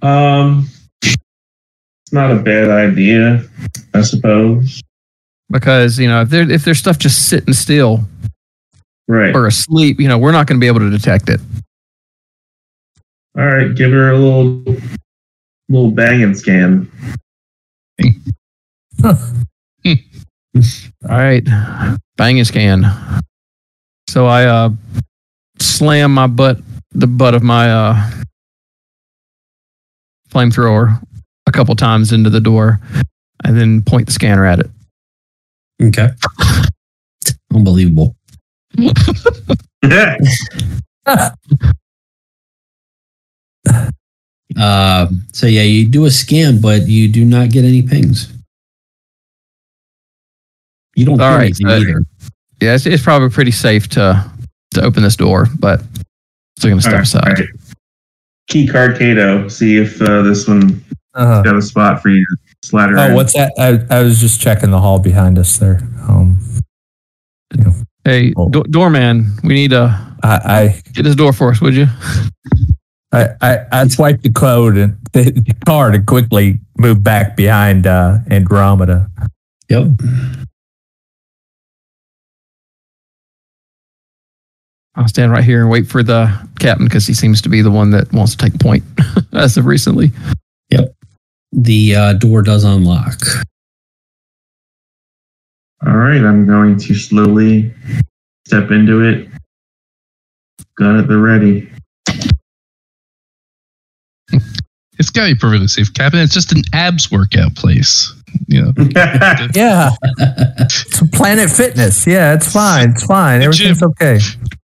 Um, 0.02 0.68
it's 1.02 2.12
not 2.12 2.32
a 2.32 2.36
bad 2.40 2.70
idea, 2.70 3.44
I 3.94 4.02
suppose. 4.02 4.82
because 5.50 5.98
you 6.00 6.08
know 6.08 6.22
if 6.22 6.30
there 6.30 6.50
if 6.50 6.66
there's 6.66 6.80
stuff 6.80 6.98
just 6.98 7.30
sitting 7.30 7.54
still 7.54 8.02
Right. 9.08 9.34
or 9.36 9.48
asleep, 9.48 10.00
you 10.00 10.08
know 10.08 10.18
we're 10.18 10.32
not 10.34 10.48
going 10.48 10.60
to 10.60 10.62
be 10.62 10.68
able 10.68 10.80
to 10.80 10.90
detect 10.90 11.30
it. 11.30 11.40
All 13.38 13.46
right. 13.46 13.74
Give 13.76 13.92
her 13.92 14.10
a 14.12 14.18
little, 14.18 14.64
little 15.70 15.92
bang 15.92 16.24
and 16.24 16.36
scan. 16.38 16.92
All 19.06 19.14
right, 21.08 21.44
bang 22.18 22.40
and 22.40 22.48
scan. 22.48 22.86
So 24.10 24.26
I 24.26 24.46
uh, 24.46 24.70
slam 25.60 26.14
my 26.14 26.28
butt, 26.28 26.58
the 26.92 27.08
butt 27.08 27.34
of 27.34 27.44
my 27.44 27.72
uh, 27.72 28.12
flamethrower, 30.30 31.02
a 31.46 31.52
couple 31.52 31.76
times 31.76 32.12
into 32.12 32.30
the 32.30 32.42
door, 32.42 32.80
and 33.44 33.58
then 33.58 33.82
point 33.82 34.08
the 34.08 34.12
scanner 34.12 34.46
at 34.46 34.60
it. 34.60 34.70
Okay. 35.82 36.10
Unbelievable. 37.54 38.16
Uh, 44.58 45.08
so 45.34 45.46
yeah, 45.46 45.62
you 45.62 45.88
do 45.88 46.06
a 46.06 46.10
scan, 46.10 46.60
but 46.60 46.88
you 46.88 47.08
do 47.08 47.24
not 47.24 47.50
get 47.50 47.64
any 47.64 47.84
pings. 47.84 48.34
You 50.98 51.06
don't 51.06 51.22
All 51.22 51.30
hear 51.30 51.38
right, 51.38 51.46
anything 51.46 51.68
so- 51.68 51.76
either. 51.78 52.02
Yeah, 52.60 52.74
it's, 52.74 52.88
it's 52.88 53.04
probably 53.04 53.30
pretty 53.30 53.52
safe 53.52 53.88
to 53.90 54.30
to 54.72 54.82
open 54.82 55.04
this 55.04 55.16
door, 55.16 55.48
but 55.60 55.82
still 56.58 56.72
gonna 56.72 56.82
step 56.82 56.94
All 56.94 56.98
right, 56.98 57.04
aside. 57.08 57.24
all 57.28 57.34
right. 57.34 57.50
Key 58.50 58.68
card 58.68 58.98
Kato. 58.98 59.48
See 59.48 59.78
if 59.78 60.02
uh, 60.02 60.24
this 60.24 60.48
one 60.48 60.84
Uh, 61.14 61.42
got 61.44 61.56
a 61.56 61.62
spot 61.62 62.02
for 62.02 62.10
you 62.10 62.26
to 62.26 62.68
slide 62.68 62.90
oh, 62.90 62.94
around. 62.94 63.14
what's 63.14 63.34
that? 63.34 63.54
I, 63.60 63.96
I 63.96 64.02
was 64.02 64.20
just 64.20 64.42
checking 64.42 64.72
the 64.72 64.80
hall 64.82 64.98
behind 65.00 65.38
us 65.38 65.58
there. 65.58 65.82
Um, 66.08 66.40
Hey, 68.04 68.34
Oh. 68.38 68.48
do- 68.50 68.64
doorman, 68.64 69.34
we 69.44 69.54
need 69.54 69.72
to 69.72 70.14
get 70.94 71.04
this 71.04 71.16
door 71.16 71.34
for 71.34 71.52
us, 71.52 71.60
would 71.60 71.76
you? 71.76 71.88
I, 73.12 73.28
I, 73.42 73.58
I 73.72 73.88
swiped 73.90 74.24
the 74.24 74.30
code 74.32 74.78
and 74.78 74.98
the, 75.12 75.24
the 75.46 75.54
card 75.66 75.94
and 75.94 76.06
quickly 76.08 76.60
moved 76.78 77.04
back 77.04 77.36
behind 77.36 77.86
uh, 77.86 78.20
Andromeda. 78.32 79.10
Yep. 79.70 79.88
I'll 84.98 85.08
stand 85.08 85.32
right 85.32 85.44
here 85.44 85.62
and 85.62 85.70
wait 85.70 85.88
for 85.88 86.02
the 86.02 86.28
captain 86.60 86.88
because 86.88 87.06
he 87.06 87.14
seems 87.14 87.40
to 87.44 87.50
be 87.50 87.62
the 87.62 87.70
one 87.70 87.92
that 87.92 88.12
wants 88.12 88.36
to 88.36 88.50
take 88.50 88.60
point 88.60 88.84
as 89.34 89.56
of 89.56 89.66
recently. 89.66 90.12
Yep. 90.70 90.92
The 91.52 91.96
uh, 91.96 92.14
door 92.14 92.42
does 92.42 92.64
unlock. 92.64 93.20
All 95.86 95.96
right, 95.96 96.22
I'm 96.22 96.48
going 96.48 96.78
to 96.80 96.96
slowly 96.96 97.72
step 98.48 98.72
into 98.72 99.02
it. 99.08 99.30
Gun 100.78 101.00
at 101.00 101.08
the 101.08 101.18
ready. 101.18 101.70
It's 105.00 105.12
got 105.12 105.28
to 105.28 105.36
be 105.36 105.40
perfectly 105.40 105.68
safe, 105.68 105.94
Captain. 105.94 106.20
It's 106.22 106.34
just 106.34 106.52
an 106.52 106.64
abs 106.74 107.12
workout 107.12 107.56
place. 107.56 108.12
You 108.48 108.64
know, 108.64 108.74
Yeah, 109.54 109.92
it's 110.58 111.08
Planet 111.16 111.52
Fitness. 111.52 112.08
Yeah, 112.08 112.34
it's 112.34 112.52
fine. 112.52 112.90
It's 112.90 113.04
fine. 113.04 113.44
Everything's 113.44 113.84
okay. 113.84 114.18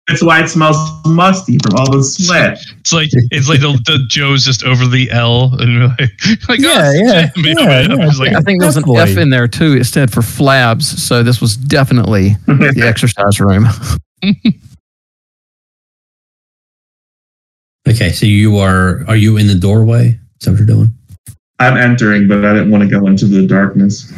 That's 0.08 0.24
why 0.24 0.42
it 0.42 0.48
smells 0.48 0.78
musty 1.06 1.58
from 1.64 1.76
all 1.76 1.92
the 1.92 2.02
sweat. 2.02 2.60
it's 2.80 2.94
like 2.94 3.10
it's 3.12 3.50
like 3.50 3.60
the, 3.60 3.74
the 3.86 4.06
Joe's 4.08 4.46
just 4.46 4.64
over 4.64 4.88
the 4.88 5.12
L 5.12 5.54
and 5.60 5.84
like, 6.00 6.00
like 6.50 6.60
Yeah, 6.60 6.70
oh, 6.86 6.92
yeah, 6.94 7.30
shit. 7.32 7.58
yeah, 7.58 7.88
I'm 7.92 8.00
yeah. 8.00 8.06
like, 8.18 8.34
I 8.34 8.40
think 8.40 8.62
there 8.62 8.68
was 8.68 8.78
an 8.78 8.86
F 8.96 9.18
in 9.18 9.30
there 9.32 9.50
too. 9.50 9.74
It 9.74 9.84
stood 9.84 10.10
for 10.12 10.22
flabs, 10.22 10.84
so 10.84 11.24
this 11.24 11.42
was 11.42 11.58
definitely 11.58 12.36
the 12.48 12.84
exercise 12.88 13.40
room. 13.42 13.66
Okay, 17.88 18.12
so 18.12 18.26
you 18.26 18.58
are 18.58 19.06
are 19.08 19.16
you 19.16 19.38
in 19.38 19.48
the 19.48 19.56
doorway? 19.56 20.20
Is 20.42 20.46
that 20.46 20.52
what 20.52 20.58
you're 20.58 20.68
doing? 20.68 20.94
I'm 21.60 21.78
entering, 21.78 22.28
but 22.28 22.44
I 22.44 22.54
didn't 22.54 22.70
want 22.70 22.84
to 22.84 22.90
go 22.90 23.08
into 23.08 23.26
the 23.26 23.48
darkness. 23.48 24.12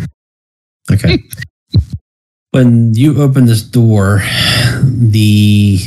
Okay. 0.91 1.19
When 2.51 2.93
you 2.93 3.21
open 3.21 3.45
this 3.45 3.61
door, 3.61 4.21
the 4.83 5.79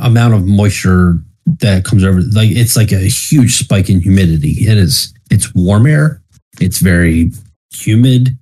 amount 0.00 0.34
of 0.34 0.46
moisture 0.46 1.20
that 1.46 1.84
comes 1.84 2.02
over 2.02 2.22
like 2.32 2.50
it's 2.50 2.76
like 2.76 2.90
a 2.90 2.98
huge 3.00 3.58
spike 3.58 3.90
in 3.90 4.00
humidity. 4.00 4.52
It 4.66 4.78
is 4.78 5.12
it's 5.30 5.54
warm 5.54 5.86
air. 5.86 6.22
It's 6.60 6.78
very 6.78 7.32
humid. 7.70 8.38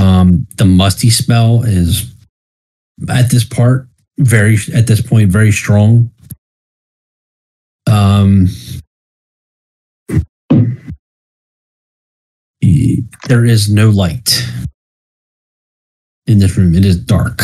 Um 0.00 0.46
the 0.56 0.64
musty 0.64 1.10
smell 1.10 1.62
is 1.64 2.14
at 3.08 3.30
this 3.30 3.44
part 3.44 3.88
very 4.18 4.56
at 4.74 4.86
this 4.86 5.02
point 5.02 5.30
very 5.30 5.52
strong. 5.52 6.10
Um 7.86 8.48
there 13.28 13.44
is 13.44 13.70
no 13.70 13.90
light 13.90 14.42
in 16.26 16.38
this 16.38 16.56
room. 16.56 16.74
It 16.74 16.84
is 16.84 16.98
dark. 16.98 17.40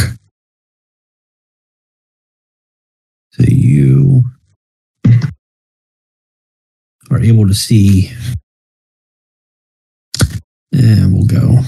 So 3.32 3.44
you 3.46 4.24
are 7.10 7.20
able 7.20 7.46
to 7.46 7.54
see. 7.54 8.10
And 10.72 11.14
we'll 11.14 11.26
go. 11.26 11.58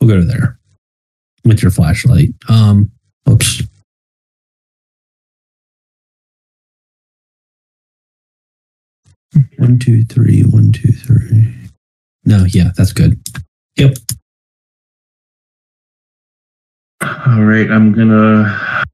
We'll 0.00 0.08
go 0.08 0.16
to 0.16 0.24
there 0.24 0.58
with 1.44 1.62
your 1.62 1.70
flashlight. 1.70 2.30
Um, 2.48 2.90
oops. 3.28 3.62
One, 9.58 9.78
two, 9.78 10.04
three, 10.04 10.42
one, 10.42 10.72
two, 10.72 10.92
three. 10.92 11.52
No, 12.24 12.44
yeah, 12.48 12.70
that's 12.76 12.92
good. 12.92 13.18
Yep. 13.76 13.96
All 17.06 17.44
right, 17.44 17.70
I'm 17.70 17.92
gonna 17.92 18.84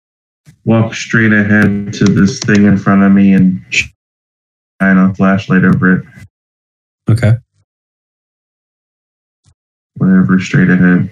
walk 0.66 0.94
straight 0.94 1.32
ahead 1.32 1.94
to 1.94 2.04
this 2.04 2.40
thing 2.40 2.66
in 2.66 2.76
front 2.76 3.02
of 3.02 3.12
me 3.12 3.32
and 3.32 3.64
shine 3.70 4.98
a 4.98 5.14
flashlight 5.14 5.64
over 5.64 5.96
it. 5.96 6.04
Okay. 7.08 7.32
Whatever, 9.96 10.38
straight 10.38 10.68
ahead. 10.68 11.10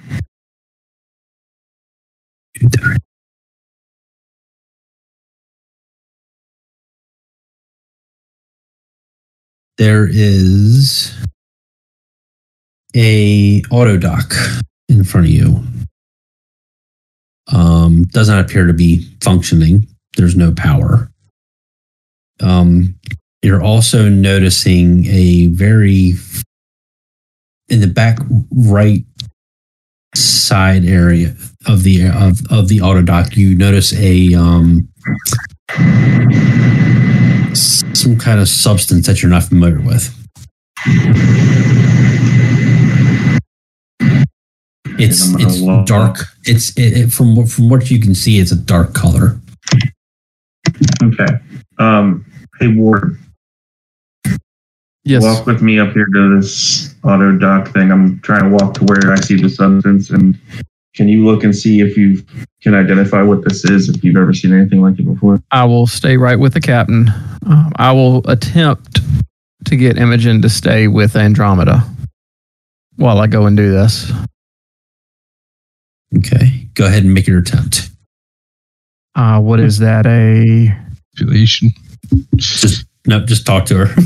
There 9.79 10.07
is 10.07 11.15
a 12.95 13.63
autodoc 13.63 14.35
in 14.91 15.05
front 15.05 15.29
of 15.29 15.33
you. 15.33 15.65
Um, 17.53 18.05
does 18.05 18.29
not 18.29 18.41
appear 18.41 18.67
to 18.67 18.73
be 18.73 19.07
functioning. 19.23 19.87
There's 20.17 20.37
no 20.37 20.53
power. 20.53 21.11
Um, 22.41 22.95
you're 23.43 23.63
also 23.63 24.09
noticing 24.09 25.07
a 25.07 25.47
very 25.49 26.15
in 27.69 27.81
the 27.81 27.87
back 27.87 28.19
right 28.51 29.05
side 30.15 30.85
area 30.85 31.35
of 31.67 31.83
the 31.85 32.09
of, 32.09 32.41
of 32.51 32.69
the 32.69 32.79
autodoc. 32.79 33.37
You 33.37 33.55
notice 33.55 33.93
a 33.95 34.35
um, 34.35 34.89
some 37.55 38.19
kind 38.19 38.41
of 38.41 38.49
substance 38.49 39.07
that 39.07 39.23
you're 39.23 39.31
not 39.31 39.45
familiar 39.45 39.81
with. 39.81 40.17
It's 45.03 45.35
it's 45.41 45.61
walk. 45.61 45.87
dark. 45.87 46.17
It's 46.45 46.71
it, 46.77 46.97
it, 46.97 47.13
from 47.13 47.37
what- 47.37 47.49
from 47.49 47.69
what 47.69 47.91
you 47.91 48.01
can 48.01 48.15
see, 48.15 48.39
it's 48.39 48.53
a 48.53 48.57
dark 48.57 48.95
color. 48.95 49.39
Okay. 51.03 51.27
Um, 51.79 52.25
hey 52.61 52.69
Ward, 52.69 53.19
Yes. 55.05 55.23
walk 55.23 55.47
with 55.47 55.63
me 55.63 55.79
up 55.79 55.93
here 55.93 56.07
to 56.13 56.37
this 56.37 56.95
autodoc 57.03 57.73
thing. 57.73 57.91
I'm 57.91 58.21
trying 58.21 58.45
to 58.45 58.51
walk 58.51 58.75
to 58.75 58.85
where 58.85 59.13
I 59.13 59.17
see 59.17 59.41
the 59.41 59.49
substance, 59.49 60.11
and 60.11 60.39
can 60.95 61.09
you 61.09 61.25
look 61.25 61.43
and 61.45 61.57
see 61.57 61.81
if 61.81 61.97
you 61.97 62.23
can 62.63 62.75
identify 62.75 63.23
what 63.23 63.43
this 63.45 63.65
is? 63.65 63.89
If 63.89 64.05
you've 64.05 64.17
ever 64.17 64.35
seen 64.35 64.53
anything 64.53 64.83
like 64.83 64.99
it 64.99 65.07
before? 65.07 65.43
I 65.51 65.65
will 65.65 65.87
stay 65.87 66.17
right 66.17 66.39
with 66.39 66.53
the 66.53 66.61
captain. 66.61 67.09
Um, 67.47 67.73
I 67.77 67.93
will 67.93 68.19
attempt 68.31 69.01
to 69.65 69.77
get 69.77 69.97
Imogen 69.99 70.43
to 70.43 70.49
stay 70.51 70.87
with 70.89 71.17
Andromeda 71.17 71.83
while 72.97 73.19
I 73.19 73.27
go 73.27 73.47
and 73.47 73.57
do 73.57 73.71
this. 73.71 74.13
Okay, 76.19 76.67
go 76.75 76.87
ahead 76.87 77.05
and 77.05 77.15
make 77.15 77.27
your 77.27 77.39
attempt. 77.39 77.91
Uh, 79.15 79.41
what 79.41 79.61
is 79.61 79.79
that? 79.79 80.07
A 80.07 80.69
Population. 81.17 81.73
Just 82.37 82.85
No, 83.07 83.25
just 83.25 83.47
talk 83.47 83.65
to 83.67 83.87
her. 83.87 83.95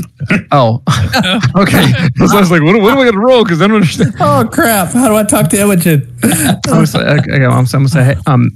Oh, 0.51 0.81
okay. 1.55 1.91
So 2.15 2.35
I 2.35 2.39
was 2.39 2.49
like, 2.49 2.63
what, 2.63 2.81
what 2.81 2.91
am 2.91 2.97
I 2.97 3.03
going 3.03 3.13
to 3.13 3.19
roll? 3.19 3.43
Because 3.43 3.61
I 3.61 3.67
don't 3.67 3.75
understand. 3.75 4.15
Oh 4.19 4.47
crap! 4.51 4.87
How 4.91 5.07
do 5.07 5.15
I 5.15 5.23
talk 5.23 5.49
to 5.51 5.59
Imogen? 5.61 6.11
I'm 6.23 6.59
gonna 6.65 6.87
say, 6.87 6.99
okay, 6.99 7.31
okay, 7.31 7.45
I'm, 7.45 7.51
I'm 7.51 7.65
gonna 7.65 7.89
say, 7.89 8.03
hey, 8.03 8.15
um, 8.25 8.49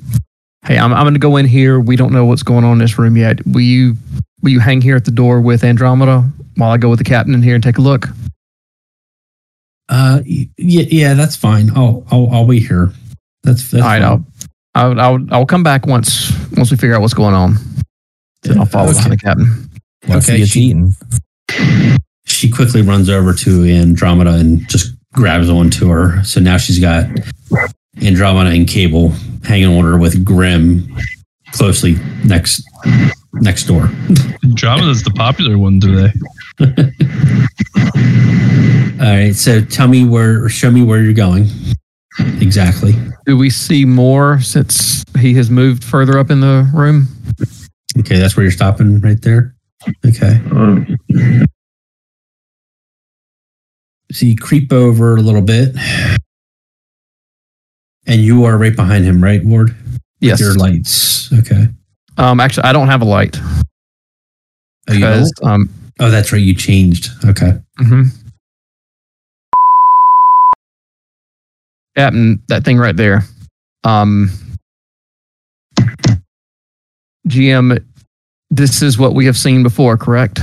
hey, 0.66 0.80
I'm, 0.80 0.92
I'm 0.94 1.06
gonna 1.06 1.20
go 1.20 1.38
in 1.38 1.46
here. 1.46 1.80
We 1.80 1.96
don't 1.96 2.12
know 2.12 2.26
what's 2.26 2.42
going 2.42 2.64
on 2.64 2.74
in 2.74 2.78
this 2.80 2.98
room 2.98 3.18
yet. 3.18 3.46
Will 3.46 3.62
you, 3.62 3.96
will 4.42 4.50
you 4.50 4.60
hang 4.60 4.82
here 4.82 4.96
at 4.96 5.06
the 5.06 5.12
door 5.12 5.42
with 5.42 5.64
Andromeda 5.64 6.28
while 6.56 6.72
I 6.72 6.78
go 6.78 6.90
with 6.90 6.98
the 7.00 7.06
captain 7.06 7.36
in 7.36 7.44
here 7.44 7.54
and 7.54 7.64
take 7.64 7.78
a 7.78 7.82
look? 7.82 8.08
Uh, 9.90 10.22
yeah, 10.26 10.86
yeah, 10.90 11.14
that's 11.14 11.36
fine. 11.36 11.70
I'll, 11.76 12.04
I'll, 12.10 12.30
I'll 12.32 12.48
be 12.48 12.60
here. 12.60 12.92
That's, 13.44 13.72
that's 13.72 13.84
All 13.84 13.90
right, 13.90 14.02
fine. 14.02 14.26
I'll, 14.76 14.76
I'll, 14.76 15.00
I'll, 15.00 15.20
I'll 15.32 15.46
come 15.46 15.64
back 15.64 15.86
once, 15.86 16.32
once 16.58 16.72
we 16.72 16.78
figure 16.78 16.96
out 16.96 17.02
what's 17.02 17.14
going 17.14 17.34
on. 17.34 17.56
Then 18.44 18.60
I'll 18.60 18.66
follow 18.66 18.90
Okay. 18.90 18.94
behind 18.98 19.14
the 19.14 19.18
captain. 19.18 19.70
What's 20.06 20.30
Okay, 20.30 20.40
he 20.40 20.46
she- 20.46 20.60
eating? 20.62 20.94
She 22.26 22.50
quickly 22.50 22.82
runs 22.84 23.10
over 23.10 23.34
to 23.34 23.64
Andromeda 23.66 24.36
and 24.36 24.68
just 24.70 24.96
grabs 25.14 25.50
onto 25.50 25.90
her. 25.90 26.24
So 26.24 26.40
now 26.40 26.58
she's 26.58 26.80
got 26.80 27.06
Andromeda 28.02 28.52
and 28.52 28.66
Cable 28.68 29.10
hanging 29.44 29.76
on 29.78 29.84
her 29.84 29.98
with 29.98 30.24
Grim 30.24 30.88
closely 31.52 31.98
next 32.24 32.64
next 33.34 33.64
door. 33.66 33.90
Andromeda's 34.44 35.04
the 35.04 35.12
popular 35.16 35.58
one 35.58 35.80
today. 35.82 36.14
All 39.02 39.06
right. 39.06 39.36
So 39.36 39.62
tell 39.62 39.88
me 39.88 40.06
where, 40.06 40.48
show 40.50 40.70
me 40.72 40.84
where 40.84 41.02
you're 41.02 41.14
going 41.14 41.48
exactly. 42.42 42.94
Do 43.26 43.38
we 43.38 43.50
see 43.50 43.86
more 43.86 44.40
since 44.42 45.04
he 45.20 45.34
has 45.36 45.50
moved 45.50 45.84
further 45.84 46.18
up 46.18 46.30
in 46.32 46.40
the 46.42 46.70
room? 46.74 47.08
Okay, 48.00 48.18
that's 48.20 48.36
where 48.36 48.44
you're 48.44 48.52
stopping 48.52 49.00
right 49.02 49.22
there. 49.22 49.56
Okay. 50.06 50.40
Um, 50.52 50.98
So 54.12 54.26
you 54.26 54.36
creep 54.36 54.74
over 54.74 55.16
a 55.18 55.22
little 55.22 55.42
bit, 55.44 55.76
and 58.08 58.22
you 58.22 58.44
are 58.46 58.58
right 58.58 58.76
behind 58.76 59.06
him, 59.06 59.24
right, 59.24 59.44
Ward? 59.46 59.76
Yes. 60.20 60.40
Your 60.40 60.56
lights. 60.56 61.32
Okay. 61.32 61.68
Um, 62.18 62.40
actually, 62.40 62.64
I 62.64 62.74
don't 62.74 62.88
have 62.88 63.04
a 63.04 63.06
light 63.06 63.38
Oh, 63.40 64.94
you 64.94 64.96
because 65.00 65.32
don't? 65.34 65.48
um, 65.52 65.70
oh, 66.00 66.10
that's 66.10 66.32
right. 66.32 66.42
You 66.42 66.56
changed. 66.56 67.10
Okay. 67.24 67.54
mhm. 67.80 68.08
Captain, 72.00 72.42
that 72.48 72.64
thing 72.64 72.78
right 72.78 72.96
there. 72.96 73.24
Um, 73.84 74.30
GM, 77.28 77.84
this 78.50 78.82
is 78.82 78.98
what 78.98 79.14
we 79.14 79.26
have 79.26 79.36
seen 79.36 79.64
before, 79.64 79.98
correct? 79.98 80.40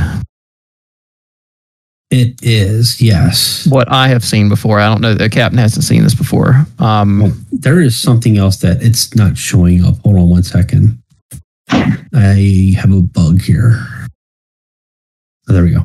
It 2.10 2.38
is. 2.42 3.00
Yes. 3.00 3.66
What 3.68 3.90
I 3.90 4.08
have 4.08 4.22
seen 4.22 4.50
before. 4.50 4.80
I 4.80 4.86
don't 4.90 5.00
know. 5.00 5.14
The 5.14 5.30
captain 5.30 5.58
hasn't 5.58 5.86
seen 5.86 6.02
this 6.02 6.14
before. 6.14 6.66
Um, 6.78 7.46
There 7.50 7.80
is 7.80 7.98
something 7.98 8.36
else 8.36 8.58
that 8.58 8.82
it's 8.82 9.14
not 9.16 9.38
showing 9.38 9.82
up. 9.82 9.94
Hold 10.04 10.16
on 10.16 10.28
one 10.28 10.42
second. 10.42 11.02
I 11.70 12.74
have 12.78 12.92
a 12.92 13.00
bug 13.00 13.40
here. 13.40 13.80
Oh, 15.48 15.54
there 15.54 15.64
we 15.64 15.70
go. 15.70 15.84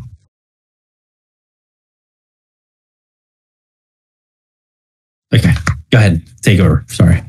Okay. 5.33 5.53
Go 5.91 5.97
ahead. 5.97 6.21
Take 6.41 6.59
over. 6.59 6.83
Sorry. 6.87 7.17
all 7.17 7.23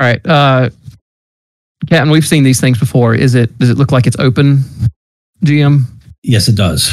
right, 0.00 0.26
uh, 0.26 0.70
Captain, 1.88 2.10
we've 2.10 2.26
seen 2.26 2.42
these 2.44 2.60
things 2.60 2.78
before. 2.78 3.14
Is 3.14 3.34
it? 3.34 3.56
Does 3.58 3.70
it 3.70 3.76
look 3.78 3.92
like 3.92 4.06
it's 4.06 4.18
open? 4.18 4.64
GM, 5.44 5.84
Yes, 6.22 6.48
it 6.48 6.56
does. 6.56 6.92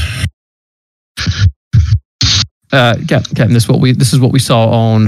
uh, 2.71 2.95
Cap- 3.07 3.25
Captain, 3.35 3.53
this 3.53 3.67
what 3.67 3.79
we 3.79 3.91
this 3.93 4.13
is 4.13 4.19
what 4.19 4.31
we 4.31 4.39
saw 4.39 4.67
on 4.69 5.07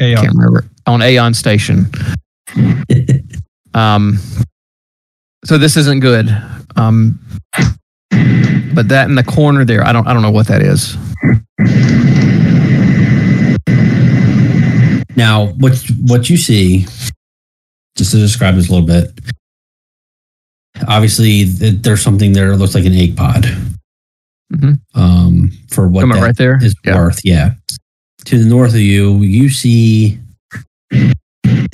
Aeon. 0.00 0.16
can't 0.16 0.34
remember 0.34 0.64
on 0.86 1.02
Aeon 1.02 1.34
Station. 1.34 1.86
Um, 3.76 4.20
so 5.44 5.58
this 5.58 5.76
isn't 5.76 5.98
good. 5.98 6.28
Um, 6.76 7.18
but 8.72 8.86
that 8.86 9.06
in 9.08 9.16
the 9.16 9.24
corner 9.24 9.64
there, 9.64 9.84
I 9.84 9.92
don't 9.92 10.06
I 10.06 10.12
don't 10.12 10.22
know 10.22 10.30
what 10.30 10.46
that 10.46 10.62
is. 10.62 10.96
Now, 15.16 15.46
what 15.58 15.76
what 16.02 16.28
you 16.30 16.36
see, 16.36 16.86
just 17.96 18.10
to 18.12 18.16
describe 18.18 18.56
this 18.56 18.68
a 18.68 18.72
little 18.72 18.86
bit, 18.86 19.12
obviously 20.88 21.44
there's 21.44 22.02
something 22.02 22.32
there 22.32 22.50
that 22.50 22.56
looks 22.56 22.74
like 22.74 22.84
an 22.84 22.94
egg 22.94 23.16
pod. 23.16 23.46
Mhm. 24.52 24.80
Um, 24.94 25.52
for 25.70 25.88
what 25.88 26.02
Coming 26.02 26.20
right 26.22 26.36
there. 26.36 26.62
is 26.62 26.74
Yeah. 26.84 26.96
worth, 26.96 27.20
yeah. 27.24 27.54
To 28.26 28.38
the 28.38 28.48
north 28.48 28.74
of 28.74 28.80
you, 28.80 29.20
you 29.22 29.48
see 29.50 30.18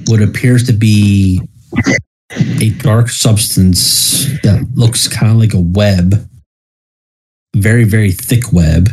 what 0.06 0.22
appears 0.22 0.64
to 0.64 0.72
be 0.72 1.40
a 2.60 2.70
dark 2.70 3.08
substance 3.10 4.24
that 4.42 4.66
looks 4.74 5.08
kind 5.08 5.32
of 5.32 5.38
like 5.38 5.54
a 5.54 5.58
web, 5.60 6.28
very 7.56 7.84
very 7.84 8.12
thick 8.12 8.52
web, 8.52 8.90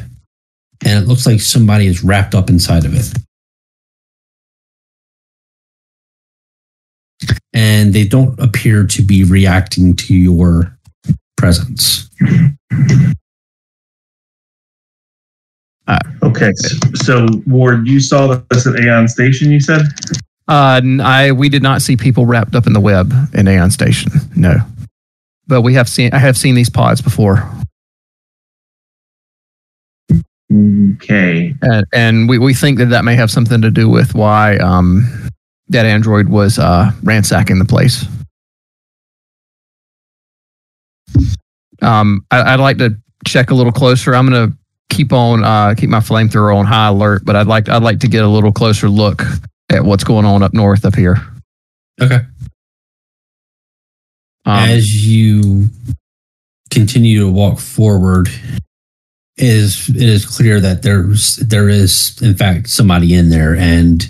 and 0.85 1.03
it 1.03 1.07
looks 1.07 1.25
like 1.25 1.39
somebody 1.41 1.85
is 1.87 2.03
wrapped 2.03 2.33
up 2.35 2.49
inside 2.49 2.85
of 2.85 2.93
it. 2.93 3.13
And 7.53 7.93
they 7.93 8.05
don't 8.05 8.39
appear 8.39 8.85
to 8.85 9.01
be 9.01 9.23
reacting 9.23 9.95
to 9.95 10.13
your 10.15 10.77
presence. 11.37 12.09
okay, 16.23 16.51
so 16.95 17.27
Ward, 17.45 17.87
you 17.87 17.99
saw 17.99 18.41
this 18.49 18.67
at 18.67 18.75
Aeon 18.79 19.07
Station. 19.07 19.51
You 19.51 19.59
said. 19.59 19.81
Uh, 20.49 20.79
n- 20.83 21.01
I 21.01 21.31
we 21.31 21.49
did 21.49 21.61
not 21.63 21.81
see 21.81 21.97
people 21.97 22.25
wrapped 22.25 22.55
up 22.55 22.67
in 22.67 22.73
the 22.73 22.79
web 22.79 23.13
in 23.33 23.47
Aeon 23.47 23.71
Station. 23.71 24.11
No, 24.35 24.55
but 25.47 25.61
we 25.61 25.73
have 25.73 25.89
seen 25.89 26.13
I 26.13 26.19
have 26.19 26.37
seen 26.37 26.55
these 26.55 26.69
pods 26.69 27.01
before, 27.01 27.49
Okay. 30.51 31.53
and, 31.61 31.85
and 31.93 32.29
we, 32.29 32.37
we 32.39 32.53
think 32.53 32.77
that 32.79 32.85
that 32.87 33.03
may 33.03 33.15
have 33.15 33.29
something 33.29 33.61
to 33.61 33.69
do 33.71 33.89
with 33.89 34.15
why 34.15 34.57
um 34.57 35.05
that 35.69 35.85
android 35.85 36.29
was 36.29 36.59
uh 36.59 36.91
ransacking 37.03 37.59
the 37.59 37.65
place. 37.65 38.05
Um, 41.81 42.25
I, 42.31 42.53
I'd 42.53 42.59
like 42.59 42.77
to 42.79 42.97
check 43.25 43.51
a 43.51 43.55
little 43.55 43.71
closer. 43.71 44.15
I'm 44.15 44.27
gonna 44.29 44.53
keep 44.89 45.13
on 45.13 45.43
uh 45.43 45.75
keep 45.75 45.89
my 45.89 45.99
flamethrower 45.99 46.55
on 46.55 46.65
high 46.65 46.87
alert, 46.87 47.23
but 47.25 47.35
I'd 47.35 47.47
like 47.47 47.69
I'd 47.69 47.83
like 47.83 47.99
to 47.99 48.07
get 48.07 48.23
a 48.23 48.27
little 48.27 48.51
closer 48.51 48.89
look 48.89 49.23
at 49.69 49.83
what's 49.83 50.03
going 50.03 50.25
on 50.25 50.43
up 50.43 50.53
north 50.53 50.85
up 50.85 50.95
here. 50.95 51.17
Okay. 52.01 52.19
Um, 54.45 54.69
As 54.69 55.05
you 55.05 55.67
continue 56.71 57.19
to 57.19 57.31
walk 57.31 57.59
forward, 57.59 58.29
it 59.35 59.45
is 59.45 59.89
it 59.89 59.97
is 59.97 60.25
clear 60.25 60.59
that 60.61 60.83
there's 60.83 61.35
there 61.37 61.69
is 61.69 62.19
in 62.21 62.35
fact 62.35 62.69
somebody 62.69 63.13
in 63.13 63.29
there, 63.29 63.55
and 63.55 64.09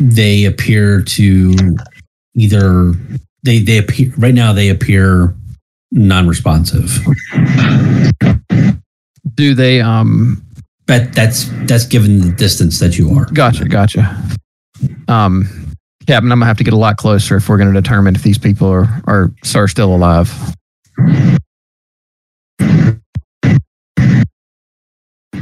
they 0.00 0.44
appear 0.44 1.02
to 1.02 1.54
either 2.36 2.92
they 3.42 3.58
they 3.58 3.78
appear 3.78 4.12
right 4.16 4.34
now 4.34 4.52
they 4.52 4.68
appear 4.68 5.34
non-responsive. 5.92 6.98
do 9.34 9.54
they 9.54 9.80
um 9.80 10.42
But 10.86 11.12
that's 11.12 11.46
that's 11.66 11.86
given 11.86 12.20
the 12.20 12.32
distance 12.32 12.78
that 12.80 12.98
you 12.98 13.10
are. 13.16 13.26
Gotcha, 13.32 13.64
gotcha. 13.64 14.16
Um, 15.08 15.48
Captain, 16.06 16.30
I'm 16.30 16.38
gonna 16.38 16.46
have 16.46 16.58
to 16.58 16.64
get 16.64 16.74
a 16.74 16.78
lot 16.78 16.98
closer 16.98 17.36
if 17.36 17.48
we're 17.48 17.56
gonna 17.56 17.72
determine 17.72 18.14
if 18.14 18.22
these 18.22 18.38
people 18.38 18.68
are 18.68 19.02
are, 19.06 19.32
are 19.54 19.68
still 19.68 19.94
alive. 19.94 20.30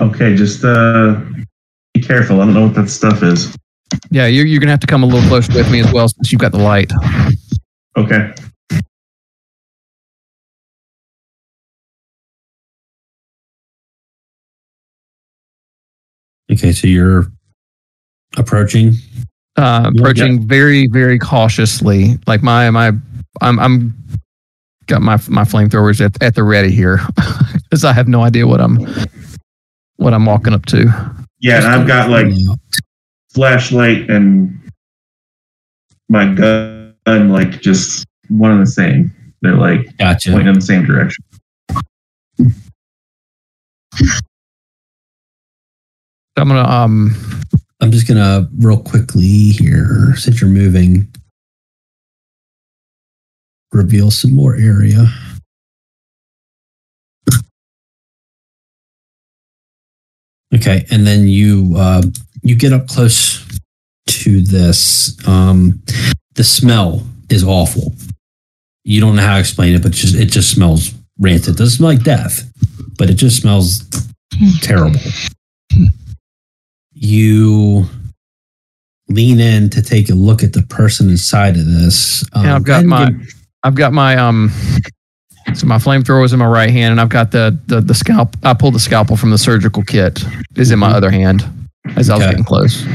Okay, 0.01 0.35
just 0.37 0.65
uh, 0.65 1.21
be 1.95 2.01
careful. 2.01 2.41
I 2.41 2.45
don't 2.45 2.55
know 2.55 2.67
what 2.67 2.75
that 2.75 2.89
stuff 2.89 3.23
is. 3.23 3.57
Yeah, 4.10 4.27
you're 4.27 4.47
you're 4.47 4.60
gonna 4.60 4.73
have 4.73 4.81
to 4.81 4.86
come 4.86 5.02
a 5.02 5.06
little 5.06 5.27
closer 5.28 5.52
with 5.55 5.70
me 5.70 5.81
as 5.81 5.93
well 5.93 6.09
since 6.09 6.32
you've 6.32 6.40
got 6.40 6.52
the 6.52 6.59
light. 6.59 6.93
Okay. 7.97 8.32
Okay, 16.51 16.73
so 16.73 16.86
you're 16.86 17.27
approaching. 18.36 18.94
Uh, 19.56 19.90
Yeah, 19.94 20.01
approaching 20.01 20.47
very 20.47 20.86
very 20.89 21.19
cautiously. 21.19 22.19
Like 22.27 22.43
my 22.43 22.70
my 22.70 22.93
I'm 23.40 23.59
I'm 23.59 23.94
got 24.86 25.02
my 25.02 25.16
my 25.28 25.43
flamethrowers 25.44 26.05
at, 26.05 26.20
at 26.23 26.35
the 26.35 26.43
ready 26.43 26.70
here 26.70 27.01
because 27.55 27.85
I 27.85 27.93
have 27.93 28.09
no 28.09 28.23
idea 28.23 28.47
what 28.47 28.60
I'm 28.60 28.78
what 29.97 30.12
I'm 30.14 30.27
walking 30.27 30.52
up 30.52 30.66
to. 30.66 30.86
Yeah, 31.40 31.59
and 31.59 31.66
I've 31.66 31.86
got 31.86 32.10
like 32.10 32.27
flashlight 33.35 34.11
and 34.11 34.59
my 36.09 36.27
gun, 36.35 36.95
like 37.07 37.61
just 37.61 38.05
one 38.29 38.51
and 38.51 38.63
the 38.63 38.67
same. 38.67 39.13
They're 39.41 39.57
like 39.57 39.97
Gotcha. 39.99 40.31
pointing 40.31 40.49
in 40.49 40.55
the 40.55 40.61
same 40.61 40.85
direction. 40.85 41.25
I'm 46.37 46.49
gonna 46.49 46.69
um 46.69 47.15
I'm 47.81 47.91
just 47.91 48.07
gonna 48.07 48.49
real 48.59 48.79
quickly 48.79 49.51
here, 49.51 50.15
since 50.17 50.41
you're 50.41 50.51
moving, 50.51 51.09
reveal 53.73 54.11
some 54.11 54.35
more 54.35 54.55
area. 54.57 55.07
Okay, 60.55 60.85
and 60.91 61.07
then 61.07 61.29
you 61.29 61.75
uh, 61.77 62.03
you 62.43 62.55
get 62.56 62.73
up 62.73 62.86
close 62.89 63.47
to 64.09 64.40
this. 64.43 65.16
Um, 65.28 65.81
the 66.35 66.44
smell 66.44 67.06
is 67.31 67.44
awful. 67.44 67.94
You 68.85 69.01
don't 69.01 69.16
know 69.16 69.23
how 69.23 69.35
to 69.35 69.40
explain 69.40 69.74
it, 69.74 69.82
but 69.82 69.93
just 69.93 70.14
it 70.14 70.27
just 70.27 70.51
smells 70.51 70.93
rancid. 71.19 71.55
It 71.55 71.59
doesn't 71.59 71.77
smell 71.78 71.90
like 71.90 72.02
death, 72.02 72.51
but 72.98 73.09
it 73.10 73.14
just 73.14 73.40
smells 73.40 73.85
terrible. 74.60 75.01
You 76.94 77.86
lean 79.09 79.40
in 79.40 79.70
to 79.70 79.82
take 79.82 80.09
a 80.10 80.14
look 80.14 80.43
at 80.43 80.52
the 80.52 80.62
person 80.62 81.10
inside 81.10 81.56
of 81.56 81.66
this. 81.66 82.24
Um, 82.32 82.47
I've 82.47 82.64
got 82.64 82.85
my- 82.85 83.12
I've 83.64 83.74
got 83.77 83.93
my 83.93 84.16
um 84.16 84.51
so 85.55 85.66
my 85.66 85.77
flamethrower 85.77 86.24
is 86.24 86.32
in 86.32 86.39
my 86.40 86.47
right 86.47 86.70
hand 86.70 86.90
and 86.93 87.01
I've 87.01 87.09
got 87.09 87.31
the 87.31 87.56
the, 87.66 87.81
the 87.81 87.94
scalp 87.94 88.36
I 88.43 88.55
pulled 88.55 88.74
the 88.74 88.81
scalpel 88.81 89.16
from 89.16 89.31
the 89.31 89.39
surgical 89.39 89.82
kit 89.85 90.24
is 90.56 90.73
in 90.73 90.81
my 90.81 90.90
Mhm. 90.90 90.94
other 90.94 91.10
hand 91.12 91.44
as 91.97 92.11
I 92.11 92.15
was 92.15 92.23
Okay. 92.23 92.31
getting 92.31 92.45
close. 92.45 92.87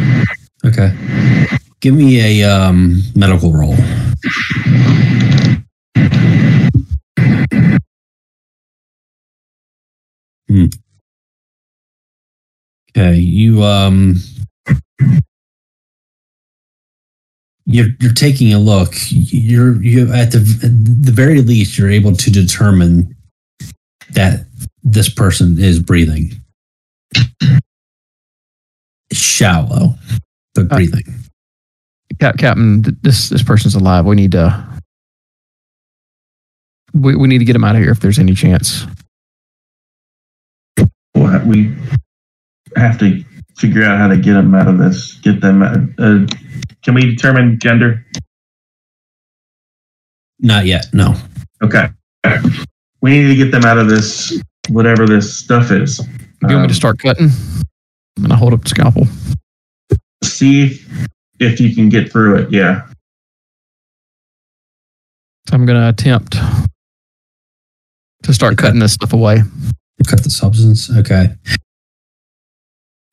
Okay. 0.65 0.93
Give 1.79 1.93
me 1.93 2.41
a 2.41 2.49
um, 2.49 3.01
medical 3.15 3.53
roll. 3.53 3.75
Hmm. 10.49 10.65
Okay, 12.97 13.15
you 13.15 13.63
um 13.63 14.15
you're 17.65 17.87
you're 17.99 18.13
taking 18.13 18.53
a 18.53 18.59
look. 18.59 18.93
You're 19.09 19.81
you 19.83 20.11
at 20.13 20.31
the 20.31 20.39
at 20.63 21.05
the 21.05 21.11
very 21.11 21.41
least 21.41 21.77
you're 21.77 21.91
able 21.91 22.13
to 22.15 22.31
determine 22.31 23.15
that 24.11 24.45
this 24.83 25.09
person 25.09 25.57
is 25.59 25.79
breathing. 25.79 26.31
Shallow, 29.17 29.95
but 30.55 30.65
Uh, 30.71 30.75
breathing. 30.75 31.03
Cap, 32.19 32.37
Captain, 32.37 32.81
this 33.03 33.29
this 33.29 33.43
person's 33.43 33.75
alive. 33.75 34.05
We 34.05 34.15
need 34.15 34.31
to 34.31 34.65
we, 36.93 37.15
we 37.15 37.27
need 37.27 37.37
to 37.39 37.45
get 37.45 37.55
him 37.55 37.63
out 37.63 37.75
of 37.75 37.81
here 37.81 37.91
if 37.91 37.99
there's 37.99 38.17
any 38.19 38.33
chance. 38.33 38.85
Well, 41.15 41.45
we 41.45 41.75
have 42.75 42.97
to 42.99 43.23
figure 43.57 43.83
out 43.83 43.97
how 43.99 44.07
to 44.07 44.17
get 44.17 44.33
them 44.33 44.53
out 44.55 44.67
of 44.67 44.77
this. 44.77 45.13
Get 45.21 45.41
them. 45.41 45.61
Out. 45.63 45.77
Uh, 45.99 46.25
can 46.83 46.93
we 46.95 47.01
determine 47.01 47.59
gender? 47.59 48.03
Not 50.39 50.65
yet. 50.65 50.87
No. 50.93 51.15
Okay. 51.63 51.89
We 53.01 53.11
need 53.11 53.27
to 53.27 53.35
get 53.35 53.51
them 53.51 53.63
out 53.65 53.77
of 53.77 53.89
this, 53.89 54.39
whatever 54.69 55.05
this 55.07 55.35
stuff 55.37 55.71
is. 55.71 55.97
Do 55.97 56.03
you 56.03 56.47
want 56.47 56.51
me 56.53 56.61
Um, 56.63 56.67
to 56.67 56.73
start 56.73 56.99
cutting? 56.99 57.29
And 58.17 58.33
I 58.33 58.35
hold 58.35 58.53
up 58.53 58.63
the 58.63 58.69
scalpel. 58.69 59.07
See 60.23 60.79
if 61.39 61.59
you 61.59 61.73
can 61.75 61.89
get 61.89 62.11
through 62.11 62.37
it. 62.37 62.51
Yeah. 62.51 62.87
So 65.47 65.53
I'm 65.55 65.65
gonna 65.65 65.87
attempt 65.89 66.35
to 68.23 68.33
start 68.33 68.53
Okay. 68.53 68.63
cutting 68.63 68.79
this 68.79 68.93
stuff 68.93 69.13
away. 69.13 69.43
Cut 70.07 70.23
the 70.23 70.29
substance. 70.29 70.89
Okay. 70.95 71.27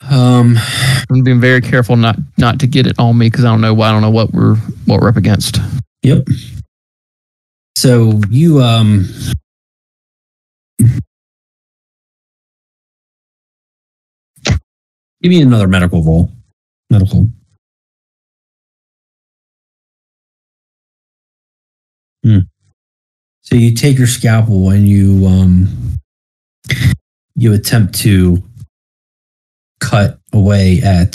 Um. 0.02 0.56
I'm 1.10 1.22
being 1.22 1.40
very 1.40 1.60
careful 1.60 1.96
not 1.96 2.16
not 2.38 2.58
to 2.60 2.66
get 2.66 2.86
it 2.86 2.98
on 2.98 3.16
me 3.16 3.26
because 3.30 3.44
I 3.44 3.48
don't 3.50 3.60
know 3.60 3.72
why 3.74 3.88
I 3.88 3.92
don't 3.92 4.02
know 4.02 4.10
what 4.10 4.32
we're 4.32 4.56
what 4.86 5.00
we're 5.00 5.08
up 5.08 5.16
against. 5.16 5.58
Yep. 6.02 6.26
So 7.76 8.20
you 8.30 8.62
um. 8.62 9.06
Give 15.24 15.30
me 15.30 15.40
another 15.40 15.66
medical 15.66 16.02
roll. 16.02 16.30
Medical. 16.90 17.30
Hmm. 22.22 22.40
So 23.40 23.56
you 23.56 23.74
take 23.74 23.96
your 23.96 24.06
scalpel 24.06 24.68
and 24.68 24.86
you 24.86 25.26
um 25.26 25.96
you 27.36 27.54
attempt 27.54 27.94
to 28.00 28.42
cut 29.80 30.18
away 30.34 30.82
at 30.84 31.12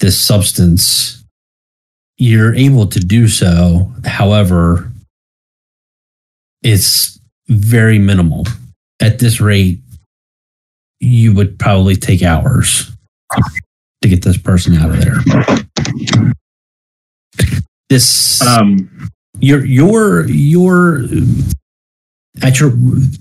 this 0.00 0.20
substance 0.20 1.24
you're 2.16 2.56
able 2.56 2.88
to 2.88 2.98
do 2.98 3.28
so. 3.28 3.92
However, 4.04 4.90
it's 6.64 7.20
very 7.46 8.00
minimal. 8.00 8.44
At 8.98 9.20
this 9.20 9.40
rate, 9.40 9.78
you 11.00 11.34
would 11.34 11.58
probably 11.58 11.96
take 11.96 12.22
hours 12.22 12.90
to 14.02 14.08
get 14.08 14.22
this 14.22 14.38
person 14.38 14.74
out 14.76 14.90
of 14.90 15.00
there. 15.00 15.16
This 17.88 18.42
Um, 18.42 19.10
your 19.40 19.64
your 19.64 20.28
your 20.28 21.04
at 22.42 22.60
your 22.60 22.70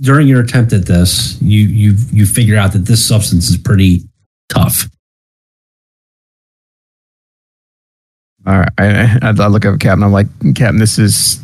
during 0.01 0.27
your 0.27 0.41
attempt 0.41 0.73
at 0.73 0.85
this, 0.85 1.41
you 1.41 1.61
you 1.61 1.95
you 2.11 2.25
figure 2.25 2.57
out 2.57 2.73
that 2.73 2.85
this 2.85 3.05
substance 3.05 3.49
is 3.49 3.57
pretty 3.57 4.03
tough. 4.49 4.89
All 8.45 8.59
right, 8.59 8.69
I, 8.77 9.19
I, 9.21 9.27
I 9.27 9.47
look 9.47 9.65
over 9.65 9.75
at 9.75 9.81
Captain. 9.81 10.03
I'm 10.03 10.11
like, 10.11 10.27
Captain, 10.55 10.79
this 10.79 10.97
is. 10.97 11.41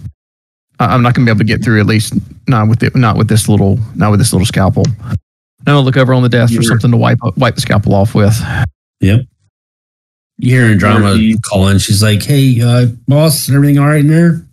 I'm 0.80 1.02
not 1.02 1.14
gonna 1.14 1.26
be 1.26 1.32
able 1.32 1.40
to 1.40 1.46
get 1.46 1.64
through 1.64 1.80
at 1.80 1.86
least 1.86 2.14
not 2.48 2.68
with 2.68 2.82
it, 2.84 2.96
not 2.96 3.16
with 3.18 3.28
this 3.28 3.48
little, 3.48 3.80
not 3.96 4.12
with 4.12 4.20
this 4.20 4.34
little 4.34 4.46
scalpel. 4.46 4.84
Now 5.66 5.78
I'll 5.78 5.84
look 5.84 5.98
over 5.98 6.14
on 6.14 6.24
the 6.24 6.30
desk 6.30 6.50
for 6.52 6.56
You're- 6.56 6.66
something 6.66 6.92
to 6.92 6.98
wipe 6.98 7.20
wipe 7.38 7.56
the 7.56 7.62
scalpel 7.62 7.94
off 7.96 8.14
with. 8.16 8.38
Yep. 9.02 9.22
You 10.40 10.50
hear 10.50 10.66
Andromeda 10.72 11.14
Or 11.14 11.16
you- 11.16 11.38
call 11.40 11.68
in. 11.70 11.78
She's 11.80 12.02
like, 12.04 12.24
"Hey, 12.24 12.60
uh, 12.62 12.88
boss, 13.08 13.50
everything 13.50 13.78
all 13.80 13.88
right 13.88 14.00
in 14.02 14.08
there?" 14.08 14.46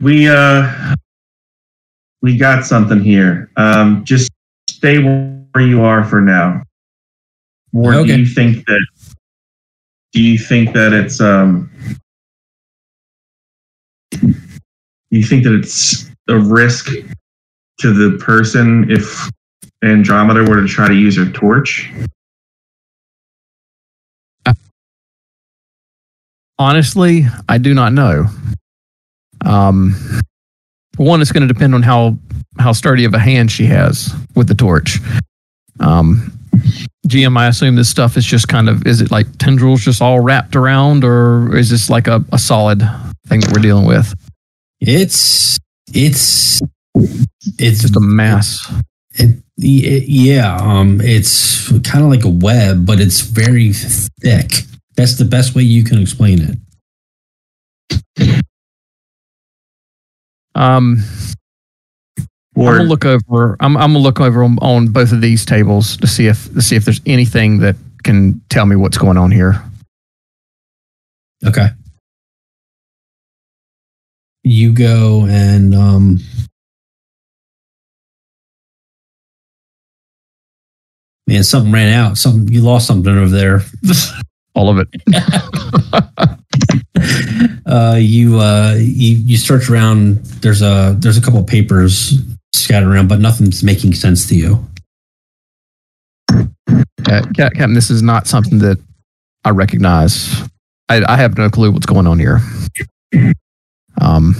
we 0.00 0.28
uh, 0.28 0.94
we 2.22 2.36
got 2.36 2.64
something 2.64 3.00
here. 3.00 3.50
Um, 3.56 4.04
just 4.04 4.30
stay 4.68 5.02
where 5.02 5.64
you 5.64 5.82
are 5.82 6.04
for 6.04 6.20
now. 6.20 6.62
Or 7.74 7.94
Okay. 7.94 8.14
do 8.16 8.20
you 8.20 8.26
think 8.26 8.64
that? 8.66 8.86
Do 10.12 10.22
you 10.22 10.38
think 10.38 10.72
that 10.74 10.92
it's 10.92 11.20
um? 11.20 11.70
Do 14.12 14.34
you 15.10 15.22
think 15.24 15.44
that 15.44 15.54
it's 15.54 16.10
a 16.28 16.38
risk 16.38 16.88
to 17.78 17.92
the 17.92 18.18
person 18.18 18.90
if 18.90 19.30
Andromeda 19.82 20.40
were 20.40 20.60
to 20.60 20.66
try 20.66 20.88
to 20.88 20.94
use 20.94 21.16
her 21.16 21.30
torch? 21.30 21.90
Honestly, 26.58 27.24
I 27.48 27.58
do 27.58 27.72
not 27.72 27.92
know. 27.92 28.26
Um, 29.44 29.94
one, 30.96 31.20
it's 31.20 31.30
going 31.30 31.46
to 31.46 31.52
depend 31.52 31.74
on 31.74 31.82
how 31.82 32.18
how 32.58 32.72
sturdy 32.72 33.04
of 33.04 33.14
a 33.14 33.18
hand 33.20 33.52
she 33.52 33.66
has 33.66 34.12
with 34.34 34.48
the 34.48 34.54
torch. 34.54 34.98
Um, 35.78 36.32
GM, 37.06 37.38
I 37.38 37.46
assume 37.46 37.76
this 37.76 37.88
stuff 37.88 38.16
is 38.16 38.24
just 38.24 38.48
kind 38.48 38.68
of 38.68 38.84
is 38.86 39.00
it 39.00 39.12
like 39.12 39.26
tendrils 39.38 39.82
just 39.82 40.02
all 40.02 40.18
wrapped 40.18 40.56
around, 40.56 41.04
or 41.04 41.56
is 41.56 41.70
this 41.70 41.88
like 41.88 42.08
a, 42.08 42.24
a 42.32 42.38
solid 42.38 42.80
thing 43.26 43.40
that 43.40 43.52
we're 43.54 43.62
dealing 43.62 43.86
with? 43.86 44.12
It's 44.80 45.58
it's 45.94 46.60
it's 46.94 47.82
Just 47.82 47.96
a 47.96 48.00
mass. 48.00 48.58
It, 49.14 49.36
y- 49.56 50.04
yeah, 50.06 50.56
um, 50.56 51.00
it's 51.02 51.70
kind 51.82 52.04
of 52.04 52.10
like 52.10 52.24
a 52.24 52.28
web, 52.28 52.86
but 52.86 53.00
it's 53.00 53.20
very 53.20 53.72
thick. 53.72 54.50
That's 54.96 55.16
the 55.16 55.24
best 55.24 55.54
way 55.54 55.62
you 55.62 55.84
can 55.84 56.00
explain 56.00 56.40
it. 56.40 56.58
Um, 60.54 61.04
I'm 62.56 62.64
gonna 62.64 62.82
look 62.84 63.04
over. 63.04 63.56
I'm, 63.60 63.76
I'm 63.76 63.92
gonna 63.92 64.00
look 64.00 64.20
over 64.20 64.42
on, 64.42 64.58
on 64.60 64.88
both 64.88 65.12
of 65.12 65.20
these 65.20 65.44
tables 65.44 65.96
to 65.98 66.08
see 66.08 66.26
if 66.26 66.52
to 66.54 66.60
see 66.60 66.74
if 66.74 66.84
there's 66.84 67.00
anything 67.06 67.58
that 67.60 67.76
can 68.02 68.40
tell 68.50 68.66
me 68.66 68.74
what's 68.74 68.98
going 68.98 69.16
on 69.16 69.30
here. 69.30 69.62
Okay. 71.46 71.68
You 74.42 74.72
go 74.72 75.26
and 75.28 75.74
um, 75.74 76.18
man, 81.28 81.44
something 81.44 81.70
ran 81.70 81.92
out. 81.92 82.16
Something 82.18 82.48
you 82.52 82.62
lost 82.62 82.86
something 82.86 83.16
over 83.16 83.28
there. 83.28 83.60
All 84.54 84.70
of 84.70 84.78
it. 84.78 84.88
uh, 87.66 87.96
you 88.00 88.40
uh, 88.40 88.74
you 88.76 89.16
you 89.16 89.36
search 89.36 89.70
around. 89.70 90.16
There's 90.42 90.62
a 90.62 90.96
there's 90.98 91.16
a 91.18 91.20
couple 91.20 91.38
of 91.38 91.46
papers 91.46 92.18
scattered 92.52 92.88
around, 92.88 93.08
but 93.08 93.20
nothing's 93.20 93.62
making 93.62 93.94
sense 93.94 94.26
to 94.28 94.34
you. 94.34 94.66
Uh, 96.30 97.22
Captain, 97.36 97.74
this 97.74 97.90
is 97.90 98.02
not 98.02 98.26
something 98.26 98.58
that 98.58 98.78
I 99.44 99.50
recognize. 99.50 100.42
I, 100.88 101.02
I 101.06 101.16
have 101.16 101.38
no 101.38 101.48
clue 101.48 101.70
what's 101.70 101.86
going 101.86 102.06
on 102.06 102.18
here. 102.18 102.40
Um, 104.00 104.34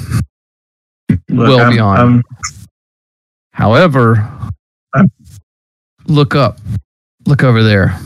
Look, 1.30 1.48
Well 1.48 1.60
I'm- 1.60 1.72
beyond. 1.72 1.98
I'm- 1.98 2.22
however, 3.52 4.16
I'm- 4.94 5.10
look 6.08 6.34
up, 6.34 6.58
look 7.26 7.44
over 7.44 7.62
there. 7.62 7.98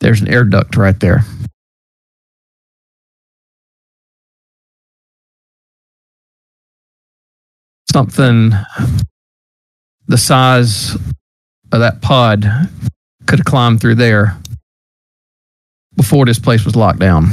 There's 0.00 0.20
an 0.20 0.28
air 0.28 0.44
duct 0.44 0.76
right 0.76 0.98
there. 0.98 1.24
Something 7.92 8.52
the 10.06 10.18
size 10.18 10.94
of 11.72 11.80
that 11.80 12.00
pod 12.02 12.44
could 13.26 13.38
have 13.38 13.46
climbed 13.46 13.80
through 13.80 13.96
there 13.96 14.36
before 15.96 16.26
this 16.26 16.38
place 16.38 16.64
was 16.64 16.76
locked 16.76 16.98
down. 16.98 17.32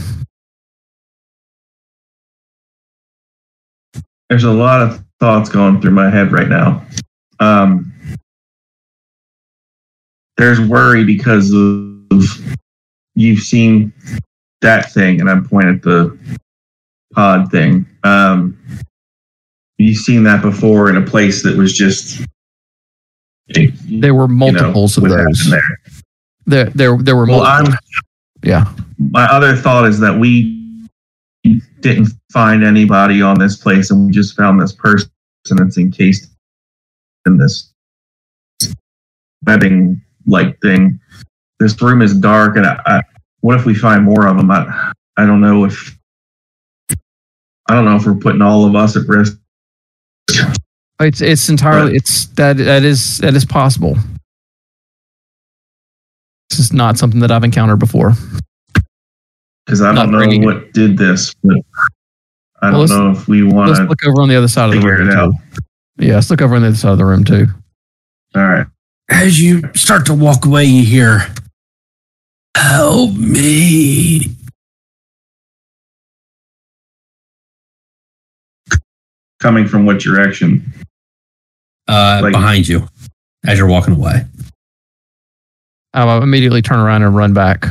there's 4.30 4.44
a 4.44 4.52
lot 4.52 4.82
of 4.82 5.04
thoughts 5.20 5.50
going 5.50 5.82
through 5.82 5.92
my 5.92 6.10
head 6.10 6.32
right 6.32 6.50
now. 6.50 6.86
Um, 7.40 7.94
there's 10.38 10.60
worry 10.60 11.04
because 11.04 11.52
of 11.54 12.56
you've 13.16 13.40
seen 13.40 13.94
that 14.62 14.92
thing, 14.92 15.20
and 15.22 15.30
I'm 15.30 15.48
pointing 15.48 15.76
at 15.76 15.82
the 15.82 16.18
pod 17.14 17.50
thing. 17.52 17.86
Um, 18.04 18.58
you've 19.78 19.98
seen 19.98 20.24
that 20.24 20.42
before 20.42 20.90
in 20.90 20.98
a 20.98 21.02
place 21.02 21.44
that 21.44 21.58
was 21.58 21.74
just 21.76 22.22
There 23.48 24.14
were 24.14 24.28
multiples 24.28 24.98
of 24.98 25.04
those. 25.04 25.50
there. 25.50 25.62
There, 26.46 26.66
there, 26.72 26.98
there 26.98 27.16
were 27.16 27.26
Well. 27.26 27.44
I'm 27.44 27.74
yeah. 28.44 28.72
my 29.00 29.26
other 29.26 29.56
thought 29.56 29.88
is 29.88 30.00
that 30.00 30.20
we 30.20 30.88
didn't 31.80 32.10
find 32.32 32.64
anybody 32.64 33.22
on 33.22 33.40
this 33.40 33.56
place 33.56 33.90
and 33.92 34.06
we 34.06 34.12
just 34.12 34.36
found 34.36 34.62
this 34.62 34.74
person 34.74 35.10
that's 35.52 35.78
encased 35.78 36.30
in 37.26 37.38
this 37.38 37.72
webbing 39.46 40.02
like 40.26 40.60
thing. 40.62 41.00
This 41.60 41.80
room 41.82 42.02
is 42.02 42.14
dark 42.14 42.58
and 42.58 42.66
I, 42.66 42.80
I, 42.86 43.02
what 43.42 43.58
if 43.58 43.66
we 43.66 43.76
find 43.76 44.04
more 44.04 44.28
of 44.28 44.38
them? 44.38 44.52
I, 44.52 44.92
I 45.18 45.26
don't 45.26 45.42
know 45.42 45.66
if 45.66 45.98
I 47.70 47.74
don't 47.74 47.86
know 47.86 47.96
if 47.96 48.06
we're 48.06 48.16
putting 48.16 48.42
all 48.42 48.66
of 48.66 48.76
us 48.76 48.96
at 48.96 49.08
risk. 49.08 49.38
It's 51.00 51.22
it's 51.22 51.50
entirely 51.50 51.96
it's 51.96 52.28
that 52.36 52.58
that 52.58 52.84
is 52.84 53.18
that 53.20 53.36
is 53.36 53.44
possible. 53.46 53.98
This 56.50 56.60
is 56.60 56.74
not 56.74 56.98
something 56.98 57.20
that 57.22 57.32
I've 57.32 57.44
encountered 57.44 57.80
before. 57.80 58.14
Because 59.66 59.82
I 59.82 59.92
Not 59.94 60.04
don't 60.04 60.12
know 60.12 60.18
bringing 60.20 60.44
what 60.46 60.72
did 60.74 60.98
this, 60.98 61.34
but 61.44 61.58
I 62.62 62.72
Well, 62.72 62.86
don't 62.88 62.98
know 63.14 63.20
if 63.20 63.28
we 63.28 63.44
want 63.44 63.76
to 63.76 63.84
look 63.84 64.04
over 64.06 64.22
on 64.22 64.30
the 64.30 64.36
other 64.36 64.48
side 64.48 64.74
of 64.74 64.80
the 64.82 64.88
room. 64.88 65.10
it 65.10 65.14
out. 65.14 65.32
Too. 65.32 65.62
Yeah, 66.06 66.16
let's 66.16 66.30
look 66.30 66.42
over 66.42 66.56
on 66.56 66.62
the 66.62 66.68
other 66.70 66.78
side 66.78 66.92
of 66.92 66.98
the 66.98 67.06
room 67.06 67.24
too. 67.24 67.48
All 68.36 68.48
right. 68.48 68.68
As 69.10 69.40
you 69.40 69.62
start 69.76 70.06
to 70.08 70.14
walk 70.14 70.46
away, 70.46 70.66
you 70.66 70.84
hear, 70.84 71.32
"Help 72.58 73.14
me!" 73.16 74.36
Coming 79.40 79.68
from 79.68 79.86
what 79.86 80.00
direction? 80.00 80.74
Uh, 81.88 82.20
Like- 82.24 82.32
behind 82.34 82.68
you, 82.68 82.88
as 83.46 83.58
you're 83.60 83.68
walking 83.68 83.94
away. 83.96 84.26
I'll 85.94 86.22
immediately 86.24 86.62
turn 86.62 86.80
around 86.80 87.04
and 87.04 87.16
run 87.16 87.34
back. 87.34 87.66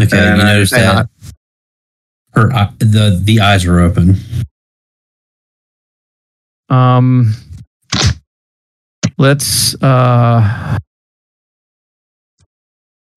Okay, 0.00 0.16
And 0.16 0.38
you 0.38 0.42
I- 0.42 0.52
notice 0.54 0.70
that 0.70 1.08
her 2.34 2.48
the 2.78 3.20
the 3.22 3.40
eyes 3.40 3.64
are 3.64 3.80
open. 3.80 4.16
Um, 6.68 7.34
let's. 9.18 9.74
Uh, 9.82 10.78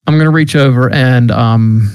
I'm 0.07 0.17
gonna 0.17 0.31
reach 0.31 0.55
over 0.55 0.89
and 0.89 1.31
um 1.31 1.91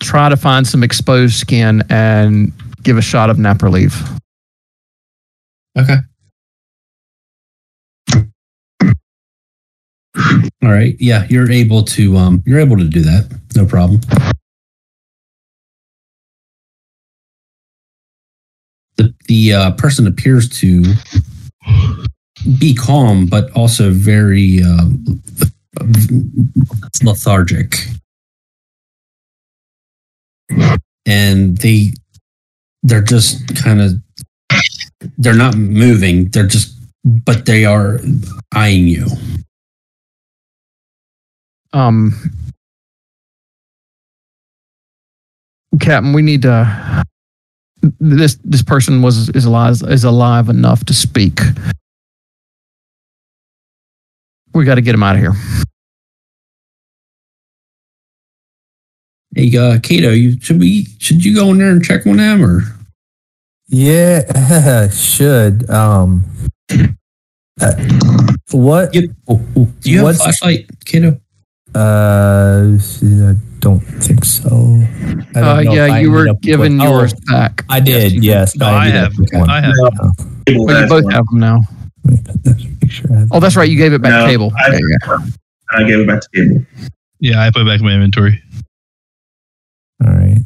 try 0.00 0.28
to 0.28 0.36
find 0.36 0.66
some 0.66 0.82
exposed 0.82 1.34
skin 1.36 1.82
and 1.88 2.52
give 2.82 2.98
a 2.98 3.02
shot 3.02 3.30
of 3.30 3.38
Naproleve. 3.38 4.20
Okay. 5.78 5.96
All 10.62 10.70
right. 10.70 10.96
Yeah, 10.98 11.26
you're 11.28 11.50
able 11.50 11.82
to 11.84 12.16
um 12.16 12.42
you're 12.46 12.60
able 12.60 12.76
to 12.76 12.84
do 12.84 13.00
that. 13.02 13.40
No 13.54 13.64
problem. 13.64 14.00
The 18.96 19.14
the 19.28 19.52
uh, 19.52 19.70
person 19.72 20.06
appears 20.06 20.48
to 20.60 20.82
be 22.58 22.74
calm, 22.74 23.26
but 23.26 23.50
also 23.52 23.90
very 23.90 24.62
um, 24.62 25.04
lethargic, 27.02 27.74
and 31.06 31.58
they 31.58 31.92
they're 32.82 33.02
just 33.02 33.56
kind 33.56 33.80
of 33.80 33.92
they're 35.18 35.34
not 35.34 35.56
moving. 35.56 36.28
They're 36.30 36.46
just 36.46 36.76
but 37.04 37.46
they 37.46 37.64
are 37.64 38.00
eyeing 38.54 38.88
you. 38.88 39.06
Um, 41.72 42.14
Captain, 45.80 46.12
we 46.12 46.22
need 46.22 46.42
to. 46.42 47.04
This 48.00 48.38
this 48.42 48.62
person 48.62 49.02
was 49.02 49.28
is 49.30 49.44
alive 49.44 49.82
is 49.88 50.04
alive 50.04 50.48
enough 50.48 50.84
to 50.86 50.94
speak. 50.94 51.40
We 54.56 54.64
got 54.64 54.76
to 54.76 54.80
get 54.80 54.94
him 54.94 55.02
out 55.02 55.16
of 55.16 55.20
here. 55.20 55.34
Hey, 59.34 59.54
uh, 59.56 59.78
Kato, 59.82 60.10
you 60.12 60.40
should 60.40 60.58
we 60.58 60.86
should 60.98 61.22
you 61.22 61.34
go 61.34 61.50
in 61.50 61.58
there 61.58 61.70
and 61.70 61.84
check 61.84 62.06
on 62.06 62.16
them 62.16 62.42
or? 62.42 62.62
Yeah, 63.68 64.88
should. 64.88 65.68
Um, 65.68 66.24
uh, 67.60 67.74
what? 68.52 68.94
You- 68.94 69.14
Do 69.28 69.90
you 69.90 69.98
have 70.06 70.14
a 70.14 70.14
flashlight, 70.14 70.70
Kato? 70.86 71.20
Uh, 71.74 72.78
I 72.78 73.34
don't 73.58 73.80
think 73.80 74.24
so. 74.24 74.46
I 74.48 74.52
don't 74.52 75.36
Uh, 75.36 75.40
know 75.64 75.70
if 75.70 75.76
yeah, 75.76 75.84
I 75.94 76.00
you 76.00 76.10
were 76.12 76.20
ended 76.20 76.34
with 76.36 76.40
given 76.42 76.78
one. 76.78 76.88
yours 76.88 77.12
Oh, 77.28 77.32
back. 77.32 77.64
I 77.68 77.80
did. 77.80 78.12
you 78.12 78.22
Yes, 78.22 78.56
No, 78.56 78.66
I 78.66 78.86
ended 78.86 78.94
have. 79.02 79.12
up 79.12 79.18
with 79.18 79.30
one. 79.34 79.50
I 79.50 79.60
have. 79.60 79.74
Well, 80.56 80.82
you 80.82 80.88
both 80.88 81.04
one. 81.04 81.12
have 81.12 81.26
them 81.26 81.40
now. 81.40 81.60
Let 82.06 82.56
me 82.56 82.76
picture. 82.80 83.08
I 83.12 83.26
Oh, 83.30 83.40
that's 83.40 83.56
right. 83.56 83.68
You 83.68 83.76
gave 83.76 83.92
it 83.92 84.02
back 84.02 84.12
No, 84.12 84.26
to 84.26 84.30
Cable. 84.32 84.52
I- 84.56 84.70
Yeah, 84.72 84.78
yeah. 85.08 85.18
I 85.72 85.82
gave 85.84 85.98
it 86.00 86.06
back 86.06 86.20
to 86.22 86.28
Cable. 86.34 86.64
Yeah, 87.20 87.40
I 87.42 87.50
put 87.50 87.62
it 87.62 87.66
back 87.66 87.80
in 87.80 87.86
my 87.86 87.92
inventory. 87.92 88.42
All 90.04 90.12
right. 90.12 90.38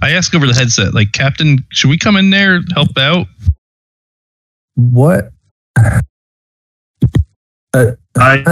I 0.00 0.10
ask 0.12 0.34
over 0.34 0.46
the 0.46 0.54
headset, 0.54 0.94
like, 0.94 1.12
Captain, 1.12 1.64
should 1.70 1.90
we 1.90 1.98
come 1.98 2.16
in 2.16 2.30
there 2.30 2.60
help 2.74 2.96
out? 2.96 3.26
What? 4.76 5.32
Uh, 7.74 7.92
I 8.16 8.44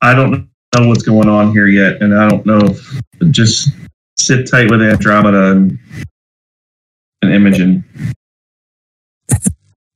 I 0.00 0.14
don't 0.14 0.48
know 0.76 0.88
what's 0.88 1.02
going 1.04 1.28
on 1.28 1.52
here 1.52 1.68
yet, 1.68 2.02
and 2.02 2.14
I 2.16 2.28
don't 2.28 2.44
know 2.44 2.58
if 2.58 3.30
just 3.30 3.70
sit 4.18 4.50
tight 4.50 4.68
with 4.70 4.82
Andromeda 4.82 5.52
and, 5.52 5.78
and 7.22 7.32
Imogen. 7.32 7.84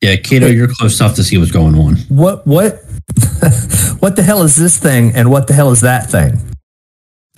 Yeah, 0.02 0.16
Kato, 0.16 0.46
you're 0.46 0.68
close 0.68 1.00
enough 1.00 1.16
to 1.16 1.24
see 1.24 1.38
what's 1.38 1.50
going 1.50 1.74
on. 1.74 1.96
What? 2.08 2.46
What? 2.46 2.74
what 4.00 4.14
the 4.16 4.22
hell 4.22 4.42
is 4.42 4.54
this 4.54 4.78
thing? 4.78 5.12
And 5.14 5.30
what 5.30 5.46
the 5.46 5.54
hell 5.54 5.70
is 5.72 5.80
that 5.80 6.10
thing? 6.10 6.38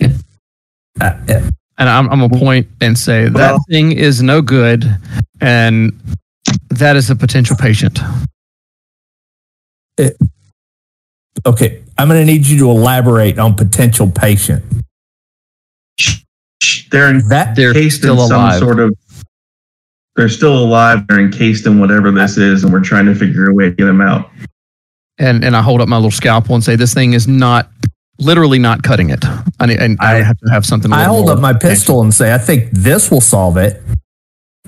Uh, 0.01 0.09
uh, 1.01 1.49
And 1.77 1.89
I'm, 1.89 2.09
I'm 2.09 2.19
gonna 2.19 2.37
point 2.37 2.67
and 2.81 2.97
say 2.97 3.23
that 3.23 3.33
Well- 3.33 3.63
thing 3.69 3.93
is 3.93 4.21
no 4.21 4.41
good, 4.41 4.85
and 5.39 5.97
that 6.69 6.95
is 6.95 7.09
a 7.09 7.15
potential 7.15 7.55
patient. 7.55 7.99
okay, 11.45 11.83
I'm 11.97 12.07
going 12.07 12.25
to 12.25 12.31
need 12.31 12.45
you 12.45 12.57
to 12.59 12.69
elaborate 12.69 13.37
on 13.39 13.55
potential 13.55 14.09
patient. 14.09 14.63
They're 16.91 17.09
in 17.09 17.27
That 17.29 17.55
They're 17.55 17.69
encased 17.69 17.97
still 17.99 18.21
in 18.21 18.27
some 18.27 18.59
sort 18.59 18.79
of. 18.79 18.93
They're 20.19 20.27
still 20.27 20.57
alive. 20.57 21.07
They're 21.07 21.21
encased 21.21 21.65
in 21.65 21.79
whatever 21.79 22.11
this 22.11 22.35
is, 22.37 22.65
and 22.65 22.73
we're 22.73 22.81
trying 22.83 23.05
to 23.05 23.15
figure 23.15 23.49
a 23.49 23.53
way 23.53 23.69
to 23.69 23.71
get 23.71 23.85
them 23.85 24.01
out. 24.01 24.29
and 25.17 25.45
and 25.45 25.55
I 25.55 25.61
hold 25.61 25.79
up 25.79 25.87
my 25.87 25.95
little 25.95 26.11
scalpel 26.11 26.55
and 26.55 26.63
say 26.63 26.75
this 26.75 26.93
thing 26.93 27.13
is 27.13 27.25
not 27.25 27.69
literally 28.17 28.59
not 28.59 28.83
cutting 28.83 29.11
it. 29.11 29.23
I, 29.61 29.65
need- 29.67 29.79
and 29.79 29.97
I, 30.01 30.17
I- 30.17 30.21
have 30.23 30.37
to 30.39 30.51
have 30.51 30.65
something. 30.65 30.91
a 30.91 30.95
I 30.95 30.99
little 31.03 31.15
hold 31.15 31.29
up 31.29 31.39
my 31.39 31.53
pistol 31.53 32.01
and 32.01 32.13
say, 32.13 32.33
"I 32.33 32.37
think 32.37 32.69
this 32.73 33.09
will 33.09 33.21
solve 33.21 33.55
it." 33.55 33.81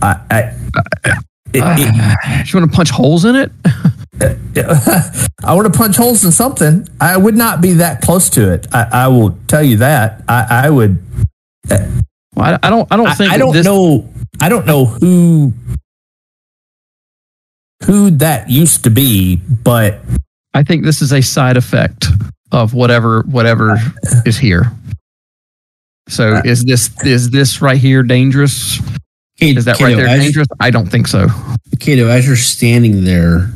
I, 0.02 0.22
I, 0.32 0.40
it- 1.04 1.18
it- 1.54 1.62
Ah, 1.64 2.44
you 2.46 2.60
want 2.60 2.72
to 2.72 2.76
punch 2.76 2.90
holes 2.92 3.26
in 3.26 3.36
it? 3.36 3.52
I 5.44 5.54
want 5.54 5.72
to 5.74 5.78
punch 5.78 5.98
holes 5.98 6.24
in 6.24 6.32
something. 6.32 6.88
I 7.02 7.18
would 7.18 7.36
not 7.36 7.60
be 7.60 7.74
that 7.74 8.00
close 8.02 8.30
to 8.30 8.54
it. 8.54 8.68
I, 8.74 8.88
I 8.94 9.08
will 9.10 9.32
tell 9.48 9.64
you 9.64 9.76
that. 9.78 10.24
I, 10.30 10.46
I 10.66 10.70
would. 10.70 11.04
I, 12.42 12.60
I 12.62 12.70
don't. 12.70 12.88
I 12.92 12.98
don't 12.98 13.16
think. 13.16 13.32
I 13.32 13.38
that 13.38 13.44
don't 13.44 13.54
this, 13.54 13.66
know. 13.66 14.10
I 14.40 14.50
don't 14.50 14.66
know 14.66 14.86
who 14.86 15.54
who 17.86 18.12
that 18.12 18.50
used 18.50 18.84
to 18.84 18.90
be, 18.90 19.38
but 19.38 20.00
I 20.54 20.64
think 20.64 20.84
this 20.84 21.02
is 21.02 21.12
a 21.12 21.22
side 21.22 21.58
effect 21.58 22.08
of 22.52 22.74
whatever 22.74 23.22
whatever 23.24 23.78
is 24.26 24.38
here. 24.38 24.72
So 26.08 26.36
Uh, 26.36 26.42
is 26.44 26.64
this 26.64 26.90
is 27.04 27.30
this 27.30 27.62
right 27.62 27.78
here 27.78 28.04
dangerous? 28.04 28.80
Is 29.40 29.66
that 29.66 29.78
Kato, 29.78 29.90
right 29.90 29.96
there 29.96 30.18
dangerous? 30.18 30.48
I 30.60 30.70
don't 30.70 30.88
think 30.88 31.08
so. 31.08 31.28
Kato, 31.80 32.08
as 32.08 32.28
you're 32.28 32.36
standing 32.36 33.06
there, 33.06 33.50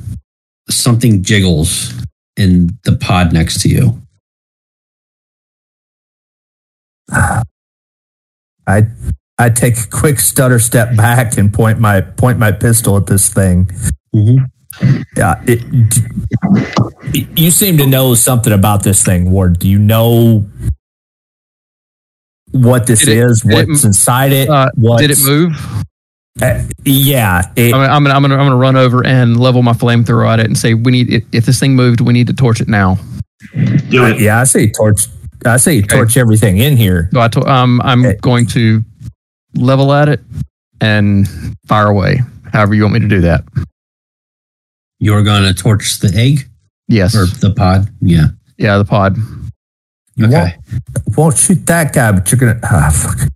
something 0.70 1.22
jiggles 1.22 1.94
in 2.38 2.78
the 2.84 2.96
pod 2.96 3.34
next 3.34 3.62
to 3.62 3.70
you. 3.70 4.02
I 8.68 8.84
I 9.38 9.50
take 9.50 9.78
a 9.78 9.88
quick 9.88 10.20
stutter 10.20 10.60
step 10.60 10.96
back 10.96 11.38
and 11.38 11.54
point 11.54 11.80
my 11.80 12.02
point 12.02 12.40
my 12.40 12.52
pistol 12.52 12.98
at 12.98 13.08
this 13.08 13.30
thing. 13.30 13.70
Mhm. 14.16 14.46
Yeah, 15.16 15.42
it, 15.48 15.90
d- 17.14 17.28
you 17.38 17.50
seem 17.52 17.78
to 17.78 17.86
know 17.86 18.14
something 18.16 18.52
about 18.52 18.84
this 18.84 19.04
thing, 19.04 19.32
Ward. 19.32 19.60
Do 19.60 19.70
you 19.70 19.80
know 19.80 20.46
what 22.52 22.88
this 22.88 23.00
Did 23.06 23.18
it- 23.18 23.24
is? 23.26 23.42
did 23.42 23.52
it 23.54 23.68
What's 23.70 23.84
inside 23.84 24.32
it? 24.34 24.50
Uh, 24.50 24.70
what's, 24.76 25.02
did 25.02 25.12
it 25.12 25.20
move? 25.24 25.54
Uh, 26.42 26.62
yeah, 26.84 27.50
it, 27.56 27.74
I'm, 27.74 27.80
I'm, 27.80 28.04
gonna, 28.04 28.16
I'm 28.16 28.22
gonna 28.22 28.34
I'm 28.36 28.46
gonna 28.46 28.56
run 28.58 28.76
over 28.76 29.06
and 29.06 29.40
level 29.40 29.64
my 29.64 29.72
flamethrower 29.72 30.28
at 30.28 30.42
it 30.42 30.48
and 30.48 30.58
say 30.58 30.74
we 30.74 30.92
need 30.92 31.10
if, 31.10 31.24
if 31.32 31.46
this 31.46 31.60
thing 31.60 31.76
moved 31.76 32.02
we 32.02 32.12
need 32.12 32.28
to 32.28 32.34
torch 32.34 32.60
it 32.60 32.68
now. 32.68 32.98
Do 33.90 34.06
it. 34.06 34.20
yeah. 34.20 34.42
I 34.42 34.44
say 34.44 34.70
torch. 34.70 35.08
I 35.46 35.58
say 35.58 35.82
torch 35.82 36.18
everything 36.18 36.58
in 36.58 36.76
here. 36.78 37.10
So 37.14 37.20
I 37.22 37.28
to, 37.30 37.42
um 37.42 37.82
I'm 37.84 38.06
Okay. 38.06 38.18
going 38.22 38.46
to 38.48 38.84
level 39.56 39.94
at 39.94 40.10
it 40.10 40.22
and 40.82 41.28
fire 41.68 41.88
away. 41.88 42.22
However 42.52 42.74
you 42.74 42.84
want 42.84 42.96
me 42.96 43.00
to 43.02 43.08
do 43.08 43.22
that. 43.22 43.44
You're 45.00 45.24
going 45.24 45.44
to 45.44 45.54
torch 45.54 46.00
the 46.00 46.12
egg 46.16 46.50
Yes. 46.88 47.16
or 47.16 47.26
the 47.26 47.54
pod? 47.54 47.90
Yeah. 48.02 48.28
Yeah, 48.58 48.78
the 48.78 48.86
pod. 48.86 49.18
You 50.16 50.28
Okay. 50.28 50.56
won't, 51.06 51.18
won't 51.18 51.38
shoot 51.38 51.66
that 51.68 51.92
guy, 51.94 52.12
but 52.14 52.32
you're 52.32 52.40
gonna. 52.40 52.60
Ah, 52.64 52.90
fuck. 52.90 53.28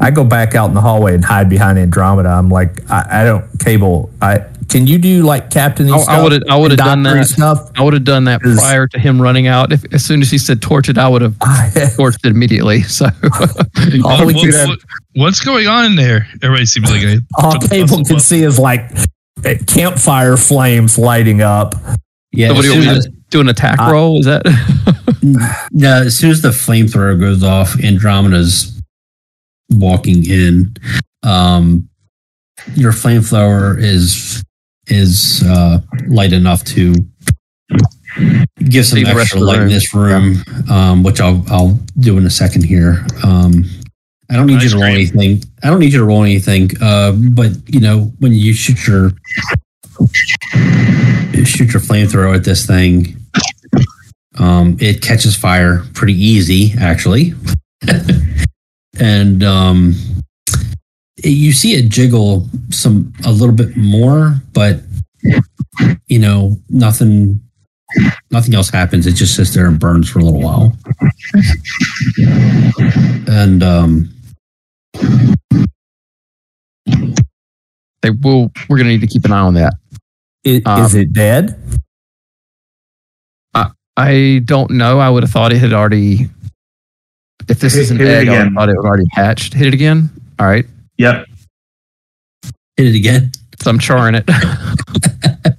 I 0.00 0.10
go 0.10 0.24
back 0.24 0.54
out 0.54 0.68
in 0.68 0.74
the 0.74 0.80
hallway 0.80 1.14
and 1.14 1.22
hide 1.24 1.50
behind 1.50 1.78
Andromeda. 1.78 2.30
I'm 2.30 2.48
like, 2.48 2.80
I, 2.90 3.20
I 3.20 3.24
don't 3.24 3.44
cable. 3.60 4.10
I 4.22 4.44
can 4.72 4.86
you 4.86 4.98
do 4.98 5.22
like 5.22 5.50
Captain? 5.50 5.88
I- 5.90 5.96
I 6.08 6.22
would've- 6.22 6.42
I 6.48 6.56
would've 6.56 6.78
done 6.78 7.02
that. 7.04 7.26
stuff. 7.28 7.70
I 7.76 7.82
would 7.82 7.92
have 7.94 8.04
done 8.04 8.24
that 8.24 8.40
prior 8.40 8.86
to 8.88 8.98
him 8.98 9.20
running 9.22 9.46
out. 9.46 9.72
If 9.72 9.84
as 9.92 10.04
soon 10.04 10.20
as 10.22 10.30
he 10.30 10.38
said 10.38 10.60
torch 10.60 10.88
it, 10.88 10.98
I 10.98 11.08
would 11.08 11.22
have 11.22 11.34
torched 11.38 12.24
it 12.24 12.30
immediately. 12.30 12.82
So 12.82 13.06
All 14.04 14.26
we 14.26 14.34
What- 14.34 14.50
can- 14.50 14.68
what- 14.68 14.78
what's 15.14 15.40
going 15.40 15.66
on 15.68 15.84
in 15.84 15.96
there? 15.96 16.26
Everybody 16.42 16.66
seems 16.66 16.90
like 16.90 17.02
a 17.02 17.20
all 17.36 17.58
cable 17.60 18.04
can 18.04 18.18
see 18.18 18.42
is 18.42 18.58
like 18.58 18.90
uh, 19.44 19.54
campfire 19.66 20.36
flames 20.36 20.98
lighting 20.98 21.40
up. 21.42 21.74
Yeah. 22.32 22.48
So 22.48 22.54
what 22.54 22.64
as 22.64 22.70
do 22.70 22.76
you 22.76 22.82
soon 22.82 22.86
want 22.86 22.92
me 22.94 22.98
as- 22.98 23.04
to 23.06 23.12
do 23.30 23.40
an 23.40 23.48
attack 23.48 23.78
I- 23.78 23.92
roll? 23.92 24.18
Is 24.20 24.26
that 24.26 24.42
No, 25.72 26.02
as 26.02 26.16
soon 26.18 26.30
as 26.30 26.42
the 26.42 26.48
flamethrower 26.50 27.18
goes 27.20 27.42
off, 27.44 27.78
Andromeda's 27.82 28.80
walking 29.70 30.24
in. 30.28 30.74
Um, 31.22 31.88
your 32.74 32.92
flamethrower 32.92 33.78
is 33.80 34.42
is 34.86 35.42
uh, 35.46 35.80
light 36.08 36.32
enough 36.32 36.64
to 36.64 36.94
give 38.58 38.86
some 38.86 38.98
See 38.98 39.04
the 39.04 39.14
rest 39.14 39.20
extra 39.20 39.40
light 39.40 39.60
in 39.60 39.68
this 39.68 39.94
room, 39.94 40.42
um, 40.70 41.02
which 41.02 41.20
I'll 41.20 41.44
I'll 41.48 41.78
do 41.98 42.18
in 42.18 42.26
a 42.26 42.30
second 42.30 42.64
here. 42.64 43.04
Um, 43.24 43.64
I 44.30 44.36
don't 44.36 44.46
need 44.46 44.62
you 44.62 44.70
to 44.70 44.76
roll 44.76 44.84
cream. 44.84 44.94
anything. 44.94 45.42
I 45.62 45.68
don't 45.68 45.78
need 45.78 45.92
you 45.92 45.98
to 45.98 46.04
roll 46.04 46.22
anything. 46.22 46.70
Uh, 46.80 47.12
but 47.12 47.52
you 47.66 47.80
know 47.80 48.12
when 48.18 48.32
you 48.32 48.54
shoot 48.54 48.86
your 48.86 49.10
shoot 51.44 51.72
your 51.72 51.82
flamethrower 51.82 52.36
at 52.36 52.44
this 52.44 52.66
thing, 52.66 53.16
um, 54.38 54.76
it 54.80 55.02
catches 55.02 55.36
fire 55.36 55.84
pretty 55.94 56.14
easy, 56.14 56.74
actually. 56.78 57.34
and 58.98 59.42
um, 59.42 59.94
you 61.24 61.52
see 61.52 61.74
it 61.74 61.88
jiggle 61.88 62.48
some 62.70 63.12
a 63.24 63.30
little 63.32 63.54
bit 63.54 63.76
more, 63.76 64.36
but 64.52 64.80
you 66.06 66.18
know 66.18 66.56
nothing. 66.68 67.40
Nothing 68.30 68.54
else 68.54 68.70
happens. 68.70 69.06
It 69.06 69.12
just 69.16 69.36
sits 69.36 69.52
there 69.52 69.66
and 69.66 69.78
burns 69.78 70.08
for 70.08 70.18
a 70.18 70.24
little 70.24 70.40
while. 70.40 70.74
And 73.28 73.62
um, 73.62 74.08
they 78.00 78.10
will? 78.10 78.50
We're 78.68 78.78
gonna 78.78 78.88
need 78.90 79.02
to 79.02 79.06
keep 79.06 79.24
an 79.24 79.32
eye 79.32 79.40
on 79.40 79.54
that. 79.54 79.74
Is, 80.44 80.62
Um, 80.64 80.82
is 80.84 80.94
it 80.94 81.12
dead? 81.12 81.58
I 83.54 83.70
I 83.96 84.40
don't 84.44 84.70
know. 84.72 84.98
I 84.98 85.10
would 85.10 85.22
have 85.22 85.30
thought 85.30 85.52
it 85.52 85.58
had 85.58 85.72
already. 85.72 86.28
If 87.48 87.60
this 87.60 87.74
Hit- 87.74 87.82
is 87.82 87.90
an 87.90 87.98
hit 87.98 88.08
it 88.08 88.10
egg, 88.10 88.28
I 88.28 88.32
would 88.32 88.44
have 88.46 88.54
thought 88.54 88.68
it 88.70 88.76
had 88.82 88.88
already 88.88 89.06
hatched. 89.12 89.52
Hit 89.54 89.66
it 89.68 89.74
again. 89.74 90.08
All 90.38 90.46
right. 90.46 90.64
Yep. 90.98 91.26
hit 92.76 92.86
it 92.86 92.94
again. 92.94 93.32
So 93.60 93.70
I'm 93.70 93.78
charring 93.78 94.14
it. 94.14 94.24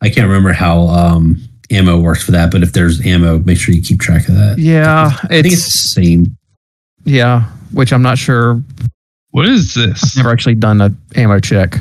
I 0.00 0.08
can't 0.10 0.28
remember 0.28 0.52
how 0.52 0.82
um, 0.88 1.38
ammo 1.70 1.98
works 1.98 2.22
for 2.22 2.30
that, 2.32 2.50
but 2.52 2.62
if 2.62 2.72
there's 2.72 3.04
ammo, 3.04 3.38
make 3.40 3.58
sure 3.58 3.74
you 3.74 3.82
keep 3.82 4.00
track 4.00 4.28
of 4.28 4.34
that. 4.36 4.58
yeah, 4.58 5.10
I 5.24 5.42
think 5.42 5.46
it's 5.46 5.66
it's 5.66 5.82
the 5.94 6.02
same. 6.02 6.36
yeah. 7.04 7.44
Which 7.72 7.92
I'm 7.92 8.00
not 8.00 8.16
sure. 8.16 8.62
What 9.32 9.46
is 9.46 9.74
this? 9.74 10.16
Never 10.16 10.30
actually 10.30 10.54
done 10.54 10.80
a 10.80 10.90
ammo 11.16 11.38
check. 11.38 11.74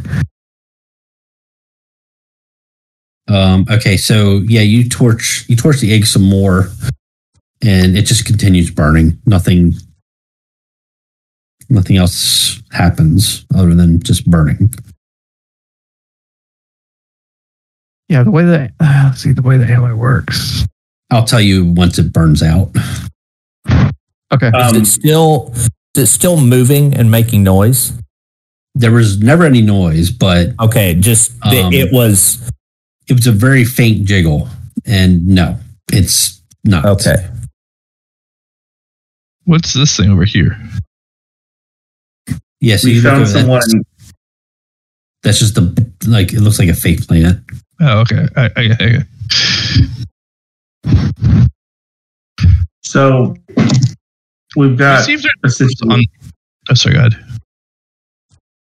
Um, 3.30 3.66
okay, 3.72 3.96
so 3.98 4.42
yeah, 4.48 4.62
you 4.62 4.88
torch 4.90 5.46
you 5.48 5.56
torch 5.56 5.80
the 5.80 5.94
egg 5.94 6.06
some 6.06 6.24
more, 6.24 6.68
and 7.64 7.98
it 7.98 8.04
just 8.06 8.26
continues 8.26 8.70
burning. 8.72 9.20
Nothing, 9.26 9.74
nothing 11.70 11.98
else 11.98 12.62
happens 12.72 13.46
other 13.56 13.74
than 13.74 14.02
just 14.02 14.30
burning. 14.30 14.74
Yeah, 18.10 18.24
the 18.24 18.32
way 18.32 18.46
that 18.46 18.72
uh, 18.80 19.12
see 19.14 19.32
the 19.34 19.42
way 19.42 19.58
the 19.58 19.66
ammo 19.68 19.96
works. 19.96 20.66
I'll 21.12 21.26
tell 21.26 21.42
you 21.42 21.66
once 21.66 21.98
it 22.00 22.12
burns 22.14 22.44
out. 22.44 22.70
Okay. 24.34 24.48
Is 24.50 24.54
Um, 24.54 24.76
it 24.76 24.86
still 24.86 25.54
is 25.56 26.04
it 26.04 26.08
still 26.08 26.40
moving 26.40 26.94
and 26.94 27.10
making 27.10 27.44
noise? 27.44 27.94
There 28.76 28.92
was 28.92 29.20
never 29.20 29.44
any 29.46 29.62
noise, 29.62 30.12
but 30.12 30.50
Okay, 30.60 30.94
just 30.96 31.32
the- 31.42 31.64
Um, 31.64 31.74
it 31.74 31.92
was 31.92 32.38
it 33.08 33.14
was 33.14 33.26
a 33.26 33.32
very 33.32 33.64
faint 33.64 34.06
jiggle, 34.06 34.50
and 34.86 35.26
no, 35.28 35.58
it's 35.92 36.42
not. 36.66 36.86
okay. 36.86 37.30
What's 39.48 39.72
this 39.74 39.96
thing 39.96 40.10
over 40.10 40.26
here? 40.26 40.58
Yeah, 42.60 42.76
so 42.76 42.88
we 42.90 42.96
you 42.96 43.02
found 43.02 43.22
over 43.22 43.32
that- 43.32 43.40
someone. 43.64 43.84
That's 45.24 45.40
just 45.40 45.56
the 45.56 45.92
like 46.06 46.34
it 46.34 46.42
looks 46.42 46.60
like 46.60 46.68
a 46.68 46.74
fake 46.74 47.08
planet. 47.08 47.38
Oh, 47.80 48.00
okay. 48.02 48.28
I, 48.36 48.50
I, 48.58 48.70
I, 48.80 49.06
So 52.84 53.36
we've 54.56 54.78
got 54.78 55.06
See 55.06 55.14
if 55.14 55.22
there- 55.22 55.32
a 55.46 55.50
situation. 55.50 55.92
on, 55.92 56.04
oh, 56.70 56.74
sorry, 56.74 56.96
go 56.96 57.00
ahead. 57.06 57.14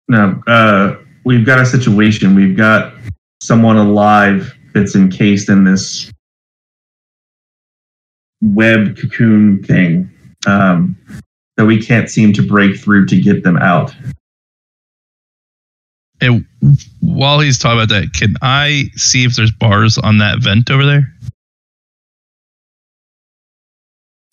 No, 0.08 0.40
uh, 0.46 0.96
we've 1.24 1.44
got 1.44 1.58
a 1.60 1.66
situation. 1.66 2.34
We've 2.36 2.56
got 2.56 2.94
someone 3.42 3.76
alive 3.76 4.54
that's 4.74 4.94
encased 4.94 5.48
in 5.48 5.64
this 5.64 6.12
web 8.42 8.96
cocoon 8.96 9.62
thing 9.64 10.10
um, 10.48 10.96
that 11.56 11.66
we 11.66 11.80
can't 11.84 12.08
seem 12.08 12.32
to 12.32 12.42
break 12.42 12.78
through 12.78 13.06
to 13.06 13.20
get 13.20 13.44
them 13.44 13.56
out. 13.58 13.94
And 16.20 16.44
while 17.00 17.38
he's 17.38 17.58
talking 17.58 17.78
about 17.78 17.90
that, 17.90 18.12
can 18.12 18.34
I 18.42 18.86
see 18.96 19.24
if 19.24 19.36
there's 19.36 19.52
bars 19.52 19.98
on 19.98 20.18
that 20.18 20.42
vent 20.42 20.70
over 20.70 20.84
there? 20.84 21.12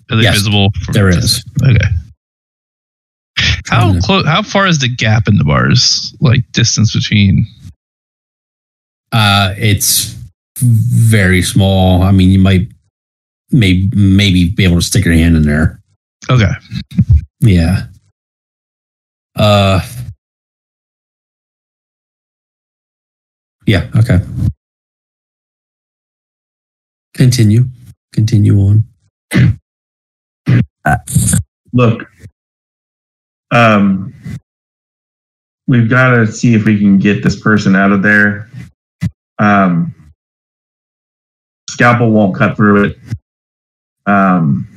Are 0.10 0.18
they 0.18 0.24
Yes, 0.24 0.36
visible? 0.36 0.72
From 0.84 0.94
there 0.94 1.10
is. 1.10 1.44
Okay. 1.64 1.88
How 3.68 4.00
close? 4.00 4.26
How 4.26 4.42
far 4.42 4.68
is 4.68 4.80
the 4.80 4.88
gap 4.88 5.28
in 5.28 5.38
the 5.38 5.44
bars? 5.44 6.16
Like 6.22 6.44
distance 6.52 6.94
between? 6.94 7.46
Uh, 9.12 9.54
it's 9.58 10.16
very 10.60 11.42
small. 11.42 12.04
I 12.04 12.12
mean, 12.12 12.30
you 12.30 12.40
might 12.40 12.68
maybe 13.52 13.90
maybe 13.96 14.50
be 14.50 14.64
able 14.64 14.76
to 14.78 14.82
stick 14.82 15.06
your 15.06 15.14
hand 15.14 15.36
in 15.36 15.44
there. 15.44 15.80
Okay. 16.30 16.52
Yeah. 17.42 17.88
Uh. 19.36 19.80
Yeah. 23.68 23.90
Okay. 23.96 24.20
Continue. 27.14 27.66
Continue 28.14 28.60
on. 28.60 28.84
Look, 31.74 32.08
um, 33.52 34.14
we've 35.68 35.90
got 35.90 36.12
to 36.12 36.28
see 36.28 36.54
if 36.56 36.66
we 36.66 36.78
can 36.80 37.00
get 37.00 37.24
this 37.24 37.40
person 37.40 37.76
out 37.76 37.92
of 37.92 38.02
there. 38.02 38.50
Um, 39.40 39.94
scalpel 41.70 42.12
won't 42.12 42.36
cut 42.36 42.56
through 42.56 42.86
it. 42.86 42.98
Um, 44.06 44.68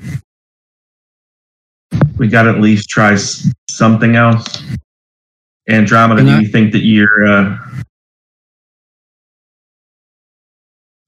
we 2.19 2.29
got 2.29 2.43
to 2.43 2.51
at 2.51 2.61
least 2.61 2.89
try 2.89 3.17
something 3.71 4.17
else. 4.17 4.63
Andromeda, 5.69 6.23
Can 6.23 6.29
I- 6.29 6.39
do 6.41 6.47
you 6.47 6.53
think 6.53 6.73
that 6.73 6.81
you're? 6.85 7.27
Uh, 7.27 7.59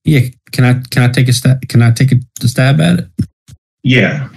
Yeah. 0.03 0.21
Can 0.51 0.65
I 0.65 0.73
can 0.89 1.03
I 1.03 1.07
take 1.13 1.29
a 1.29 1.33
stab? 1.33 1.61
Can 1.69 1.81
I 1.81 1.91
take 1.91 2.11
a, 2.11 2.15
a 2.43 2.47
stab 2.47 2.81
at 2.81 2.99
it? 2.99 3.07
yeah, 3.83 4.27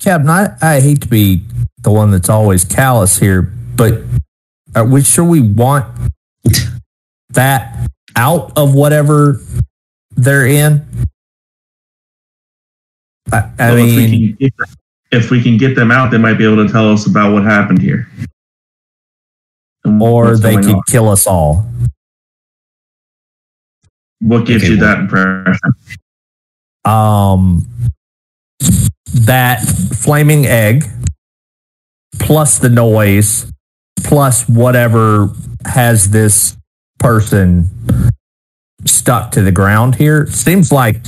Captain, 0.00 0.28
I, 0.30 0.56
I 0.62 0.80
hate 0.80 1.02
to 1.02 1.08
be 1.08 1.42
the 1.82 1.90
one 1.90 2.10
that's 2.10 2.28
always 2.30 2.64
callous 2.64 3.18
here, 3.18 3.42
but 3.42 4.02
are 4.74 4.84
we 4.86 5.02
sure 5.02 5.24
we 5.24 5.40
want 5.40 5.84
that 7.30 7.88
out 8.16 8.56
of 8.56 8.74
whatever 8.74 9.40
they're 10.16 10.46
in? 10.46 10.86
I, 13.32 13.50
I 13.58 13.70
Well, 13.70 13.76
if, 13.78 13.84
we 13.96 13.96
mean, 14.06 14.36
can 14.36 14.36
get, 14.36 14.52
if 15.10 15.30
we 15.30 15.42
can 15.42 15.56
get 15.56 15.74
them 15.74 15.90
out, 15.90 16.10
they 16.10 16.18
might 16.18 16.34
be 16.34 16.44
able 16.44 16.64
to 16.66 16.72
tell 16.72 16.90
us 16.92 17.06
about 17.06 17.32
what 17.32 17.42
happened 17.44 17.80
here. 17.82 18.08
Or 20.00 20.36
they 20.36 20.56
could 20.56 20.74
on. 20.76 20.82
kill 20.88 21.08
us 21.08 21.26
all. 21.26 21.66
What 24.20 24.46
gives 24.46 24.64
Okay, 24.64 24.74
you 24.74 24.80
well- 24.80 24.86
that 24.94 25.00
impression? 25.00 25.72
Um, 26.84 27.66
that 29.14 29.60
flaming 29.62 30.46
egg, 30.46 30.84
plus 32.18 32.58
the 32.58 32.68
noise, 32.70 33.50
plus 34.04 34.48
whatever 34.48 35.30
has 35.66 36.10
this 36.10 36.56
person 36.98 37.68
stuck 38.86 39.32
to 39.32 39.42
the 39.42 39.52
ground 39.52 39.96
here. 39.96 40.26
Seems 40.28 40.72
like 40.72 41.02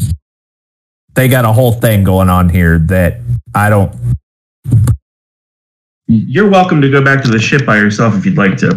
they 1.14 1.28
got 1.28 1.44
a 1.44 1.52
whole 1.52 1.72
thing 1.72 2.04
going 2.04 2.28
on 2.28 2.48
here 2.48 2.78
that 2.78 3.20
I 3.54 3.70
don't. 3.70 3.94
You're 6.06 6.48
welcome 6.48 6.80
to 6.82 6.90
go 6.90 7.04
back 7.04 7.22
to 7.24 7.30
the 7.30 7.38
ship 7.38 7.64
by 7.64 7.76
yourself 7.76 8.14
if 8.16 8.26
you'd 8.26 8.36
like 8.36 8.56
to, 8.58 8.74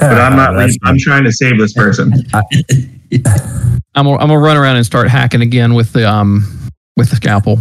but 0.00 0.02
I'm 0.02 0.36
not. 0.36 0.54
Leaving. 0.56 0.76
I'm 0.84 0.98
trying 0.98 1.24
to 1.24 1.32
save 1.32 1.58
this 1.58 1.72
person. 1.72 2.12
I'm 2.32 4.04
gonna, 4.04 4.16
I'm 4.16 4.28
gonna 4.28 4.38
run 4.38 4.56
around 4.56 4.76
and 4.76 4.84
start 4.84 5.08
hacking 5.08 5.40
again 5.40 5.74
with 5.74 5.92
the 5.92 6.08
um 6.08 6.70
with 6.96 7.10
the 7.10 7.16
scalpel. 7.16 7.58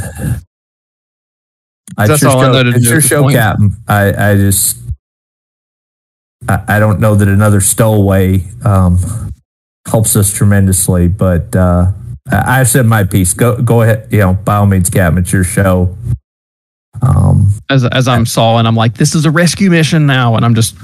I 1.98 2.07
That's 2.07 2.19
sure 2.19 2.30
all 2.30 2.39
I 2.41 2.52
know 2.52 2.64
to 2.64 2.69
it's 2.69 2.84
do 2.84 2.89
your 2.89 3.02
show, 3.02 3.23
point. 3.23 3.35
Captain. 3.35 3.76
I, 3.88 4.31
I 4.31 4.35
just, 4.35 4.77
I, 6.48 6.64
I 6.68 6.80
don't 6.80 6.99
know 6.99 7.15
that 7.15 7.27
another 7.27 7.61
stowaway 7.61 8.44
um, 8.65 8.99
helps 9.88 10.15
us 10.15 10.31
tremendously, 10.34 11.07
but 11.07 11.56
uh, 11.56 11.91
I, 11.91 12.06
I've 12.31 12.67
said 12.67 12.85
my 12.85 13.03
piece. 13.03 13.33
Go, 13.33 13.61
go 13.61 13.81
ahead. 13.81 14.07
You 14.11 14.19
know, 14.19 14.33
by 14.33 14.55
all 14.55 14.65
means, 14.65 14.89
Captain, 14.89 15.19
it's 15.19 15.31
your 15.31 15.43
show. 15.43 15.95
Um, 17.01 17.53
As 17.69 17.85
as 17.85 18.07
I'm 18.07 18.25
sawing, 18.25 18.65
I'm 18.65 18.75
like, 18.75 18.95
this 18.95 19.13
is 19.15 19.25
a 19.25 19.31
rescue 19.31 19.69
mission 19.69 20.05
now, 20.05 20.35
and 20.35 20.43
I'm 20.43 20.55
just 20.55 20.75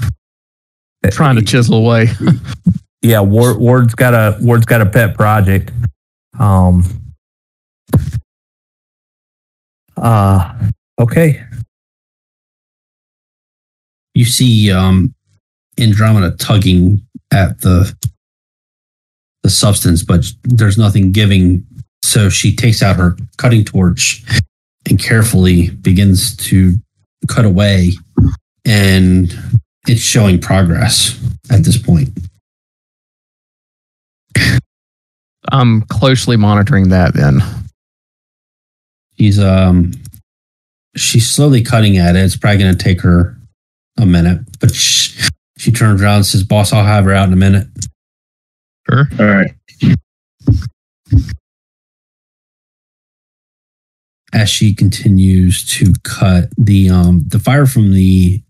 trying 1.10 1.36
to 1.36 1.42
chisel 1.42 1.76
away. 1.76 2.08
yeah, 3.02 3.20
Ward, 3.20 3.58
Ward's 3.58 3.94
got 3.94 4.14
a 4.14 4.38
Ward's 4.40 4.64
got 4.64 4.80
a 4.80 4.86
pet 4.86 5.16
project. 5.16 5.72
Um, 6.38 6.84
uh, 9.96 10.54
okay. 10.98 11.42
You 14.14 14.24
see 14.24 14.70
um, 14.70 15.12
Andromeda 15.78 16.36
tugging 16.36 17.04
at 17.32 17.60
the 17.60 17.92
the 19.44 19.50
substance, 19.50 20.02
but 20.02 20.24
there's 20.42 20.76
nothing 20.76 21.12
giving. 21.12 21.64
So 22.02 22.28
she 22.28 22.56
takes 22.56 22.82
out 22.82 22.96
her 22.96 23.16
cutting 23.36 23.64
torch 23.64 24.24
and 24.90 24.98
carefully 24.98 25.70
begins 25.70 26.36
to 26.48 26.74
cut 27.28 27.44
away, 27.44 27.92
and 28.64 29.32
it's 29.86 30.00
showing 30.00 30.40
progress 30.40 31.16
at 31.50 31.62
this 31.62 31.78
point. 31.78 32.08
I'm 35.52 35.82
closely 35.82 36.36
monitoring 36.36 36.88
that. 36.88 37.14
Then 37.14 37.40
He's 39.14 39.38
um 39.38 39.92
she's 40.96 41.30
slowly 41.30 41.62
cutting 41.62 41.96
at 41.98 42.16
it. 42.16 42.20
It's 42.20 42.36
probably 42.36 42.58
going 42.58 42.76
to 42.76 42.82
take 42.82 43.00
her 43.02 43.36
a 43.96 44.06
minute, 44.06 44.40
but 44.60 44.74
she, 44.74 45.28
she 45.56 45.72
turns 45.72 46.02
around 46.02 46.16
and 46.16 46.26
says, 46.26 46.42
"Boss, 46.42 46.72
I'll 46.72 46.84
have 46.84 47.04
her 47.04 47.12
out 47.12 47.28
in 47.28 47.32
a 47.32 47.36
minute." 47.36 47.68
Sure. 48.94 49.08
All 49.18 49.26
right. 49.26 49.50
as 54.32 54.50
she 54.50 54.74
continues 54.74 55.64
to 55.78 55.92
cut 56.02 56.48
the 56.58 56.90
um 56.90 57.22
the 57.28 57.38
fire 57.38 57.66
from 57.66 57.92
the 57.92 58.42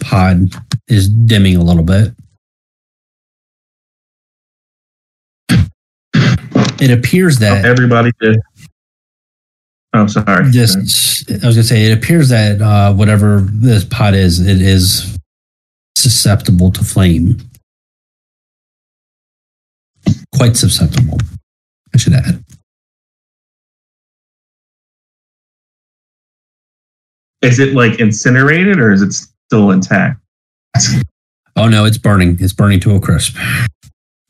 pod 0.00 0.48
is 0.88 1.08
dimming 1.08 1.56
a 1.56 1.62
little 1.62 1.82
bit 1.82 2.12
it 6.80 6.90
appears 6.90 7.38
that 7.38 7.64
Everybody 7.64 8.12
did. 8.20 8.38
Oh, 9.92 10.06
sorry. 10.06 10.50
this 10.50 11.24
i 11.42 11.46
was 11.46 11.56
gonna 11.56 11.62
say 11.64 11.86
it 11.86 11.96
appears 11.98 12.28
that 12.28 12.60
uh 12.62 12.92
whatever 12.94 13.40
this 13.52 13.84
pod 13.84 14.14
is 14.14 14.40
it 14.40 14.60
is 14.62 15.18
susceptible 15.96 16.70
to 16.70 16.84
flame 16.84 17.38
quite 20.36 20.56
susceptible 20.56 21.18
i 21.94 21.98
should 21.98 22.12
add 22.12 22.42
Is 27.42 27.58
it 27.58 27.74
like 27.74 28.00
incinerated 28.00 28.78
or 28.78 28.90
is 28.90 29.02
it 29.02 29.12
still 29.12 29.70
intact? 29.70 30.18
oh 31.56 31.68
no 31.68 31.84
it's 31.84 31.98
burning 31.98 32.36
it's 32.40 32.52
burning 32.54 32.80
to 32.80 32.94
a 32.94 33.00
crisp 33.00 33.36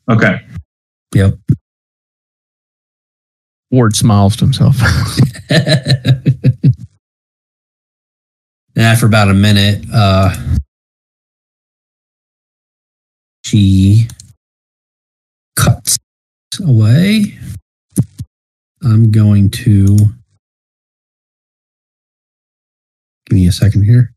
Okay. 0.09 0.41
yep 1.13 1.35
Ward 3.71 3.95
smiles 3.95 4.35
to 4.37 4.45
himself. 4.45 4.75
and 5.49 5.65
after 8.77 9.05
about 9.05 9.27
a 9.29 9.33
minute, 9.33 9.83
uh, 9.93 10.33
she 13.43 14.07
cuts 15.55 15.97
away. 16.61 17.37
I'm 18.83 19.11
going 19.11 19.49
to 19.51 19.95
give 23.25 23.31
me 23.31 23.47
a 23.47 23.51
second 23.51 23.83
here. 23.83 24.11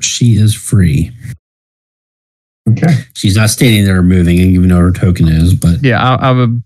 She 0.00 0.32
is 0.34 0.54
free. 0.54 1.12
Okay. 2.68 3.04
She's 3.14 3.36
not 3.36 3.50
standing 3.50 3.84
there 3.84 3.98
or 3.98 4.02
moving, 4.02 4.38
even 4.38 4.68
though 4.68 4.78
her 4.78 4.92
token 4.92 5.28
is, 5.28 5.54
but 5.54 5.82
yeah, 5.82 6.02
I, 6.02 6.28
I 6.28 6.32
would 6.32 6.62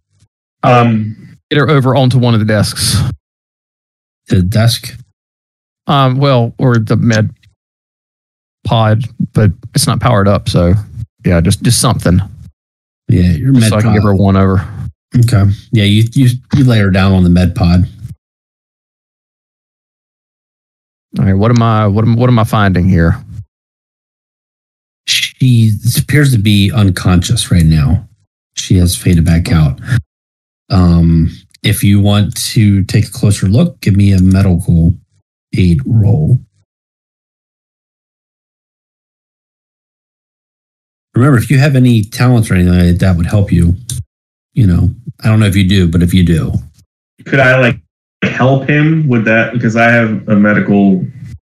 Um, 0.63 1.37
get 1.51 1.59
her 1.59 1.69
over 1.69 1.95
onto 1.95 2.19
one 2.19 2.35
of 2.35 2.41
the 2.41 2.47
desks. 2.47 2.97
the 4.29 4.43
desk. 4.43 4.97
Um, 5.87 6.19
well, 6.19 6.55
or 6.59 6.79
the 6.79 6.97
med 6.97 7.35
pod, 8.67 9.05
but 9.33 9.51
it's 9.75 9.87
not 9.87 10.01
powered 10.01 10.29
up, 10.29 10.49
so 10.49 10.75
yeah, 11.25 11.41
just 11.41 11.63
just 11.63 11.81
something. 11.81 12.21
Yeah, 13.09 13.31
your 13.33 13.53
Just 13.53 13.61
med 13.63 13.71
so 13.71 13.77
I 13.77 13.81
can 13.81 13.91
pod. 13.91 13.95
give 13.97 14.03
her 14.03 14.15
one 14.15 14.37
over. 14.37 14.69
Okay. 15.17 15.45
Yeah, 15.73 15.85
you 15.85 16.05
you 16.13 16.29
you 16.55 16.65
lay 16.65 16.79
her 16.81 16.91
down 16.91 17.13
on 17.13 17.25
the 17.25 17.31
med 17.31 17.55
pod. 17.55 17.89
All 21.19 21.25
right, 21.25 21.35
what 21.35 21.51
am 21.51 21.63
I 21.63 21.87
what 21.87 22.05
am 22.05 22.17
what 22.17 22.29
am 22.29 22.39
I 22.39 22.45
finding 22.45 22.89
here? 22.89 23.23
She 25.07 25.71
appears 25.99 26.33
to 26.33 26.39
be 26.39 26.73
unconscious 26.73 27.51
right 27.51 27.65
now. 27.65 28.09
She 28.55 28.77
has 28.79 28.97
faded 28.97 29.25
back 29.25 29.53
out. 29.53 29.81
Um, 30.71 31.31
if 31.63 31.85
you 31.85 32.01
want 32.01 32.37
to 32.53 32.83
take 32.85 33.07
a 33.07 33.11
closer 33.13 33.47
look, 33.47 33.81
give 33.81 33.95
me 33.97 34.13
a 34.13 34.21
medical 34.21 34.95
aid 35.57 35.81
roll. 35.87 36.41
Remember, 41.17 41.39
if 41.39 41.51
you 41.51 41.59
have 41.59 41.75
any 41.77 42.03
talents 42.03 42.51
or 42.51 42.55
anything 42.55 42.75
like 42.75 42.85
that, 42.85 42.99
that 43.01 43.17
would 43.17 43.27
help 43.27 43.51
you. 43.51 43.75
You 44.53 44.67
know, 44.67 44.91
I 45.25 45.29
don't 45.29 45.41
know 45.41 45.47
if 45.47 45.57
you 45.57 45.67
do, 45.69 45.89
but 45.91 46.03
if 46.03 46.13
you 46.15 46.23
do, 46.25 46.53
Could 47.25 47.41
I 47.41 47.59
like 47.59 47.81
help 48.23 48.69
him 48.69 49.09
with 49.09 49.25
that? 49.25 49.53
Because 49.53 49.77
I 49.77 49.91
have 49.91 50.29
a 50.29 50.37
medical. 50.37 51.05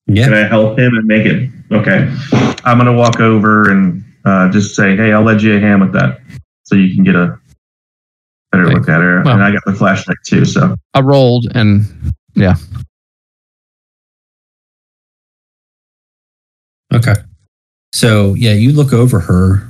yeah, 0.07 0.25
Can 0.25 0.33
I 0.33 0.43
help 0.47 0.77
him 0.77 0.93
and 0.95 1.05
make 1.05 1.25
it? 1.25 1.49
Okay. 1.71 2.13
I'm 2.65 2.77
gonna 2.77 2.93
walk 2.93 3.19
over 3.19 3.71
and 3.71 4.03
uh, 4.25 4.49
just 4.51 4.75
say, 4.75 4.95
"Hey, 4.95 5.11
I'll 5.13 5.23
lend 5.23 5.41
you 5.41 5.55
a 5.55 5.59
hand 5.59 5.81
with 5.81 5.93
that, 5.93 6.19
so 6.63 6.75
you 6.75 6.93
can 6.93 7.03
get 7.03 7.15
a 7.15 7.37
better 8.51 8.65
Okay. 8.67 8.73
look 8.75 8.89
at 8.89 9.01
her." 9.01 9.21
Well- 9.23 9.33
and 9.35 9.43
I 9.43 9.51
got 9.51 9.63
the 9.65 9.73
flashlight 9.73 10.17
too, 10.25 10.45
so 10.45 10.75
I 10.93 10.99
rolled 11.01 11.47
and 11.55 11.85
yeah. 12.35 12.55
Okay. 16.93 17.15
So 17.93 18.33
yeah, 18.33 18.53
you 18.53 18.73
look 18.73 18.91
over 18.91 19.19
her, 19.19 19.67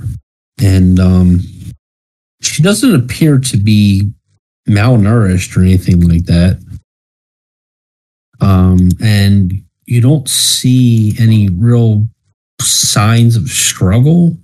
and 0.60 0.98
um, 0.98 1.40
she 2.40 2.62
doesn't 2.62 2.94
appear 2.94 3.38
to 3.38 3.56
be 3.58 4.10
malnourished 4.66 5.56
or 5.56 5.60
anything 5.60 6.00
like 6.08 6.24
that. 6.24 6.58
Um, 8.40 8.90
and 9.00 9.52
you 9.84 10.00
don't 10.00 10.28
see 10.28 11.14
any 11.20 11.50
real 11.50 12.08
signs 12.62 13.36
of 13.36 13.48
struggle. 13.48 14.36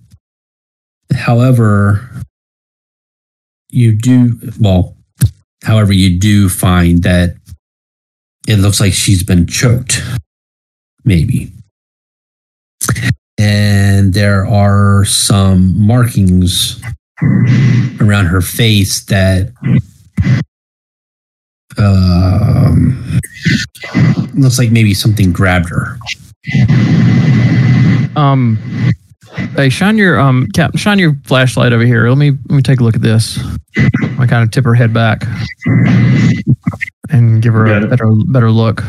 However, 1.15 2.09
you 3.70 3.93
do 3.93 4.39
well. 4.61 4.94
However, 5.65 5.93
you 5.93 6.19
do 6.19 6.51
find 6.51 7.02
that 7.02 7.35
it 8.47 8.57
looks 8.57 8.78
like 8.81 8.93
she's 8.93 9.23
been 9.23 9.47
choked. 9.47 10.02
Maybe 11.02 11.51
and 13.41 14.12
there 14.12 14.47
are 14.47 15.03
some 15.07 15.75
markings 15.81 16.79
around 18.01 18.27
her 18.27 18.43
face 18.43 19.03
that 19.07 19.51
um, 21.79 23.19
looks 24.35 24.59
like 24.59 24.71
maybe 24.71 24.93
something 24.93 25.33
grabbed 25.33 25.71
her. 25.71 25.97
um 28.17 28.59
hey 29.57 29.69
shine 29.71 29.97
your 29.97 30.19
um 30.19 30.47
cap 30.55 30.77
shine 30.77 30.99
your 30.99 31.15
flashlight 31.25 31.73
over 31.73 31.85
here. 31.85 32.09
Let 32.09 32.19
me 32.19 32.33
let 32.33 32.57
me 32.57 32.62
take 32.62 32.81
a 32.81 32.85
look 32.85 32.97
at 32.97 33.03
this. 33.03 33.39
I 34.19 34.27
kind 34.27 34.43
of 34.43 34.51
tip 34.51 34.65
her 34.65 34.75
head 34.75 34.93
back 34.93 35.23
and 37.09 37.41
give 37.41 37.55
her 37.55 37.67
a 37.67 37.87
better 37.87 38.07
better 38.29 38.51
look. 38.51 38.83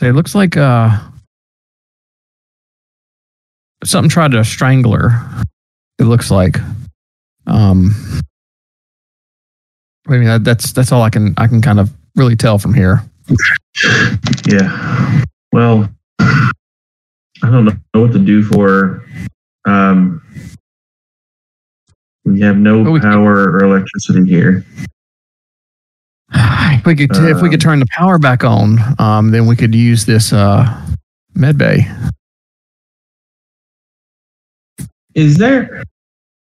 It 0.00 0.12
looks 0.12 0.34
like 0.34 0.56
uh 0.56 0.98
something 3.84 4.08
tried 4.10 4.32
to 4.32 4.44
strangle 4.44 4.92
her. 4.94 5.44
It 5.98 6.04
looks 6.04 6.30
like. 6.30 6.56
Um 7.46 7.94
I 10.08 10.12
mean 10.12 10.24
that, 10.24 10.44
that's 10.44 10.72
that's 10.72 10.92
all 10.92 11.02
I 11.02 11.10
can 11.10 11.34
I 11.36 11.46
can 11.46 11.60
kind 11.62 11.78
of 11.80 11.90
really 12.16 12.36
tell 12.36 12.58
from 12.58 12.74
here. 12.74 13.02
yeah. 14.46 15.22
Well, 15.52 15.88
I 16.18 16.50
don't 17.50 17.64
know 17.64 17.72
what 17.92 18.12
to 18.12 18.18
do 18.18 18.42
for. 18.42 18.68
her. 18.68 19.70
Um, 19.70 20.22
we 22.24 22.40
have 22.40 22.56
no 22.56 22.82
Well, 22.82 22.92
we 22.92 23.00
can- 23.00 23.10
power 23.10 23.42
or 23.52 23.62
electricity 23.64 24.28
here. 24.28 24.64
If 26.32 26.86
we 26.86 26.94
could, 26.94 27.10
if 27.14 27.42
we 27.42 27.48
could 27.50 27.62
Um, 27.64 27.70
turn 27.70 27.78
the 27.80 27.86
power 27.90 28.18
back 28.18 28.44
on, 28.44 28.78
um, 28.98 29.30
then 29.32 29.46
we 29.46 29.56
could 29.56 29.74
use 29.74 30.06
this 30.06 30.32
uh, 30.32 30.64
med 31.34 31.58
bay. 31.58 31.90
Is 35.14 35.36
there? 35.36 35.82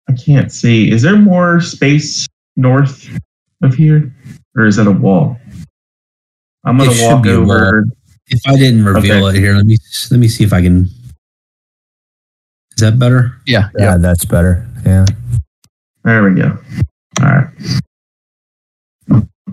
I 0.09 0.13
can't 0.13 0.51
see. 0.53 0.91
Is 0.91 1.03
there 1.03 1.17
more 1.17 1.61
space 1.61 2.27
north 2.57 3.09
of 3.63 3.75
here, 3.75 4.13
or 4.57 4.67
is 4.67 4.77
that 4.77 4.87
a 4.87 4.91
wall? 4.93 5.39
I'm 6.65 6.77
gonna 6.77 6.91
It 6.91 7.03
walk 7.03 7.27
over. 7.27 7.85
If 8.27 8.41
I 8.47 8.57
didn't 8.57 8.85
reveal 8.85 9.27
it 9.29 9.37
here, 9.37 9.55
let 9.55 9.67
me 9.67 9.77
let 10.11 10.21
me 10.21 10.29
see 10.29 10.45
if 10.45 10.53
I 10.53 10.63
can. 10.63 10.85
Is 12.77 12.81
that 12.83 12.99
better? 12.99 13.33
Yeah, 13.47 13.69
Yeah, 13.79 13.97
that's 13.97 14.25
better. 14.25 14.67
Yeah. 14.85 15.07
There 16.05 16.23
we 16.23 16.35
go. 16.35 16.59
All 17.21 17.27
right. 17.27 17.49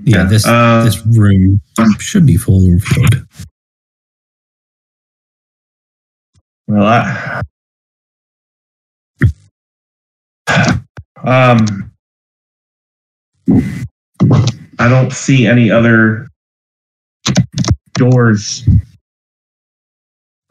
Yeah, 0.07 0.23
this 0.23 0.47
Uh, 0.47 0.85
this 0.85 1.05
room 1.05 1.59
should 1.99 2.25
be 2.25 2.37
fully 2.37 2.71
revealed. 2.71 3.27
Well, 6.65 6.85
I, 6.85 7.41
um, 11.25 11.91
I 14.79 14.87
don't 14.87 15.11
see 15.11 15.45
any 15.45 15.69
other 15.69 16.29
doors 17.95 18.65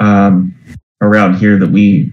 um, 0.01 0.55
around 1.01 1.37
here 1.37 1.59
that 1.59 1.71
we. 1.71 2.13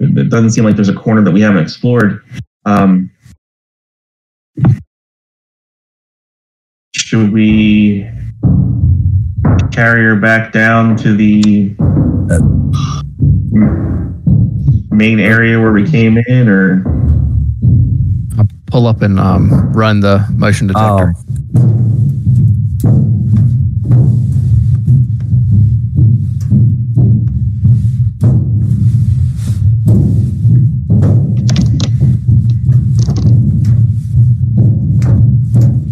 It 0.00 0.30
doesn't 0.30 0.50
seem 0.50 0.64
like 0.64 0.74
there's 0.74 0.88
a 0.88 0.94
corner 0.94 1.22
that 1.22 1.30
we 1.30 1.42
haven't 1.42 1.62
explored. 1.62 2.24
Um, 2.64 3.08
should 7.10 7.32
we 7.32 8.08
carry 9.72 10.04
her 10.04 10.14
back 10.14 10.52
down 10.52 10.94
to 10.94 11.12
the 11.12 11.74
main 14.92 15.18
area 15.18 15.58
where 15.58 15.72
we 15.72 15.90
came 15.90 16.18
in, 16.28 16.48
or 16.48 16.84
I'll 18.38 18.46
pull 18.66 18.86
up 18.86 19.02
and 19.02 19.18
um, 19.18 19.72
run 19.72 19.98
the 19.98 20.24
motion 20.36 20.68
detector. 20.68 21.12
Oh, 21.16 21.89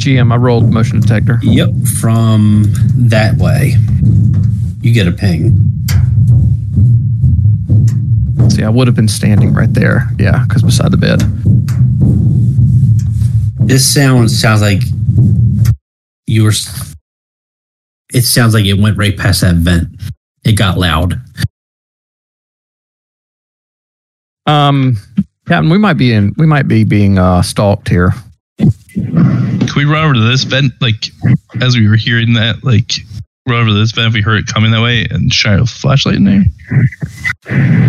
GM, 0.09 0.33
I 0.33 0.37
rolled 0.37 0.73
motion 0.73 1.01
detector. 1.01 1.39
Yep, 1.43 1.69
from 2.01 2.65
that 2.97 3.37
way, 3.37 3.75
you 4.81 4.95
get 4.95 5.07
a 5.07 5.13
ping. 5.13 5.51
See, 8.49 8.65
I 8.65 8.71
would 8.71 8.87
have 8.87 8.97
been 8.97 9.09
standing 9.09 9.53
right 9.53 9.73
there. 9.75 10.09
Yeah, 10.19 10.45
because 10.49 10.63
beside 10.63 10.93
the 10.93 10.97
bed. 10.97 11.21
This 13.69 13.93
sound 13.93 14.31
sounds 14.31 14.63
like 14.63 14.81
you 16.27 16.45
were. 16.45 16.53
It 18.15 18.23
sounds 18.23 18.55
like 18.55 18.65
it 18.65 18.81
went 18.81 18.97
right 18.97 19.17
past 19.17 19.43
that 19.43 19.57
vent. 19.57 19.89
It 20.43 20.53
got 20.53 20.79
loud. 20.79 21.21
Um, 24.47 24.97
Captain, 25.47 25.69
we 25.69 25.77
might 25.77 25.99
be 25.99 26.15
in. 26.15 26.33
We 26.39 26.47
might 26.47 26.67
be 26.67 26.85
being 26.85 27.19
uh, 27.19 27.43
stalked 27.43 27.91
here. 27.91 28.15
Can 28.59 29.73
we 29.77 29.85
run 29.85 30.05
over 30.05 30.15
to 30.15 30.21
this 30.21 30.45
vent, 30.45 30.73
like 30.81 31.11
as 31.61 31.77
we 31.77 31.89
were 31.89 31.97
hearing 31.97 32.35
that, 32.35 32.65
like 32.65 32.93
run 33.47 33.61
over 33.61 33.71
to 33.71 33.75
this 33.75 33.93
vent 33.93 34.09
if 34.09 34.15
we 34.15 34.21
heard 34.21 34.41
it 34.41 34.47
coming 34.47 34.71
that 34.73 34.83
way 34.83 35.07
and 35.11 35.33
shine 35.33 35.61
a 35.61 35.67
flashlight 35.67 36.17
in 36.17 36.25
there? 36.25 37.89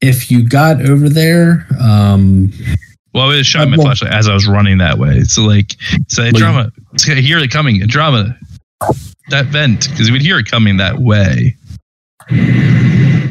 If 0.00 0.30
you 0.30 0.46
got 0.46 0.84
over 0.86 1.08
there, 1.08 1.66
um, 1.80 2.52
Well, 3.14 3.24
I 3.24 3.36
was 3.36 3.46
shining 3.46 3.70
my 3.70 3.76
flashlight 3.76 4.12
as 4.12 4.28
I 4.28 4.34
was 4.34 4.46
running 4.46 4.78
that 4.78 4.98
way. 4.98 5.22
So 5.22 5.42
like, 5.42 5.76
say 6.08 6.24
Well, 6.24 6.40
drama, 6.40 6.72
I 7.08 7.14
hear 7.14 7.38
it 7.38 7.50
coming. 7.50 7.80
Drama, 7.86 8.36
that 9.30 9.46
vent 9.46 9.88
because 9.90 10.10
we'd 10.10 10.22
hear 10.22 10.38
it 10.38 10.50
coming 10.50 10.76
that 10.76 10.98
way. 10.98 11.56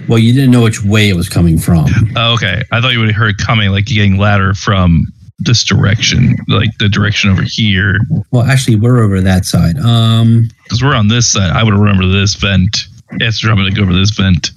Well, 0.08 0.20
you 0.20 0.34
didn't 0.34 0.52
know 0.52 0.62
which 0.64 0.84
way 0.84 1.10
it 1.10 1.16
was 1.16 1.30
coming 1.30 1.58
from. 1.58 1.88
Oh, 2.16 2.34
okay, 2.36 2.62
I 2.72 2.82
thought 2.82 2.94
you 2.94 3.00
would 3.00 3.08
have 3.10 3.16
heard 3.16 3.32
it 3.32 3.38
coming, 3.38 3.70
like 3.72 3.86
getting 3.86 4.18
ladder 4.18 4.54
from 4.54 5.06
this 5.40 5.64
direction, 5.64 6.36
like 6.48 6.70
the 6.80 6.88
direction 6.90 7.30
over 7.30 7.44
here. 7.46 7.98
Well, 8.32 8.44
actually, 8.44 8.76
we're 8.78 9.04
over 9.04 9.20
that 9.22 9.46
side. 9.46 9.78
Um, 9.80 10.50
Because 10.64 10.82
we're 10.84 10.96
on 10.96 11.08
this 11.08 11.28
side, 11.32 11.52
I 11.52 11.64
would 11.64 11.74
remember 11.74 12.08
this 12.08 12.36
vent. 12.36 12.86
It's 13.20 13.40
drama 13.40 13.64
to 13.66 13.72
go 13.72 13.84
over 13.84 13.94
this 13.94 14.10
vent 14.12 14.50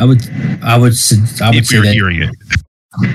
I 0.00 0.04
would, 0.04 0.22
I 0.62 0.78
would, 0.78 0.92
I 1.42 1.50
would 1.50 1.56
if 1.58 1.66
say 1.66 1.78
were 1.78 1.84
that. 1.84 1.92
hearing 1.92 2.22
it. 2.22 2.30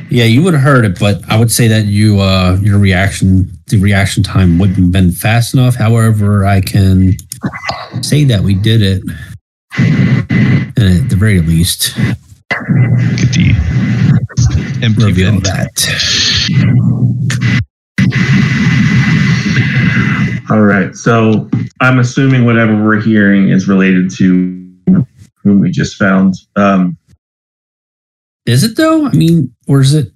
Yeah, 0.10 0.26
you 0.26 0.44
would 0.44 0.54
have 0.54 0.62
heard 0.64 0.86
it, 0.86 1.00
but 1.00 1.22
I 1.30 1.38
would 1.40 1.52
say 1.52 1.68
that 1.68 1.86
you, 1.86 2.20
uh, 2.20 2.58
your 2.62 2.78
reaction, 2.78 3.50
the 3.68 3.80
reaction 3.80 4.22
time 4.24 4.60
wouldn't 4.60 4.78
have 4.78 4.92
been 4.92 5.12
fast 5.12 5.54
enough. 5.54 5.76
However, 5.76 6.46
I 6.46 6.62
can 6.62 7.14
say 8.02 8.24
that 8.26 8.42
we 8.44 8.54
did 8.54 8.82
it, 8.82 9.02
and 9.78 10.78
at 10.78 11.10
the 11.10 11.16
very 11.18 11.42
least, 11.42 11.96
Get 11.96 13.34
the 13.34 13.56
empty 14.84 15.06
reveal 15.06 15.32
vent. 15.32 15.44
that. 15.46 17.24
All 20.50 20.62
right. 20.62 20.94
So 20.96 21.50
I'm 21.80 22.00
assuming 22.00 22.46
whatever 22.46 22.82
we're 22.84 23.00
hearing 23.02 23.50
is 23.50 23.68
related 23.68 24.12
to 24.18 24.26
whom 25.44 25.60
we 25.60 25.72
just 25.72 25.96
found. 25.96 26.36
Um, 26.56 26.98
Is 28.46 28.64
it 28.64 28.76
though? 28.78 29.08
I 29.08 29.12
mean, 29.12 29.54
or 29.68 29.82
is 29.82 29.94
it? 29.96 30.12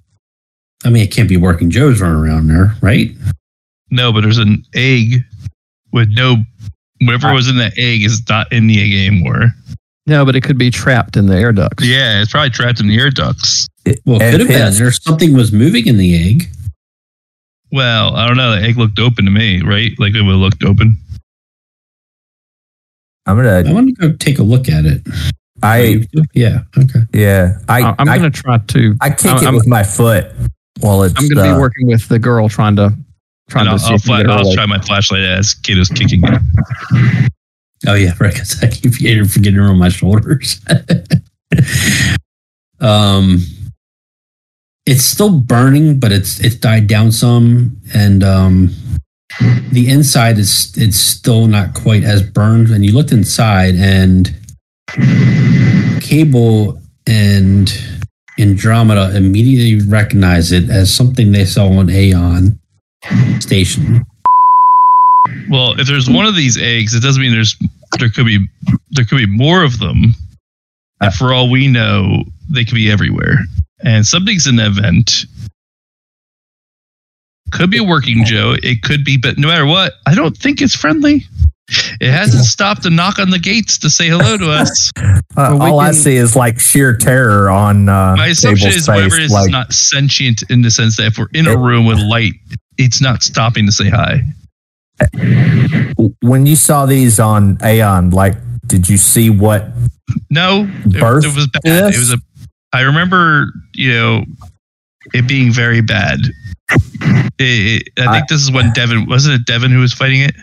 I 0.84 0.90
mean, 0.90 1.02
it 1.02 1.10
can't 1.10 1.28
be 1.28 1.36
working 1.36 1.70
Joe's 1.70 2.00
running 2.00 2.18
around 2.18 2.46
there, 2.46 2.74
right? 2.80 3.10
No, 3.90 4.12
but 4.12 4.20
there's 4.20 4.38
an 4.38 4.62
egg 4.74 5.24
with 5.92 6.08
no. 6.10 6.36
Whatever 7.00 7.32
was 7.32 7.48
in 7.48 7.56
that 7.58 7.72
egg 7.78 8.02
is 8.04 8.22
not 8.28 8.52
in 8.52 8.66
the 8.66 8.80
egg 8.82 8.92
anymore. 9.06 9.46
No, 10.06 10.24
but 10.24 10.34
it 10.36 10.40
could 10.42 10.58
be 10.58 10.70
trapped 10.70 11.16
in 11.16 11.26
the 11.26 11.36
air 11.36 11.52
ducts. 11.52 11.84
Yeah, 11.84 12.20
it's 12.22 12.30
probably 12.32 12.50
trapped 12.50 12.80
in 12.80 12.88
the 12.88 12.98
air 12.98 13.10
ducts. 13.10 13.66
It, 13.84 14.00
Well, 14.06 14.20
it 14.20 14.26
it 14.26 14.30
could 14.32 14.40
have 14.40 14.48
been. 14.48 14.56
pissed. 14.58 14.78
There's 14.78 15.02
something 15.02 15.34
was 15.34 15.52
moving 15.52 15.86
in 15.86 15.96
the 15.98 16.14
egg. 16.30 16.48
Well, 17.70 18.16
I 18.16 18.26
don't 18.26 18.36
know. 18.38 18.52
The 18.58 18.62
egg 18.66 18.78
looked 18.78 18.98
open 18.98 19.26
to 19.26 19.30
me, 19.30 19.60
right? 19.62 19.92
Like 19.98 20.14
it 20.14 20.22
would 20.22 20.30
have 20.32 20.40
looked 20.40 20.64
open. 20.64 20.96
I'm 23.26 23.36
gonna. 23.36 23.68
I 23.68 23.72
want 23.72 23.88
to 23.88 23.92
go 23.94 24.16
take 24.16 24.38
a 24.38 24.42
look 24.42 24.68
at 24.68 24.86
it. 24.86 25.02
I 25.62 26.06
yeah. 26.34 26.60
Okay. 26.76 27.00
yeah. 27.12 27.58
I 27.68 27.82
I, 27.82 27.94
I'm 27.98 28.08
I, 28.08 28.18
going 28.18 28.32
to 28.32 28.42
try 28.42 28.58
to. 28.58 28.96
I 29.00 29.10
kick 29.10 29.26
I'm- 29.26 29.36
it 29.42 29.44
I'm- 29.44 29.54
with 29.54 29.66
my 29.66 29.82
foot 29.82 30.32
while 30.80 31.02
it's. 31.02 31.14
I'm 31.18 31.28
going 31.28 31.44
to 31.44 31.50
uh, 31.52 31.54
be 31.56 31.60
working 31.60 31.86
with 31.88 32.08
the 32.08 32.18
girl 32.18 32.48
trying 32.48 32.76
to 32.76 32.94
trying 33.48 33.66
And 33.66 33.68
to 33.68 33.72
I'll, 33.72 33.78
see 33.78 33.88
I'll, 33.88 33.94
if 33.96 34.02
fla- 34.02 34.16
can 34.18 34.26
get 34.26 34.32
her 34.32 34.38
I'll 34.38 34.54
try 34.54 34.66
my 34.66 34.80
flashlight 34.80 35.22
as 35.22 35.54
Kato's 35.54 35.88
kicking 35.88 36.20
it. 36.24 37.32
Oh 37.86 37.94
yeah, 37.94 38.12
right. 38.20 38.32
Because 38.32 38.62
I 38.62 38.68
keep 38.68 38.94
forgetting, 38.94 39.60
on 39.60 39.78
my 39.78 39.88
shoulders. 39.88 40.60
um, 42.80 43.44
it's 44.86 45.04
still 45.04 45.38
burning, 45.38 46.00
but 46.00 46.12
it's 46.12 46.40
it's 46.40 46.56
died 46.56 46.86
down 46.86 47.12
some, 47.12 47.78
and 47.94 48.24
um, 48.24 48.74
the 49.70 49.88
inside 49.88 50.38
is 50.38 50.72
it's 50.76 50.98
still 50.98 51.46
not 51.46 51.74
quite 51.74 52.04
as 52.04 52.22
burned. 52.22 52.70
And 52.70 52.84
you 52.84 52.92
looked 52.92 53.12
inside, 53.12 53.74
and 53.76 54.34
Cable 56.00 56.80
and 57.06 57.70
Andromeda 58.38 59.16
immediately 59.16 59.86
recognize 59.88 60.52
it 60.52 60.70
as 60.70 60.92
something 60.92 61.32
they 61.32 61.44
saw 61.44 61.68
on 61.68 61.90
Aeon 61.90 62.58
station. 63.40 64.04
Well, 65.50 65.78
if 65.78 65.86
there's 65.86 66.08
one 66.10 66.26
of 66.26 66.36
these 66.36 66.58
eggs, 66.60 66.94
it 66.94 67.02
doesn't 67.02 67.20
mean 67.22 67.32
there's 67.32 67.56
there 67.98 68.08
could 68.10 68.26
be 68.26 68.38
there 68.90 69.04
could 69.04 69.18
be 69.18 69.26
more 69.26 69.62
of 69.64 69.78
them. 69.78 70.14
And 71.00 71.14
for 71.14 71.32
all 71.32 71.48
we 71.50 71.68
know, 71.68 72.24
they 72.50 72.64
could 72.64 72.74
be 72.74 72.90
everywhere. 72.90 73.38
And 73.84 74.04
something's 74.06 74.46
in 74.46 74.56
that 74.56 74.72
vent. 74.72 75.26
Could 77.52 77.70
be 77.70 77.80
working, 77.80 78.24
Joe. 78.24 78.56
It 78.62 78.82
could 78.82 79.04
be, 79.04 79.16
but 79.16 79.38
no 79.38 79.48
matter 79.48 79.64
what, 79.64 79.92
I 80.06 80.14
don't 80.14 80.36
think 80.36 80.60
it's 80.60 80.74
friendly. 80.74 81.22
It 82.00 82.10
hasn't 82.10 82.44
stopped 82.44 82.82
to 82.82 82.90
knock 82.90 83.18
on 83.18 83.30
the 83.30 83.38
gates 83.38 83.78
to 83.78 83.90
say 83.90 84.08
hello 84.08 84.36
to 84.36 84.50
us. 84.50 84.90
uh, 84.98 85.20
Well, 85.36 85.58
we 85.58 85.66
all 85.70 85.80
I 85.80 85.92
see 85.92 86.16
is 86.16 86.34
like 86.34 86.58
sheer 86.58 86.96
terror 86.96 87.48
on 87.50 87.88
uh, 87.88 88.16
My 88.16 88.26
assumption 88.28 88.68
Cable's 88.70 88.82
is 88.82 88.88
whatever 88.88 89.16
it 89.16 89.22
is 89.22 89.30
like, 89.30 89.46
is 89.46 89.52
not 89.52 89.72
sentient 89.72 90.42
in 90.50 90.62
the 90.62 90.70
sense 90.70 90.96
that 90.96 91.06
if 91.06 91.18
we're 91.18 91.28
in 91.32 91.46
a 91.46 91.56
room 91.56 91.86
with 91.86 91.98
light, 92.00 92.32
it's 92.78 93.02
not 93.02 93.22
stopping 93.22 93.66
to 93.66 93.72
say 93.72 93.90
hi. 93.90 94.22
when 96.22 96.46
you 96.46 96.56
saw 96.56 96.86
these 96.86 97.20
on 97.20 97.58
Aeon, 97.64 98.10
like, 98.10 98.34
did 98.66 98.88
you 98.88 98.96
see 98.96 99.30
what? 99.30 99.66
No, 100.30 100.68
it, 100.86 101.00
Birth 101.00 101.24
it 101.24 101.34
was 101.34 101.48
bad. 101.48 101.62
this? 101.64 101.96
It 101.96 101.98
was 101.98 102.12
a. 102.14 102.18
I 102.72 102.82
remember, 102.82 103.46
you 103.74 103.92
know, 103.92 104.24
it 105.14 105.26
being 105.26 105.52
very 105.52 105.80
bad. 105.80 106.18
It, 107.38 107.88
it, 107.96 108.08
I 108.08 108.12
think 108.12 108.28
this 108.28 108.42
is 108.42 108.52
when 108.52 108.72
Devin 108.72 109.06
wasn't 109.08 109.40
it 109.40 109.46
Devin 109.46 109.70
who 109.70 109.80
was 109.80 109.92
fighting 109.92 110.20
it. 110.20 110.34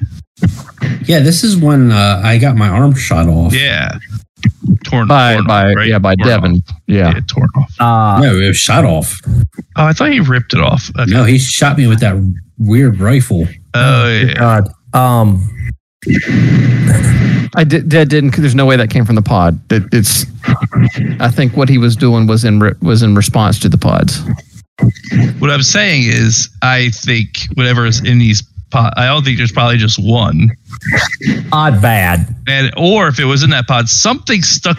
Yeah, 1.07 1.19
this 1.19 1.43
is 1.43 1.55
when 1.55 1.91
uh, 1.91 2.21
I 2.23 2.37
got 2.39 2.55
my 2.55 2.67
arm 2.67 2.95
shot 2.95 3.27
off. 3.27 3.53
Yeah, 3.53 3.99
torn 4.83 5.07
by 5.07 5.33
torn 5.35 5.45
by 5.47 5.69
off, 5.71 5.75
right? 5.75 5.87
yeah 5.87 5.99
by 5.99 6.15
Torn 6.15 6.27
Devin. 6.29 6.51
off. 6.67 6.75
Yeah. 6.87 7.13
Yeah, 7.15 7.19
torn 7.27 7.49
off. 7.57 7.73
Uh, 7.79 8.19
No, 8.21 8.35
it 8.39 8.47
was 8.47 8.57
shot 8.57 8.85
off. 8.85 9.19
Oh, 9.75 9.85
I 9.85 9.93
thought 9.93 10.11
he 10.11 10.19
ripped 10.19 10.53
it 10.53 10.59
off. 10.61 10.89
Okay. 10.99 11.11
No, 11.11 11.23
he 11.23 11.37
shot 11.37 11.77
me 11.77 11.87
with 11.87 11.99
that 12.01 12.15
weird 12.57 12.99
rifle. 12.99 13.47
Oh, 13.73 14.07
yeah. 14.09 14.33
God. 14.33 14.69
Um, 14.93 15.49
I 17.57 17.63
did, 17.67 17.89
that 17.91 18.09
didn't. 18.09 18.35
There's 18.35 18.55
no 18.55 18.65
way 18.65 18.75
that 18.77 18.89
came 18.89 19.05
from 19.05 19.15
the 19.15 19.21
pod. 19.21 19.59
It, 19.71 19.83
it's. 19.91 20.25
I 21.19 21.29
think 21.29 21.57
what 21.57 21.67
he 21.69 21.77
was 21.77 21.95
doing 21.95 22.27
was 22.27 22.43
in 22.45 22.59
re, 22.59 22.71
was 22.81 23.01
in 23.01 23.15
response 23.15 23.59
to 23.59 23.69
the 23.69 23.77
pods. 23.77 24.21
What 25.39 25.49
I'm 25.51 25.63
saying 25.63 26.03
is, 26.05 26.49
I 26.61 26.89
think 26.89 27.29
whatever 27.55 27.85
is 27.85 27.99
in 28.05 28.19
these. 28.19 28.43
Pod, 28.75 28.93
I 28.97 29.05
don't 29.05 29.23
think 29.23 29.37
there's 29.37 29.53
probably 29.53 29.77
just 29.77 29.97
one. 30.03 30.51
odd 31.53 31.81
bad. 31.81 32.27
And 32.47 32.71
or 32.75 33.07
if 33.07 33.19
it 33.19 33.25
was 33.25 33.41
in 33.41 33.49
that 33.51 33.67
pod, 33.67 33.87
something 33.87 34.41
stuck 34.41 34.77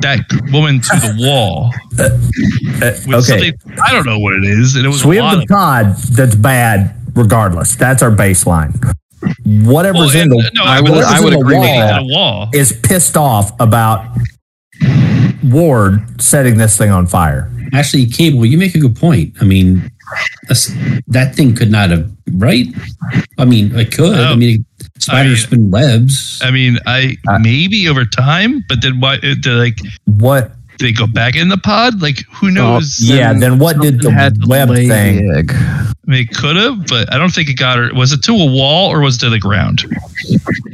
that 0.00 0.20
woman 0.52 0.80
to 0.80 0.88
the 0.96 1.14
wall. 1.18 1.70
Uh, 1.98 2.08
With 3.06 3.30
okay, 3.30 3.52
I 3.86 3.92
don't 3.92 4.06
know 4.06 4.18
what 4.18 4.32
it 4.34 4.44
is, 4.44 4.74
and 4.76 4.86
it 4.86 4.88
was 4.88 5.02
so 5.02 5.08
we 5.10 5.16
have 5.18 5.40
the 5.40 5.46
pod 5.46 5.96
that's 6.12 6.34
bad 6.34 6.94
regardless. 7.14 7.76
That's 7.76 8.02
our 8.02 8.10
baseline. 8.10 8.72
Whatever's 9.44 10.14
Well, 10.14 10.22
in 10.22 10.28
the 10.30 10.50
no, 10.54 10.62
I 10.64 10.80
would- 10.80 10.92
I 11.04 11.20
would 11.20 11.32
in 11.34 11.40
agree 11.40 11.58
with 11.58 11.66
wall 11.68 11.76
that. 11.78 12.02
wall. 12.04 12.50
is 12.54 12.72
pissed 12.72 13.16
off 13.16 13.52
about 13.60 14.06
Ward 15.44 16.20
setting 16.20 16.56
this 16.58 16.76
thing 16.76 16.90
on 16.90 17.06
fire. 17.06 17.50
Actually, 17.72 18.06
Cable, 18.06 18.46
you 18.46 18.56
make 18.58 18.74
a 18.74 18.78
good 18.78 18.96
point. 18.96 19.34
I 19.40 19.44
mean, 19.44 19.90
that's, 20.48 20.72
that 21.08 21.34
thing 21.34 21.54
could 21.54 21.70
not 21.70 21.90
have, 21.90 22.10
right? 22.32 22.66
I 23.38 23.44
mean, 23.44 23.74
it 23.76 23.92
could. 23.92 24.14
I 24.18 24.32
Oh. 24.32 24.36
mean, 24.36 24.64
spiders 24.98 25.44
I 25.44 25.46
spin 25.46 25.70
webs. 25.70 26.40
I 26.42 26.50
mean, 26.50 26.78
I 26.86 27.16
Uh, 27.28 27.38
maybe 27.40 27.88
over 27.88 28.04
time, 28.04 28.64
but 28.68 28.82
then 28.82 29.00
why? 29.00 29.18
Did 29.18 29.44
like 29.46 29.78
What? 30.04 30.52
did 30.78 30.88
they 30.88 30.92
go 30.92 31.06
back 31.06 31.36
in 31.36 31.48
the 31.48 31.56
pod? 31.58 32.02
Like 32.02 32.24
who 32.32 32.50
knows? 32.50 32.98
yeah. 33.00 33.32
Then 33.32 33.58
what 33.58 33.80
did 33.80 33.98
the 33.98 34.04
Something 34.04 34.18
had 34.18 34.40
to 34.42 34.46
web 34.48 34.68
thing? 34.74 35.32
egg. 35.36 35.52
I 35.54 36.10
mean, 36.10 36.20
it 36.28 36.36
could 36.36 36.54
have, 36.56 36.86
but 36.86 37.12
I 37.12 37.18
don't 37.18 37.32
think 37.34 37.48
it 37.48 37.54
got 37.54 37.78
her. 37.78 37.90
Was 37.94 38.12
it 38.12 38.22
to 38.24 38.32
a 38.32 38.46
wall 38.50 38.88
or 38.92 39.00
was 39.00 39.16
it 39.16 39.20
to 39.20 39.30
the 39.30 39.40
ground? 39.40 39.82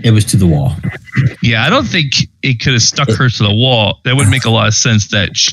It 0.04 0.10
was 0.10 0.24
to 0.26 0.36
the 0.36 0.46
wall. 0.46 0.76
Yeah, 1.42 1.64
I 1.64 1.70
don't 1.70 1.86
think 1.86 2.12
it 2.42 2.60
could 2.60 2.74
have 2.74 2.82
stuck 2.82 3.08
her 3.10 3.28
to 3.30 3.42
the 3.42 3.54
wall. 3.54 4.00
That 4.04 4.16
would 4.16 4.28
make 4.28 4.44
a 4.44 4.50
lot 4.50 4.68
of 4.68 4.74
sense. 4.74 5.08
That 5.08 5.34
sh 5.36 5.48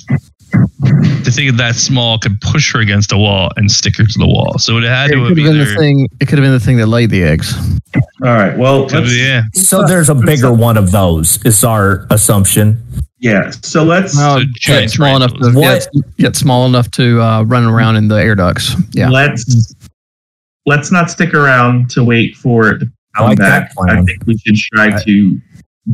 the 0.52 1.32
thing 1.34 1.56
that 1.58 1.76
small 1.76 2.18
could 2.18 2.40
push 2.42 2.74
her 2.74 2.80
against 2.80 3.12
a 3.12 3.18
wall 3.18 3.50
and 3.58 3.70
stick 3.72 3.98
her 3.98 4.04
to 4.06 4.20
the 4.20 4.26
wall. 4.28 4.58
So 4.58 4.78
it 4.78 4.84
had 4.84 5.10
It 5.12 5.14
to 5.16 5.20
have 5.26 5.28
could 5.36 5.38
have 5.38 5.54
been 5.54 5.58
the 5.60 5.76
thing. 5.76 6.08
It 6.20 6.28
could 6.28 6.38
have 6.40 6.44
been 6.46 6.54
the 6.54 6.60
thing 6.60 6.78
that 6.78 6.88
laid 6.88 7.10
the 7.10 7.24
eggs. 7.24 7.54
all 7.96 8.02
right. 8.34 8.58
Well, 8.58 8.86
let's- 8.88 9.10
be- 9.10 9.18
yeah. 9.22 9.44
So 9.54 9.84
there's 9.86 10.10
a 10.10 10.16
bigger 10.16 10.52
one 10.54 10.78
of 10.78 10.92
those. 10.92 11.44
Is 11.46 11.64
our 11.64 12.06
assumption. 12.10 12.82
yeah. 13.20 13.52
So 13.64 13.84
let's 13.84 14.16
giant 14.60 14.92
small 14.92 15.16
enough 15.18 15.34
to 15.34 15.40
tarantulas. 15.40 15.56
What- 15.56 15.64
yet, 15.94 16.04
yet 16.18 16.36
small 16.36 16.66
enough 16.66 16.90
to 16.92 17.22
uh, 17.22 17.44
run 17.44 17.66
around 17.66 17.98
in 17.98 18.08
the 18.08 18.16
air 18.16 18.36
ducts. 18.36 18.76
Yeah. 18.92 19.10
let's 19.10 19.74
let's 20.66 20.92
not 20.92 21.10
stick 21.10 21.34
around 21.34 21.90
to 21.92 22.04
wait 22.04 22.36
for 22.36 22.70
it 22.70 22.80
to 22.80 22.92
I 23.16 23.24
like 23.24 23.38
back. 23.40 23.70
that 23.70 23.76
plan. 23.76 23.98
I 23.98 24.02
think 24.04 24.26
we 24.26 24.38
should 24.38 24.56
try 24.56 24.96
I- 24.96 25.04
to 25.04 25.40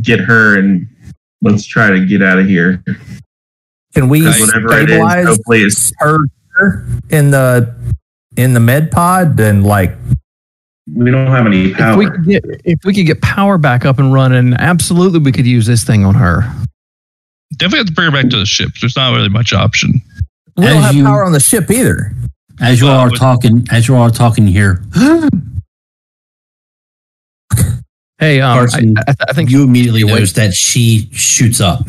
get 0.02 0.20
her 0.20 0.58
and 0.60 0.88
let's 1.42 1.66
try 1.66 1.90
to 1.92 2.06
get 2.06 2.22
out 2.22 2.38
of 2.40 2.46
here. 2.48 2.84
Can 3.96 4.10
we 4.10 4.20
Nice. 4.22 4.40
Whatever 4.42 4.74
it 4.78 4.90
is, 4.90 4.96
stabilize 4.96 5.26
hopefully 5.26 5.60
it's 5.62 5.92
her 6.00 6.86
in 7.10 7.32
the 7.32 7.74
in 8.38 8.54
the 8.54 8.60
med 8.60 8.92
pod 8.92 9.40
and 9.40 9.66
like 9.66 9.96
we 10.94 11.10
don't 11.10 11.28
have 11.28 11.46
any 11.48 11.72
If 11.72 11.78
power. 11.78 11.98
we 11.98 12.06
could 12.10 12.26
get 12.26 12.44
if 12.66 12.80
we 12.86 12.94
could 12.94 13.06
get 13.08 13.22
power 13.22 13.58
back 13.58 13.86
up 13.86 13.98
and 13.98 14.14
running, 14.14 14.54
absolutely 14.54 15.20
we 15.20 15.32
could 15.32 15.48
use 15.48 15.66
this 15.66 15.84
thing 15.84 16.06
on 16.06 16.14
her. 16.16 16.42
Definitely 17.58 17.78
have 17.80 17.88
to 17.88 17.94
bring 17.94 18.12
her 18.12 18.22
back 18.22 18.30
to 18.32 18.38
the 18.38 18.46
ship. 18.46 18.70
There's 18.82 18.96
not 18.98 19.14
really 19.16 19.30
much 19.30 19.54
option. 19.54 20.02
we 20.58 20.66
don't 20.66 20.78
As 20.78 20.86
have 20.86 20.96
you- 20.96 21.04
power 21.06 21.24
on 21.24 21.32
the 21.32 21.40
ship 21.40 21.72
either. 21.72 22.14
As 22.62 22.80
you 22.80 22.88
all 22.88 23.00
are 23.00 23.10
talking, 23.10 23.66
as 23.72 23.88
you 23.88 23.96
all 23.96 24.04
are 24.04 24.10
talking 24.12 24.48
here, 24.48 24.82
Hey, 28.18 28.40
um, 28.40 28.52
I, 28.54 28.56
Carson, 28.60 28.94
I, 29.08 29.14
I 29.30 29.34
think 29.34 29.50
you 29.50 29.64
immediately 29.64 30.04
Wait. 30.06 30.14
notice 30.14 30.34
that 30.34 30.54
she 30.54 31.10
shoots 31.12 31.60
up 31.60 31.86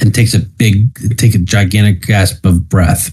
and 0.00 0.14
takes 0.14 0.34
a 0.34 0.40
big, 0.40 1.16
take 1.18 1.34
a 1.34 1.38
gigantic 1.38 2.02
gasp 2.02 2.44
of 2.44 2.68
breath. 2.68 3.12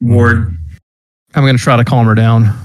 Ward, 0.00 0.56
I'm 1.34 1.42
going 1.44 1.56
to 1.56 1.62
try 1.62 1.76
to 1.76 1.84
calm 1.84 2.06
her 2.06 2.14
down. 2.14 2.56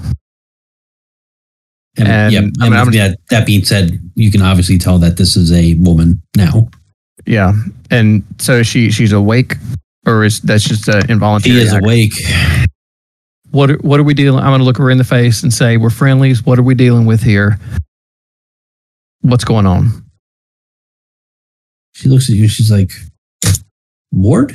And, 1.98 2.08
And, 2.08 2.32
yeah, 2.32 2.38
I 2.38 2.42
mean, 2.42 2.52
and 2.60 2.74
I'm- 2.74 2.92
yeah, 2.92 3.12
that 3.30 3.46
being 3.46 3.64
said, 3.64 3.98
you 4.14 4.30
can 4.30 4.42
obviously 4.42 4.78
tell 4.78 4.98
that 4.98 5.16
this 5.16 5.36
is 5.36 5.52
a 5.52 5.74
woman 5.74 6.20
now. 6.36 6.68
Yeah, 7.26 7.54
and 7.90 8.22
so 8.38 8.62
she 8.62 8.90
she's 8.90 9.12
awake, 9.12 9.56
or 10.06 10.22
is 10.24 10.40
that's 10.40 10.62
just 10.64 10.86
an 10.88 11.10
involuntary? 11.10 11.56
She 11.56 11.62
is 11.62 11.72
act? 11.72 11.84
awake. 11.84 12.12
What 13.50 13.70
are- 13.70 13.78
what 13.78 13.98
are 13.98 14.04
we 14.04 14.14
dealing? 14.14 14.40
I'm 14.40 14.50
going 14.50 14.60
to 14.60 14.64
look 14.64 14.76
her 14.78 14.90
in 14.90 14.98
the 14.98 15.04
face 15.04 15.42
and 15.42 15.52
say, 15.52 15.76
"We're 15.76 15.90
friendlies. 15.90 16.44
What 16.44 16.58
are 16.58 16.62
we 16.62 16.74
dealing 16.74 17.06
with 17.06 17.22
here? 17.22 17.58
What's 19.22 19.44
going 19.44 19.66
on?" 19.66 20.04
She 21.96 22.08
looks 22.10 22.28
at 22.28 22.36
you. 22.36 22.46
She's 22.46 22.70
like, 22.70 22.90
Ward? 24.12 24.54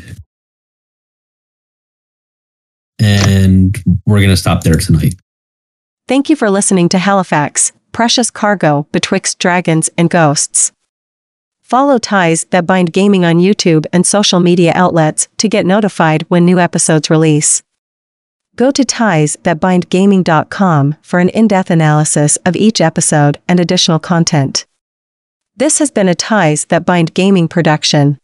And 3.00 3.76
we're 4.06 4.20
going 4.20 4.30
to 4.30 4.38
stop 4.38 4.64
there 4.64 4.76
tonight. 4.76 5.16
Thank 6.08 6.30
you 6.30 6.36
for 6.36 6.52
listening 6.52 6.88
to 6.90 7.00
Halifax, 7.00 7.72
precious 7.94 8.30
cargo 8.30 8.86
betwixt 8.92 9.40
dragons 9.40 9.90
and 9.98 10.08
ghosts. 10.08 10.72
Follow 11.64 11.98
Ties 11.98 12.44
That 12.52 12.68
Bind 12.68 12.94
Gaming 12.94 13.26
on 13.26 13.38
YouTube 13.38 13.88
and 13.92 14.06
social 14.06 14.40
media 14.40 14.72
outlets 14.76 15.28
to 15.38 15.50
get 15.50 15.66
notified 15.66 16.22
when 16.28 16.46
new 16.46 16.60
episodes 16.60 17.10
release. 17.10 17.64
Go 18.56 18.70
to 18.70 18.84
tiesthatbindgaming.com 18.84 20.96
for 21.02 21.20
an 21.20 21.30
in-depth 21.30 21.72
analysis 21.72 22.36
of 22.46 22.56
each 22.56 22.80
episode 22.80 23.40
and 23.48 23.60
additional 23.60 23.98
content. 23.98 24.68
This 25.62 25.78
has 25.78 25.92
been 25.92 26.10
a 26.10 26.16
Ties 26.16 26.66
That 26.70 26.88
Bind 26.88 27.14
Gaming 27.14 27.48
production. 27.48 28.18